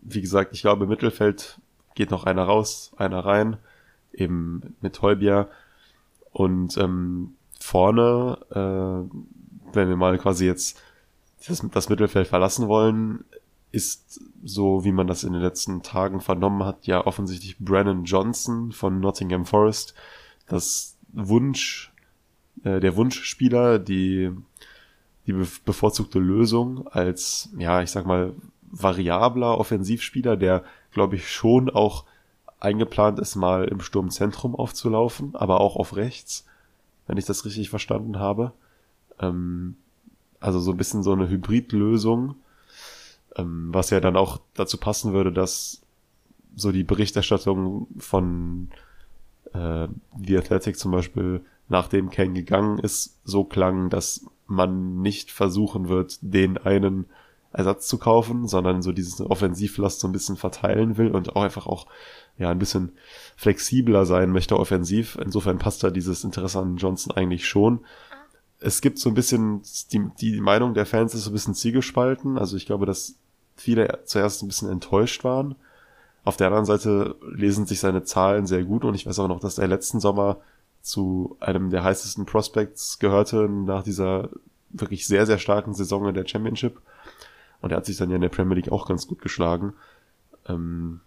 wie 0.02 0.22
gesagt, 0.22 0.54
ich 0.54 0.62
glaube, 0.62 0.84
im 0.84 0.90
Mittelfeld 0.90 1.60
geht 1.96 2.12
noch 2.12 2.26
einer 2.26 2.44
raus, 2.44 2.92
einer 2.98 3.26
rein, 3.26 3.58
eben 4.14 4.76
mit 4.82 5.02
Holbier. 5.02 5.50
Und 6.40 6.78
ähm, 6.78 7.34
vorne, 7.60 8.38
äh, 8.52 9.74
wenn 9.74 9.90
wir 9.90 9.98
mal 9.98 10.18
quasi 10.18 10.46
jetzt 10.46 10.82
das, 11.46 11.62
das 11.70 11.90
Mittelfeld 11.90 12.30
verlassen 12.30 12.70
wollen, 12.70 13.26
ist, 13.74 14.22
so 14.46 14.86
wie 14.86 14.94
man 14.94 15.06
das 15.06 15.26
in 15.26 15.34
den 15.34 15.42
letzten 15.42 15.84
Tagen 15.84 16.22
vernommen 16.22 16.64
hat, 16.64 16.88
ja 16.88 17.06
offensichtlich 17.06 17.60
Brennan 17.60 18.06
Johnson 18.06 18.72
von 18.72 19.02
Nottingham 19.02 19.46
Forest, 19.46 19.96
das 20.48 20.96
Wunsch, 21.12 21.92
äh, 22.64 22.80
der 22.80 22.96
Wunschspieler, 22.96 23.78
die, 23.78 24.32
die 25.28 25.34
bevorzugte 25.66 26.20
Lösung 26.20 26.88
als, 26.88 27.50
ja, 27.58 27.82
ich 27.82 27.92
sag 27.92 28.06
mal, 28.06 28.34
variabler 28.62 29.58
Offensivspieler, 29.58 30.38
der, 30.38 30.64
glaube 30.92 31.18
ich, 31.18 31.30
schon 31.30 31.70
auch 31.70 32.06
eingeplant 32.60 33.20
ist, 33.20 33.36
mal 33.36 33.66
im 33.66 33.80
Sturmzentrum 33.80 34.56
aufzulaufen, 34.56 35.36
aber 35.36 35.62
auch 35.62 35.76
auf 35.76 35.96
rechts, 35.96 36.46
wenn 37.08 37.18
ich 37.18 37.26
das 37.26 37.46
richtig 37.46 37.70
verstanden 37.70 38.20
habe. 38.20 38.52
Ähm, 39.20 39.78
also 40.40 40.60
so 40.60 40.72
ein 40.72 40.78
bisschen 40.78 41.04
so 41.04 41.14
eine 41.14 41.30
Hybridlösung, 41.30 42.36
ähm, 43.36 43.70
was 43.72 43.90
ja 43.90 44.00
dann 44.00 44.16
auch 44.16 44.40
dazu 44.54 44.78
passen 44.78 45.14
würde, 45.14 45.32
dass 45.32 45.82
so 46.56 46.72
die 46.72 46.84
Berichterstattung 46.84 47.88
von 47.98 48.70
äh, 49.54 49.88
The 50.22 50.38
Athletic 50.38 50.78
zum 50.78 50.92
Beispiel, 50.92 51.42
nachdem 51.68 52.10
Kane 52.10 52.34
gegangen 52.34 52.80
ist, 52.80 53.20
so 53.24 53.44
klang, 53.44 53.90
dass 53.90 54.26
man 54.48 55.02
nicht 55.02 55.32
versuchen 55.32 55.90
wird, 55.90 56.18
den 56.22 56.58
einen 56.58 57.06
Ersatz 57.52 57.88
zu 57.88 57.98
kaufen, 57.98 58.48
sondern 58.48 58.82
so 58.82 58.92
dieses 58.92 59.22
Offensivlast 59.22 60.00
so 60.00 60.08
ein 60.08 60.12
bisschen 60.12 60.38
verteilen 60.38 60.98
will 60.98 61.12
und 61.12 61.36
auch 61.36 61.44
einfach 61.44 61.68
auch 61.68 61.88
ja 62.40 62.50
ein 62.50 62.60
bisschen 62.60 62.94
flexibler 63.36 64.06
sein 64.06 64.32
möchte 64.32 64.58
offensiv. 64.58 65.18
Insofern 65.24 65.60
passt 65.60 65.84
da 65.84 65.92
dieses 65.92 66.24
Interesse 66.24 66.60
an 66.60 66.78
Johnson 66.78 67.16
eigentlich 67.16 67.48
schon 67.48 67.82
es 68.60 68.82
gibt 68.82 69.00
so 69.00 69.10
ein 69.10 69.16
bisschen, 69.16 69.62
die, 69.92 70.10
die 70.20 70.42
Meinung 70.42 70.74
der 70.74 70.86
Fans 70.86 71.14
ist 71.14 71.24
so 71.24 71.30
ein 71.30 71.34
bisschen 71.34 71.56
zielgespalten. 71.56 72.38
Also 72.38 72.58
ich 72.58 72.66
glaube, 72.66 72.86
dass 72.86 73.16
viele 73.56 74.00
zuerst 74.06 74.44
ein 74.44 74.48
bisschen 74.48 74.70
enttäuscht 74.70 75.24
waren. 75.24 75.56
Auf 76.24 76.38
der 76.38 76.48
anderen 76.48 76.66
Seite 76.66 77.16
lesen 77.22 77.66
sich 77.66 77.80
seine 77.80 78.04
Zahlen 78.04 78.46
sehr 78.46 78.64
gut 78.64 78.84
und 78.84 78.96
ich 78.96 79.06
weiß 79.06 79.20
auch 79.20 79.28
noch, 79.28 79.40
dass 79.40 79.58
er 79.58 79.68
letzten 79.68 80.00
Sommer 80.00 80.38
zu 80.82 81.38
einem 81.40 81.70
der 81.70 81.84
heißesten 81.84 82.26
Prospects 82.26 83.00
gehörte 83.00 83.50
nach 83.50 83.84
dieser 83.84 84.30
wirklich 84.70 85.08
sehr, 85.08 85.26
sehr 85.26 85.40
starken 85.40 85.74
Saison 85.74 86.08
in 86.08 86.14
der 86.14 86.28
Championship. 86.28 86.82
Und 87.62 87.72
er 87.72 87.78
hat 87.78 87.86
sich 87.86 87.98
dann 87.98 88.10
ja 88.10 88.16
in 88.16 88.22
der 88.22 88.30
Premier 88.30 88.56
League 88.56 88.72
auch 88.72 88.88
ganz 88.88 89.08
gut 89.08 89.22
geschlagen. 89.22 89.74
Ähm, 90.48 91.00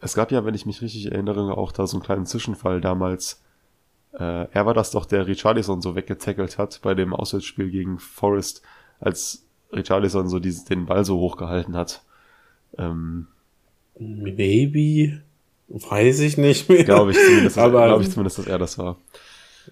es 0.00 0.14
gab 0.14 0.32
ja, 0.32 0.44
wenn 0.44 0.54
ich 0.54 0.66
mich 0.66 0.82
richtig 0.82 1.10
erinnere, 1.10 1.56
auch 1.56 1.72
da 1.72 1.86
so 1.86 1.96
einen 1.96 2.04
kleinen 2.04 2.26
Zwischenfall 2.26 2.80
damals 2.80 3.42
äh, 4.18 4.48
er 4.50 4.66
war 4.66 4.74
das 4.74 4.90
doch, 4.92 5.04
der 5.04 5.26
Richarlison 5.26 5.82
so 5.82 5.94
weggetackelt 5.94 6.58
hat 6.58 6.80
bei 6.82 6.94
dem 6.94 7.12
Auswärtsspiel 7.12 7.70
gegen 7.70 7.98
Forest, 7.98 8.62
als 8.98 9.44
Richarlison 9.72 10.28
so 10.28 10.38
diesen, 10.38 10.66
den 10.66 10.86
Ball 10.86 11.04
so 11.04 11.18
hochgehalten 11.18 11.76
hat. 11.76 12.02
Ähm, 12.78 13.26
Maybe? 13.98 15.22
Weiß 15.68 16.20
ich 16.20 16.38
nicht 16.38 16.68
mehr. 16.68 16.84
Glaube 16.84 17.10
ich, 17.10 17.18
zumindest, 17.18 17.56
ich 18.02 18.10
zumindest, 18.10 18.38
dass 18.38 18.46
er 18.46 18.58
das 18.58 18.78
war. 18.78 18.96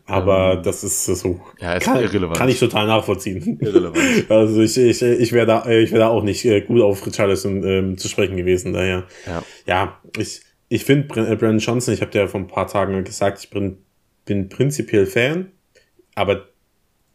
Aber 0.06 0.54
ähm, 0.54 0.62
das 0.62 0.84
ist 0.84 1.04
so. 1.04 1.40
Ja, 1.60 1.74
ist 1.74 1.84
kann, 1.84 2.00
irrelevant. 2.00 2.36
Kann 2.36 2.48
ich 2.48 2.58
total 2.58 2.86
nachvollziehen. 2.86 3.58
Irrelevant. 3.60 3.98
Also 4.28 4.60
ich, 4.62 4.76
ich, 4.76 5.02
ich 5.02 5.32
wäre 5.32 5.46
da, 5.46 5.68
ich 5.68 5.90
wäre 5.90 6.00
da 6.00 6.08
auch 6.08 6.22
nicht 6.22 6.44
äh, 6.44 6.60
gut 6.60 6.82
auf 6.82 7.06
Richarlison 7.06 7.64
ähm, 7.64 7.98
zu 7.98 8.08
sprechen 8.08 8.36
gewesen, 8.36 8.72
daher. 8.72 9.04
Ja, 9.26 9.42
ja 9.66 10.00
ich, 10.18 10.42
ich 10.68 10.84
finde 10.84 11.08
Brandon 11.08 11.58
Johnson, 11.58 11.94
ich 11.94 12.00
habe 12.00 12.10
dir 12.10 12.28
vor 12.28 12.40
ein 12.40 12.46
paar 12.46 12.66
Tagen 12.66 13.04
gesagt, 13.04 13.40
ich 13.40 13.50
bin 13.50 13.78
bin 14.24 14.48
prinzipiell 14.48 15.06
Fan, 15.06 15.52
aber 16.14 16.48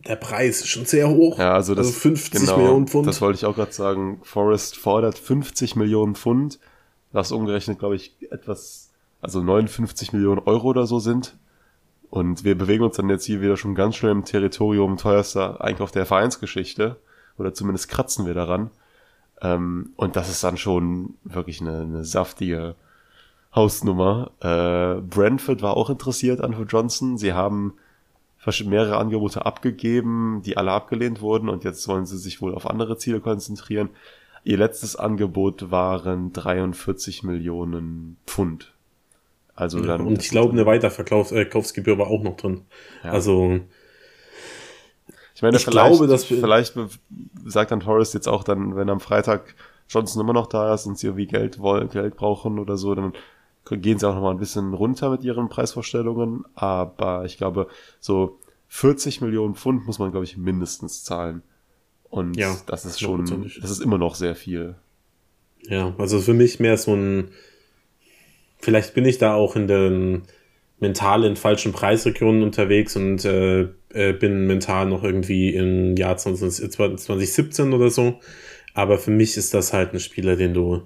der 0.07 0.15
Preis 0.15 0.61
ist 0.61 0.67
schon 0.67 0.85
sehr 0.85 1.09
hoch. 1.09 1.37
Ja, 1.37 1.53
also 1.53 1.75
das 1.75 1.87
also 1.87 1.99
50 1.99 2.41
genau, 2.41 2.57
Millionen 2.57 2.87
Pfund. 2.87 3.07
Das 3.07 3.21
wollte 3.21 3.37
ich 3.37 3.45
auch 3.45 3.55
gerade 3.55 3.73
sagen. 3.73 4.19
Forrest 4.23 4.77
fordert 4.77 5.17
50 5.17 5.75
Millionen 5.75 6.15
Pfund, 6.15 6.59
was 7.11 7.31
umgerechnet, 7.31 7.79
glaube 7.79 7.95
ich, 7.95 8.15
etwas, 8.31 8.91
also 9.21 9.41
59 9.41 10.13
Millionen 10.13 10.39
Euro 10.39 10.69
oder 10.69 10.87
so 10.87 10.99
sind. 10.99 11.35
Und 12.09 12.43
wir 12.43 12.57
bewegen 12.57 12.83
uns 12.83 12.95
dann 12.97 13.09
jetzt 13.09 13.25
hier 13.25 13.41
wieder 13.41 13.57
schon 13.57 13.75
ganz 13.75 13.95
schnell 13.95 14.11
im 14.11 14.25
Territorium 14.25 14.97
teuerster 14.97 15.63
Einkauf 15.63 15.91
der 15.91 16.05
Vereinsgeschichte. 16.05 16.97
Oder 17.37 17.53
zumindest 17.53 17.89
kratzen 17.89 18.25
wir 18.25 18.33
daran. 18.33 18.71
Ähm, 19.41 19.91
und 19.95 20.15
das 20.15 20.29
ist 20.29 20.43
dann 20.43 20.57
schon 20.57 21.15
wirklich 21.23 21.61
eine, 21.61 21.81
eine 21.81 22.03
saftige 22.03 22.75
Hausnummer. 23.55 24.31
Äh, 24.41 25.01
Brentford 25.01 25.61
war 25.61 25.77
auch 25.77 25.89
interessiert 25.89 26.41
an 26.41 26.55
Johnson. 26.67 27.17
Sie 27.17 27.33
haben 27.33 27.73
mehrere 28.65 28.97
Angebote 28.97 29.45
abgegeben, 29.45 30.41
die 30.43 30.57
alle 30.57 30.71
abgelehnt 30.71 31.21
wurden 31.21 31.49
und 31.49 31.63
jetzt 31.63 31.87
wollen 31.87 32.07
sie 32.07 32.17
sich 32.17 32.41
wohl 32.41 32.55
auf 32.55 32.67
andere 32.67 32.97
Ziele 32.97 33.19
konzentrieren. 33.19 33.89
Ihr 34.43 34.57
letztes 34.57 34.95
Angebot 34.95 35.69
waren 35.69 36.33
43 36.33 37.23
Millionen 37.23 38.17
Pfund. 38.25 38.73
Also 39.59 39.81
dann. 39.81 40.01
und 40.01 40.21
ich 40.21 40.29
glaube, 40.29 40.53
eine 40.53 40.65
Weiterverkaufsgebühr 40.65 41.95
äh, 41.95 41.97
war 41.97 42.07
auch 42.07 42.23
noch 42.23 42.37
drin. 42.37 42.61
Ja. 43.03 43.11
Also. 43.11 43.59
Ich 45.35 45.41
meine, 45.41 45.57
ich 45.57 45.65
glaube, 45.65 46.07
dass 46.07 46.25
vielleicht 46.25 46.75
sagt 47.45 47.71
dann 47.71 47.85
Horace 47.85 48.13
jetzt 48.13 48.27
auch 48.27 48.43
dann, 48.43 48.75
wenn 48.75 48.89
am 48.89 48.99
Freitag 48.99 49.55
Johnson 49.89 50.21
immer 50.21 50.33
noch 50.33 50.47
da 50.47 50.73
ist 50.73 50.85
und 50.85 50.97
sie 50.97 51.07
irgendwie 51.07 51.27
Geld 51.27 51.59
wollen, 51.59 51.89
Geld 51.89 52.15
brauchen 52.15 52.59
oder 52.59 52.77
so, 52.77 52.93
dann 52.93 53.13
gehen 53.69 53.99
sie 53.99 54.07
auch 54.07 54.15
noch 54.15 54.21
mal 54.21 54.31
ein 54.31 54.39
bisschen 54.39 54.73
runter 54.73 55.09
mit 55.09 55.23
ihren 55.23 55.47
Preisvorstellungen, 55.47 56.43
aber 56.55 57.25
ich 57.25 57.37
glaube, 57.37 57.67
so 57.99 58.39
40 58.67 59.21
Millionen 59.21 59.55
Pfund 59.55 59.85
muss 59.85 59.99
man, 59.99 60.11
glaube 60.11 60.25
ich, 60.25 60.37
mindestens 60.37 61.03
zahlen. 61.03 61.41
Und 62.09 62.35
ja, 62.35 62.57
das 62.65 62.85
ist 62.85 62.99
schon, 62.99 63.49
das 63.61 63.69
ist 63.69 63.81
immer 63.81 63.97
noch 63.97 64.15
sehr 64.15 64.35
viel. 64.35 64.75
Ja, 65.61 65.93
also 65.97 66.19
für 66.19 66.33
mich 66.33 66.59
mehr 66.59 66.77
so 66.77 66.93
ein, 66.93 67.29
vielleicht 68.59 68.93
bin 68.93 69.05
ich 69.05 69.17
da 69.17 69.33
auch 69.35 69.55
in 69.55 69.67
den 69.67 70.23
mental 70.79 71.25
in 71.25 71.35
falschen 71.35 71.73
Preisregionen 71.73 72.43
unterwegs 72.43 72.95
und 72.95 73.25
äh, 73.25 73.67
äh 73.93 74.13
bin 74.13 74.47
mental 74.47 74.87
noch 74.87 75.03
irgendwie 75.03 75.53
im 75.53 75.95
Jahr 75.97 76.17
20, 76.17 76.71
2017 76.71 77.73
oder 77.73 77.89
so. 77.89 78.19
Aber 78.73 78.97
für 78.97 79.11
mich 79.11 79.35
ist 79.35 79.53
das 79.53 79.73
halt 79.73 79.93
ein 79.93 79.99
Spieler, 79.99 80.35
den 80.35 80.53
du 80.53 80.83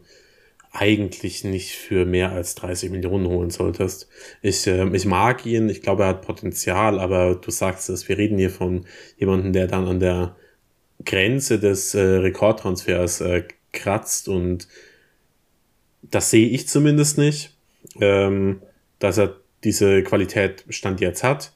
eigentlich 0.72 1.44
nicht 1.44 1.74
für 1.74 2.06
mehr 2.06 2.32
als 2.32 2.56
30 2.56 2.90
Millionen 2.90 3.28
holen 3.28 3.52
solltest. 3.52 4.10
Ich, 4.42 4.66
äh, 4.66 4.88
ich 4.96 5.06
mag 5.06 5.46
ihn, 5.46 5.70
ich 5.70 5.82
glaube, 5.84 6.04
er 6.04 6.10
hat 6.10 6.24
Potenzial, 6.24 7.00
aber 7.00 7.36
du 7.36 7.52
sagst 7.52 7.90
es, 7.90 8.10
wir 8.10 8.18
reden 8.18 8.40
hier 8.40 8.50
von 8.50 8.86
jemandem, 9.18 9.54
der 9.54 9.68
dann 9.68 9.88
an 9.88 10.00
der 10.00 10.36
Grenze 11.06 11.60
des 11.60 11.94
äh, 11.94 12.02
Rekordtransfers 12.02 13.22
äh, 13.22 13.44
kratzt 13.72 14.28
und 14.28 14.68
das 16.02 16.32
sehe 16.32 16.48
ich 16.50 16.68
zumindest 16.68 17.18
nicht, 17.18 17.53
ähm, 18.00 18.62
dass 19.00 19.18
er 19.18 19.38
diese 19.64 20.04
Qualität 20.04 20.66
Stand 20.70 21.02
jetzt 21.02 21.24
hat. 21.24 21.54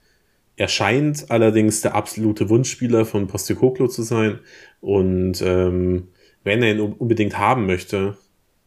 Er 0.56 0.68
scheint 0.68 1.30
allerdings 1.30 1.82
der 1.82 1.96
absolute 1.96 2.50
Wunschspieler 2.50 3.06
von 3.06 3.28
Postecoglou 3.28 3.88
zu 3.88 4.02
sein 4.02 4.40
und 4.82 5.42
ähm, 5.42 6.08
wenn 6.44 6.64
er 6.64 6.72
ihn 6.72 6.80
unbedingt 6.80 7.38
haben 7.38 7.66
möchte, 7.66 8.18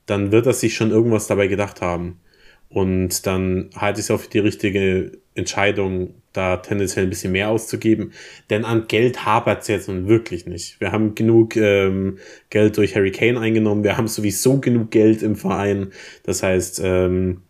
dann 0.07 0.33
wird 0.33 0.47
er 0.47 0.53
sich 0.53 0.75
schon 0.75 0.91
irgendwas 0.91 1.27
dabei 1.27 1.47
gedacht 1.47 1.81
haben. 1.81 2.21
Und 2.69 3.27
dann 3.27 3.71
halte 3.75 3.99
ich 3.99 4.07
es 4.07 4.11
auch 4.11 4.21
für 4.21 4.31
die 4.31 4.39
richtige 4.39 5.13
Entscheidung, 5.35 6.15
da 6.33 6.59
tendenziell 6.59 7.07
ein 7.07 7.11
bisschen 7.11 7.33
mehr 7.33 7.49
auszugeben. 7.49 8.13
Denn 8.49 8.65
an 8.65 8.87
Geld 8.87 9.25
hapert 9.25 9.63
es 9.63 9.69
jetzt 9.69 9.89
nun 9.89 10.07
wirklich 10.07 10.47
nicht. 10.47 10.81
Wir 10.81 10.93
haben 10.93 11.17
genug 11.17 11.57
ähm, 11.57 12.19
Geld 12.51 12.77
durch 12.77 12.95
Harry 12.95 13.11
Kane 13.11 13.41
eingenommen. 13.41 13.83
Wir 13.83 13.97
haben 13.97 14.07
sowieso 14.07 14.59
genug 14.59 14.93
Geld 14.93 15.23
im 15.23 15.35
Verein. 15.35 15.93
Das 16.23 16.45
heißt, 16.45 16.81
ähm, 16.85 17.43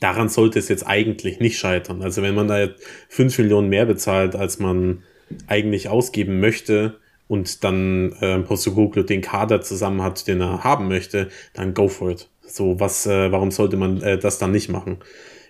daran 0.00 0.28
sollte 0.28 0.58
es 0.58 0.68
jetzt 0.68 0.86
eigentlich 0.86 1.40
nicht 1.40 1.58
scheitern. 1.58 2.02
Also 2.02 2.22
wenn 2.22 2.34
man 2.34 2.48
da 2.48 2.58
jetzt 2.60 2.82
5 3.08 3.38
Millionen 3.38 3.68
mehr 3.68 3.86
bezahlt, 3.86 4.34
als 4.34 4.58
man 4.58 5.02
eigentlich 5.46 5.88
ausgeben 5.88 6.40
möchte, 6.40 6.98
und 7.30 7.62
dann 7.62 8.12
äh, 8.20 8.40
Postecoglou 8.40 9.04
den 9.04 9.20
Kader 9.20 9.60
zusammen 9.62 10.02
hat, 10.02 10.26
den 10.26 10.40
er 10.40 10.64
haben 10.64 10.88
möchte, 10.88 11.28
dann 11.54 11.74
go 11.74 11.86
for 11.86 12.10
it. 12.10 12.28
So, 12.42 12.80
was, 12.80 13.06
äh, 13.06 13.30
warum 13.30 13.52
sollte 13.52 13.76
man 13.76 14.02
äh, 14.02 14.18
das 14.18 14.38
dann 14.38 14.50
nicht 14.50 14.68
machen? 14.68 14.98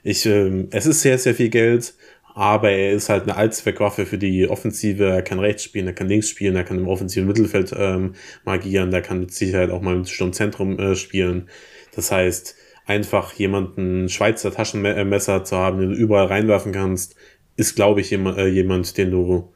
Ich, 0.02 0.26
äh, 0.26 0.66
es 0.72 0.84
ist 0.84 1.00
sehr, 1.00 1.16
sehr 1.16 1.34
viel 1.34 1.48
Geld, 1.48 1.94
aber 2.34 2.70
er 2.70 2.92
ist 2.92 3.08
halt 3.08 3.22
eine 3.22 3.34
Allzweckwaffe 3.34 4.04
für 4.04 4.18
die 4.18 4.46
Offensive. 4.46 5.06
Er 5.06 5.22
kann 5.22 5.38
rechts 5.38 5.64
spielen, 5.64 5.86
er 5.86 5.94
kann 5.94 6.08
links 6.08 6.28
spielen, 6.28 6.54
er 6.54 6.64
kann 6.64 6.76
im 6.76 6.86
offensiven 6.86 7.26
Mittelfeld 7.26 7.72
ähm, 7.74 8.14
magieren, 8.44 8.90
der 8.90 9.00
kann 9.00 9.20
mit 9.20 9.32
Sicherheit 9.32 9.70
auch 9.70 9.80
mal 9.80 9.96
im 9.96 10.04
Sturmzentrum 10.04 10.78
äh, 10.78 10.94
spielen. 10.94 11.48
Das 11.96 12.12
heißt, 12.12 12.56
einfach 12.90 13.32
jemanden 13.34 14.08
Schweizer 14.08 14.52
Taschenmesser 14.52 15.44
zu 15.44 15.56
haben, 15.56 15.78
den 15.78 15.90
du 15.90 15.96
überall 15.96 16.26
reinwerfen 16.26 16.72
kannst, 16.72 17.14
ist, 17.54 17.76
glaube 17.76 18.00
ich, 18.00 18.10
jemand, 18.10 18.36
äh, 18.36 18.48
jemand, 18.48 18.98
den 18.98 19.12
du 19.12 19.52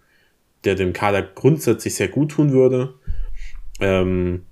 der 0.63 0.77
dem 0.77 0.93
Kader 0.93 1.23
grundsätzlich 1.23 1.97
sehr 1.97 2.07
gut 2.09 2.31
tun 2.31 2.53
würde. 2.53 2.95
Ähm, 3.81 4.47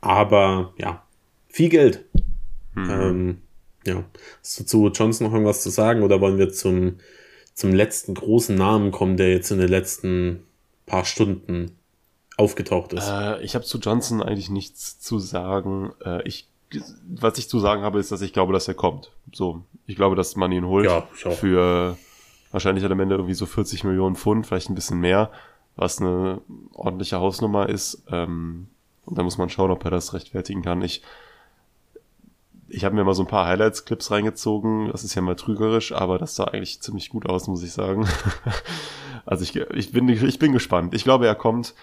aber 0.00 0.74
ja, 0.76 1.06
viel 1.48 1.68
Geld. 1.68 2.04
Mhm. 2.74 2.90
Ähm, 2.90 3.38
ja, 3.86 4.04
hast 4.40 4.58
du 4.58 4.64
zu 4.64 4.88
Johnson 4.88 5.28
noch 5.28 5.32
irgendwas 5.32 5.62
zu 5.62 5.70
sagen 5.70 6.02
oder 6.02 6.20
wollen 6.20 6.36
wir 6.36 6.50
zum, 6.50 6.96
zum 7.54 7.72
letzten 7.72 8.14
großen 8.14 8.56
Namen 8.56 8.90
kommen, 8.90 9.16
der 9.16 9.30
jetzt 9.30 9.52
in 9.52 9.58
den 9.58 9.68
letzten 9.68 10.42
paar 10.84 11.04
Stunden 11.04 11.78
aufgetaucht 12.36 12.92
ist. 12.92 13.08
Äh, 13.08 13.40
ich 13.42 13.54
habe 13.54 13.64
zu 13.64 13.78
Johnson 13.78 14.20
eigentlich 14.20 14.50
nichts 14.50 14.98
zu 14.98 15.20
sagen. 15.20 15.92
Äh, 16.04 16.26
ich, 16.26 16.48
was 17.08 17.38
ich 17.38 17.48
zu 17.48 17.58
sagen 17.58 17.82
habe, 17.82 17.98
ist, 17.98 18.12
dass 18.12 18.22
ich 18.22 18.32
glaube, 18.32 18.52
dass 18.52 18.68
er 18.68 18.74
kommt. 18.74 19.10
So, 19.32 19.62
ich 19.86 19.96
glaube, 19.96 20.16
dass 20.16 20.36
man 20.36 20.52
ihn 20.52 20.66
holt 20.66 20.86
Ja, 20.86 21.08
ich 21.14 21.26
auch. 21.26 21.32
für 21.32 21.96
wahrscheinlich 22.52 22.84
hat 22.84 22.92
am 22.92 23.00
Ende 23.00 23.14
irgendwie 23.16 23.34
so 23.34 23.46
40 23.46 23.84
Millionen 23.84 24.16
Pfund, 24.16 24.46
vielleicht 24.46 24.70
ein 24.70 24.74
bisschen 24.74 25.00
mehr, 25.00 25.30
was 25.76 26.00
eine 26.00 26.40
ordentliche 26.74 27.18
Hausnummer 27.18 27.68
ist. 27.68 28.04
Ähm, 28.10 28.68
und 29.04 29.18
da 29.18 29.22
muss 29.22 29.38
man 29.38 29.48
schauen, 29.48 29.70
ob 29.70 29.84
er 29.84 29.90
das 29.90 30.14
rechtfertigen 30.14 30.62
kann. 30.62 30.82
Ich, 30.82 31.02
ich 32.68 32.84
habe 32.84 32.94
mir 32.94 33.04
mal 33.04 33.14
so 33.14 33.24
ein 33.24 33.28
paar 33.28 33.46
Highlights-Clips 33.46 34.10
reingezogen. 34.10 34.90
Das 34.92 35.02
ist 35.02 35.14
ja 35.14 35.22
mal 35.22 35.36
trügerisch, 35.36 35.92
aber 35.92 36.18
das 36.18 36.36
sah 36.36 36.44
eigentlich 36.44 36.80
ziemlich 36.80 37.10
gut 37.10 37.28
aus, 37.28 37.48
muss 37.48 37.62
ich 37.62 37.72
sagen. 37.72 38.06
also 39.26 39.42
ich, 39.42 39.56
ich, 39.56 39.90
bin, 39.92 40.08
ich 40.08 40.38
bin 40.38 40.52
gespannt. 40.52 40.94
Ich 40.94 41.02
glaube, 41.02 41.26
er 41.26 41.34
kommt, 41.34 41.74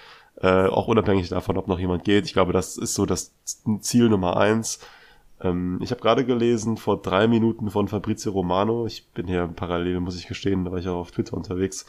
äh, 0.42 0.68
auch 0.68 0.88
unabhängig 0.88 1.30
davon, 1.30 1.58
ob 1.58 1.68
noch 1.68 1.80
jemand 1.80 2.04
geht. 2.04 2.26
Ich 2.26 2.34
glaube, 2.34 2.54
das 2.54 2.78
ist 2.78 2.94
so 2.94 3.06
das 3.06 3.34
Ziel 3.82 4.10
Nummer 4.10 4.38
eins. 4.38 4.80
Ähm, 5.42 5.80
ich 5.82 5.92
habe 5.92 6.02
gerade 6.02 6.26
gelesen, 6.26 6.78
vor 6.78 7.02
drei 7.02 7.28
Minuten 7.28 7.70
von 7.70 7.88
Fabrizio 7.88 8.32
Romano. 8.32 8.86
Ich 8.86 9.08
bin 9.14 9.28
hier 9.28 9.48
parallel, 9.48 10.00
muss 10.00 10.18
ich 10.18 10.28
gestehen, 10.28 10.66
da 10.66 10.72
war 10.72 10.80
ich 10.80 10.88
auch 10.88 10.98
auf 11.00 11.12
Twitter 11.12 11.36
unterwegs, 11.36 11.86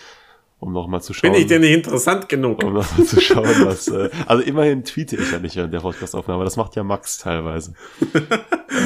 um 0.60 0.72
nochmal 0.72 1.02
zu 1.02 1.12
schauen. 1.12 1.32
Bin 1.32 1.42
ich 1.42 1.46
denn 1.46 1.60
nicht 1.60 1.74
interessant 1.74 2.28
genug? 2.28 2.62
Um 2.64 2.74
nochmal 2.74 3.06
zu 3.06 3.20
schauen, 3.20 3.66
was. 3.66 3.88
Äh, 3.88 4.10
also 4.26 4.42
immerhin 4.42 4.84
tweete 4.84 5.16
ich 5.16 5.30
ja 5.30 5.38
nicht 5.38 5.56
während 5.56 5.74
der 5.74 5.80
Podcastaufnahme, 5.80 6.44
das 6.44 6.56
macht 6.56 6.76
ja 6.76 6.84
Max 6.84 7.18
teilweise. 7.18 7.74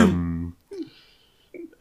ähm, 0.00 0.54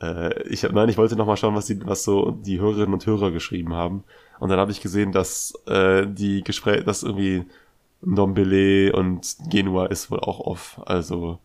äh, 0.01 0.43
ich 0.47 0.63
hab, 0.63 0.71
nein, 0.71 0.89
ich 0.89 0.97
wollte 0.97 1.15
nochmal 1.15 1.37
schauen, 1.37 1.55
was, 1.55 1.65
die, 1.65 1.85
was 1.85 2.03
so 2.03 2.31
die 2.31 2.59
Hörerinnen 2.59 2.93
und 2.93 3.05
Hörer 3.05 3.31
geschrieben 3.31 3.73
haben. 3.73 4.03
Und 4.39 4.49
dann 4.49 4.59
habe 4.59 4.71
ich 4.71 4.81
gesehen, 4.81 5.11
dass 5.11 5.53
äh, 5.67 6.07
die 6.07 6.43
Gespräche, 6.43 6.83
dass 6.83 7.03
irgendwie 7.03 7.45
Ndombele 8.01 8.93
und 8.93 9.35
Genua 9.49 9.87
ist 9.87 10.11
wohl 10.11 10.19
auch 10.19 10.39
off. 10.39 10.81
Also 10.85 11.39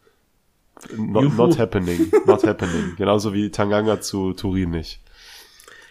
not, 0.97 1.37
not 1.37 1.59
happening. 1.59 2.11
Not 2.27 2.45
happening. 2.45 2.95
Genauso 2.99 3.35
wie 3.35 3.51
Tanganga 3.51 4.01
zu 4.01 4.33
Turin 4.33 4.71
nicht. 4.71 5.01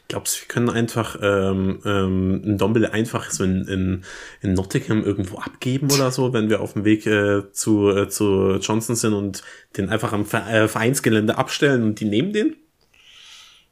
Glaubst 0.07 0.35
du, 0.35 0.41
wir 0.41 0.47
können 0.47 0.69
einfach 0.69 1.17
ähm, 1.19 1.79
ähm, 1.83 2.41
ein 2.45 2.57
Dombele 2.59 2.93
einfach 2.93 3.31
so 3.31 3.43
in, 3.43 3.67
in, 3.67 4.03
in 4.41 4.53
Nottingham 4.53 5.03
irgendwo 5.03 5.39
abgeben 5.39 5.91
oder 5.91 6.11
so, 6.11 6.31
wenn 6.31 6.49
wir 6.49 6.61
auf 6.61 6.73
dem 6.73 6.85
Weg 6.85 7.07
äh, 7.07 7.51
zu, 7.51 7.89
äh, 7.89 8.07
zu 8.07 8.57
Johnson 8.61 8.95
sind 8.95 9.13
und 9.13 9.41
den 9.77 9.89
einfach 9.89 10.13
am 10.13 10.21
äh, 10.21 10.67
Vereinsgelände 10.67 11.39
abstellen 11.39 11.81
und 11.81 11.99
die 11.99 12.05
nehmen 12.05 12.33
den? 12.33 12.55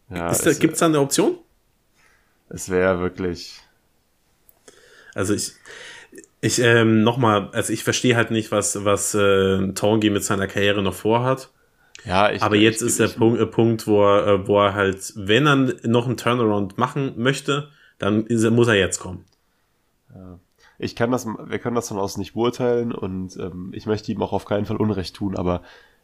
Ja, 0.10 0.32
Ist 0.32 0.44
da, 0.46 0.50
es, 0.50 0.60
gibt's 0.60 0.80
da 0.80 0.88
eine 0.88 1.00
Option? 1.00 1.38
es 2.50 2.70
wäre 2.70 3.00
wirklich. 3.00 3.60
Also 5.16 5.34
ich, 5.34 5.54
ich 6.42 6.60
ähm, 6.60 7.04
nochmal, 7.04 7.50
also 7.54 7.72
ich 7.72 7.84
verstehe 7.84 8.16
halt 8.16 8.32
nicht, 8.32 8.52
was, 8.52 8.84
was 8.84 9.14
äh, 9.16 9.72
Tongi 9.74 10.10
mit 10.10 10.24
seiner 10.24 10.48
Karriere 10.48 10.82
noch 10.82 10.94
vorhat. 10.94 11.50
Ja, 12.06 12.30
ich, 12.32 12.42
Aber 12.42 12.56
jetzt 12.56 12.82
ich, 12.82 12.88
ist 12.90 13.00
der 13.00 13.08
ich, 13.08 13.18
Punkt, 13.18 13.40
äh, 13.40 13.46
Punkt 13.46 13.88
wo, 13.88 14.04
er, 14.04 14.28
äh, 14.28 14.48
wo 14.48 14.60
er 14.60 14.74
halt, 14.74 15.14
wenn 15.16 15.48
er 15.48 15.56
noch 15.88 16.06
einen 16.06 16.18
Turnaround 16.18 16.78
machen 16.78 17.14
möchte, 17.18 17.70
dann 17.98 18.26
ist 18.26 18.50
muss 18.50 18.68
er 18.68 18.76
jetzt 18.76 19.00
kommen. 19.00 19.24
ich 20.80 20.96
kann 20.96 21.12
das, 21.12 21.26
wir 21.26 21.60
können 21.60 21.76
das 21.76 21.88
von 21.88 22.00
außen 22.00 22.20
nicht 22.20 22.34
beurteilen 22.34 22.92
und 22.92 23.38
ähm, 23.38 23.72
ich 23.74 23.86
möchte 23.86 24.12
ihm 24.12 24.22
auch 24.22 24.34
auf 24.34 24.46
keinen 24.46 24.66
Fall 24.66 24.78
Unrecht 24.78 25.16
tun, 25.16 25.38
aber 25.38 25.62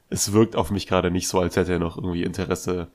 es 0.09 0.31
wirkt 0.31 0.55
auf 0.55 0.71
mich 0.71 0.87
gerade 0.87 1.11
nicht 1.11 1.27
so, 1.27 1.39
als 1.39 1.55
hätte 1.55 1.73
er 1.73 1.79
noch 1.79 1.97
irgendwie 1.97 2.23
Interesse, 2.23 2.87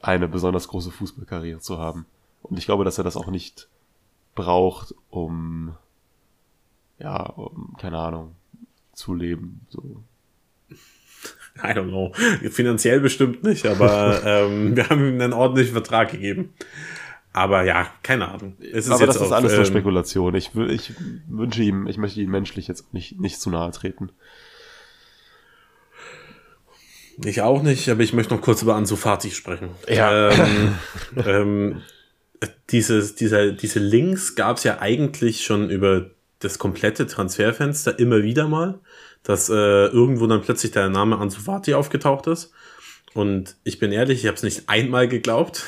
eine 0.00 0.28
besonders 0.28 0.68
große 0.68 0.90
Fußballkarriere 0.90 1.60
zu 1.60 1.78
haben. 1.78 2.06
Und 2.42 2.58
ich 2.58 2.66
glaube, 2.66 2.84
dass 2.84 2.98
er 2.98 3.04
das 3.04 3.16
auch 3.16 3.28
nicht 3.28 3.68
braucht, 4.34 4.94
um, 5.10 5.74
ja, 6.98 7.22
um, 7.22 7.76
keine 7.78 7.98
Ahnung, 7.98 8.34
zu 8.92 9.14
leben. 9.14 9.66
So. 9.68 10.02
I 11.62 11.68
don't 11.68 11.88
know. 11.88 12.12
Finanziell 12.50 13.00
bestimmt 13.00 13.44
nicht, 13.44 13.66
aber 13.66 14.22
ähm, 14.24 14.76
wir 14.76 14.88
haben 14.88 15.06
ihm 15.06 15.20
einen 15.20 15.32
ordentlichen 15.32 15.72
Vertrag 15.72 16.10
gegeben. 16.10 16.54
Aber 17.32 17.64
ja, 17.64 17.90
keine 18.02 18.28
Ahnung. 18.28 18.56
Ist 18.60 18.90
aber 18.90 19.06
das 19.06 19.16
ist 19.16 19.22
auch, 19.22 19.32
alles 19.32 19.52
nur 19.52 19.60
ähm, 19.60 19.66
Spekulation. 19.66 20.34
Ich, 20.36 20.54
ich 20.54 20.92
wünsche 21.28 21.62
ihm, 21.62 21.88
ich 21.88 21.98
möchte 21.98 22.20
ihm 22.20 22.30
menschlich 22.30 22.68
jetzt 22.68 22.94
nicht, 22.94 23.20
nicht 23.20 23.40
zu 23.40 23.50
nahe 23.50 23.72
treten. 23.72 24.10
Ich 27.24 27.42
auch 27.42 27.62
nicht, 27.62 27.88
aber 27.88 28.02
ich 28.02 28.12
möchte 28.12 28.34
noch 28.34 28.40
kurz 28.40 28.62
über 28.62 28.76
Ansu 28.76 28.96
Fati 28.96 29.30
sprechen. 29.30 29.70
Ja. 29.88 30.30
Ähm, 30.30 30.74
ähm, 31.24 31.82
dieses, 32.70 33.14
dieser, 33.14 33.52
diese 33.52 33.78
Links 33.78 34.34
gab 34.34 34.56
es 34.56 34.64
ja 34.64 34.80
eigentlich 34.80 35.44
schon 35.44 35.70
über 35.70 36.10
das 36.44 36.58
komplette 36.58 37.06
Transferfenster 37.06 37.98
immer 37.98 38.22
wieder 38.22 38.48
mal, 38.48 38.80
dass 39.22 39.48
äh, 39.48 39.86
irgendwo 39.86 40.26
dann 40.26 40.42
plötzlich 40.42 40.72
der 40.72 40.88
Name 40.88 41.18
Ansu 41.18 41.40
Fati 41.40 41.74
aufgetaucht 41.74 42.26
ist. 42.26 42.52
Und 43.14 43.56
ich 43.64 43.78
bin 43.78 43.92
ehrlich, 43.92 44.20
ich 44.20 44.26
habe 44.26 44.36
es 44.36 44.42
nicht 44.42 44.68
einmal 44.68 45.08
geglaubt, 45.08 45.64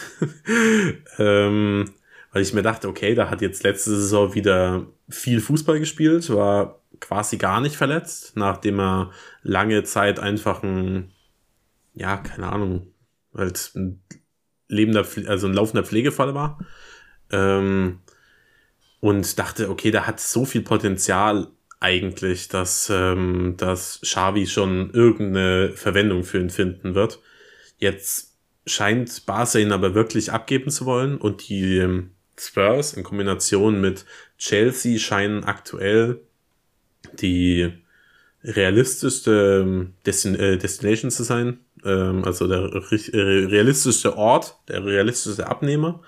ähm, 1.18 1.92
weil 2.32 2.42
ich 2.42 2.52
mir 2.52 2.62
dachte, 2.62 2.88
okay, 2.88 3.14
da 3.14 3.30
hat 3.30 3.40
jetzt 3.40 3.62
letzte 3.62 3.90
Saison 3.90 4.34
wieder 4.34 4.86
viel 5.08 5.40
Fußball 5.40 5.78
gespielt, 5.78 6.28
war 6.30 6.80
quasi 7.00 7.36
gar 7.36 7.60
nicht 7.60 7.76
verletzt, 7.76 8.32
nachdem 8.36 8.80
er 8.80 9.12
lange 9.42 9.84
Zeit 9.84 10.18
einfach 10.18 10.62
ein 10.62 11.12
ja, 11.96 12.18
keine 12.18 12.52
Ahnung, 12.52 12.92
halt 13.34 13.72
ein 13.74 14.02
lebender, 14.68 15.04
also 15.26 15.46
ein 15.48 15.54
laufender 15.54 15.84
Pflegefall 15.84 16.34
war. 16.34 16.58
Ähm, 17.30 18.00
und 19.06 19.38
dachte, 19.38 19.70
okay, 19.70 19.92
da 19.92 20.04
hat 20.08 20.18
so 20.18 20.44
viel 20.44 20.62
Potenzial 20.62 21.46
eigentlich, 21.78 22.48
dass, 22.48 22.90
ähm, 22.92 23.54
dass 23.56 24.00
Xavi 24.02 24.48
schon 24.48 24.90
irgendeine 24.90 25.70
Verwendung 25.76 26.24
für 26.24 26.40
ihn 26.40 26.50
finden 26.50 26.96
wird. 26.96 27.20
Jetzt 27.78 28.34
scheint 28.66 29.24
Barca 29.24 29.60
ihn 29.60 29.70
aber 29.70 29.94
wirklich 29.94 30.32
abgeben 30.32 30.72
zu 30.72 30.86
wollen 30.86 31.18
und 31.18 31.48
die 31.48 31.76
ähm, 31.76 32.10
Spurs 32.36 32.94
in 32.94 33.04
Kombination 33.04 33.80
mit 33.80 34.06
Chelsea 34.38 34.98
scheinen 34.98 35.44
aktuell 35.44 36.20
die 37.20 37.72
realistischste 38.42 39.62
ähm, 39.62 39.92
Destin 40.04 40.34
äh, 40.34 40.58
Destination 40.58 41.12
zu 41.12 41.22
sein, 41.22 41.60
ähm, 41.84 42.24
also 42.24 42.48
der 42.48 42.72
äh, 42.90 43.44
realistischste 43.44 44.16
Ort, 44.16 44.56
der 44.66 44.84
realistischste 44.84 45.46
Abnehmer. 45.46 46.02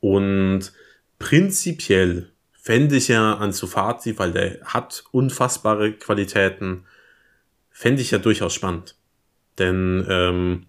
Und 0.00 0.72
prinzipiell 1.20 2.31
fände 2.62 2.96
ich 2.96 3.08
ja 3.08 3.34
Ansu 3.34 3.66
Fati, 3.66 4.16
weil 4.20 4.30
der 4.30 4.60
hat 4.64 5.02
unfassbare 5.10 5.92
Qualitäten, 5.94 6.84
fände 7.70 8.00
ich 8.00 8.12
ja 8.12 8.18
durchaus 8.18 8.54
spannend. 8.54 8.94
Denn 9.58 10.06
ähm, 10.08 10.66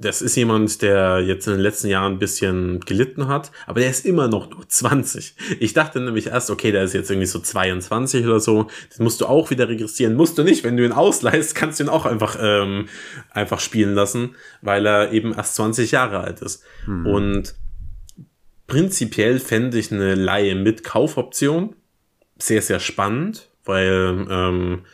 das 0.00 0.20
ist 0.20 0.34
jemand, 0.34 0.82
der 0.82 1.20
jetzt 1.20 1.46
in 1.46 1.52
den 1.52 1.62
letzten 1.62 1.86
Jahren 1.86 2.14
ein 2.14 2.18
bisschen 2.18 2.80
gelitten 2.80 3.28
hat, 3.28 3.52
aber 3.68 3.78
der 3.78 3.88
ist 3.88 4.04
immer 4.04 4.26
noch 4.26 4.50
nur 4.50 4.68
20. 4.68 5.36
Ich 5.60 5.74
dachte 5.74 6.00
nämlich 6.00 6.26
erst, 6.26 6.50
okay, 6.50 6.72
der 6.72 6.82
ist 6.82 6.92
jetzt 6.92 7.08
irgendwie 7.08 7.28
so 7.28 7.38
22 7.38 8.26
oder 8.26 8.40
so. 8.40 8.66
Das 8.88 8.98
musst 8.98 9.20
du 9.20 9.26
auch 9.26 9.50
wieder 9.50 9.68
registrieren. 9.68 10.16
Musst 10.16 10.36
du 10.38 10.42
nicht, 10.42 10.64
wenn 10.64 10.76
du 10.76 10.84
ihn 10.84 10.90
ausleihst, 10.90 11.54
kannst 11.54 11.78
du 11.78 11.84
ihn 11.84 11.88
auch 11.88 12.04
einfach, 12.04 12.36
ähm, 12.40 12.88
einfach 13.30 13.60
spielen 13.60 13.94
lassen, 13.94 14.34
weil 14.60 14.84
er 14.86 15.12
eben 15.12 15.32
erst 15.32 15.54
20 15.54 15.92
Jahre 15.92 16.18
alt 16.18 16.42
ist. 16.42 16.64
Und 16.86 17.54
prinzipiell 18.66 19.38
fände 19.38 19.78
ich 19.78 19.92
eine 19.92 20.14
Laie 20.14 20.54
mit 20.54 20.84
Kaufoption 20.84 21.76
sehr, 22.38 22.62
sehr 22.62 22.80
spannend, 22.80 23.50
weil 23.64 24.26
ähm, 24.28 24.84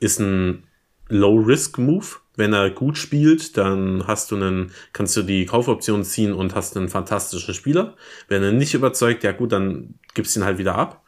ist 0.00 0.20
ein 0.20 0.64
Low-Risk-Move. 1.08 2.06
Wenn 2.36 2.52
er 2.52 2.70
gut 2.70 2.98
spielt, 2.98 3.56
dann 3.56 4.06
hast 4.08 4.30
du 4.30 4.36
einen, 4.36 4.72
kannst 4.92 5.16
du 5.16 5.22
die 5.22 5.46
Kaufoption 5.46 6.02
ziehen 6.02 6.32
und 6.32 6.54
hast 6.54 6.76
einen 6.76 6.88
fantastischen 6.88 7.54
Spieler. 7.54 7.96
Wenn 8.28 8.42
er 8.42 8.52
nicht 8.52 8.74
überzeugt, 8.74 9.22
ja 9.22 9.32
gut, 9.32 9.52
dann 9.52 9.94
gibst 10.14 10.34
du 10.34 10.40
ihn 10.40 10.44
halt 10.44 10.58
wieder 10.58 10.74
ab. 10.74 11.04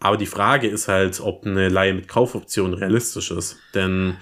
Aber 0.00 0.16
die 0.16 0.26
Frage 0.26 0.68
ist 0.68 0.88
halt, 0.88 1.20
ob 1.20 1.46
eine 1.46 1.68
Leihe 1.70 1.94
mit 1.94 2.08
Kaufoption 2.08 2.74
realistisch 2.74 3.30
ist. 3.30 3.56
Denn 3.74 4.16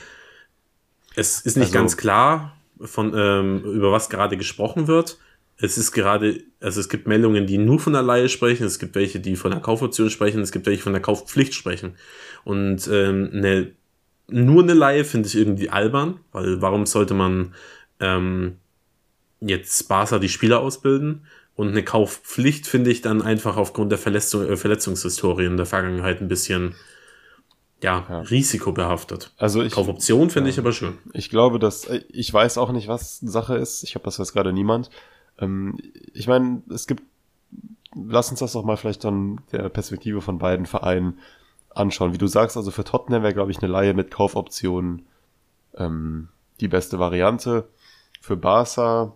es 1.17 1.41
ist 1.41 1.57
nicht 1.57 1.67
Also- 1.67 1.79
ganz 1.79 1.97
klar, 1.97 2.57
von, 2.81 3.13
ähm, 3.17 3.65
über 3.65 3.91
was 3.91 4.09
gerade 4.09 4.37
gesprochen 4.37 4.87
wird. 4.87 5.19
Es 5.61 5.77
ist 5.77 5.91
gerade, 5.93 6.41
also 6.61 6.81
es 6.81 6.89
gibt 6.89 7.09
Meldungen, 7.09 7.47
die 7.47 7.59
nur 7.59 7.81
von 7.81 7.93
der 7.93 8.03
Leihe 8.03 8.29
sprechen, 8.29 8.65
es 8.65 8.79
gibt 8.79 8.95
welche, 8.95 9.19
die 9.19 9.35
von 9.35 9.51
der 9.51 9.61
Kaufoption 9.61 10.09
sprechen, 10.09 10.41
es 10.41 10.53
gibt 10.53 10.67
welche 10.67 10.83
von 10.83 10.93
der 10.93 11.03
Kaufpflicht 11.03 11.53
sprechen. 11.53 11.97
Und 12.45 12.89
ähm, 12.93 13.31
eine, 13.33 13.73
nur 14.29 14.63
eine 14.63 14.75
Leihe 14.75 15.05
finde 15.05 15.27
ich 15.27 15.35
irgendwie 15.35 15.69
albern, 15.69 16.21
weil 16.31 16.63
warum 16.63 16.87
sollte 16.87 17.15
man 17.15 17.55
ähm, 17.99 18.57
jetzt 19.41 19.89
Barca 19.89 20.19
die 20.21 20.29
Spieler 20.29 20.61
ausbilden? 20.61 21.27
Und 21.57 21.69
eine 21.71 21.83
Kaufpflicht 21.83 22.69
finde 22.69 22.93
ich 22.93 23.01
dann 23.01 23.21
einfach 23.21 23.57
aufgrund 23.57 23.91
der 23.91 23.99
Verletzung, 23.99 24.49
äh, 24.49 24.57
Verletzungshistorie 24.57 25.47
in 25.47 25.57
der 25.57 25.67
Vergangenheit 25.67 26.21
ein 26.21 26.29
bisschen 26.29 26.77
ja, 27.83 28.07
Ja. 28.09 28.21
risikobehaftet. 28.21 29.33
Also 29.39 29.63
ich, 29.63 29.73
Kaufoption 29.73 30.31
finde 30.31 30.51
ich 30.51 30.59
aber 30.61 30.73
schön. 30.73 30.99
ich 31.15 31.31
glaube, 31.31 31.59
dass 31.59 31.89
ich 32.11 32.33
weiß 32.33 32.59
auch 32.59 32.71
nicht, 32.71 32.87
was 32.87 33.19
Sache 33.19 33.57
ist. 33.57 33.83
Ich 33.83 33.97
habe 33.97 34.05
das 34.05 34.19
jetzt 34.19 34.33
gerade 34.33 34.53
niemand. 34.53 34.91
Ähm, 35.39 35.79
ich 36.13 36.27
meine, 36.27 36.63
es 36.71 36.87
gibt 36.87 37.03
lass 37.95 38.31
uns 38.31 38.41
das 38.41 38.53
doch 38.53 38.65
mal 38.65 38.77
vielleicht 38.77 39.05
dann 39.05 39.41
der 39.53 39.69
Perspektive 39.69 40.21
von 40.21 40.39
beiden 40.39 40.67
Vereinen 40.67 41.19
anschauen. 41.71 42.13
Wie 42.13 42.19
du 42.19 42.27
sagst, 42.27 42.57
also 42.57 42.71
für 42.71 42.85
Tottenham 42.85 43.23
wäre, 43.23 43.35
glaube 43.35 43.51
ich, 43.51 43.59
eine 43.59 43.71
Laie 43.71 43.95
mit 43.95 44.11
Kaufoptionen 44.11 45.07
ähm, 45.77 46.29
die 46.61 46.69
beste 46.69 46.99
Variante. 46.99 47.69
Für 48.21 48.37
Barca 48.37 49.15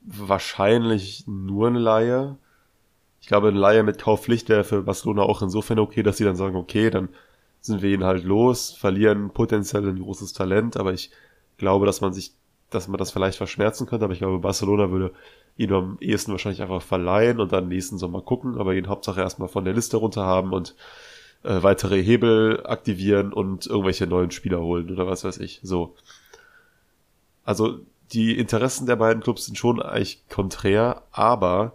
wahrscheinlich 0.00 1.24
nur 1.26 1.68
eine 1.68 1.78
Laie. 1.78 2.36
Ich 3.20 3.28
glaube, 3.28 3.48
eine 3.48 3.58
Laie 3.58 3.82
mit 3.82 4.00
Kaufpflicht 4.00 4.48
wäre 4.48 4.64
für 4.64 4.82
Barcelona 4.82 5.22
auch 5.22 5.42
insofern 5.42 5.78
okay, 5.78 6.02
dass 6.02 6.16
sie 6.16 6.24
dann 6.24 6.36
sagen, 6.36 6.56
okay, 6.56 6.90
dann 6.90 7.08
sind 7.60 7.82
wir 7.82 7.90
ihn 7.90 8.02
halt 8.02 8.24
los, 8.24 8.72
verlieren 8.72 9.30
potenziell 9.30 9.88
ein 9.88 10.00
großes 10.00 10.32
Talent, 10.32 10.76
aber 10.76 10.92
ich 10.92 11.12
glaube, 11.58 11.86
dass 11.86 12.00
man 12.00 12.12
sich, 12.12 12.32
dass 12.74 12.88
man 12.88 12.98
das 12.98 13.10
vielleicht 13.10 13.36
verschmerzen 13.36 13.86
könnte, 13.86 14.04
aber 14.04 14.14
ich 14.14 14.20
glaube, 14.20 14.38
Barcelona 14.38 14.90
würde 14.90 15.12
ihn 15.56 15.72
am 15.72 15.98
ehesten 16.00 16.32
wahrscheinlich 16.32 16.62
einfach 16.62 16.82
verleihen 16.82 17.40
und 17.40 17.52
dann 17.52 17.68
nächsten 17.68 17.98
Sommer 17.98 18.22
gucken, 18.22 18.58
aber 18.58 18.74
ihn 18.74 18.88
Hauptsache 18.88 19.20
erstmal 19.20 19.48
von 19.48 19.64
der 19.64 19.74
Liste 19.74 19.96
runter 19.96 20.24
haben 20.24 20.52
und 20.52 20.74
äh, 21.42 21.62
weitere 21.62 22.02
Hebel 22.02 22.62
aktivieren 22.66 23.32
und 23.32 23.66
irgendwelche 23.66 24.06
neuen 24.06 24.30
Spieler 24.30 24.60
holen 24.60 24.90
oder 24.90 25.06
was 25.06 25.24
weiß 25.24 25.38
ich. 25.38 25.60
So. 25.62 25.94
Also 27.44 27.80
die 28.12 28.38
Interessen 28.38 28.86
der 28.86 28.96
beiden 28.96 29.22
Clubs 29.22 29.46
sind 29.46 29.56
schon 29.56 29.80
eigentlich 29.80 30.28
konträr, 30.28 31.02
aber 31.10 31.72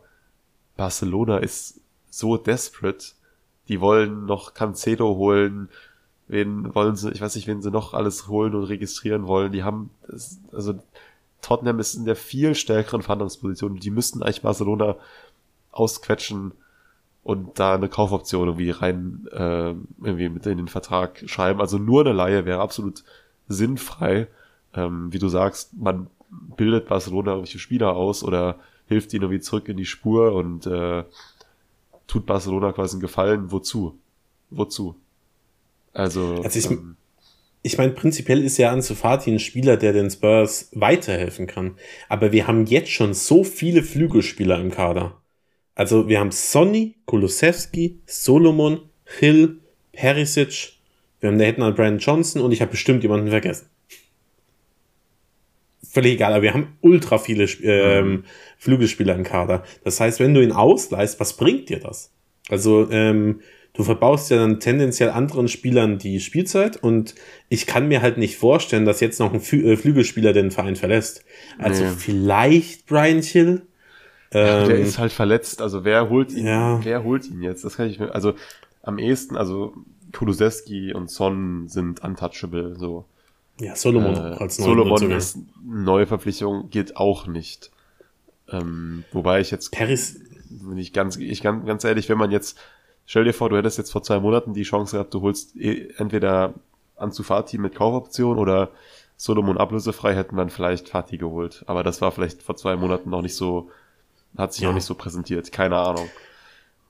Barcelona 0.76 1.40
ist 1.40 1.82
so 2.10 2.38
desperate. 2.38 3.14
Die 3.68 3.82
wollen 3.82 4.26
noch 4.26 4.54
Cancelo 4.54 5.16
holen. 5.16 5.70
Wen 6.28 6.74
wollen 6.76 6.96
sie, 6.96 7.12
ich 7.12 7.22
weiß 7.22 7.36
nicht, 7.36 7.48
wen 7.48 7.62
sie 7.62 7.72
noch 7.72 7.94
alles 7.94 8.28
holen 8.28 8.54
und 8.54 8.66
registrieren 8.66 9.28
wollen. 9.28 9.52
Die 9.52 9.64
haben, 9.64 9.90
also 10.52 10.76
Tottenham 11.42 11.80
ist 11.80 11.96
in 11.96 12.06
der 12.06 12.16
viel 12.16 12.56
stärkeren 12.56 13.02
Verhandlungsposition. 13.02 13.76
Die 13.78 13.92
müssten 13.92 14.22
eigentlich 14.22 14.42
Barcelona 14.42 14.96
ausquetschen 15.72 16.54
und 17.24 17.60
da 17.60 17.76
eine 17.76 17.90
Kaufoption 17.90 18.48
irgendwie 18.48 18.70
rein 18.70 19.28
äh, 19.32 19.74
irgendwie 20.02 20.30
mit 20.30 20.46
in 20.46 20.58
den 20.58 20.68
Vertrag 20.68 21.24
schreiben. 21.28 21.60
Also 21.60 21.78
nur 21.78 22.02
eine 22.02 22.14
Laie 22.14 22.46
wäre 22.46 22.62
absolut 22.62 23.04
sinnfrei. 23.48 24.28
Ähm, 24.74 25.12
wie 25.12 25.20
du 25.20 25.28
sagst, 25.28 25.74
man 25.74 26.08
bildet 26.30 26.88
Barcelona 26.88 27.32
irgendwelche 27.32 27.60
Spieler 27.60 27.96
aus 27.96 28.24
oder 28.24 28.60
hilft 28.88 29.14
ihnen 29.14 29.24
irgendwie 29.24 29.42
zurück 29.42 29.68
in 29.68 29.78
die 29.78 29.86
Spur 29.86 30.34
und 30.34 30.66
äh, 30.68 31.04
tut 32.08 32.26
Barcelona 32.26 32.72
quasi 32.72 32.96
einen 32.96 33.02
Gefallen. 33.02 33.52
Wozu? 33.52 33.98
Wozu? 34.50 34.96
Also, 35.94 36.42
also 36.44 36.60
ich, 36.60 36.72
ähm, 36.72 36.96
ich 37.68 37.78
meine, 37.78 37.92
prinzipiell 37.92 38.44
ist 38.44 38.58
ja 38.58 38.72
Ansu 38.72 38.96
Fati 38.96 39.32
ein 39.32 39.40
Spieler, 39.40 39.78
der 39.78 39.94
den 39.94 40.10
Spurs 40.10 40.70
weiterhelfen 40.74 41.48
kann. 41.48 41.76
Aber 42.10 42.32
wir 42.32 42.48
haben 42.48 42.66
jetzt 42.66 42.92
schon 42.92 43.14
so 43.14 43.44
viele 43.44 43.84
Flügelspieler 43.84 44.60
im 44.60 44.72
Kader. 44.72 45.22
Also 45.76 46.08
wir 46.08 46.20
haben 46.20 46.32
Sonny, 46.32 46.96
Kulusewski, 47.06 48.00
Solomon, 48.06 48.82
Hill, 49.20 49.60
Perisic, 49.92 50.74
wir 51.20 51.30
haben 51.30 51.40
da 51.40 51.46
hätten 51.46 51.62
Brandon 51.62 52.00
Johnson 52.00 52.42
und 52.42 52.52
ich 52.52 52.62
habe 52.62 52.72
bestimmt 52.72 53.04
jemanden 53.04 53.30
vergessen 53.30 53.68
völlig 55.98 56.14
egal, 56.14 56.34
aber 56.34 56.44
wir 56.44 56.54
haben 56.54 56.78
ultra 56.82 57.18
viele 57.18 57.46
ähm, 57.64 58.08
mhm. 58.08 58.24
Flügelspieler 58.60 59.16
im 59.16 59.24
Kader. 59.24 59.64
Das 59.84 60.00
heißt, 60.00 60.20
wenn 60.20 60.36
du 60.36 60.44
ihn 60.44 60.52
ausleihst, 60.52 61.20
was 61.20 61.36
bringt 61.38 61.70
dir 61.70 61.80
das? 61.80 62.12
Also, 62.50 62.88
ähm, 62.92 63.42
du 63.78 63.84
verbaust 63.84 64.32
ja 64.32 64.38
dann 64.38 64.60
tendenziell 64.60 65.12
anderen 65.12 65.48
Spielern 65.48 66.00
die 66.00 66.20
Spielzeit 66.20 66.78
und 66.78 67.16
ich 67.48 67.68
kann 67.68 67.88
mir 67.88 68.02
halt 68.02 68.18
nicht 68.18 68.38
vorstellen, 68.38 68.86
dass 68.86 69.00
jetzt 69.00 69.20
noch 69.20 69.34
ein 69.34 69.40
Flü 69.40 69.72
äh, 69.72 69.78
Flügelspieler 69.78 70.34
den 70.34 70.52
Verein 70.52 70.76
verlässt. 70.76 71.24
Also 71.60 71.86
nee. 71.86 71.92
vielleicht 71.98 72.88
Brian 72.88 73.22
Hill. 73.22 73.62
Ja, 74.34 74.66
der 74.66 74.78
ähm, 74.78 74.84
ist 74.84 74.98
halt 74.98 75.14
verletzt, 75.14 75.62
also 75.62 75.86
wer 75.86 76.10
holt 76.10 76.34
ihn, 76.34 76.48
ja. 76.48 76.84
wer 76.84 77.04
holt 77.04 77.26
ihn 77.30 77.42
jetzt? 77.42 77.64
Das 77.64 77.78
kann 77.78 77.88
ich 77.88 77.98
mir, 77.98 78.14
also 78.14 78.34
am 78.82 78.98
ehesten, 78.98 79.38
also 79.38 79.74
Kulusewski 80.12 80.94
und 80.94 81.10
Son 81.10 81.70
sind 81.70 82.04
untouchable, 82.04 82.76
so. 82.78 83.06
Ja, 83.60 83.76
Solomon 83.76 84.16
äh, 84.16 84.36
als 84.38 84.60
neue 84.60 84.68
Solomon 84.68 85.12
ist 85.12 85.38
neue 85.66 86.08
Verpflichtung 86.08 86.70
geht 86.70 86.98
auch 86.98 87.26
nicht. 87.26 87.72
Ähm, 88.50 89.06
wobei 89.14 89.40
ich 89.40 89.50
jetzt 89.50 89.72
Paris 89.72 90.20
wenn 90.50 90.78
ich 90.78 90.94
ganz 90.94 91.18
ich 91.18 91.42
ganz, 91.42 91.66
ganz 91.66 91.84
ehrlich, 91.84 92.10
wenn 92.10 92.18
man 92.18 92.32
jetzt 92.32 92.58
stell 93.08 93.24
dir 93.24 93.34
vor, 93.34 93.50
du 93.50 93.58
hättest 93.58 93.80
jetzt 93.80 93.92
vor 93.92 94.04
zwei 94.04 94.20
Monaten 94.20 94.54
die 94.54 94.64
Chance 94.64 94.98
gehabt, 94.98 95.14
du 95.16 95.22
holst 95.22 95.56
eh 95.56 95.88
entweder 95.98 96.54
Anzufati 96.96 97.58
mit 97.58 97.74
Kaufoption 97.74 98.38
oder 98.38 98.70
Solomon 99.16 99.58
ablösefrei 99.58 100.14
hätten 100.14 100.38
dann 100.38 100.52
vielleicht 100.52 100.90
Fatih 100.90 101.18
geholt, 101.18 101.64
aber 101.66 101.84
das 101.84 102.02
war 102.02 102.12
vielleicht 102.12 102.44
vor 102.44 102.56
zwei 102.56 102.76
Monaten 102.76 103.10
noch 103.10 103.24
nicht 103.24 103.36
so 103.36 103.72
hat 104.38 104.54
sich 104.54 104.62
ja. 104.62 104.70
noch 104.70 104.76
nicht 104.76 104.86
so 104.86 104.94
präsentiert, 104.94 105.52
keine 105.52 105.78
Ahnung. 105.78 106.10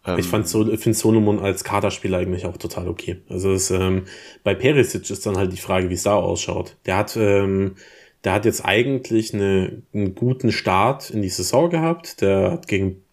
Ähm, 0.06 0.20
ich 0.20 0.28
fand 0.28 0.48
so, 0.48 0.66
finde 0.66 0.98
Solomon 0.98 1.40
als 1.40 1.64
Kaderspieler 1.64 2.18
eigentlich 2.18 2.46
auch 2.46 2.58
total 2.58 2.88
okay. 2.88 3.22
Also 3.30 3.52
es, 3.52 3.72
ähm, 3.72 4.06
bei 4.44 4.56
Perisic 4.56 5.10
ist 5.10 5.26
dann 5.26 5.38
halt 5.38 5.54
die 5.54 5.58
Frage, 5.58 5.90
wie 5.90 5.94
es 5.94 6.04
da 6.04 6.16
ausschaut. 6.16 6.76
Der 6.86 6.98
hat, 6.98 7.16
ähm, 7.16 7.76
der 8.24 8.34
hat 8.34 8.46
jetzt 8.46 8.66
eigentlich 8.66 9.34
eine, 9.34 9.82
einen 9.94 10.16
guten 10.16 10.52
Start 10.52 11.10
in 11.10 11.22
die 11.22 11.30
Saison 11.30 11.70
gehabt. 11.70 12.22
Der 12.22 12.52
hat 12.52 12.68
gegen, 12.68 13.04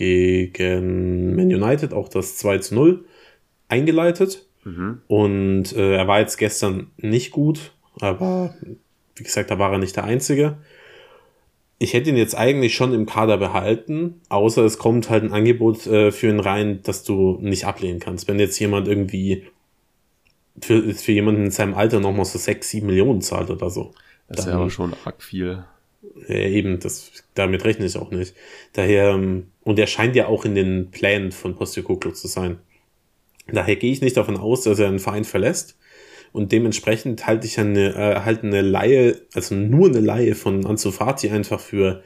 gegen 0.00 1.36
Man 1.36 1.46
United 1.46 1.92
auch 1.92 2.08
das 2.08 2.36
2 2.38 2.58
zu 2.58 2.74
0 2.74 3.04
eingeleitet. 3.68 4.46
Mhm. 4.64 5.02
Und 5.06 5.76
äh, 5.76 5.96
er 5.96 6.08
war 6.08 6.20
jetzt 6.20 6.36
gestern 6.36 6.90
nicht 6.96 7.30
gut, 7.30 7.72
aber 8.00 8.54
wie 9.14 9.22
gesagt, 9.22 9.50
da 9.50 9.58
war 9.58 9.72
er 9.72 9.78
nicht 9.78 9.96
der 9.96 10.04
Einzige 10.04 10.58
ich 11.82 11.94
hätte 11.94 12.10
ihn 12.10 12.16
jetzt 12.18 12.36
eigentlich 12.36 12.74
schon 12.74 12.92
im 12.92 13.06
Kader 13.06 13.38
behalten, 13.38 14.20
außer 14.28 14.62
es 14.64 14.76
kommt 14.76 15.08
halt 15.08 15.24
ein 15.24 15.32
Angebot 15.32 15.86
äh, 15.86 16.12
für 16.12 16.28
ihn 16.28 16.38
rein, 16.38 16.80
das 16.82 17.04
du 17.04 17.38
nicht 17.40 17.64
ablehnen 17.64 18.00
kannst. 18.00 18.28
Wenn 18.28 18.38
jetzt 18.38 18.58
jemand 18.58 18.86
irgendwie 18.86 19.46
für, 20.60 20.92
für 20.92 21.12
jemanden 21.12 21.46
in 21.46 21.50
seinem 21.50 21.72
Alter 21.72 21.98
nochmal 21.98 22.26
so 22.26 22.38
sechs, 22.38 22.68
sieben 22.68 22.88
Millionen 22.88 23.22
zahlt 23.22 23.48
oder 23.48 23.70
so. 23.70 23.94
Das 24.28 24.40
ist 24.40 24.46
ja 24.48 24.56
aber 24.56 24.68
schon 24.68 24.92
arg 25.06 25.22
viel. 25.22 25.64
Ja, 26.28 26.34
eben, 26.34 26.80
das, 26.80 27.12
damit 27.34 27.64
rechne 27.64 27.86
ich 27.86 27.96
auch 27.96 28.10
nicht. 28.10 28.34
Daher, 28.74 29.14
ähm, 29.14 29.46
und 29.70 29.78
er 29.78 29.86
scheint 29.86 30.16
ja 30.16 30.26
auch 30.26 30.44
in 30.44 30.56
den 30.56 30.90
Plänen 30.90 31.30
von 31.30 31.54
Postecoglou 31.54 32.10
zu 32.10 32.26
sein. 32.26 32.58
Daher 33.46 33.76
gehe 33.76 33.92
ich 33.92 34.00
nicht 34.00 34.16
davon 34.16 34.36
aus, 34.36 34.62
dass 34.62 34.80
er 34.80 34.88
einen 34.88 34.98
Verein 34.98 35.22
verlässt. 35.22 35.78
Und 36.32 36.50
dementsprechend 36.50 37.24
halte 37.24 37.46
ich 37.46 37.56
eine, 37.60 37.94
äh, 37.94 38.20
halt 38.24 38.42
eine 38.42 38.62
Laie, 38.62 39.20
also 39.32 39.54
nur 39.54 39.86
eine 39.86 40.00
Laie 40.00 40.34
von 40.34 40.66
Ansu 40.66 40.90
Fati 40.90 41.30
einfach 41.30 41.60
für 41.60 42.02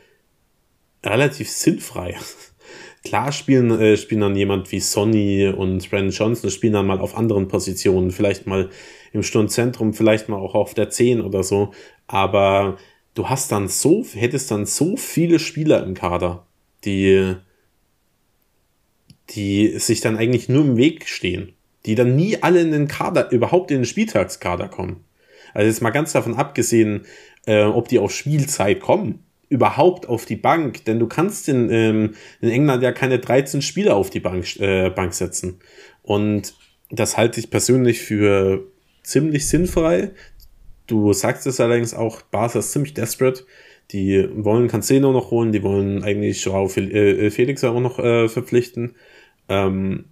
relativ 1.02 1.48
sinnfrei. 1.48 2.16
Klar 3.02 3.32
spielen, 3.32 3.70
äh, 3.70 3.96
spielen 3.96 4.20
dann 4.20 4.36
jemand 4.36 4.70
wie 4.70 4.80
Sonny 4.80 5.48
und 5.48 5.88
Brandon 5.88 6.10
Johnson, 6.10 6.50
spielen 6.50 6.74
dann 6.74 6.86
mal 6.86 7.00
auf 7.00 7.16
anderen 7.16 7.48
Positionen, 7.48 8.10
vielleicht 8.10 8.46
mal 8.46 8.68
im 9.14 9.22
Sturmzentrum, 9.22 9.94
vielleicht 9.94 10.28
mal 10.28 10.36
auch 10.36 10.54
auf 10.54 10.74
der 10.74 10.90
10 10.90 11.22
oder 11.22 11.42
so. 11.42 11.72
Aber 12.08 12.76
du 13.14 13.30
hast 13.30 13.50
dann 13.52 13.68
so, 13.68 14.04
hättest 14.12 14.50
dann 14.50 14.66
so 14.66 14.98
viele 14.98 15.38
Spieler 15.38 15.82
im 15.82 15.94
Kader, 15.94 16.46
die, 16.84 17.36
die 19.30 19.78
sich 19.78 20.00
dann 20.00 20.16
eigentlich 20.16 20.48
nur 20.48 20.64
im 20.64 20.76
Weg 20.76 21.08
stehen 21.08 21.54
die 21.86 21.94
dann 21.94 22.16
nie 22.16 22.42
alle 22.42 22.60
in 22.60 22.72
den 22.72 22.88
Kader, 22.88 23.30
überhaupt 23.30 23.70
in 23.70 23.78
den 23.78 23.84
Spieltagskader 23.84 24.68
kommen. 24.68 25.04
Also 25.52 25.68
jetzt 25.68 25.82
mal 25.82 25.90
ganz 25.90 26.12
davon 26.12 26.34
abgesehen, 26.34 27.06
äh, 27.46 27.62
ob 27.62 27.88
die 27.88 27.98
auf 27.98 28.12
Spielzeit 28.12 28.80
kommen, 28.80 29.22
überhaupt 29.48 30.08
auf 30.08 30.24
die 30.24 30.36
Bank, 30.36 30.84
denn 30.86 30.98
du 30.98 31.06
kannst 31.06 31.48
in, 31.48 31.70
ähm, 31.70 32.14
in 32.40 32.48
England 32.48 32.82
ja 32.82 32.92
keine 32.92 33.18
13 33.18 33.62
Spieler 33.62 33.96
auf 33.96 34.10
die 34.10 34.20
Bank, 34.20 34.58
äh, 34.58 34.90
Bank 34.90 35.14
setzen. 35.14 35.60
Und 36.02 36.54
das 36.90 37.16
halte 37.16 37.38
ich 37.38 37.50
persönlich 37.50 38.00
für 38.00 38.66
ziemlich 39.02 39.46
sinnfrei. 39.46 40.10
Du 40.86 41.12
sagst 41.12 41.46
es 41.46 41.60
allerdings 41.60 41.94
auch, 41.94 42.22
Barca 42.22 42.58
ist 42.58 42.72
ziemlich 42.72 42.94
desperate. 42.94 43.44
Die 43.90 44.28
wollen 44.32 44.68
Cancelo 44.68 45.12
noch 45.12 45.30
holen, 45.30 45.52
die 45.52 45.62
wollen 45.62 46.02
eigentlich 46.02 46.44
Joao 46.44 46.66
äh, 46.66 47.30
Felix 47.30 47.62
auch 47.64 47.80
noch 47.80 47.98
äh, 47.98 48.28
verpflichten. 48.28 48.96
Ähm, 49.48 50.06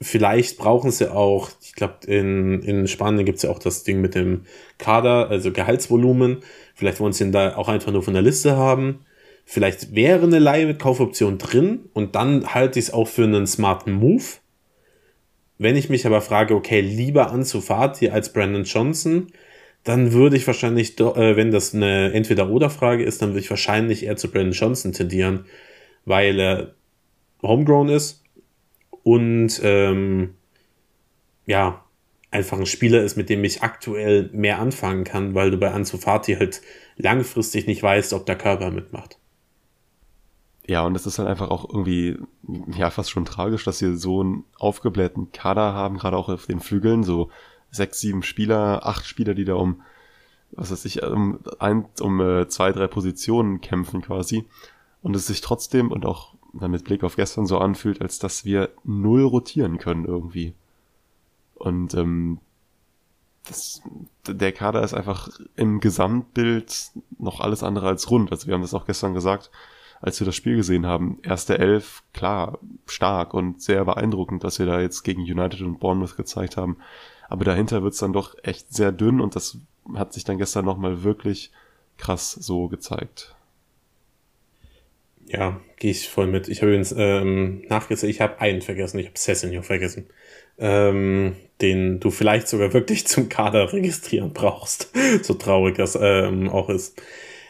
Vielleicht 0.00 0.58
brauchen 0.58 0.92
sie 0.92 1.12
auch, 1.12 1.50
ich 1.60 1.74
glaube, 1.74 2.06
in, 2.06 2.62
in 2.62 2.86
Spanien 2.86 3.24
gibt 3.24 3.38
es 3.38 3.42
ja 3.42 3.50
auch 3.50 3.58
das 3.58 3.82
Ding 3.82 4.00
mit 4.00 4.14
dem 4.14 4.42
Kader, 4.78 5.28
also 5.28 5.50
Gehaltsvolumen. 5.50 6.38
Vielleicht 6.74 7.00
wollen 7.00 7.12
sie 7.12 7.24
ihn 7.24 7.32
da 7.32 7.56
auch 7.56 7.68
einfach 7.68 7.90
nur 7.90 8.04
von 8.04 8.14
der 8.14 8.22
Liste 8.22 8.56
haben. 8.56 9.00
Vielleicht 9.44 9.96
wäre 9.96 10.24
eine 10.24 10.38
Leihe 10.38 10.66
mit 10.66 10.78
Kaufoption 10.78 11.38
drin 11.38 11.88
und 11.94 12.14
dann 12.14 12.54
halte 12.54 12.78
ich 12.78 12.86
es 12.86 12.94
auch 12.94 13.08
für 13.08 13.24
einen 13.24 13.48
smarten 13.48 13.94
Move. 13.94 14.22
Wenn 15.56 15.74
ich 15.74 15.88
mich 15.88 16.06
aber 16.06 16.20
frage, 16.20 16.54
okay, 16.54 16.80
lieber 16.80 17.32
Ansu 17.32 17.60
Fati 17.60 18.10
als 18.10 18.32
Brandon 18.32 18.62
Johnson, 18.62 19.32
dann 19.88 20.12
würde 20.12 20.36
ich 20.36 20.46
wahrscheinlich, 20.46 21.00
äh, 21.00 21.36
wenn 21.36 21.50
das 21.50 21.74
eine 21.74 22.12
Entweder-Oder-Frage 22.12 23.02
ist, 23.02 23.22
dann 23.22 23.30
würde 23.30 23.40
ich 23.40 23.48
wahrscheinlich 23.48 24.04
eher 24.04 24.16
zu 24.16 24.30
Brandon 24.30 24.52
Johnson 24.52 24.92
tendieren, 24.92 25.46
weil 26.04 26.38
er 26.38 26.74
homegrown 27.42 27.88
ist 27.88 28.22
und 29.02 29.58
ähm, 29.62 30.34
ja, 31.46 31.82
einfach 32.30 32.58
ein 32.58 32.66
Spieler 32.66 33.02
ist, 33.02 33.16
mit 33.16 33.30
dem 33.30 33.42
ich 33.44 33.62
aktuell 33.62 34.28
mehr 34.34 34.58
anfangen 34.58 35.04
kann, 35.04 35.34
weil 35.34 35.50
du 35.50 35.56
bei 35.56 35.70
Ansu 35.70 35.96
Fati 35.96 36.34
halt 36.34 36.60
langfristig 36.98 37.66
nicht 37.66 37.82
weißt, 37.82 38.12
ob 38.12 38.26
der 38.26 38.36
Körper 38.36 38.70
mitmacht. 38.70 39.18
Ja, 40.66 40.82
und 40.82 40.94
es 40.96 41.06
ist 41.06 41.18
halt 41.18 41.28
einfach 41.30 41.48
auch 41.50 41.66
irgendwie, 41.66 42.18
ja, 42.76 42.90
fast 42.90 43.10
schon 43.10 43.24
tragisch, 43.24 43.64
dass 43.64 43.80
wir 43.80 43.96
so 43.96 44.20
einen 44.20 44.44
aufgeblähten 44.58 45.32
Kader 45.32 45.72
haben, 45.72 45.96
gerade 45.96 46.18
auch 46.18 46.28
auf 46.28 46.44
den 46.44 46.60
Flügeln, 46.60 47.04
so 47.04 47.30
sechs, 47.70 48.00
sieben 48.00 48.22
Spieler, 48.22 48.86
acht 48.86 49.06
Spieler, 49.06 49.34
die 49.34 49.44
da 49.44 49.54
um, 49.54 49.82
was 50.52 50.70
weiß 50.70 50.84
ich, 50.84 51.02
um, 51.02 51.40
ein, 51.58 51.86
um 52.00 52.20
äh, 52.20 52.48
zwei, 52.48 52.72
drei 52.72 52.86
Positionen 52.86 53.60
kämpfen 53.60 54.02
quasi. 54.02 54.44
Und 55.02 55.14
es 55.14 55.26
sich 55.26 55.40
trotzdem 55.40 55.92
und 55.92 56.06
auch 56.06 56.34
mit 56.52 56.84
Blick 56.84 57.04
auf 57.04 57.16
gestern 57.16 57.46
so 57.46 57.58
anfühlt, 57.58 58.00
als 58.00 58.18
dass 58.18 58.44
wir 58.44 58.70
null 58.84 59.22
rotieren 59.22 59.78
können 59.78 60.04
irgendwie. 60.04 60.54
Und 61.54 61.94
ähm, 61.94 62.38
das, 63.46 63.82
der 64.26 64.52
Kader 64.52 64.82
ist 64.82 64.94
einfach 64.94 65.28
im 65.56 65.80
Gesamtbild 65.80 66.90
noch 67.18 67.40
alles 67.40 67.62
andere 67.62 67.88
als 67.88 68.10
rund. 68.10 68.30
Also 68.30 68.46
wir 68.46 68.54
haben 68.54 68.62
das 68.62 68.74
auch 68.74 68.86
gestern 68.86 69.14
gesagt, 69.14 69.50
als 70.00 70.20
wir 70.20 70.24
das 70.24 70.36
Spiel 70.36 70.56
gesehen 70.56 70.86
haben. 70.86 71.18
Erste 71.22 71.58
Elf, 71.58 72.02
klar, 72.12 72.58
stark 72.86 73.34
und 73.34 73.60
sehr 73.60 73.84
beeindruckend, 73.84 74.44
was 74.44 74.58
wir 74.58 74.66
da 74.66 74.80
jetzt 74.80 75.02
gegen 75.02 75.22
United 75.22 75.62
und 75.62 75.80
Bournemouth 75.80 76.16
gezeigt 76.16 76.56
haben. 76.56 76.76
Aber 77.28 77.44
dahinter 77.44 77.82
wird's 77.82 77.98
dann 77.98 78.12
doch 78.12 78.34
echt 78.42 78.72
sehr 78.72 78.90
dünn 78.92 79.20
und 79.20 79.36
das 79.36 79.58
hat 79.94 80.12
sich 80.12 80.24
dann 80.24 80.38
gestern 80.38 80.64
nochmal 80.64 81.02
wirklich 81.02 81.50
krass 81.96 82.32
so 82.32 82.68
gezeigt. 82.68 83.34
Ja, 85.26 85.60
gehe 85.76 85.90
ich 85.90 86.08
voll 86.08 86.26
mit. 86.26 86.48
Ich 86.48 86.62
habe 86.62 86.70
übrigens 86.70 86.94
ähm, 86.96 87.62
nachgesehen, 87.68 88.10
ich 88.10 88.20
habe 88.20 88.40
einen 88.40 88.62
vergessen, 88.62 88.98
ich 88.98 89.06
habe 89.06 89.18
Sessignon 89.18 89.62
vergessen. 89.62 90.06
Ähm, 90.58 91.36
den 91.60 92.00
du 92.00 92.10
vielleicht 92.10 92.48
sogar 92.48 92.72
wirklich 92.72 93.06
zum 93.06 93.28
Kader 93.28 93.72
registrieren 93.72 94.32
brauchst. 94.32 94.90
so 95.22 95.34
traurig 95.34 95.76
das 95.76 95.98
ähm, 96.00 96.48
auch 96.48 96.70
ist. 96.70 97.00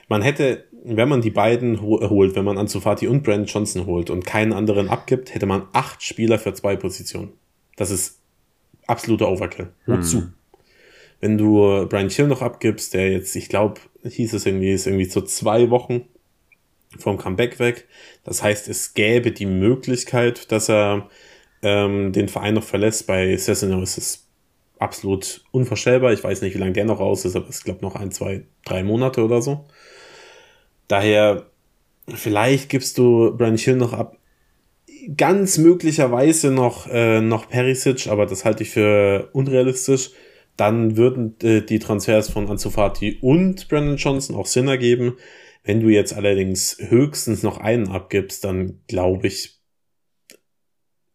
Man 0.08 0.22
hätte, 0.22 0.64
wenn 0.84 1.08
man 1.08 1.20
die 1.20 1.30
beiden 1.30 1.80
holt, 1.80 2.34
wenn 2.34 2.44
man 2.44 2.58
Anzufati 2.58 3.06
und 3.06 3.22
Brandon 3.22 3.46
Johnson 3.46 3.86
holt 3.86 4.10
und 4.10 4.26
keinen 4.26 4.52
anderen 4.52 4.88
abgibt, 4.88 5.34
hätte 5.34 5.46
man 5.46 5.68
acht 5.72 6.02
Spieler 6.02 6.38
für 6.38 6.54
zwei 6.54 6.76
Positionen. 6.76 7.32
Das 7.76 7.90
ist 7.90 8.17
absoluter 8.88 9.28
Overkill. 9.28 9.68
Wozu? 9.86 10.18
Hm. 10.18 10.34
Wenn 11.20 11.38
du 11.38 11.86
Brian 11.88 12.10
Hill 12.10 12.28
noch 12.28 12.42
abgibst, 12.42 12.94
der 12.94 13.10
jetzt, 13.10 13.34
ich 13.36 13.48
glaube, 13.48 13.80
hieß 14.04 14.34
es 14.34 14.46
irgendwie, 14.46 14.72
ist 14.72 14.86
irgendwie 14.86 15.04
so 15.04 15.20
zwei 15.20 15.70
Wochen 15.70 16.04
vom 16.96 17.18
Comeback 17.18 17.58
weg. 17.58 17.86
Das 18.24 18.42
heißt, 18.42 18.68
es 18.68 18.94
gäbe 18.94 19.32
die 19.32 19.46
Möglichkeit, 19.46 20.50
dass 20.52 20.68
er 20.68 21.08
ähm, 21.62 22.12
den 22.12 22.28
Verein 22.28 22.54
noch 22.54 22.64
verlässt. 22.64 23.06
Bei 23.06 23.36
Cessino 23.36 23.82
ist 23.82 23.98
es 23.98 24.26
absolut 24.78 25.44
unvorstellbar. 25.50 26.12
Ich 26.12 26.22
weiß 26.22 26.42
nicht, 26.42 26.54
wie 26.54 26.58
lange 26.58 26.72
der 26.72 26.84
noch 26.84 27.00
raus 27.00 27.24
ist, 27.24 27.36
aber 27.36 27.48
es 27.48 27.64
glaube 27.64 27.82
noch 27.82 27.96
ein, 27.96 28.10
zwei, 28.10 28.44
drei 28.64 28.82
Monate 28.82 29.24
oder 29.24 29.42
so. 29.42 29.66
Daher, 30.86 31.46
vielleicht 32.08 32.70
gibst 32.70 32.96
du 32.96 33.36
Brian 33.36 33.56
Hill 33.56 33.76
noch 33.76 33.92
ab. 33.92 34.16
Ganz 35.16 35.56
möglicherweise 35.56 36.50
noch, 36.50 36.86
äh, 36.90 37.22
noch 37.22 37.48
Perisic, 37.48 38.08
aber 38.08 38.26
das 38.26 38.44
halte 38.44 38.62
ich 38.62 38.70
für 38.70 39.30
unrealistisch. 39.32 40.10
Dann 40.56 40.96
würden 40.96 41.36
äh, 41.42 41.62
die 41.62 41.78
Transfers 41.78 42.28
von 42.28 42.48
Anzufati 42.48 43.18
und 43.22 43.68
Brandon 43.68 43.96
Johnson 43.96 44.36
auch 44.36 44.46
Sinn 44.46 44.68
ergeben. 44.68 45.16
Wenn 45.64 45.80
du 45.80 45.88
jetzt 45.88 46.12
allerdings 46.12 46.76
höchstens 46.78 47.42
noch 47.42 47.58
einen 47.58 47.88
abgibst, 47.88 48.44
dann 48.44 48.80
glaube 48.86 49.28
ich, 49.28 49.60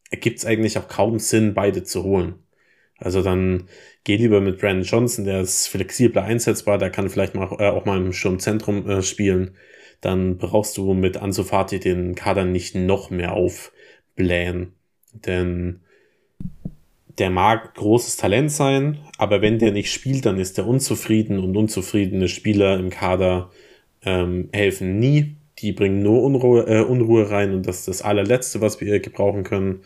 ergibt 0.09 0.39
es 0.39 0.45
eigentlich 0.45 0.77
auch 0.79 0.87
kaum 0.87 1.19
Sinn, 1.19 1.53
beide 1.53 1.83
zu 1.83 2.03
holen. 2.03 2.35
Also 2.97 3.21
dann 3.21 3.67
geh 4.05 4.15
lieber 4.15 4.41
mit 4.41 4.59
Brandon 4.59 4.85
Johnson, 4.85 5.25
der 5.25 5.41
ist 5.41 5.67
flexibler 5.67 6.23
einsetzbar, 6.23 6.77
der 6.79 6.89
kann 6.89 7.09
vielleicht 7.09 7.35
mal, 7.35 7.55
äh, 7.59 7.69
auch 7.69 7.85
mal 7.85 7.97
im 7.97 8.13
Sturmzentrum 8.13 8.89
äh, 8.89 9.01
spielen. 9.03 9.55
Dann 10.01 10.37
brauchst 10.37 10.77
du 10.77 10.93
mit 10.93 11.17
Ansu 11.17 11.43
Fati 11.43 11.79
den 11.79 12.15
Kader 12.15 12.45
nicht 12.45 12.75
noch 12.75 13.09
mehr 13.11 13.33
aufblähen. 14.13 14.73
Denn 15.13 15.81
der 17.17 17.29
mag 17.29 17.75
großes 17.75 18.17
Talent 18.17 18.51
sein, 18.51 18.99
aber 19.17 19.41
wenn 19.41 19.59
der 19.59 19.71
nicht 19.71 19.91
spielt, 19.91 20.25
dann 20.25 20.39
ist 20.39 20.57
der 20.57 20.67
unzufrieden 20.67 21.39
und 21.39 21.55
unzufriedene 21.55 22.27
Spieler 22.27 22.79
im 22.79 22.89
Kader 22.89 23.51
ähm, 24.03 24.49
helfen 24.51 24.99
nie. 24.99 25.35
Die 25.59 25.71
bringen 25.71 26.01
nur 26.01 26.23
Unruhe, 26.23 26.65
äh, 26.65 26.81
Unruhe 26.81 27.29
rein 27.29 27.53
und 27.53 27.67
das 27.67 27.79
ist 27.79 27.87
das 27.87 28.01
allerletzte, 28.01 28.61
was 28.61 28.81
wir 28.81 28.99
gebrauchen 28.99 29.43
können. 29.43 29.81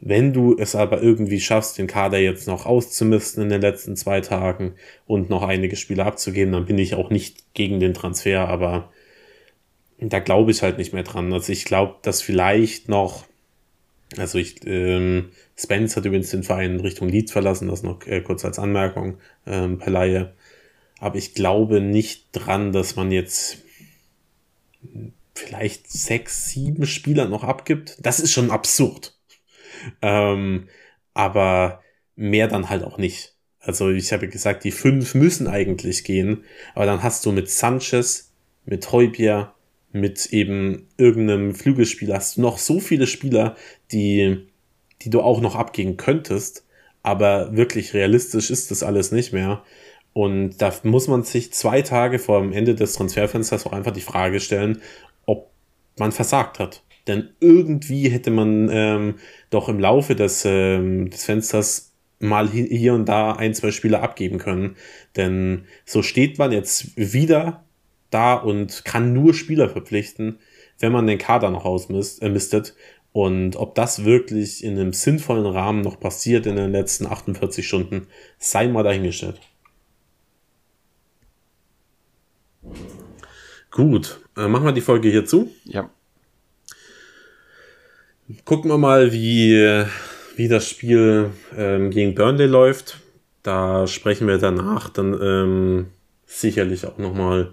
Wenn 0.00 0.32
du 0.32 0.56
es 0.56 0.76
aber 0.76 1.02
irgendwie 1.02 1.40
schaffst, 1.40 1.78
den 1.78 1.86
Kader 1.88 2.18
jetzt 2.18 2.46
noch 2.46 2.66
auszumisten 2.66 3.42
in 3.42 3.48
den 3.48 3.60
letzten 3.60 3.96
zwei 3.96 4.20
Tagen 4.20 4.74
und 5.06 5.30
noch 5.30 5.42
einige 5.42 5.76
Spiele 5.76 6.04
abzugeben, 6.04 6.52
dann 6.52 6.66
bin 6.66 6.78
ich 6.78 6.94
auch 6.94 7.10
nicht 7.10 7.54
gegen 7.54 7.80
den 7.80 7.94
Transfer, 7.94 8.48
aber 8.48 8.90
da 9.98 10.18
glaube 10.20 10.50
ich 10.50 10.62
halt 10.62 10.78
nicht 10.78 10.92
mehr 10.92 11.02
dran. 11.02 11.32
Also 11.32 11.52
ich 11.52 11.64
glaube, 11.64 11.96
dass 12.02 12.22
vielleicht 12.22 12.88
noch, 12.88 13.24
also 14.16 14.38
ich, 14.38 14.66
ähm, 14.66 15.30
Spence 15.56 15.96
hat 15.96 16.04
übrigens 16.04 16.30
den 16.30 16.42
Verein 16.42 16.80
Richtung 16.80 17.08
Leeds 17.08 17.32
verlassen, 17.32 17.68
das 17.68 17.82
noch 17.82 18.06
äh, 18.06 18.20
kurz 18.20 18.44
als 18.44 18.58
Anmerkung 18.58 19.18
ähm, 19.46 19.78
per 19.78 19.90
Laie. 19.90 20.34
Aber 20.98 21.16
ich 21.16 21.34
glaube 21.34 21.80
nicht 21.80 22.28
dran, 22.32 22.72
dass 22.72 22.96
man 22.96 23.10
jetzt 23.10 23.58
vielleicht 25.34 25.90
sechs, 25.90 26.48
sieben 26.48 26.86
Spieler 26.86 27.28
noch 27.28 27.44
abgibt. 27.44 27.98
Das 28.00 28.20
ist 28.20 28.32
schon 28.32 28.50
absurd. 28.50 29.18
Ähm, 30.00 30.68
aber 31.12 31.82
mehr 32.16 32.48
dann 32.48 32.68
halt 32.68 32.84
auch 32.84 32.98
nicht. 32.98 33.34
Also 33.60 33.90
ich 33.90 34.12
habe 34.12 34.28
gesagt, 34.28 34.64
die 34.64 34.70
fünf 34.70 35.14
müssen 35.14 35.48
eigentlich 35.48 36.04
gehen, 36.04 36.44
aber 36.74 36.86
dann 36.86 37.02
hast 37.02 37.24
du 37.24 37.32
mit 37.32 37.50
Sanchez, 37.50 38.32
mit 38.64 38.92
Heubier, 38.92 39.54
mit 39.94 40.26
eben 40.32 40.88
irgendeinem 40.96 41.54
Flügelspieler, 41.54 42.16
hast 42.16 42.36
du 42.36 42.42
noch 42.42 42.58
so 42.58 42.80
viele 42.80 43.06
Spieler, 43.06 43.56
die, 43.92 44.48
die 45.02 45.10
du 45.10 45.20
auch 45.20 45.40
noch 45.40 45.54
abgeben 45.54 45.96
könntest, 45.96 46.66
aber 47.04 47.56
wirklich 47.56 47.94
realistisch 47.94 48.50
ist 48.50 48.72
das 48.72 48.82
alles 48.82 49.12
nicht 49.12 49.32
mehr. 49.32 49.62
Und 50.12 50.58
da 50.58 50.72
muss 50.82 51.06
man 51.06 51.22
sich 51.22 51.52
zwei 51.52 51.82
Tage 51.82 52.18
vor 52.18 52.40
dem 52.40 52.52
Ende 52.52 52.74
des 52.74 52.94
Transferfensters 52.94 53.66
auch 53.66 53.72
einfach 53.72 53.92
die 53.92 54.00
Frage 54.00 54.40
stellen, 54.40 54.82
ob 55.26 55.50
man 55.96 56.10
versagt 56.10 56.58
hat. 56.58 56.82
Denn 57.06 57.28
irgendwie 57.38 58.08
hätte 58.08 58.30
man 58.32 58.68
ähm, 58.72 59.14
doch 59.50 59.68
im 59.68 59.78
Laufe 59.78 60.16
des, 60.16 60.44
ähm, 60.44 61.10
des 61.10 61.24
Fensters 61.24 61.92
mal 62.18 62.48
hier 62.48 62.94
und 62.94 63.08
da 63.08 63.32
ein, 63.32 63.54
zwei 63.54 63.70
Spieler 63.70 64.02
abgeben 64.02 64.38
können. 64.38 64.76
Denn 65.16 65.66
so 65.84 66.02
steht 66.02 66.38
man 66.38 66.50
jetzt 66.50 66.96
wieder 66.96 67.64
da 68.14 68.34
und 68.34 68.84
kann 68.84 69.12
nur 69.12 69.34
Spieler 69.34 69.68
verpflichten, 69.68 70.38
wenn 70.78 70.92
man 70.92 71.06
den 71.06 71.18
Kader 71.18 71.50
noch 71.50 71.64
ausmistet. 71.64 72.68
Äh, 72.68 72.72
und 73.12 73.56
ob 73.56 73.74
das 73.74 74.04
wirklich 74.04 74.64
in 74.64 74.78
einem 74.78 74.92
sinnvollen 74.92 75.46
Rahmen 75.46 75.82
noch 75.82 76.00
passiert 76.00 76.46
in 76.46 76.56
den 76.56 76.72
letzten 76.72 77.06
48 77.06 77.66
Stunden, 77.66 78.08
sei 78.38 78.66
mal 78.66 78.82
dahingestellt. 78.82 79.40
Gut, 83.70 84.20
äh, 84.36 84.48
machen 84.48 84.64
wir 84.64 84.72
die 84.72 84.80
Folge 84.80 85.10
hier 85.10 85.26
zu. 85.26 85.50
Ja. 85.64 85.90
Gucken 88.44 88.70
wir 88.70 88.78
mal, 88.78 89.12
wie, 89.12 89.84
wie 90.36 90.48
das 90.48 90.68
Spiel 90.68 91.30
ähm, 91.56 91.90
gegen 91.90 92.14
Burnley 92.14 92.46
läuft. 92.46 93.00
Da 93.42 93.86
sprechen 93.86 94.26
wir 94.26 94.38
danach 94.38 94.88
dann 94.88 95.12
ähm, 95.20 95.86
sicherlich 96.24 96.86
auch 96.86 96.98
nochmal 96.98 97.52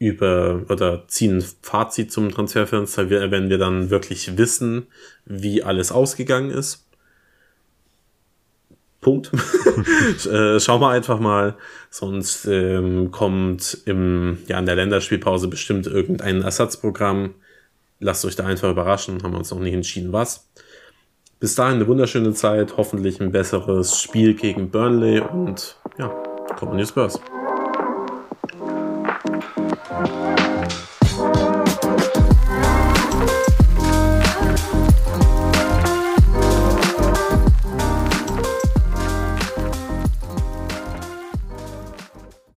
über 0.00 0.62
oder 0.70 1.06
ziehen 1.06 1.36
ein 1.36 1.44
Fazit 1.62 2.10
zum 2.10 2.30
Transferfenster, 2.30 3.10
wenn 3.10 3.50
wir 3.50 3.58
dann 3.58 3.90
wirklich 3.90 4.36
wissen, 4.38 4.86
wie 5.26 5.62
alles 5.62 5.92
ausgegangen 5.92 6.50
ist. 6.50 6.86
Punkt. 9.02 9.30
äh, 10.26 10.58
schauen 10.58 10.80
wir 10.80 10.88
einfach 10.88 11.20
mal. 11.20 11.56
Sonst 11.90 12.46
ähm, 12.46 13.10
kommt 13.10 13.82
im, 13.84 14.38
ja, 14.46 14.58
in 14.58 14.66
der 14.66 14.76
Länderspielpause 14.76 15.48
bestimmt 15.48 15.86
irgendein 15.86 16.42
Ersatzprogramm. 16.42 17.34
Lasst 17.98 18.24
euch 18.24 18.36
da 18.36 18.46
einfach 18.46 18.70
überraschen. 18.70 19.22
Haben 19.22 19.32
wir 19.32 19.38
uns 19.38 19.50
noch 19.50 19.60
nicht 19.60 19.74
entschieden, 19.74 20.12
was. 20.12 20.48
Bis 21.40 21.54
dahin 21.54 21.76
eine 21.76 21.86
wunderschöne 21.86 22.32
Zeit. 22.32 22.76
Hoffentlich 22.78 23.20
ein 23.20 23.32
besseres 23.32 24.00
Spiel 24.00 24.34
gegen 24.34 24.70
Burnley 24.70 25.20
und 25.20 25.76
ja, 25.98 26.08
kommen 26.58 26.78
die 26.78 26.86
Spurs. 26.86 27.20